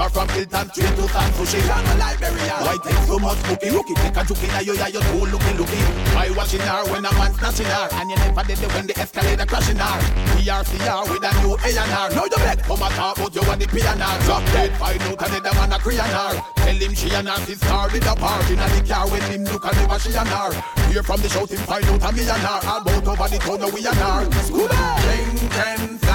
her 0.00 0.08
from 0.08 0.28
Hilton 0.32 0.66
straight 0.72 0.96
to 0.96 1.04
San 1.08 1.30
Sushi 1.36 1.60
Down 1.68 1.84
a 1.84 1.94
Liberia. 2.00 2.56
Why 2.64 2.76
take 2.80 3.02
so 3.04 3.18
much 3.18 3.40
cookie 3.44 3.70
Rookie 3.70 3.94
take 4.00 4.16
a 4.16 4.22
juke 4.24 4.48
now 4.48 4.60
you 4.60 4.74
yeah 4.74 4.88
you 4.88 5.00
too 5.00 5.24
looking 5.28 5.56
looking 5.60 5.86
Why 6.16 6.30
watching 6.32 6.64
her 6.64 6.82
when 6.90 7.04
a 7.04 7.12
man 7.12 7.32
snatching 7.34 7.68
her 7.68 7.88
And 7.92 8.10
you 8.10 8.16
never 8.16 8.44
did 8.44 8.62
it 8.62 8.72
when 8.72 8.86
the 8.86 8.94
escalator 8.98 9.46
crashing 9.46 9.76
her 9.76 9.96
PRCR 10.40 11.02
with 11.04 11.24
a 11.24 11.32
new 11.44 11.54
A&R 11.60 12.08
Now 12.16 12.24
you 12.24 12.40
bet 12.40 12.62
come 12.64 12.82
a 12.82 12.88
talk 12.96 13.16
but 13.16 13.34
you 13.34 13.42
want 13.44 13.60
the 13.60 13.66
piano 13.68 14.08
Drop 14.24 14.44
dead 14.56 14.72
find 14.80 15.02
out 15.02 15.20
another 15.20 15.54
man 15.54 15.72
a 15.72 15.78
Korean 15.78 16.08
Tell 16.56 16.78
him 16.80 16.94
she 16.94 17.12
and 17.12 17.28
her 17.28 17.40
sister 17.44 17.82
with 17.92 18.08
a 18.08 18.14
party 18.16 18.54
In 18.54 18.60
the 18.60 18.80
car 18.88 19.04
when 19.10 19.22
him 19.28 19.44
look 19.44 19.64
and 19.64 19.76
never 19.76 19.98
she 19.98 20.14
and 20.16 20.28
her. 20.28 20.50
Hear 20.90 21.02
from 21.02 21.20
the 21.20 21.28
shout 21.28 21.50
him 21.50 21.58
find 21.68 21.84
out 21.84 22.02
a 22.02 22.12
millionaire. 22.12 22.60
All 22.64 22.84
bout 22.84 23.06
over 23.06 23.28
the 23.28 23.38
town 23.38 23.72
we 23.72 23.86
and 23.86 23.96
her 23.96 24.42
School 24.42 24.68
Drink 24.68 25.56
and 25.56 26.09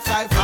five, 0.00 0.28
five. 0.30 0.37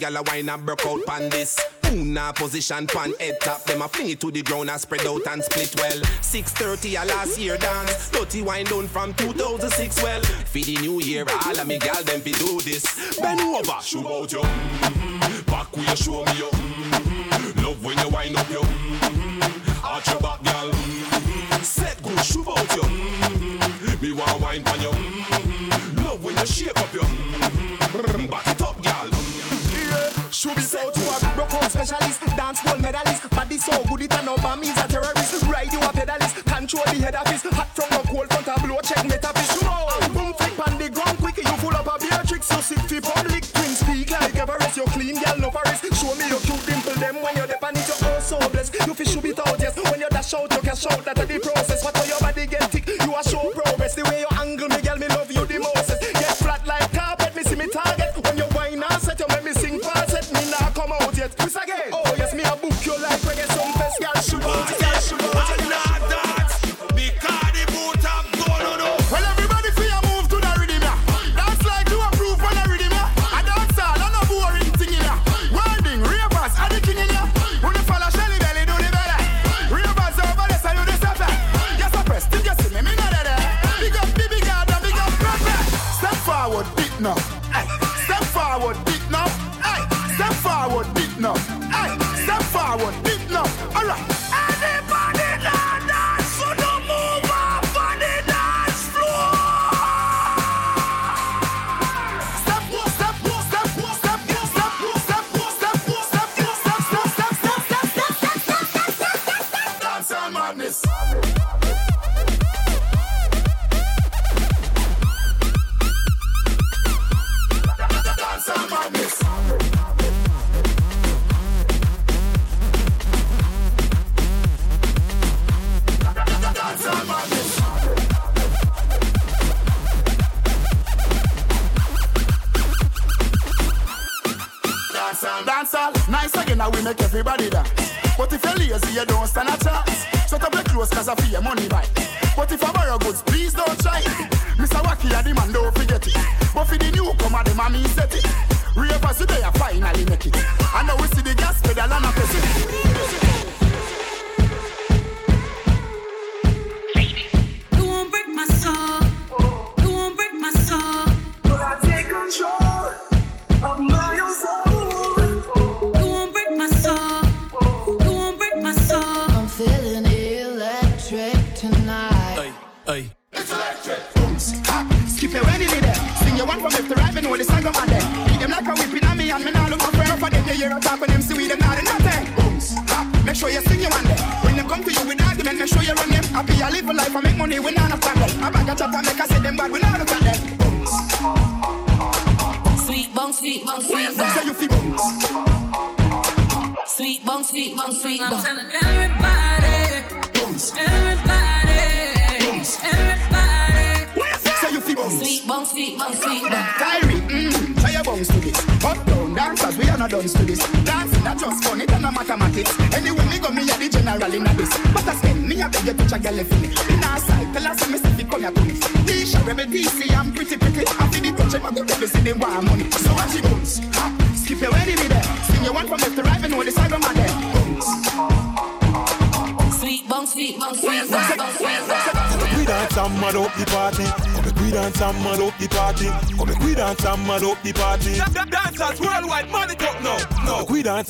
gyal 0.00 0.18
a 0.18 0.22
wine 0.22 0.48
and 0.48 0.64
broke 0.64 0.86
out 0.86 1.04
pan 1.06 1.28
this. 1.28 1.58
Una 1.92 2.32
position 2.34 2.86
pan 2.86 3.12
head 3.20 3.40
top, 3.40 3.62
them 3.64 3.82
a 3.82 3.88
fling 3.88 4.10
it 4.10 4.20
to 4.20 4.30
the 4.30 4.42
ground 4.42 4.70
and 4.70 4.80
spread 4.80 5.06
out 5.06 5.26
and 5.26 5.44
split 5.44 5.74
well. 5.76 6.00
6:30 6.22 7.02
a 7.02 7.04
last 7.06 7.38
year 7.38 7.56
dance, 7.58 8.10
dirty 8.10 8.42
wine 8.42 8.64
done 8.66 8.88
from 8.88 9.12
2006 9.14 10.02
well. 10.02 10.22
For 10.22 10.58
the 10.58 10.76
new 10.80 11.00
year, 11.00 11.24
all 11.46 11.58
of 11.58 11.66
me 11.66 11.78
gyal 11.78 12.04
them 12.04 12.20
fi 12.20 12.32
do 12.32 12.60
this. 12.60 13.18
Bend 13.20 13.40
over, 13.40 13.80
show 13.82 14.22
out 14.22 14.32
yo, 14.32 14.42
mm-hmm. 14.42 15.50
back 15.50 15.70
with 15.76 15.88
you 15.88 15.96
show 15.96 16.24
me 16.24 16.38
yo. 16.38 16.48
Mm-hmm. 16.50 17.64
Love 17.64 17.84
when 17.84 17.98
you 17.98 18.08
wind 18.08 18.36
up 18.36 18.50
yo. 18.50 18.62
Mm-hmm. 18.62 18.89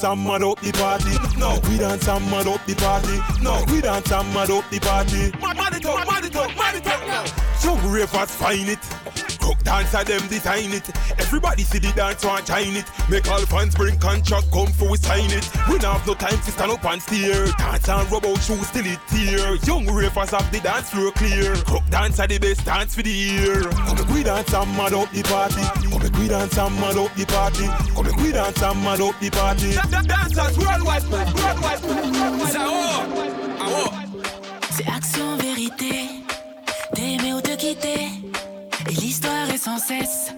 dance 0.01 0.19
and 0.19 0.27
mad 0.27 0.43
up 0.43 0.61
the 0.61 0.73
party. 0.73 1.39
No, 1.39 1.61
we 1.69 1.77
dance 1.77 2.09
and 2.09 2.31
mad 2.31 2.47
up 2.47 2.65
the 2.65 2.75
party. 2.75 3.43
No, 3.43 3.63
we 3.69 3.81
dance 3.83 4.11
and 4.11 4.33
mad 4.33 4.51
up 4.51 4.65
the 4.71 4.81
party. 4.81 5.31
Mad, 5.41 5.57
mad 5.57 5.75
it 5.75 5.85
up, 5.85 6.07
mad 6.07 6.25
it 6.25 6.37
up, 6.37 6.57
mad 6.57 6.75
it 6.75 6.87
up 6.87 7.07
now. 7.07 7.25
Young 7.63 7.93
ravers 7.93 8.31
find 8.31 8.69
it. 8.69 8.79
Cook 9.41 9.63
dancer 9.65 10.05
them 10.05 10.27
design 10.29 10.73
it. 10.73 10.89
Everybody 11.19 11.63
see 11.65 11.79
the 11.79 11.93
dance 11.93 12.25
want 12.25 12.47
join 12.47 12.77
it. 12.77 12.85
Make 13.11 13.29
all 13.29 13.45
fans 13.47 13.75
bring 13.75 13.99
contract 13.99 14.51
come 14.53 14.69
for 14.69 14.91
we 14.91 14.97
sign 14.97 15.31
it. 15.31 15.49
We 15.69 15.77
not 15.77 15.99
have 15.99 16.07
no 16.07 16.15
time 16.15 16.41
to 16.41 16.51
stand 16.51 16.73
up 16.73 16.85
and 16.85 17.03
steer. 17.03 17.47
Dance 17.59 17.89
and 17.89 18.11
rub 18.11 18.25
out 18.25 18.41
shoes 18.41 18.71
till 18.71 18.87
it 18.87 19.01
tear. 19.09 19.57
Young 19.67 19.87
ravers 19.93 20.31
have 20.31 20.51
the 20.53 20.61
dance 20.61 20.91
floor 20.91 21.13
clear. 21.13 21.57
Cook 21.67 21.85
dancer 21.91 22.27
the 22.27 22.39
best 22.39 22.65
dance 22.65 22.95
for 22.95 23.03
the 23.03 23.11
year. 23.11 23.63
Come 23.65 24.15
we 24.15 24.23
dance 24.23 24.55
and 24.55 24.71
mad 24.77 24.95
up 24.95 25.11
the 25.13 25.23
party. 25.25 25.65
Come 25.91 26.21
we 26.21 26.29
dance 26.29 26.57
and 26.57 26.75
mad 26.77 26.97
up 26.97 27.13
the 27.17 27.27
party. 27.27 27.67
Come 27.93 28.10
We 28.23 28.33
dance 28.33 28.55
C'est 34.71 34.89
action 34.89 35.37
vérité, 35.37 35.93
d'aimer 36.95 37.35
ou 37.35 37.41
de 37.41 37.55
quitter. 37.57 38.09
Et 38.89 38.93
l'histoire 38.93 39.49
est 39.51 39.59
sans 39.59 39.79
cesse. 39.79 40.33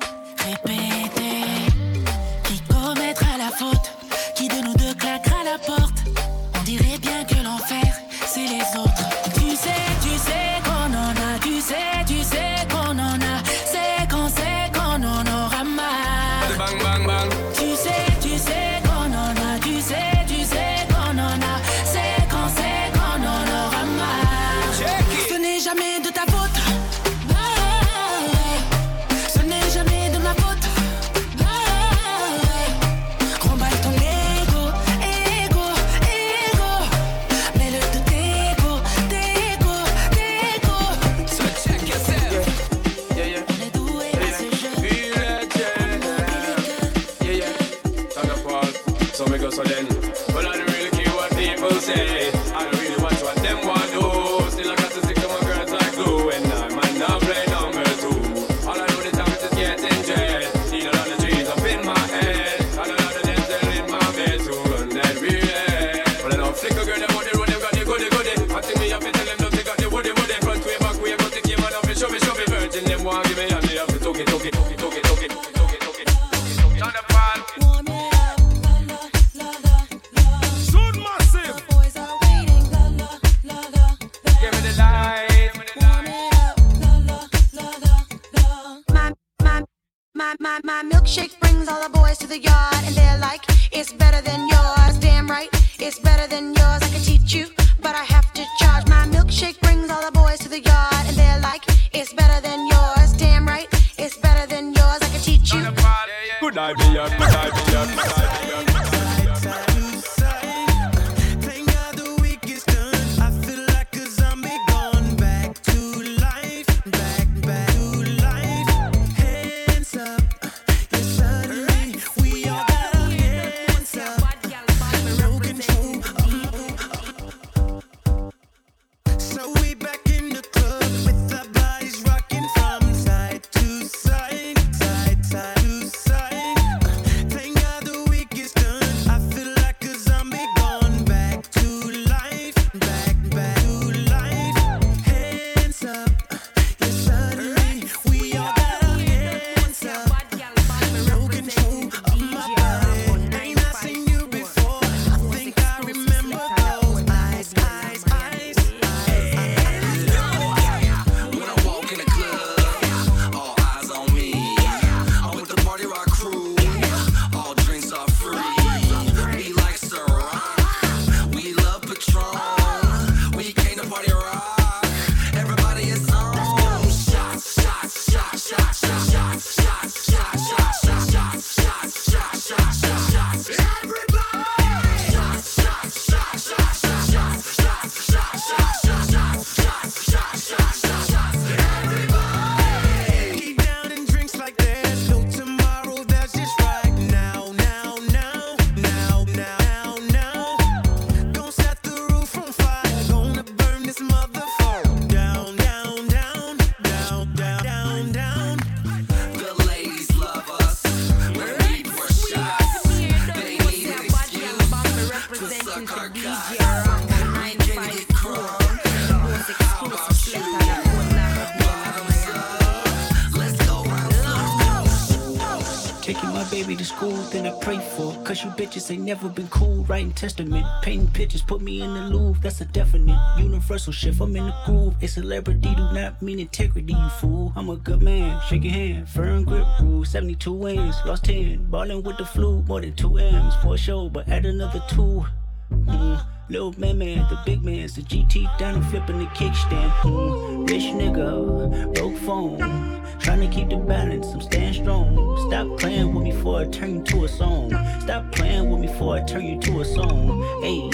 Then 227.32 227.46
I 227.46 227.58
pray 227.60 227.78
for. 227.78 228.12
Cause 228.24 228.44
you 228.44 228.50
bitches 228.50 228.90
ain't 228.90 229.04
never 229.04 229.28
been 229.28 229.48
cool. 229.48 229.84
Writing 229.84 230.12
testament, 230.12 230.66
painting 230.82 231.08
pictures, 231.08 231.42
put 231.42 231.62
me 231.62 231.82
in 231.82 231.92
the 231.92 232.00
Louvre. 232.02 232.40
That's 232.42 232.60
a 232.60 232.66
definite 232.66 233.18
universal 233.38 233.92
shift. 233.92 234.20
I'm 234.20 234.36
in 234.36 234.46
the 234.46 234.54
groove. 234.66 234.94
A 235.02 235.08
celebrity 235.08 235.74
do 235.74 235.82
not 235.92 236.20
mean 236.20 236.38
integrity, 236.38 236.92
you 236.92 237.08
fool. 237.20 237.52
I'm 237.56 237.70
a 237.70 237.76
good 237.76 238.02
man, 238.02 238.40
shake 238.48 238.64
your 238.64 238.72
hand. 238.72 239.08
Firm 239.08 239.44
grip 239.44 239.66
rule, 239.80 240.04
72 240.04 240.52
wins, 240.52 240.96
lost 241.06 241.24
10. 241.24 241.70
Ballin' 241.70 242.02
with 242.02 242.18
the 242.18 242.26
flu, 242.26 242.62
more 242.62 242.80
than 242.80 242.94
2 242.94 243.18
M's 243.18 243.54
for 243.62 243.76
sure, 243.78 244.10
but 244.10 244.28
add 244.28 244.44
another 244.44 244.82
2. 244.88 245.24
Mm. 245.72 246.26
Little 246.48 246.78
man, 246.78 246.98
man, 246.98 247.26
the 247.30 247.38
big 247.46 247.64
man's 247.64 247.94
the 247.96 248.02
GT 248.02 248.58
down 248.58 248.74
and 248.74 248.84
flipping 248.86 249.18
the 249.18 249.26
kickstand. 249.26 249.90
Mm. 250.02 250.68
Rich 250.68 250.82
nigga, 250.82 251.94
broke 251.94 252.16
phone. 252.18 253.01
Trying 253.22 253.40
to 253.40 253.46
keep 253.48 253.68
the 253.68 253.76
balance, 253.76 254.26
I'm 254.32 254.40
staying 254.40 254.74
strong. 254.74 255.16
Stop 255.48 255.78
playing 255.78 256.12
with 256.12 256.24
me 256.24 256.32
before 256.32 256.60
I 256.62 256.64
turn 256.66 256.96
you 256.96 257.02
to 257.04 257.24
a 257.24 257.28
song. 257.28 257.70
Stop 258.00 258.32
playing 258.32 258.68
with 258.68 258.80
me 258.80 258.88
before 258.88 259.16
I 259.16 259.22
turn 259.22 259.44
you 259.46 259.60
to 259.60 259.80
a 259.80 259.84
song. 259.84 260.42
Hey, 260.60 260.90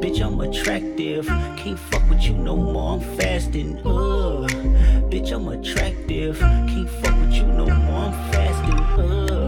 bitch, 0.00 0.24
I'm 0.24 0.40
attractive. 0.40 1.26
Can't 1.26 1.78
fuck 1.78 2.08
with 2.08 2.22
you 2.22 2.34
no 2.34 2.56
more, 2.56 2.94
I'm 2.94 3.00
fasting. 3.18 3.78
Ugh, 3.78 4.48
bitch, 5.10 5.32
I'm 5.32 5.48
attractive. 5.48 6.38
Can't 6.38 6.88
fuck 6.88 7.20
with 7.20 7.32
you 7.32 7.46
no 7.46 7.66
more, 7.66 8.04
I'm 8.04 8.32
fasting. 8.32 9.04
Ugh. 9.04 9.45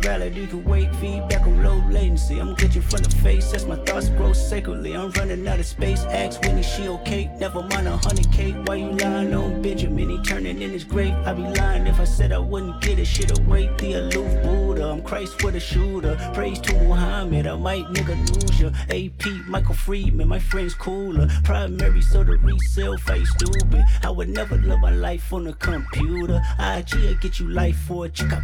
The 0.00 0.08
morality 0.08 0.46
can 0.46 0.64
wait, 0.64 0.94
feedback 0.96 1.42
on 1.42 1.62
low 1.62 1.76
latency. 1.90 2.38
I'm 2.38 2.56
glitching 2.56 2.82
from 2.82 3.02
the 3.02 3.10
face 3.16 3.52
as 3.52 3.66
my 3.66 3.76
thoughts 3.84 4.08
grow 4.08 4.32
sacredly. 4.32 4.96
I'm 4.96 5.10
running 5.10 5.46
out 5.46 5.58
of 5.58 5.66
space. 5.66 6.00
Ask 6.04 6.40
Winnie, 6.42 6.62
she 6.62 6.88
okay? 6.88 7.30
Never 7.38 7.62
mind 7.62 7.86
a 7.86 7.96
hundred 7.96 8.32
K. 8.32 8.52
Why 8.52 8.76
you 8.76 8.92
lying 8.92 9.34
on 9.34 9.60
Benjamin? 9.60 10.08
He 10.08 10.18
turning 10.22 10.62
in 10.62 10.70
his 10.70 10.84
grave. 10.84 11.14
I'd 11.26 11.36
be 11.36 11.42
lying 11.42 11.86
if 11.86 12.00
I 12.00 12.04
said 12.04 12.32
I 12.32 12.38
wouldn't 12.38 12.80
get 12.80 12.98
it. 12.98 13.04
Shit 13.04 13.38
away. 13.38 13.70
The 13.78 13.94
aloof 13.94 14.42
Buddha. 14.42 14.88
I'm 14.88 15.02
Christ 15.02 15.44
with 15.44 15.56
a 15.56 15.60
shooter. 15.60 16.16
Praise 16.32 16.60
to 16.60 16.74
Muhammad. 16.84 17.46
I 17.46 17.56
might 17.56 17.84
nigga 17.86 18.16
lose 18.32 18.60
ya. 18.60 18.70
AP, 18.88 19.46
Michael 19.48 19.74
Friedman. 19.74 20.28
My 20.28 20.38
friend's 20.38 20.74
cooler. 20.74 21.28
Primary, 21.44 22.00
so 22.00 22.24
the 22.24 22.36
resale 22.36 22.96
face 22.98 23.30
stupid. 23.32 23.84
I 24.02 24.10
would 24.10 24.30
never 24.30 24.56
live 24.56 24.80
my 24.80 24.92
life 24.92 25.32
on 25.32 25.46
a 25.46 25.52
computer. 25.52 26.40
IG 26.58 26.94
will 26.94 27.14
get 27.16 27.38
you 27.38 27.48
life 27.48 27.76
for 27.86 28.06
a 28.06 28.08
chick. 28.08 28.32
I. 28.32 28.40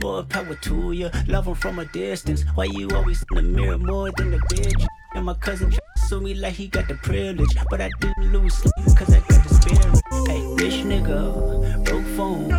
More 0.00 0.22
power 0.22 0.54
to 0.54 0.75
ya. 0.92 1.10
Love 1.28 1.48
'em 1.48 1.54
from 1.54 1.78
a 1.78 1.84
distance. 1.86 2.44
Why 2.54 2.64
you 2.64 2.88
always 2.94 3.24
in 3.30 3.36
the 3.36 3.42
mirror 3.42 3.78
more 3.78 4.10
than 4.16 4.30
the 4.30 4.38
bitch? 4.50 4.86
And 5.14 5.24
my 5.24 5.34
cousin 5.34 5.70
try 5.74 5.80
sue 6.08 6.20
me 6.20 6.34
like 6.34 6.54
he 6.54 6.68
got 6.68 6.88
the 6.88 6.94
privilege. 6.94 7.56
But 7.70 7.80
I 7.80 7.90
didn't 8.00 8.32
lose 8.32 8.54
sleep 8.54 8.96
cause 8.96 9.12
I 9.12 9.20
got 9.20 9.42
the 9.44 9.54
spirit. 9.54 10.02
Hey, 10.28 10.40
bitch 10.58 10.84
nigga, 10.84 11.84
broke 11.84 12.06
phone. 12.16 12.50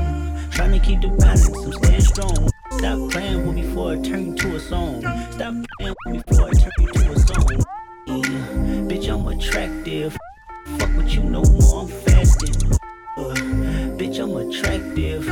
Trying 0.52 0.74
to 0.74 0.80
keep 0.80 1.02
the 1.02 1.10
balance, 1.10 1.48
I'm 1.48 1.74
staying 1.74 2.02
strong. 2.02 2.50
Stop 2.72 3.12
playing 3.12 3.46
with 3.46 3.56
me 3.56 3.62
before 3.62 3.94
I 3.94 4.02
turn 4.02 4.36
to 4.36 4.56
a 4.56 4.60
song. 4.60 5.02
Stop 5.32 5.54
playing 5.80 5.96
with 6.06 6.14
me 6.14 6.22
before 6.28 6.48
I 6.48 6.54
turn 6.54 6.86
to 6.94 7.12
a 7.12 7.20
song. 7.20 7.48
Yeah, 8.08 8.88
bitch, 8.90 9.08
I'm 9.10 9.28
attractive. 9.28 10.18
Fuck 10.78 10.98
with 10.98 11.14
you 11.14 11.24
no 11.24 11.44
more, 11.44 11.82
I'm 11.82 11.88
fasting. 11.88 12.56
Uh, 13.18 13.34
bitch, 13.98 14.20
I'm 14.20 14.36
attractive. 14.36 15.28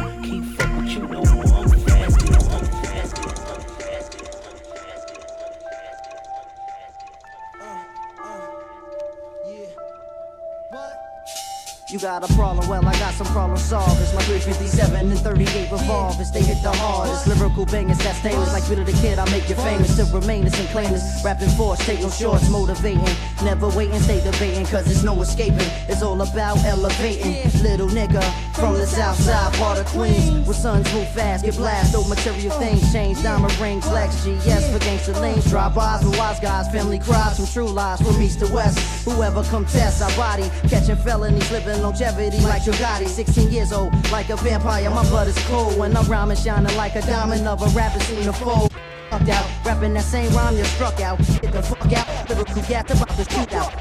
You 11.96 12.02
got 12.02 12.30
a 12.30 12.34
problem, 12.34 12.68
well, 12.68 12.86
I 12.86 12.92
got 13.00 13.14
some 13.14 13.28
problem 13.28 13.58
solvers. 13.58 14.14
My 14.14 14.22
357 14.24 15.12
and 15.12 15.18
38 15.18 15.72
revolvers, 15.72 16.30
they 16.30 16.42
hit 16.42 16.62
the 16.62 16.70
hardest. 16.74 17.26
Lyrical 17.26 17.66
bangers 17.66 18.00
that 18.00 18.18
stainless, 18.18 18.52
like 18.52 18.68
Peter 18.68 18.84
the 18.84 18.92
Kid, 19.00 19.18
I 19.18 19.24
make 19.32 19.48
you 19.48 19.56
famous. 19.56 19.96
To 19.96 20.04
remain 20.14 20.44
and 20.44 20.54
claim 20.76 20.92
this. 20.92 21.24
Rapping 21.24 21.48
force, 21.52 21.80
take 21.86 22.02
no 22.02 22.10
shorts, 22.10 22.50
motivating. 22.50 23.16
Never 23.46 23.70
waiting, 23.70 23.98
stay 24.02 24.20
debating, 24.20 24.66
cause 24.66 24.84
there's 24.84 25.06
no 25.06 25.22
escaping. 25.22 25.72
It's 25.88 26.02
all 26.02 26.22
about 26.22 26.58
elevating. 26.66 27.50
Little 27.64 27.88
nigga 27.88 28.22
from 28.56 28.74
the 28.74 28.86
south 28.86 29.18
side, 29.18 29.54
part 29.54 29.80
of 29.80 29.86
Queens. 29.86 30.46
Where 30.46 30.54
sons 30.54 30.94
move 30.94 31.10
fast, 31.12 31.46
get 31.46 31.56
blast, 31.56 31.96
material 32.10 32.60
things 32.60 32.92
change. 32.92 33.24
Diamond 33.24 33.58
rings, 33.58 33.88
flex, 33.88 34.22
GS 34.26 34.70
for 34.70 34.80
gangster 34.80 35.14
lanes. 35.14 35.50
Drive-bys 35.50 36.04
with 36.04 36.18
wise 36.20 36.42
guys, 36.42 36.68
family 36.74 37.00
cries 37.00 37.38
from 37.38 37.48
true 37.48 37.70
lies 37.70 38.02
from 38.02 38.22
east 38.22 38.40
to 38.40 38.54
west. 38.54 38.80
Whoever 39.06 39.44
come 39.44 39.66
test 39.66 40.02
our 40.02 40.14
body, 40.18 40.52
catching 40.68 40.98
felonies, 40.98 41.50
living 41.52 41.85
longevity 41.86 42.40
like 42.42 42.64
Bugatti. 42.64 43.08
16 43.08 43.52
years 43.52 43.72
old, 43.72 43.94
like 44.12 44.30
a 44.30 44.36
vampire, 44.38 44.90
my 44.90 45.08
blood 45.10 45.28
is 45.28 45.38
cold. 45.46 45.78
When 45.78 45.96
I'm 45.96 46.06
rhyming, 46.06 46.38
shining 46.38 46.76
like 46.76 46.96
a 46.96 47.02
diamond 47.02 47.48
of 47.48 47.62
a 47.62 47.68
rapper 47.78 48.00
scene 48.00 48.24
to 48.24 48.34
fold. 48.34 48.74
Fucked 49.12 49.30
out, 49.30 49.48
rapping 49.64 49.94
that 49.94 50.04
same 50.04 50.32
rhyme 50.34 50.56
you're 50.56 50.66
struck 50.66 51.00
out. 51.00 51.20
Get 51.42 51.52
the 51.54 51.62
fuck 51.62 51.94
out, 51.94 52.08
lyrical 52.30 52.62
gas 52.64 52.90
about 52.90 53.10
to 53.18 53.26
shoot 53.32 53.54
out. 53.54 53.72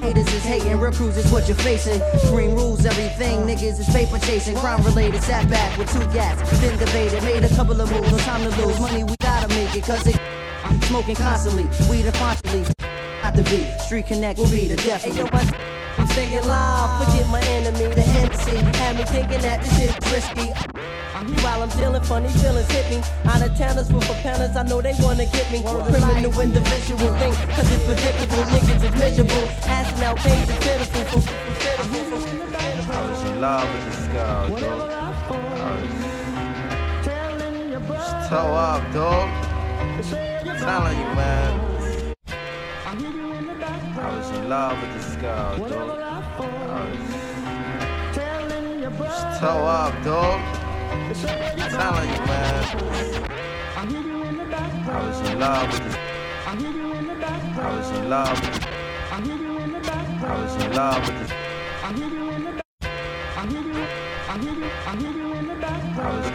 Haters 0.00 0.32
is 0.32 0.44
hating, 0.44 0.78
crews 0.78 1.16
is 1.16 1.30
what 1.30 1.46
you're 1.46 1.56
facing. 1.58 2.00
Green 2.30 2.54
rules, 2.54 2.86
everything. 2.86 3.40
Niggas 3.40 3.78
is 3.78 3.88
paper 3.90 4.18
chasing, 4.18 4.56
crime 4.56 4.82
related. 4.82 5.22
Sat 5.22 5.48
back 5.50 5.76
with 5.76 5.92
two 5.92 6.06
gas. 6.12 6.36
been 6.60 6.78
debated, 6.78 7.22
made 7.22 7.44
a 7.44 7.54
couple 7.54 7.78
of 7.78 7.90
moves. 7.92 8.10
No 8.10 8.18
time 8.18 8.42
to 8.50 8.66
lose, 8.66 8.80
money 8.80 9.04
we 9.04 9.14
gotta 9.20 9.48
make 9.48 9.76
it, 9.76 9.84
cause 9.84 10.06
it. 10.06 10.18
Smoking 10.84 11.16
constantly, 11.16 11.64
weed 11.90 12.06
and 12.06 12.14
constantly. 12.14 12.81
Not 13.32 13.46
to 13.46 13.50
be, 13.50 13.64
street 13.80 14.06
connect 14.06 14.38
will 14.38 14.50
be 14.50 14.68
the 14.68 14.76
death. 14.76 15.04
Hey, 15.04 15.16
yo, 15.16 15.24
what? 15.24 15.56
I'm 15.96 16.06
staying 16.08 16.44
live, 16.44 17.06
forget 17.06 17.26
my 17.30 17.40
enemy, 17.56 17.88
the 17.94 18.04
MC. 18.04 18.56
Had 18.76 18.96
me 18.96 19.04
thinking 19.04 19.40
that 19.40 19.62
this 19.62 19.72
shit 19.78 19.94
risky. 20.12 20.52
While 21.40 21.62
I'm 21.62 21.70
dealing, 21.70 22.02
funny 22.02 22.28
feelings 22.28 22.70
hit 22.70 22.90
me. 22.90 23.00
Out 23.24 23.40
of 23.40 23.56
towners 23.56 23.90
with 23.90 24.04
penance, 24.20 24.54
I 24.54 24.64
know 24.64 24.82
they 24.82 24.92
wanna 25.00 25.24
get 25.24 25.50
me. 25.50 25.62
Criminal 25.62 26.40
individual 26.40 27.08
thing, 27.16 27.32
cause 27.56 27.72
it's 27.72 27.84
predictable. 27.86 28.44
Niggas 28.52 28.84
is 28.84 28.94
miserable. 29.00 29.48
Asking 29.64 30.04
out 30.04 30.18
pays 30.18 30.50
is 30.50 30.58
pitiful. 30.58 31.22
I 32.92 33.08
was 33.08 33.22
in 33.30 33.40
love 33.40 33.66
with 33.72 33.84
this 33.96 34.08
girl, 34.12 34.48
dog. 34.60 34.90
I 34.90 35.70
was 37.80 37.96
just 37.96 38.28
toe 38.28 38.52
up, 38.52 38.92
dog. 38.92 39.28
Telling 40.60 40.98
you, 40.98 41.14
man. 41.16 41.71
I 44.52 44.68
was 44.68 44.76
in 44.76 44.82
love 44.82 44.82
with 44.82 44.92
this 44.92 45.16
girl, 45.16 45.56
dog. 45.68 45.96
Just 48.98 49.40
toe 49.40 49.64
up, 49.64 49.94
dog. 50.04 50.40
Telling 51.70 52.10
you, 52.10 52.20
man. 52.26 52.64
I 53.72 54.96
was 55.06 55.20
in 55.20 55.38
love 55.38 55.68
with 55.72 55.84
this. 55.84 55.96
I 56.46 56.56
was 57.76 57.90
in 57.90 58.10
love 58.10 58.30
with 58.30 58.44
this. 58.44 58.62
I 59.42 60.36
was 60.36 60.54
in 60.56 60.72
love 60.74 61.02
with 61.08 61.18
this. 61.18 61.32
I 61.32 61.88
was 61.94 62.16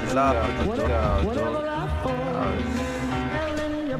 in 0.02 0.16
love 0.16 0.38
with 0.58 0.76
this 0.76 0.88
girl, 0.88 1.18
dog. 1.36 1.62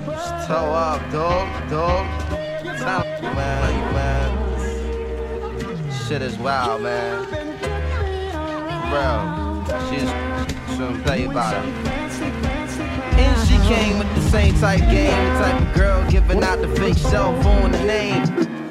Just 0.08 0.48
toe 0.48 0.74
up, 0.74 1.02
dog, 1.12 1.70
dog. 1.70 2.47
Telling 2.88 3.22
you, 3.22 3.30
man, 3.36 3.94
man. 3.94 5.92
Shit 6.08 6.22
is 6.22 6.38
wild, 6.38 6.84
man. 6.84 7.26
Bro, 8.90 9.66
she's 9.90 10.10
some 10.78 11.04
tell 11.04 11.20
you 11.20 11.30
about 11.30 11.66
it. 11.66 11.70
And 13.20 13.46
she 13.46 13.58
came 13.68 14.00
with 14.00 14.08
the 14.16 14.22
same 14.30 14.58
type 14.62 14.80
game, 14.90 15.34
the 15.34 15.40
type 15.40 15.62
of 15.62 15.74
girl 15.76 16.10
giving 16.10 16.42
out 16.42 16.62
the 16.62 16.70
fake 16.78 16.96
cell 16.96 17.36
phone 17.42 17.72
the 17.72 17.84
name. 17.84 18.24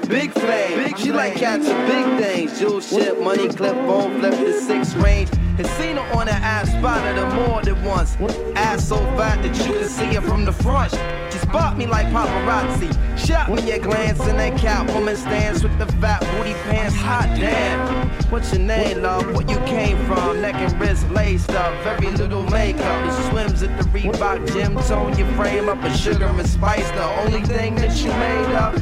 Big 0.09 0.33
flame, 0.33 0.97
she 0.97 1.12
like 1.12 1.35
catching 1.35 1.77
big 1.86 2.19
things. 2.19 2.59
Jewel 2.59 2.81
ship, 2.81 3.20
money 3.20 3.49
clip, 3.49 3.75
phone 3.75 4.19
flip 4.19 4.33
the 4.33 4.55
six 4.62 4.95
range. 4.95 5.28
Had 5.59 5.67
seen 5.78 5.97
her 5.97 6.19
on 6.19 6.25
the 6.25 6.33
ass 6.33 6.70
spotted 6.70 7.17
her 7.19 7.47
more 7.47 7.61
than 7.61 7.85
once. 7.85 8.17
Ass 8.57 8.89
so 8.89 8.97
fat 9.19 9.43
that 9.43 9.55
you 9.59 9.75
can 9.75 9.89
see 9.91 10.15
her 10.15 10.23
from 10.23 10.47
the 10.47 10.53
front. 10.53 10.95
Spot 11.49 11.78
me 11.78 11.86
like 11.86 12.07
paparazzi. 12.08 12.91
Shot 13.16 13.50
me 13.50 13.70
a 13.70 13.78
glance 13.78 14.18
in 14.26 14.36
that 14.36 14.55
Catwoman 14.55 15.16
stance 15.16 15.62
with 15.62 15.78
the 15.78 15.86
fat 16.00 16.20
booty 16.33 16.55
pants. 16.65 16.97
Hot 16.97 17.28
damn. 17.39 18.08
What's 18.31 18.52
your 18.52 18.62
name, 18.62 19.02
love? 19.02 19.25
Where 19.26 19.47
you 19.47 19.58
came 19.66 19.97
from? 20.07 20.41
Neck 20.42 20.57
and 20.57 20.81
wrist 20.81 21.08
laced 21.10 21.50
up, 21.50 21.73
very 21.84 22.10
little 22.16 22.42
makeup. 22.50 23.07
It 23.07 23.31
swims 23.31 23.62
at 23.62 23.78
the 23.78 23.84
Reebok 23.91 24.52
gym, 24.52 24.76
tone 24.89 25.16
your 25.16 25.28
frame 25.34 25.68
up, 25.68 25.83
and 25.84 25.97
sugar 25.97 26.26
and 26.26 26.49
spice. 26.49 26.91
The 26.91 27.05
only 27.20 27.42
thing 27.42 27.76
that 27.76 27.97
you 28.02 28.10
made 28.10 28.55
up. 28.57 28.75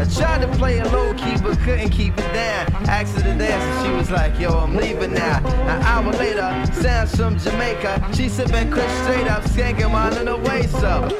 I 0.00 0.04
tried 0.04 0.42
to 0.42 0.48
play 0.56 0.78
it 0.78 0.86
low 0.92 1.12
key, 1.14 1.36
but 1.42 1.58
couldn't 1.60 1.90
keep 1.90 2.16
it 2.16 2.32
down. 2.32 2.66
Asked 2.88 3.16
her 3.16 3.32
to 3.32 3.36
dance, 3.36 3.64
and 3.64 3.86
she 3.86 3.92
was 3.96 4.10
like, 4.12 4.38
Yo, 4.38 4.50
I'm 4.50 4.76
leaving 4.76 5.12
now. 5.12 5.38
An 5.44 5.82
hour 5.82 6.12
later, 6.12 6.72
sounds 6.72 7.16
from 7.16 7.36
Jamaica. 7.36 8.10
She 8.14 8.28
sipping 8.28 8.70
Chris 8.70 8.90
straight 9.02 9.26
up, 9.26 9.42
skanking 9.42 9.90
while 9.90 10.16
in 10.16 10.26
the 10.26 10.36
waist 10.36 10.76
up. 10.76 11.12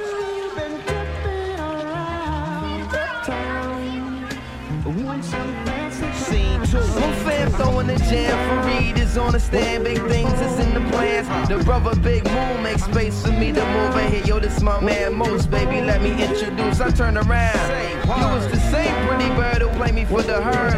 Throwing 7.56 7.86
the 7.86 7.96
jam 7.96 8.36
for 8.48 8.68
Reed 8.68 8.98
is 8.98 9.16
on 9.16 9.32
the 9.32 9.40
stand. 9.40 9.84
Big 9.84 9.98
things 10.08 10.32
is 10.40 10.58
in 10.58 10.74
the 10.74 10.80
plans. 10.90 11.48
The 11.48 11.58
brother 11.64 11.94
Big 12.00 12.24
Moon 12.24 12.62
makes 12.62 12.84
space 12.84 13.22
for 13.22 13.32
me 13.32 13.52
to 13.52 13.64
move 13.74 13.96
in 13.96 14.12
here. 14.12 14.24
Yo, 14.24 14.38
this 14.40 14.60
my 14.60 14.80
man 14.80 15.14
Mos, 15.14 15.46
baby. 15.46 15.80
Let 15.80 16.02
me 16.02 16.10
introduce. 16.22 16.80
I 16.80 16.90
turn 16.90 17.16
around. 17.16 17.98
You 18.04 18.26
was 18.34 18.46
the 18.48 18.60
same 18.70 18.94
pretty 19.06 19.28
bird 19.34 19.62
who 19.62 19.68
played 19.78 19.94
me 19.94 20.04
for 20.04 20.22
the 20.22 20.42
herd. 20.42 20.72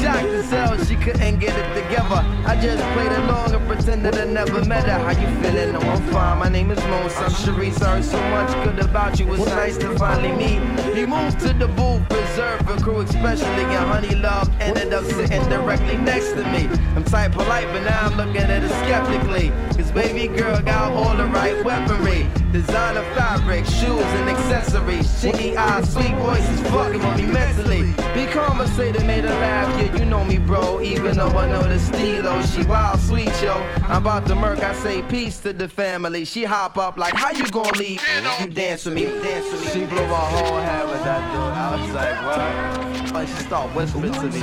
Shocked 0.00 0.50
hell, 0.50 0.84
she 0.84 0.96
couldn't 0.96 1.38
get 1.38 1.56
it 1.56 1.82
together. 1.82 2.24
I 2.46 2.58
just 2.60 2.82
played 2.94 3.12
along 3.12 3.54
and 3.54 3.66
pretended 3.68 4.16
I 4.16 4.24
never 4.24 4.64
met 4.64 4.84
her. 4.84 4.98
How 4.98 5.10
you 5.10 5.28
feeling? 5.42 5.72
No, 5.72 5.80
I'm 5.80 6.02
fine. 6.12 6.38
My 6.38 6.48
name 6.48 6.70
is 6.70 6.78
Mos. 6.84 7.16
I'm 7.18 7.30
Sharice. 7.30 7.78
Heard 7.78 8.04
so 8.04 8.20
much 8.30 8.52
good 8.64 8.78
about 8.78 9.18
you. 9.18 9.32
It's 9.34 9.46
nice 9.46 9.76
to 9.78 9.96
finally 9.98 10.32
meet. 10.32 10.60
He 10.94 11.06
moved 11.06 11.40
to 11.40 11.52
the 11.52 11.68
booth, 11.68 12.02
reserved 12.10 12.68
for 12.68 12.76
crew, 12.82 13.00
especially 13.00 13.62
your 13.72 13.86
Honey 13.92 14.14
Love 14.14 14.50
ended 14.60 14.92
up 14.92 15.04
sitting 15.04 15.42
directly 15.48 15.91
next 15.96 16.32
to 16.32 16.44
me. 16.52 16.68
I'm 16.94 17.04
tight 17.04 17.32
polite, 17.32 17.66
but 17.68 17.82
now 17.82 18.06
I'm 18.06 18.16
looking 18.16 18.42
at 18.42 18.62
her 18.62 18.68
skeptically. 18.68 19.50
Cause 19.76 19.90
baby 19.92 20.28
girl 20.28 20.60
got 20.60 20.92
all 20.92 21.16
the 21.16 21.26
right 21.26 21.64
weaponry. 21.64 22.26
Designer 22.52 23.02
fabric, 23.14 23.64
shoes 23.64 24.04
and 24.18 24.28
accessories. 24.28 25.06
Chinky 25.22 25.56
eyes, 25.56 25.92
sweet 25.92 26.14
voices, 26.16 26.60
fucking 26.70 26.98
with 27.00 27.16
me 27.16 27.26
mentally. 27.26 27.82
Be 28.14 28.26
conversated, 28.30 29.06
made 29.06 29.24
her 29.24 29.30
laugh, 29.30 29.80
yeah, 29.80 29.96
you 29.98 30.04
know 30.04 30.24
me, 30.24 30.38
bro. 30.38 30.80
Even 30.82 31.16
though 31.16 31.28
I 31.28 31.48
know 31.48 31.62
the 31.62 31.78
stilo, 31.78 32.42
she 32.42 32.62
wild, 32.64 33.00
sweet, 33.00 33.32
yo. 33.42 33.54
I'm 33.88 34.02
about 34.02 34.26
to 34.26 34.34
murk, 34.34 34.60
I 34.60 34.74
say 34.74 35.02
peace 35.02 35.38
to 35.40 35.52
the 35.52 35.68
family. 35.68 36.24
She 36.24 36.44
hop 36.44 36.76
up 36.76 36.98
like, 36.98 37.14
how 37.14 37.30
you 37.30 37.48
gonna 37.48 37.78
leave? 37.78 38.02
You 38.40 38.48
dance 38.48 38.84
with 38.84 38.94
me, 38.94 39.06
dance 39.06 39.50
with 39.50 39.64
me. 39.64 39.70
She 39.72 39.86
blew 39.86 40.06
my 40.06 40.14
whole 40.14 40.60
head 40.60 40.86
with 40.88 41.02
that 41.04 41.32
dude. 41.32 41.40
I 41.40 41.80
was 41.80 41.94
like, 41.94 42.86
what? 42.86 42.91
But 43.12 43.28
she 43.28 43.34
start 43.44 43.74
whispering 43.74 44.12
to 44.12 44.26
me. 44.26 44.40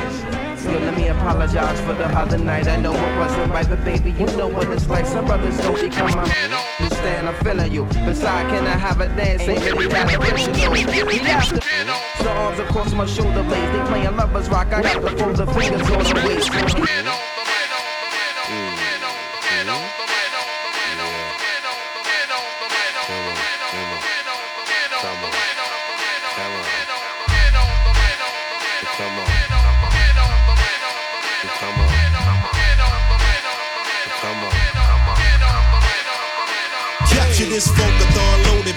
So 0.58 0.72
let 0.72 0.96
me 0.96 1.08
apologize 1.08 1.80
for 1.82 1.94
the 1.94 2.06
other 2.06 2.38
night. 2.38 2.68
I 2.68 2.76
know 2.76 2.94
it 2.94 3.18
wasn't 3.18 3.52
right, 3.52 3.68
but 3.68 3.84
baby, 3.84 4.12
you 4.12 4.26
know 4.38 4.48
what 4.48 4.70
it's 4.70 4.88
like. 4.88 5.06
Some 5.06 5.26
brothers 5.26 5.58
don't 5.58 5.80
become 5.80 6.12
my 6.12 6.24
understand. 6.80 7.28
I'm 7.28 7.36
feeling 7.44 7.72
you. 7.72 7.86
Besides, 7.86 8.50
can 8.52 8.68
I 8.68 8.78
have 8.78 9.02
a 9.02 9.08
dance? 9.08 9.42
Ain't 9.42 9.62
really 9.74 10.16
original. 10.16 10.74
He 10.74 11.20
asked 11.22 11.54
the 11.56 11.62
the 12.24 12.30
arms 12.30 12.60
across 12.60 12.94
my 12.94 13.06
shoulder 13.06 13.44
blades. 13.44 13.72
They 13.72 13.84
playing 13.86 14.16
lovers 14.16 14.50
rock. 14.50 14.68
I 14.68 14.82
got 14.82 14.94
to 15.02 15.16
pull 15.16 15.34
the 15.34 15.48
fingers 15.48 15.90
on 15.90 16.04
the 16.04 16.24
waist. 16.28 17.39
This 37.50 37.68
Volcathon 37.70 38.19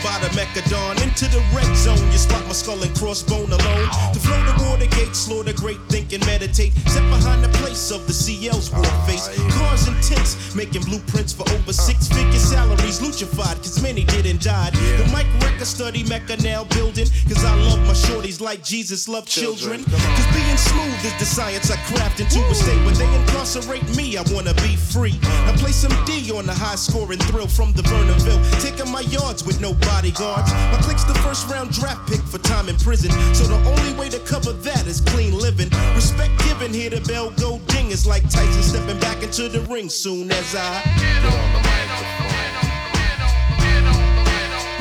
by 0.01 0.17
the 0.21 0.29
Mechadon 0.33 1.03
into 1.03 1.27
the 1.29 1.43
red 1.53 1.69
zone. 1.77 2.01
You 2.13 2.19
spot 2.19 2.45
my 2.47 2.53
skull 2.53 2.83
and 2.83 2.95
crossbone 2.97 3.51
alone. 3.51 3.89
To 4.15 4.19
flow 4.21 4.41
the 4.47 4.55
water 4.65 4.87
gate, 4.87 5.15
slaughter 5.15 5.53
great 5.53 5.81
think 5.89 6.13
and 6.13 6.25
meditate. 6.25 6.73
Set 6.89 7.03
behind 7.11 7.45
the 7.45 7.53
place 7.61 7.91
of 7.91 8.07
the 8.07 8.15
CL's 8.15 8.71
war 8.73 8.85
face. 9.07 9.29
Cars 9.59 9.89
and 9.89 9.97
tents, 10.03 10.55
making 10.55 10.83
blueprints 10.83 11.33
for 11.33 11.49
over 11.53 11.73
six 11.73 12.09
figure 12.09 12.39
salaries. 12.39 13.01
Luchified, 13.01 13.59
cause 13.59 13.83
many 13.83 14.05
didn't 14.05 14.43
die. 14.43 14.71
The 14.71 15.05
mic 15.13 15.27
record 15.43 15.67
study 15.67 16.05
Mecca 16.05 16.37
now 16.43 16.65
building. 16.65 17.07
Cause 17.29 17.45
I 17.45 17.55
love 17.69 17.81
my 17.87 17.95
shorties 17.95 18.41
like 18.41 18.63
Jesus 18.65 19.09
loved 19.09 19.29
children. 19.29 19.85
Cause 19.85 20.29
being 20.33 20.57
smooth 20.57 21.05
is 21.05 21.19
the 21.19 21.27
science 21.27 21.71
I 21.71 21.77
craft 21.93 22.21
into 22.21 22.41
a 22.41 22.55
state 22.55 22.81
where 22.87 22.95
they 22.95 23.11
incarcerate 23.21 23.85
me. 23.97 24.17
I 24.17 24.23
wanna 24.33 24.55
be 24.55 24.77
free. 24.77 25.19
I 25.23 25.53
play 25.59 25.73
some 25.73 25.93
D 26.05 26.31
on 26.33 26.47
the 26.47 26.55
high 26.55 26.77
scoring 26.77 27.19
thrill 27.31 27.49
from 27.49 27.73
the 27.73 27.83
Vernonville. 27.83 28.41
Taking 28.63 28.91
my 28.91 29.03
yards 29.03 29.45
with 29.45 29.61
no 29.61 29.75
bodyguards. 29.83 30.53
My 30.73 30.79
click's 30.83 31.05
the 31.05 31.15
first 31.15 31.49
round 31.49 31.71
draft 31.73 32.09
pick 32.09 32.21
for 32.21 32.39
time 32.39 32.69
in 32.69 32.77
prison. 32.77 33.11
So 33.35 33.45
the 33.45 33.61
only 33.71 33.93
way 33.99 34.09
to 34.11 34.19
cover 34.21 34.53
that 34.53 34.87
is 34.87 35.01
clean 35.01 35.37
living. 35.39 35.71
Respect 35.95 36.33
given 36.45 36.73
here, 36.73 36.91
the 36.91 37.01
bell 37.01 37.31
go 37.39 37.59
ding. 37.67 37.91
It's 37.91 38.07
like 38.07 38.23
Tyson 38.31 38.63
stepping 38.63 38.99
back 39.01 39.23
into 39.23 39.49
the 39.49 39.61
ring 39.73 39.89
soon 39.89 40.31
as 40.31 40.55
I 40.55 40.83
get 40.99 41.25
on 41.25 41.53
the 41.53 41.61
microphone. 41.61 42.33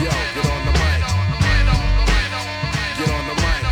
Yo, 0.02 0.10
get 0.10 0.46
on 0.50 0.66
the 0.66 0.74
mic. 0.82 1.02
Get 1.38 1.68
on 1.70 3.26
the 3.30 3.36
mic. 3.38 3.64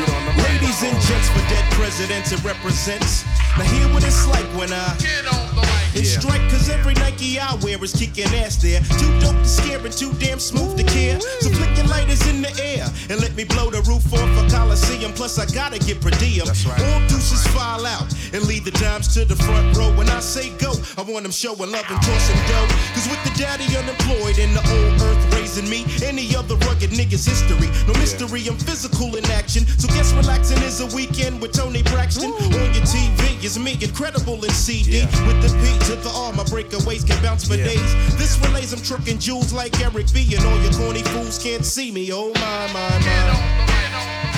Get 0.00 0.08
on 0.08 0.22
the 0.24 0.32
mic. 0.32 0.48
Ladies 0.48 0.80
and 0.82 0.96
gents 1.04 1.28
for 1.28 1.44
dead 1.52 1.66
presidents 1.72 2.32
it 2.32 2.42
represents. 2.42 3.24
Now 3.60 3.66
hear 3.66 3.92
what 3.92 4.02
it's 4.04 4.26
like 4.26 4.48
when 4.56 4.72
I 4.72 4.96
get 4.96 5.28
on 5.28 5.54
the 5.54 5.60
mic. 5.60 5.92
And 5.92 6.06
strike 6.06 6.40
cause 6.48 6.70
every 6.70 6.94
Nike 6.94 7.38
I 7.38 7.54
wear 7.56 7.76
is 7.84 7.92
kicking 7.92 8.24
ass 8.40 8.56
there. 8.56 8.80
Too 8.96 9.12
dope 9.20 9.36
to 9.36 9.44
scare 9.44 9.84
and 9.84 9.92
too 9.92 10.14
damn 10.16 10.40
smooth 10.40 10.78
to 10.78 10.84
care. 10.84 11.20
So 11.20 11.50
flick 11.50 11.76
your 11.76 11.84
lighters 11.84 12.26
in 12.26 12.40
the 12.40 12.48
air 12.56 12.88
and 13.10 13.20
let 13.20 13.36
me 13.36 13.44
blow 13.44 13.68
the 13.68 13.82
roof 13.82 14.08
off 14.14 14.32
a 14.40 14.48
Coliseum. 14.48 15.12
Plus 15.12 15.38
I 15.38 15.44
gotta 15.52 15.78
get 15.78 16.00
per 16.00 16.08
diem. 16.08 16.48
All 16.48 17.00
deuces 17.04 17.46
file 17.48 17.84
out 17.84 18.08
and 18.32 18.40
lead 18.48 18.64
the 18.64 18.70
dimes 18.80 19.12
to 19.12 19.26
the 19.26 19.36
front 19.36 19.76
row. 19.76 19.92
When 19.92 20.08
I 20.08 20.20
say 20.20 20.48
go, 20.56 20.72
I 20.96 21.02
want 21.02 21.24
them 21.24 21.32
showing 21.32 21.70
love 21.70 21.84
and 21.90 22.00
tossing 22.00 22.40
dough. 22.48 22.68
Cause 22.96 23.12
with 23.12 23.20
the 23.28 23.34
daddy 23.36 23.68
unemployed 23.76 24.38
and 24.38 24.56
the 24.56 24.64
old 24.72 24.96
earth 25.04 25.34
raising 25.36 25.68
me, 25.68 25.84
any 26.02 26.34
other 26.34 26.56
rugged 26.64 26.96
nigga's 26.96 27.26
history. 27.26 27.68
No 27.84 27.92
mystery, 28.00 28.40
I'm 28.48 28.56
physical 28.56 29.16
in 29.16 29.24
action. 29.36 29.66
So 29.66 29.86
guess 29.88 30.14
relaxing 30.14 30.62
is 30.62 30.80
a 30.80 30.88
weekend 30.96 31.42
with 31.42 31.52
Toni 31.52 31.82
Braxton. 31.82 32.32
On 32.32 32.72
your 32.72 32.88
TV 32.88 33.30
is 33.50 33.58
me, 33.58 33.72
incredible 33.80 34.44
in 34.44 34.50
CD. 34.50 35.00
With 35.26 35.42
the 35.42 35.48
P 35.60 35.78
to 35.86 35.96
the 35.96 36.10
R, 36.14 36.32
my 36.32 36.44
breakaways 36.44 37.06
can 37.06 37.20
bounce 37.22 37.46
for 37.46 37.56
days. 37.56 37.94
This 38.16 38.38
relays, 38.46 38.72
I'm 38.72 38.80
trucking 38.80 39.18
jewels 39.18 39.52
like 39.52 39.80
Eric 39.80 40.12
B. 40.12 40.34
And 40.34 40.44
all 40.44 40.60
your 40.62 40.72
corny 40.72 41.02
fools 41.02 41.42
can't 41.42 41.64
see 41.64 41.90
me. 41.90 42.12
Oh 42.12 42.32
my, 42.34 42.72
my, 42.72 42.98
my. 42.98 44.29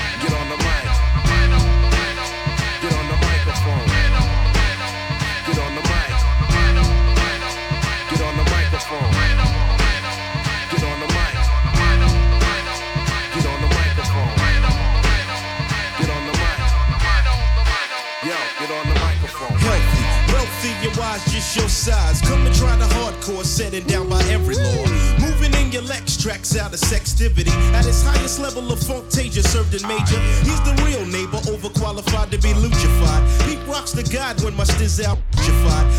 Wise, 21.12 21.32
just 21.32 21.56
your 21.56 21.68
size. 21.68 22.20
Come 22.22 22.44
and 22.46 22.54
try 22.54 22.74
the 22.76 22.86
hardcore 22.96 23.44
setting 23.44 23.84
down 23.84 24.08
by 24.08 24.22
every 24.24 24.56
law. 24.56 24.84
Moving 25.20 25.52
in 25.54 25.72
your 25.72 25.82
Lex 25.82 26.16
tracks 26.16 26.56
out 26.56 26.72
of 26.72 26.80
sextivity. 26.80 27.52
At 27.74 27.86
its 27.86 28.02
highest 28.02 28.38
level 28.38 28.72
of 28.72 28.80
funk. 28.80 29.02
Fantasia 29.02 29.42
served 29.42 29.74
in 29.74 29.86
major. 29.86 30.20
He's 30.46 30.60
the 30.62 30.74
real 30.84 31.04
neighbor, 31.06 31.38
overqualified 31.52 32.30
to 32.30 32.38
be 32.38 32.52
luchified. 32.54 33.22
Pete 33.46 33.60
rocks 33.66 33.92
the 33.92 34.02
god 34.04 34.42
when 34.42 34.54
my 34.54 34.64
stiz 34.64 35.02
out. 35.04 35.18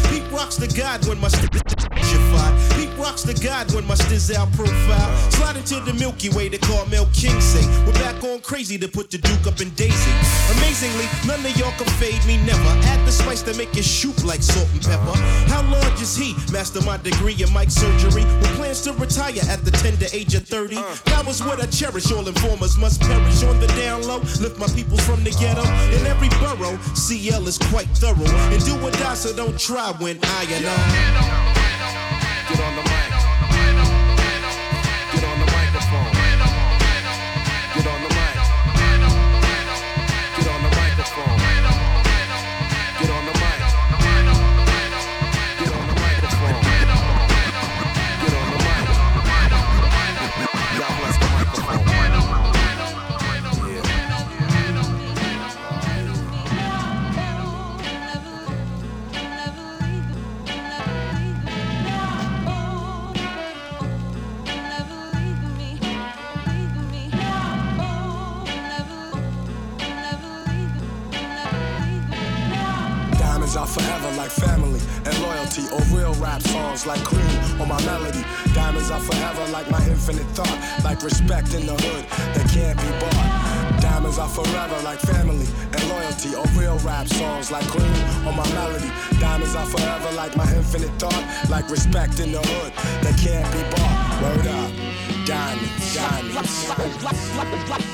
Pete 0.10 0.32
rocks 0.32 0.56
the 0.56 0.68
god 0.68 1.06
when 1.08 1.20
my 1.20 1.28
stiz 1.28 1.50
luchified. 1.50 2.73
Rocks 3.04 3.24
the 3.24 3.34
god 3.44 3.68
when 3.76 3.86
my 3.86 3.96
stiz 3.96 4.34
out 4.34 4.48
profile. 4.54 5.12
Slide 5.32 5.58
into 5.58 5.76
the 5.82 5.94
Milky 6.00 6.30
Way 6.30 6.48
to 6.48 6.58
Carmel 6.58 7.06
King 7.12 7.36
say. 7.42 7.68
We're 7.84 8.00
back 8.00 8.24
on 8.24 8.40
crazy 8.40 8.78
to 8.78 8.88
put 8.88 9.12
the 9.12 9.18
Duke 9.18 9.46
up 9.46 9.60
in 9.60 9.72
Daisy. 9.76 10.12
Amazingly, 10.56 11.04
none 11.28 11.44
of 11.44 11.52
y'all 11.60 11.76
can 11.76 11.92
fade 12.00 12.24
me 12.24 12.40
never. 12.48 12.72
Add 12.88 13.06
the 13.06 13.12
spice 13.12 13.42
to 13.44 13.54
make 13.58 13.76
it 13.76 13.84
shoot 13.84 14.24
like 14.24 14.42
salt 14.42 14.72
and 14.72 14.82
pepper. 14.82 15.20
How 15.52 15.68
large 15.68 16.00
is 16.00 16.16
he? 16.16 16.32
Master 16.54 16.80
my 16.88 16.96
degree 16.96 17.36
in 17.44 17.52
mic 17.52 17.72
surgery. 17.72 18.24
With 18.40 18.56
plans 18.56 18.80
to 18.88 18.94
retire 18.94 19.44
at 19.52 19.66
the 19.66 19.72
tender 19.84 20.08
age 20.14 20.34
of 20.34 20.48
30. 20.48 20.76
That 21.12 21.26
was 21.28 21.44
what 21.44 21.60
I 21.62 21.66
cherish. 21.68 22.10
All 22.10 22.26
informers 22.26 22.78
must 22.78 23.02
perish 23.02 23.44
on 23.44 23.60
the 23.60 23.68
down 23.76 24.08
low. 24.08 24.20
Lift 24.40 24.58
my 24.58 24.68
peoples 24.68 25.04
from 25.04 25.26
the 25.26 25.36
ghetto. 25.36 25.68
In 25.92 26.08
every 26.08 26.32
borough, 26.40 26.80
CL 26.96 27.50
is 27.50 27.58
quite 27.68 27.92
thorough. 28.00 28.32
And 28.56 28.64
do 28.64 28.80
or 28.80 28.92
die, 28.92 29.16
so 29.16 29.36
don't 29.36 29.60
try 29.60 29.92
when 30.00 30.20
I 30.24 30.48
and 30.56 30.66
I. 30.66 31.64
Get 32.48 32.60
on 32.62 32.76
the 32.76 32.93
or 75.74 75.82
real 75.90 76.14
rap 76.16 76.42
songs 76.42 76.86
like 76.86 77.04
cream 77.04 77.38
on 77.60 77.68
my 77.68 77.82
melody. 77.86 78.24
Diamonds 78.54 78.92
are 78.92 79.00
forever 79.00 79.46
like 79.52 79.70
my 79.72 79.84
infinite 79.88 80.28
thought, 80.38 80.58
like 80.84 81.02
respect 81.02 81.54
in 81.54 81.66
the 81.66 81.74
hood 81.74 82.06
that 82.36 82.48
can't 82.54 82.78
be 82.78 82.90
bought. 83.02 83.82
Diamonds 83.82 84.20
are 84.20 84.30
forever 84.30 84.78
like 84.84 85.00
family 85.00 85.48
and 85.74 85.84
loyalty 85.90 86.36
or 86.36 86.46
real 86.60 86.78
rap 86.86 87.08
songs 87.08 87.52
like 87.52 87.68
cream 87.68 88.28
on 88.28 88.36
my 88.36 88.48
melody. 88.54 88.92
Diamonds 89.20 89.56
are 89.56 89.66
forever 89.66 90.12
like 90.16 90.36
my 90.38 90.48
infinite 90.56 90.94
thought, 91.00 91.24
like 91.50 91.70
respect 91.70 92.20
in 92.20 92.32
the 92.32 92.40
hood 92.40 92.74
that 93.04 93.18
can't 93.18 93.50
be 93.52 93.62
bought. 93.76 94.22
Word 94.22 94.48
up. 94.48 94.83
Diamonds, 95.26 95.96
diamonds. 95.96 96.68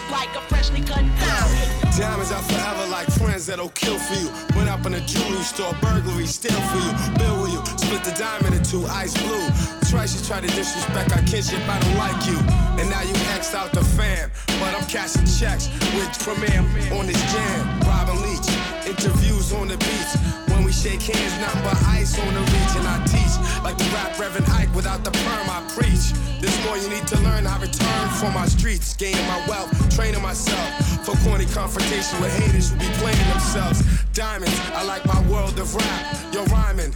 Like 0.09 0.35
a 0.35 0.41
freshly 0.47 0.81
cut 0.81 1.05
diamond. 1.19 1.95
Diamonds 1.95 2.31
are 2.31 2.41
forever 2.41 2.87
like 2.89 3.07
friends 3.11 3.45
that'll 3.45 3.69
kill 3.69 3.99
for 3.99 4.15
you. 4.15 4.31
Went 4.55 4.67
up 4.69 4.85
in 4.87 4.95
a 4.95 5.01
jewelry 5.01 5.43
store, 5.43 5.73
burglary, 5.81 6.25
steal 6.25 6.59
for 6.71 6.77
you. 6.77 6.91
Bill 7.19 7.41
with 7.41 7.53
you, 7.53 7.61
split 7.77 8.03
the 8.03 8.15
diamond 8.17 8.55
in 8.55 8.63
two, 8.63 8.85
ice 8.87 9.13
blue. 9.21 9.45
Twice 9.89 10.19
you 10.19 10.25
try 10.25 10.41
to 10.41 10.47
disrespect 10.47 11.11
our 11.11 11.21
kinship, 11.23 11.61
I 11.69 11.79
don't 11.79 11.97
like 11.97 12.25
you. 12.25 12.37
And 12.81 12.89
now 12.89 13.01
you 13.01 13.13
X'd 13.37 13.53
out 13.53 13.71
the 13.73 13.83
fam. 13.83 14.31
But 14.59 14.73
I'm 14.73 14.87
cashing 14.87 15.25
checks 15.25 15.69
with 15.93 16.09
Premier 16.19 16.65
on 16.97 17.05
this 17.05 17.21
jam. 17.31 17.79
Robin 17.81 18.21
Leach, 18.23 18.49
interviews 18.89 19.53
on 19.53 19.67
the 19.67 19.77
beach. 19.77 20.13
When 20.49 20.63
we 20.63 20.71
shake 20.71 21.01
hands, 21.01 21.33
nothing 21.39 21.63
but 21.63 21.77
ice 21.85 22.17
on 22.17 22.33
the 22.33 22.41
reach. 22.41 22.73
And 22.75 22.87
I 22.87 22.97
teach 23.05 23.33
like 23.63 23.77
the 23.77 23.85
rap 23.93 24.17
Reverend 24.17 24.49
Ike 24.49 24.73
without 24.73 25.03
the 25.03 25.11
perm, 25.11 25.47
I 25.49 25.61
preach. 25.77 26.11
There's 26.41 26.57
more 26.65 26.77
you 26.77 26.89
need 26.89 27.05
to 27.07 27.17
learn. 27.21 27.45
I 27.45 27.59
return 27.61 28.09
for 28.19 28.31
my 28.31 28.47
streets, 28.47 28.95
gaining 28.95 29.25
my 29.27 29.45
wealth, 29.47 29.71
training 29.95 30.21
myself 30.21 31.05
for 31.05 31.15
corny 31.23 31.45
confrontation 31.45 32.19
with 32.21 32.33
haters 32.39 32.71
who 32.71 32.79
be 32.79 32.89
playing 32.97 33.27
themselves. 33.29 33.83
Diamonds, 34.13 34.57
I 34.73 34.83
like 34.83 35.05
my 35.05 35.21
world 35.29 35.59
of 35.59 35.73
rap. 35.75 36.33
Yo, 36.33 36.43
rhyming, 36.45 36.93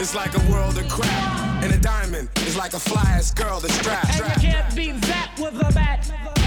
it's 0.00 0.14
like 0.14 0.34
a 0.36 0.50
world 0.50 0.76
of 0.78 0.88
crap. 0.88 1.62
And 1.62 1.72
a 1.72 1.78
diamond 1.78 2.28
is 2.46 2.56
like 2.56 2.74
a 2.74 2.80
fly 2.80 3.04
ass 3.06 3.32
girl 3.32 3.60
that's 3.60 3.74
strapped. 3.74 4.20
And 4.20 4.42
you 4.42 4.50
can't 4.50 4.76
beat 4.76 5.00
that 5.02 5.30
with 5.38 5.54
a 5.54 5.72
bat. 5.72 6.45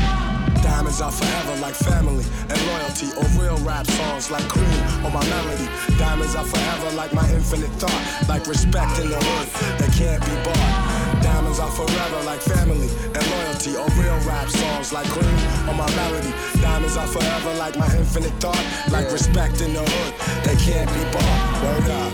Diamonds 0.70 1.02
are 1.02 1.12
forever 1.12 1.56
like 1.62 1.74
family 1.74 2.26
and 2.48 2.60
loyalty 2.70 3.10
or 3.18 3.26
real 3.42 3.58
rap 3.66 3.88
songs 3.88 4.30
like 4.30 4.48
cream 4.48 4.82
or 5.04 5.10
my 5.10 5.26
melody. 5.26 5.68
Diamonds 5.98 6.36
are 6.36 6.46
forever 6.46 6.96
like 6.96 7.12
my 7.12 7.28
infinite 7.34 7.74
thought, 7.82 8.30
like 8.30 8.46
respect 8.46 9.00
in 9.02 9.10
the 9.10 9.18
hood 9.18 9.48
that 9.80 9.92
can't 9.98 10.22
be 10.22 10.36
bought. 10.46 11.24
Diamonds 11.24 11.60
are 11.60 11.72
forever 11.72 12.22
like 12.24 12.42
family 12.42 12.88
and 13.18 13.24
loyalty 13.34 13.74
or 13.82 13.88
real 13.98 14.20
rap 14.30 14.48
songs 14.48 14.94
like 14.94 15.08
cream 15.10 15.40
or 15.68 15.74
my 15.74 15.90
melody. 15.96 16.32
Diamonds 16.62 16.96
are 16.98 17.08
forever 17.08 17.54
like 17.56 17.76
my 17.76 17.90
infinite 17.98 18.36
thought, 18.40 18.64
like 18.92 19.12
respect 19.12 19.62
in 19.62 19.74
the 19.74 19.82
hood 19.82 20.14
that 20.46 20.58
can't 20.60 20.90
be 20.94 21.04
bought. 21.10 21.64
Word 21.66 21.90
up. 21.98 22.14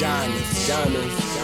Diamonds, 0.00 0.66
diamonds, 0.66 1.36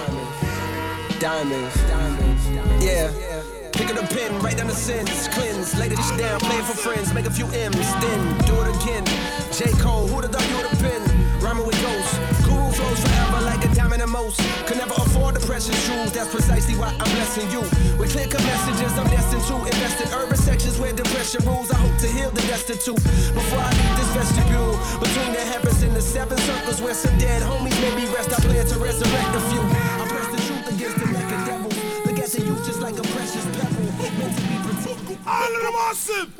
Diamonds, 1.20 1.76
diamonds, 1.88 2.84
yeah. 2.84 3.55
Pick 3.76 3.90
up 3.90 3.96
the 4.00 4.08
pen, 4.14 4.32
write 4.40 4.56
down 4.56 4.68
the 4.68 4.74
sins, 4.74 5.28
cleanse, 5.28 5.76
lay 5.78 5.88
this 5.88 6.10
down, 6.16 6.40
play 6.40 6.56
it 6.56 6.64
for 6.64 6.76
friends, 6.76 7.12
make 7.12 7.26
a 7.26 7.30
few 7.30 7.44
M's, 7.52 7.88
then 8.00 8.20
do 8.48 8.56
it 8.64 8.72
again. 8.72 9.04
J. 9.52 9.68
Cole, 9.76 10.08
who'da 10.08 10.28
thought 10.28 10.48
you 10.48 10.56
would've 10.56 10.80
been? 10.80 11.04
Rhyming 11.44 11.66
with 11.66 11.76
ghosts, 11.84 12.16
guru 12.40 12.72
flows 12.72 13.00
forever 13.04 13.44
like 13.44 13.62
a 13.64 13.68
diamond 13.74 14.00
and 14.00 14.10
most. 14.10 14.40
Could 14.64 14.78
never 14.78 14.94
afford 14.96 15.36
the 15.36 15.44
precious 15.44 15.76
jewels, 15.86 16.10
that's 16.12 16.32
precisely 16.32 16.74
why 16.74 16.88
I'm 16.88 17.10
blessing 17.20 17.50
you. 17.52 17.60
With 18.00 18.16
clear 18.16 18.26
cut 18.26 18.40
messages, 18.48 18.96
I'm 18.96 19.08
destined 19.12 19.44
to 19.44 19.54
invest 19.68 20.00
in 20.00 20.08
urban 20.16 20.38
sections 20.38 20.80
where 20.80 20.92
depression 20.92 21.44
rules. 21.44 21.70
I 21.70 21.76
hope 21.76 22.00
to 22.00 22.08
heal 22.08 22.30
the 22.30 22.44
destitute 22.48 22.96
before 23.36 23.60
I 23.60 23.70
leave 23.76 23.96
this 24.00 24.10
vestibule. 24.16 24.72
Between 25.04 25.36
the 25.36 25.44
heavens 25.52 25.82
and 25.82 25.92
the 25.92 26.00
seven 26.00 26.38
circles 26.48 26.80
where 26.80 26.94
some 26.94 27.16
dead 27.18 27.42
homies 27.42 27.76
made 27.84 27.96
me 28.00 28.06
rest, 28.16 28.32
I 28.32 28.40
plan 28.40 28.64
to 28.64 28.78
resurrect 28.80 29.36
a 29.36 29.40
few. 29.52 30.05
Just 32.66 32.80
like 32.80 32.98
a 32.98 33.02
precious 33.02 33.44
pebble, 33.56 33.84
meant 34.18 34.36
to 34.36 34.42
be 34.42 34.58
protected. 34.66 35.18
All 35.24 35.54
of 35.54 35.62
them 35.62 35.74
awesome. 35.74 36.34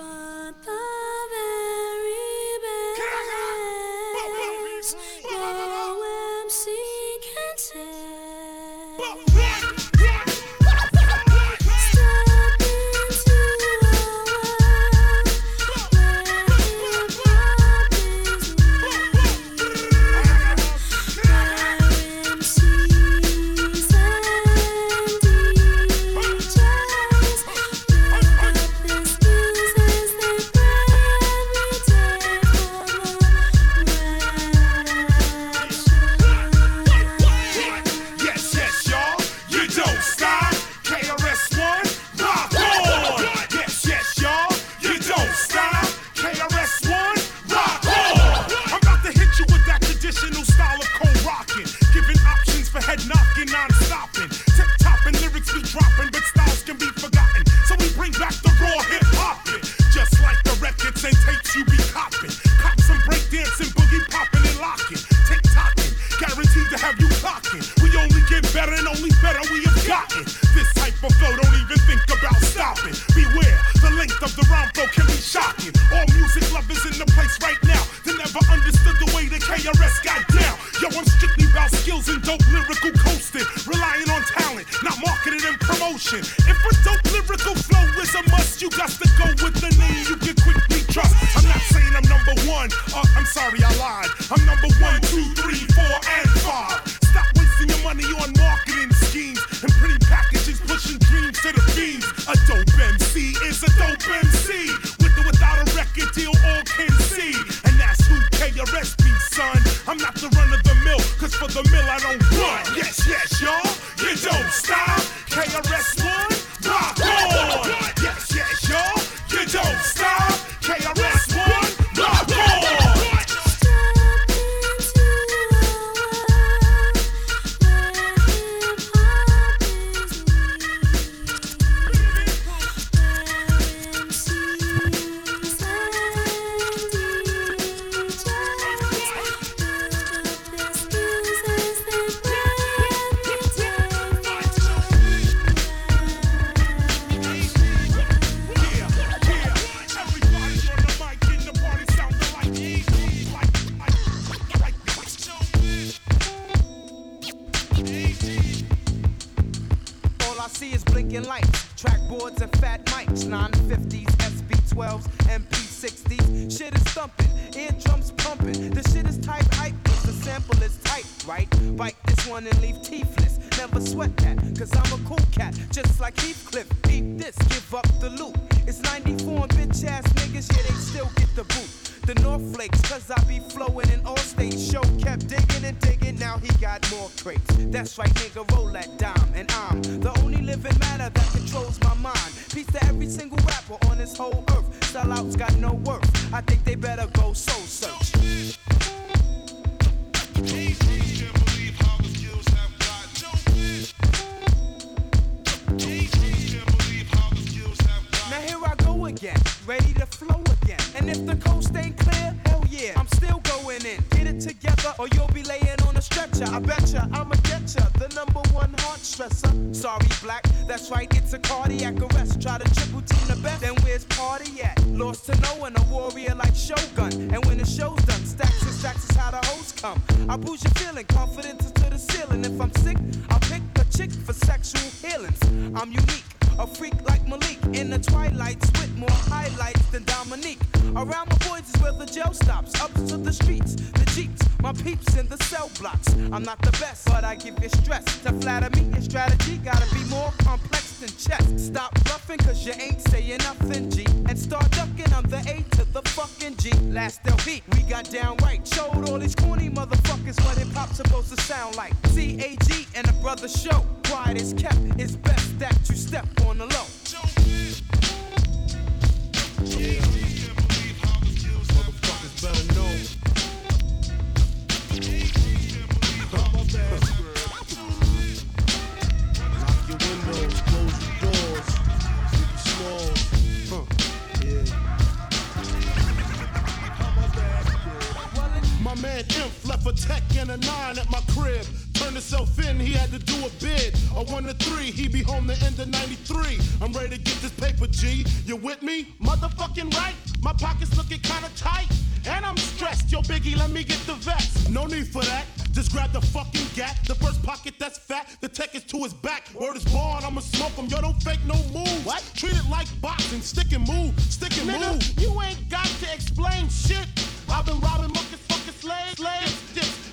For 305.07 305.23
that. 305.25 305.47
Just 305.73 305.93
grab 305.93 306.13
the 306.13 306.21
fucking 306.21 306.67
gat. 306.75 306.99
The 307.07 307.15
first 307.15 307.43
pocket 307.43 307.75
that's 307.79 307.99
fat. 307.99 308.37
The 308.41 308.49
tech 308.49 308.75
is 308.75 308.85
to 308.85 308.99
his 308.99 309.15
back. 309.15 309.49
Word 309.55 309.77
is 309.77 309.85
born, 309.85 310.25
I'ma 310.25 310.41
smoke 310.41 310.73
him. 310.73 310.87
Yo, 310.87 311.01
don't 311.01 311.21
fake 311.23 311.41
no 311.47 311.55
move. 311.73 312.07
What? 312.07 312.23
Treat 312.35 312.57
it 312.57 312.69
like 312.71 312.89
boxing. 313.01 313.41
Stick 313.41 313.73
and 313.73 313.87
move. 313.87 314.19
Stick 314.21 314.57
and 314.59 314.71
Nigga, 314.71 314.93
move. 314.93 315.21
You 315.21 315.41
ain't 315.43 315.69
got 315.69 315.87
to 315.87 316.13
explain 316.13 316.69
shit. 316.69 317.07
I've 317.49 317.65
been 317.65 317.79
robbing 317.81 318.13
muckers, 318.13 318.41
fucking 318.49 318.75
slaves, 318.75 319.17
slaves, 319.17 319.55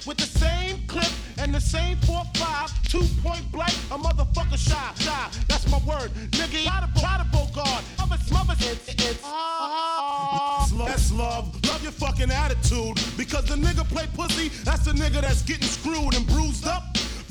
with 0.05 0.17
the 0.17 0.39
same 0.39 0.85
clip 0.87 1.11
and 1.37 1.53
the 1.53 1.61
same 1.61 1.97
4-5, 1.97 2.89
two 2.89 3.05
point 3.21 3.49
blank, 3.51 3.73
a 3.91 3.97
motherfucker 3.97 4.57
shy, 4.57 4.93
shy. 5.03 5.29
That's 5.47 5.69
my 5.69 5.77
word, 5.79 6.11
nigga. 6.31 6.63
Try 6.63 6.81
to 6.81 6.93
Bogart. 7.31 7.83
Mother, 7.99 8.17
mother, 8.31 8.55
it's, 8.59 8.87
it's, 8.89 9.21
That's 10.71 11.11
love. 11.11 11.53
Love 11.65 11.83
your 11.83 11.91
fucking 11.91 12.31
attitude. 12.31 12.95
Because 13.17 13.45
the 13.45 13.55
nigga 13.55 13.87
play 13.89 14.07
pussy, 14.13 14.49
that's 14.63 14.85
the 14.85 14.91
nigga 14.91 15.21
that's 15.21 15.41
getting 15.41 15.67
screwed 15.67 16.13
and 16.15 16.27
bruised 16.27 16.67
up. 16.67 16.83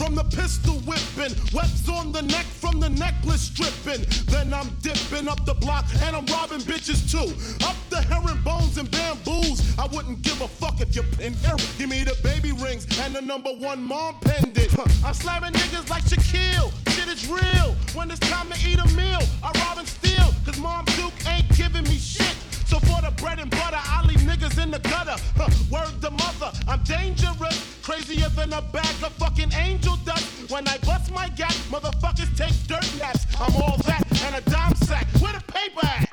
From 0.02 0.16
the 0.16 0.24
pistol 0.24 0.74
whipping, 0.80 1.32
webs 1.54 1.88
on 1.88 2.10
the 2.10 2.22
neck 2.22 2.44
from 2.44 2.80
the 2.80 2.90
necklace 2.90 3.42
stripping. 3.42 4.04
Then 4.26 4.52
I'm 4.52 4.68
dipping 4.82 5.28
up 5.28 5.46
the 5.46 5.54
block 5.54 5.84
and 6.02 6.16
I'm 6.16 6.26
robbing 6.26 6.58
bitches 6.58 7.06
too. 7.06 7.30
Up 7.64 7.76
the 7.88 8.02
herringbones 8.02 8.78
and 8.78 8.90
bamboos. 8.90 9.62
I 9.78 9.86
wouldn't 9.86 10.22
give 10.22 10.40
a 10.40 10.48
fuck 10.48 10.80
if 10.80 10.96
you 10.96 11.04
pin 11.04 11.34
er, 11.46 11.54
Give 11.78 11.88
me 11.88 12.02
the 12.02 12.18
baby 12.24 12.50
rings 12.50 12.84
and 12.98 13.14
the 13.14 13.22
number 13.22 13.50
one 13.50 13.80
mom 13.80 14.16
pendant. 14.22 14.76
I'm 15.06 15.14
slamming 15.14 15.52
niggas 15.52 15.88
like 15.88 16.02
Shaquille. 16.02 16.72
Shit 16.88 17.06
is 17.06 17.28
real. 17.28 17.76
When 17.94 18.10
it's 18.10 18.18
time 18.28 18.50
to 18.50 18.58
eat 18.68 18.80
a 18.80 18.88
meal, 18.96 19.22
I 19.40 19.52
rob 19.62 19.78
and 19.78 19.86
steal. 19.86 20.34
Cause 20.44 20.58
mom 20.58 20.84
Duke 20.96 21.14
ain't 21.28 21.48
giving 21.56 21.84
me 21.84 21.94
shit. 21.94 22.34
So 22.66 22.80
for 22.80 23.00
the 23.02 23.12
bread 23.22 23.38
and 23.38 23.52
butter, 23.52 23.78
I 23.78 24.04
leave 24.08 24.26
niggas 24.26 24.60
in 24.60 24.72
the 24.72 24.80
gutter. 24.80 25.14
Huh, 25.36 25.48
word 25.70 26.00
the 26.00 26.10
mother, 26.10 26.50
I'm 26.66 26.82
dangerous. 26.82 27.71
Crazier 27.82 28.28
than 28.28 28.52
a 28.52 28.62
bag 28.62 29.02
of 29.02 29.12
fucking 29.14 29.52
angel 29.54 29.96
dust. 30.04 30.50
When 30.50 30.68
I 30.68 30.78
bust 30.78 31.12
my 31.12 31.28
gap, 31.30 31.50
motherfuckers 31.68 32.30
take 32.36 32.54
dirt 32.68 32.86
naps. 32.96 33.26
I'm 33.40 33.54
all 33.60 33.76
that 33.78 34.04
and 34.22 34.36
a 34.36 34.50
dime 34.50 34.74
sack. 34.76 35.06
Where 35.20 35.32
the 35.32 35.42
paper 35.52 35.84
at? 35.84 36.08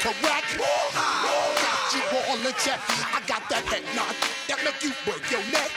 Correct. 0.00 0.56
Got 0.56 1.92
you 1.92 2.02
all 2.24 2.40
in 2.40 2.54
check. 2.56 2.80
I 3.12 3.20
got 3.28 3.44
that 3.52 3.64
head 3.68 3.84
nod 3.92 4.16
that 4.48 4.58
make 4.64 4.80
you 4.80 4.92
break 5.04 5.20
your 5.28 5.44
neck. 5.52 5.70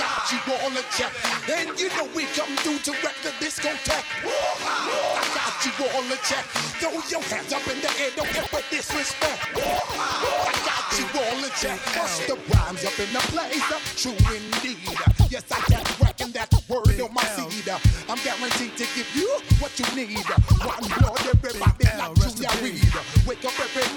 Got 0.00 0.24
you 0.32 0.40
all 0.56 0.72
in 0.72 0.86
check. 0.96 1.12
And 1.52 1.68
you 1.78 1.88
know 1.92 2.08
we 2.16 2.24
come 2.32 2.50
through 2.64 2.80
to 2.88 2.92
wreck 3.04 3.16
the 3.20 3.32
discotheque. 3.44 4.08
I 4.24 5.20
got 5.36 5.60
you 5.60 5.72
all 5.92 6.08
in 6.08 6.20
check. 6.24 6.44
Throw 6.80 6.96
your 7.12 7.22
hands 7.28 7.52
up 7.52 7.66
in 7.68 7.78
the 7.84 7.92
air, 8.00 8.10
don't 8.16 8.32
ever 8.32 8.64
disrespect. 8.72 9.40
I 9.52 10.52
got 10.64 10.88
you 10.96 11.06
all 11.12 11.44
in 11.44 11.52
check. 11.60 11.78
Bust 11.92 12.26
the 12.26 12.36
rhymes 12.56 12.84
up 12.84 12.96
in 12.98 13.12
the 13.12 13.22
place. 13.28 13.68
True 14.00 14.16
indeed. 14.32 14.80
Yes, 15.28 15.44
I 15.52 15.60
got 15.68 15.94
and 16.24 16.32
that 16.32 16.48
word 16.68 17.00
on 17.00 17.12
my 17.12 17.24
seed. 17.36 17.68
I'm 18.08 18.18
guaranteed 18.24 18.76
to 18.76 18.86
give 18.96 19.10
you 19.14 19.28
what 19.60 19.72
you 19.78 19.84
need. 19.94 20.24
One 20.64 20.88
blood, 20.96 21.13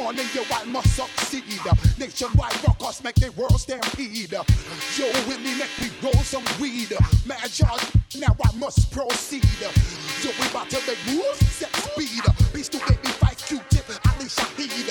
morning, 0.07 0.25
you 0.33 0.43
all 0.53 0.65
must 0.67 0.95
succeed. 0.95 1.43
Nationwide 1.99 2.55
rockers 2.65 3.03
make 3.03 3.15
the 3.15 3.29
world 3.33 3.59
stampede. 3.59 4.31
Yo, 4.31 5.05
Willie, 5.27 5.59
make 5.59 5.75
me 5.81 5.91
roll 6.01 6.23
some 6.23 6.45
weed. 6.61 6.95
Mad 7.25 7.51
John, 7.51 7.77
now 8.17 8.33
I 8.41 8.55
must 8.55 8.89
proceed. 8.89 9.43
Yo, 9.59 10.31
we 10.39 10.47
about 10.47 10.69
to 10.69 10.79
make 10.87 11.03
moves, 11.07 11.43
set 11.51 11.75
speed. 11.75 12.23
Beast 12.53 12.71
to 12.71 12.79
make 12.87 13.03
me 13.03 13.11
fight 13.19 13.35
Q-tip, 13.35 13.83
Ali 14.07 14.31
Shaheed. 14.31 14.87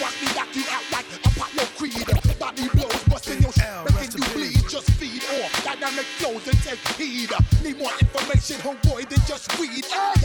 Watch 0.00 0.16
me 0.22 0.28
knock 0.32 0.48
you 0.56 0.64
out 0.72 0.84
like 0.90 1.08
Apollo 1.28 1.68
Creed. 1.76 2.08
Body 2.38 2.68
blows, 2.72 3.04
busting 3.04 3.42
your 3.42 3.52
shit, 3.52 3.68
making 4.00 4.22
you 4.22 4.28
bleed. 4.32 4.64
Just 4.70 4.90
feed 4.92 5.24
off 5.44 5.52
dynamic 5.62 6.08
flows 6.16 6.48
and 6.48 6.56
take 6.64 6.80
heed. 6.96 7.30
Need 7.62 7.76
more 7.76 7.92
information, 8.00 8.56
homeboy, 8.64 9.06
than 9.10 9.20
just. 9.28 9.44
Hey, 9.52 10.24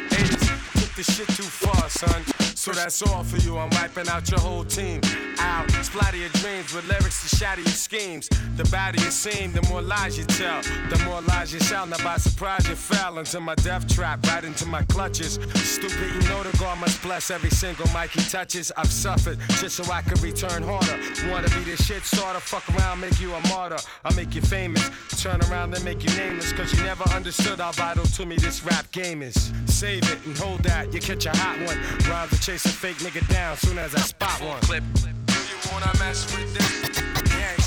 this 1.03 1.17
shit 1.17 1.27
too 1.29 1.43
far, 1.43 1.89
son. 1.89 2.40
So 2.61 2.71
that's 2.73 3.01
all 3.01 3.23
for 3.23 3.37
you. 3.37 3.57
I'm 3.57 3.71
wiping 3.71 4.07
out 4.07 4.29
your 4.29 4.39
whole 4.39 4.63
team. 4.63 5.01
Out, 5.39 5.71
splatter 5.83 6.17
your 6.17 6.29
dreams 6.29 6.71
with 6.75 6.87
lyrics 6.87 7.27
to 7.27 7.35
shatter 7.35 7.61
your 7.61 7.71
schemes. 7.71 8.29
The 8.55 8.63
badder 8.65 9.01
you 9.01 9.09
seem, 9.09 9.51
the 9.51 9.63
more 9.63 9.81
lies 9.81 10.15
you 10.15 10.25
tell. 10.25 10.61
The 10.61 11.01
more 11.03 11.21
lies 11.21 11.51
you 11.51 11.59
sell. 11.59 11.87
Now 11.87 11.97
by 12.03 12.17
surprise 12.17 12.69
you 12.69 12.75
fell 12.75 13.17
into 13.17 13.39
my 13.39 13.55
death 13.55 13.87
trap, 13.87 14.23
right 14.27 14.43
into 14.43 14.67
my 14.67 14.83
clutches. 14.83 15.39
Stupid, 15.55 16.13
you 16.13 16.29
know 16.29 16.43
the 16.43 16.55
God 16.59 16.77
must 16.77 17.01
bless 17.01 17.31
every 17.31 17.49
single 17.49 17.87
mic 17.99 18.11
he 18.11 18.21
touches. 18.29 18.71
I've 18.77 18.91
suffered 18.91 19.39
just 19.57 19.77
so 19.77 19.91
I 19.91 20.03
could 20.03 20.21
return 20.21 20.61
harder. 20.61 20.99
Wanna 21.31 21.49
be 21.49 21.63
the 21.63 21.77
shit 21.77 22.03
starter? 22.03 22.39
Fuck 22.39 22.69
around, 22.75 22.99
make 22.99 23.19
you 23.19 23.33
a 23.33 23.47
martyr. 23.47 23.79
I'll 24.05 24.15
make 24.15 24.35
you 24.35 24.41
famous. 24.41 24.87
Turn 25.19 25.41
around 25.49 25.73
and 25.73 25.83
make 25.83 26.03
you 26.03 26.15
nameless. 26.15 26.53
Cause 26.53 26.71
you 26.73 26.83
never 26.83 27.09
understood 27.09 27.59
how 27.59 27.71
vital 27.71 28.05
to 28.05 28.25
me 28.27 28.35
this 28.37 28.63
rap 28.63 28.91
game 28.91 29.23
is. 29.23 29.51
Save 29.65 30.03
it 30.11 30.23
and 30.27 30.37
hold 30.37 30.61
that, 30.61 30.93
you 30.93 30.99
catch 30.99 31.25
a 31.25 31.31
hot 31.31 31.57
one. 31.65 31.79
Rhymes 32.07 32.39
chase 32.51 32.65
a 32.65 32.69
fake 32.69 32.97
nigga 32.97 33.25
down 33.29 33.55
soon 33.55 33.77
as 33.77 33.95
I 33.95 33.99
spot 33.99 34.41
one. 34.41 34.59
Clip. 34.61 34.83
Do 34.93 35.33
you 35.33 35.57
wanna 35.71 35.91
mess 35.99 36.25
with 36.35 36.53
this? 36.53 36.81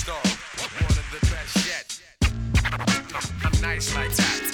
One 0.06 0.98
of 0.98 1.06
the 1.10 1.20
best 1.32 1.56
yet. 1.66 1.86
I'm 3.44 3.60
nice 3.62 3.94
like 3.94 4.10
that. 4.16 4.53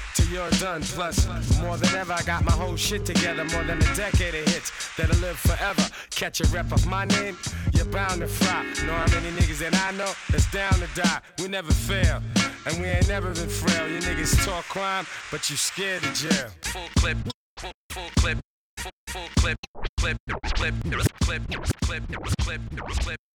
till 0.21 0.33
you're 0.33 0.49
done. 0.51 0.81
Plus, 0.81 1.27
more 1.59 1.77
than 1.77 1.93
ever, 1.95 2.13
I 2.13 2.21
got 2.23 2.43
my 2.43 2.51
whole 2.51 2.75
shit 2.75 3.05
together. 3.05 3.43
More 3.45 3.63
than 3.63 3.77
a 3.77 3.95
decade 3.95 4.35
of 4.35 4.47
hits 4.47 4.71
that'll 4.95 5.17
live 5.17 5.37
forever. 5.37 5.83
Catch 6.09 6.41
a 6.41 6.47
rep 6.47 6.71
of 6.71 6.85
my 6.87 7.05
name, 7.05 7.37
you're 7.73 7.85
bound 7.85 8.21
to 8.21 8.27
fry. 8.27 8.63
Know 8.85 8.93
how 8.93 9.07
many 9.07 9.35
niggas 9.37 9.59
that 9.59 9.75
I 9.75 9.91
know 9.97 10.11
that's 10.29 10.49
down 10.51 10.73
to 10.73 10.87
die. 10.95 11.21
We 11.39 11.47
never 11.47 11.71
fail, 11.71 12.21
and 12.65 12.79
we 12.79 12.87
ain't 12.87 13.07
never 13.07 13.33
been 13.33 13.49
frail. 13.49 13.89
You 13.89 13.99
niggas 13.99 14.45
talk 14.45 14.65
crime, 14.65 15.05
but 15.31 15.49
you 15.49 15.55
scared 15.55 16.03
of 16.03 16.13
jail. 16.13 16.49
Full 16.63 16.89
clip. 16.97 17.17
Full, 17.57 17.71
full 17.89 18.09
clip. 18.17 18.39
Full, 18.77 18.91
full 19.07 19.27
clip. 19.37 19.57
Clip. 19.97 20.17
Clip. 20.27 20.37
Clip. 20.55 20.75
Clip. 21.21 21.41
Clip. 21.81 22.03
Clip. 22.41 22.61
Clip. 22.99 23.30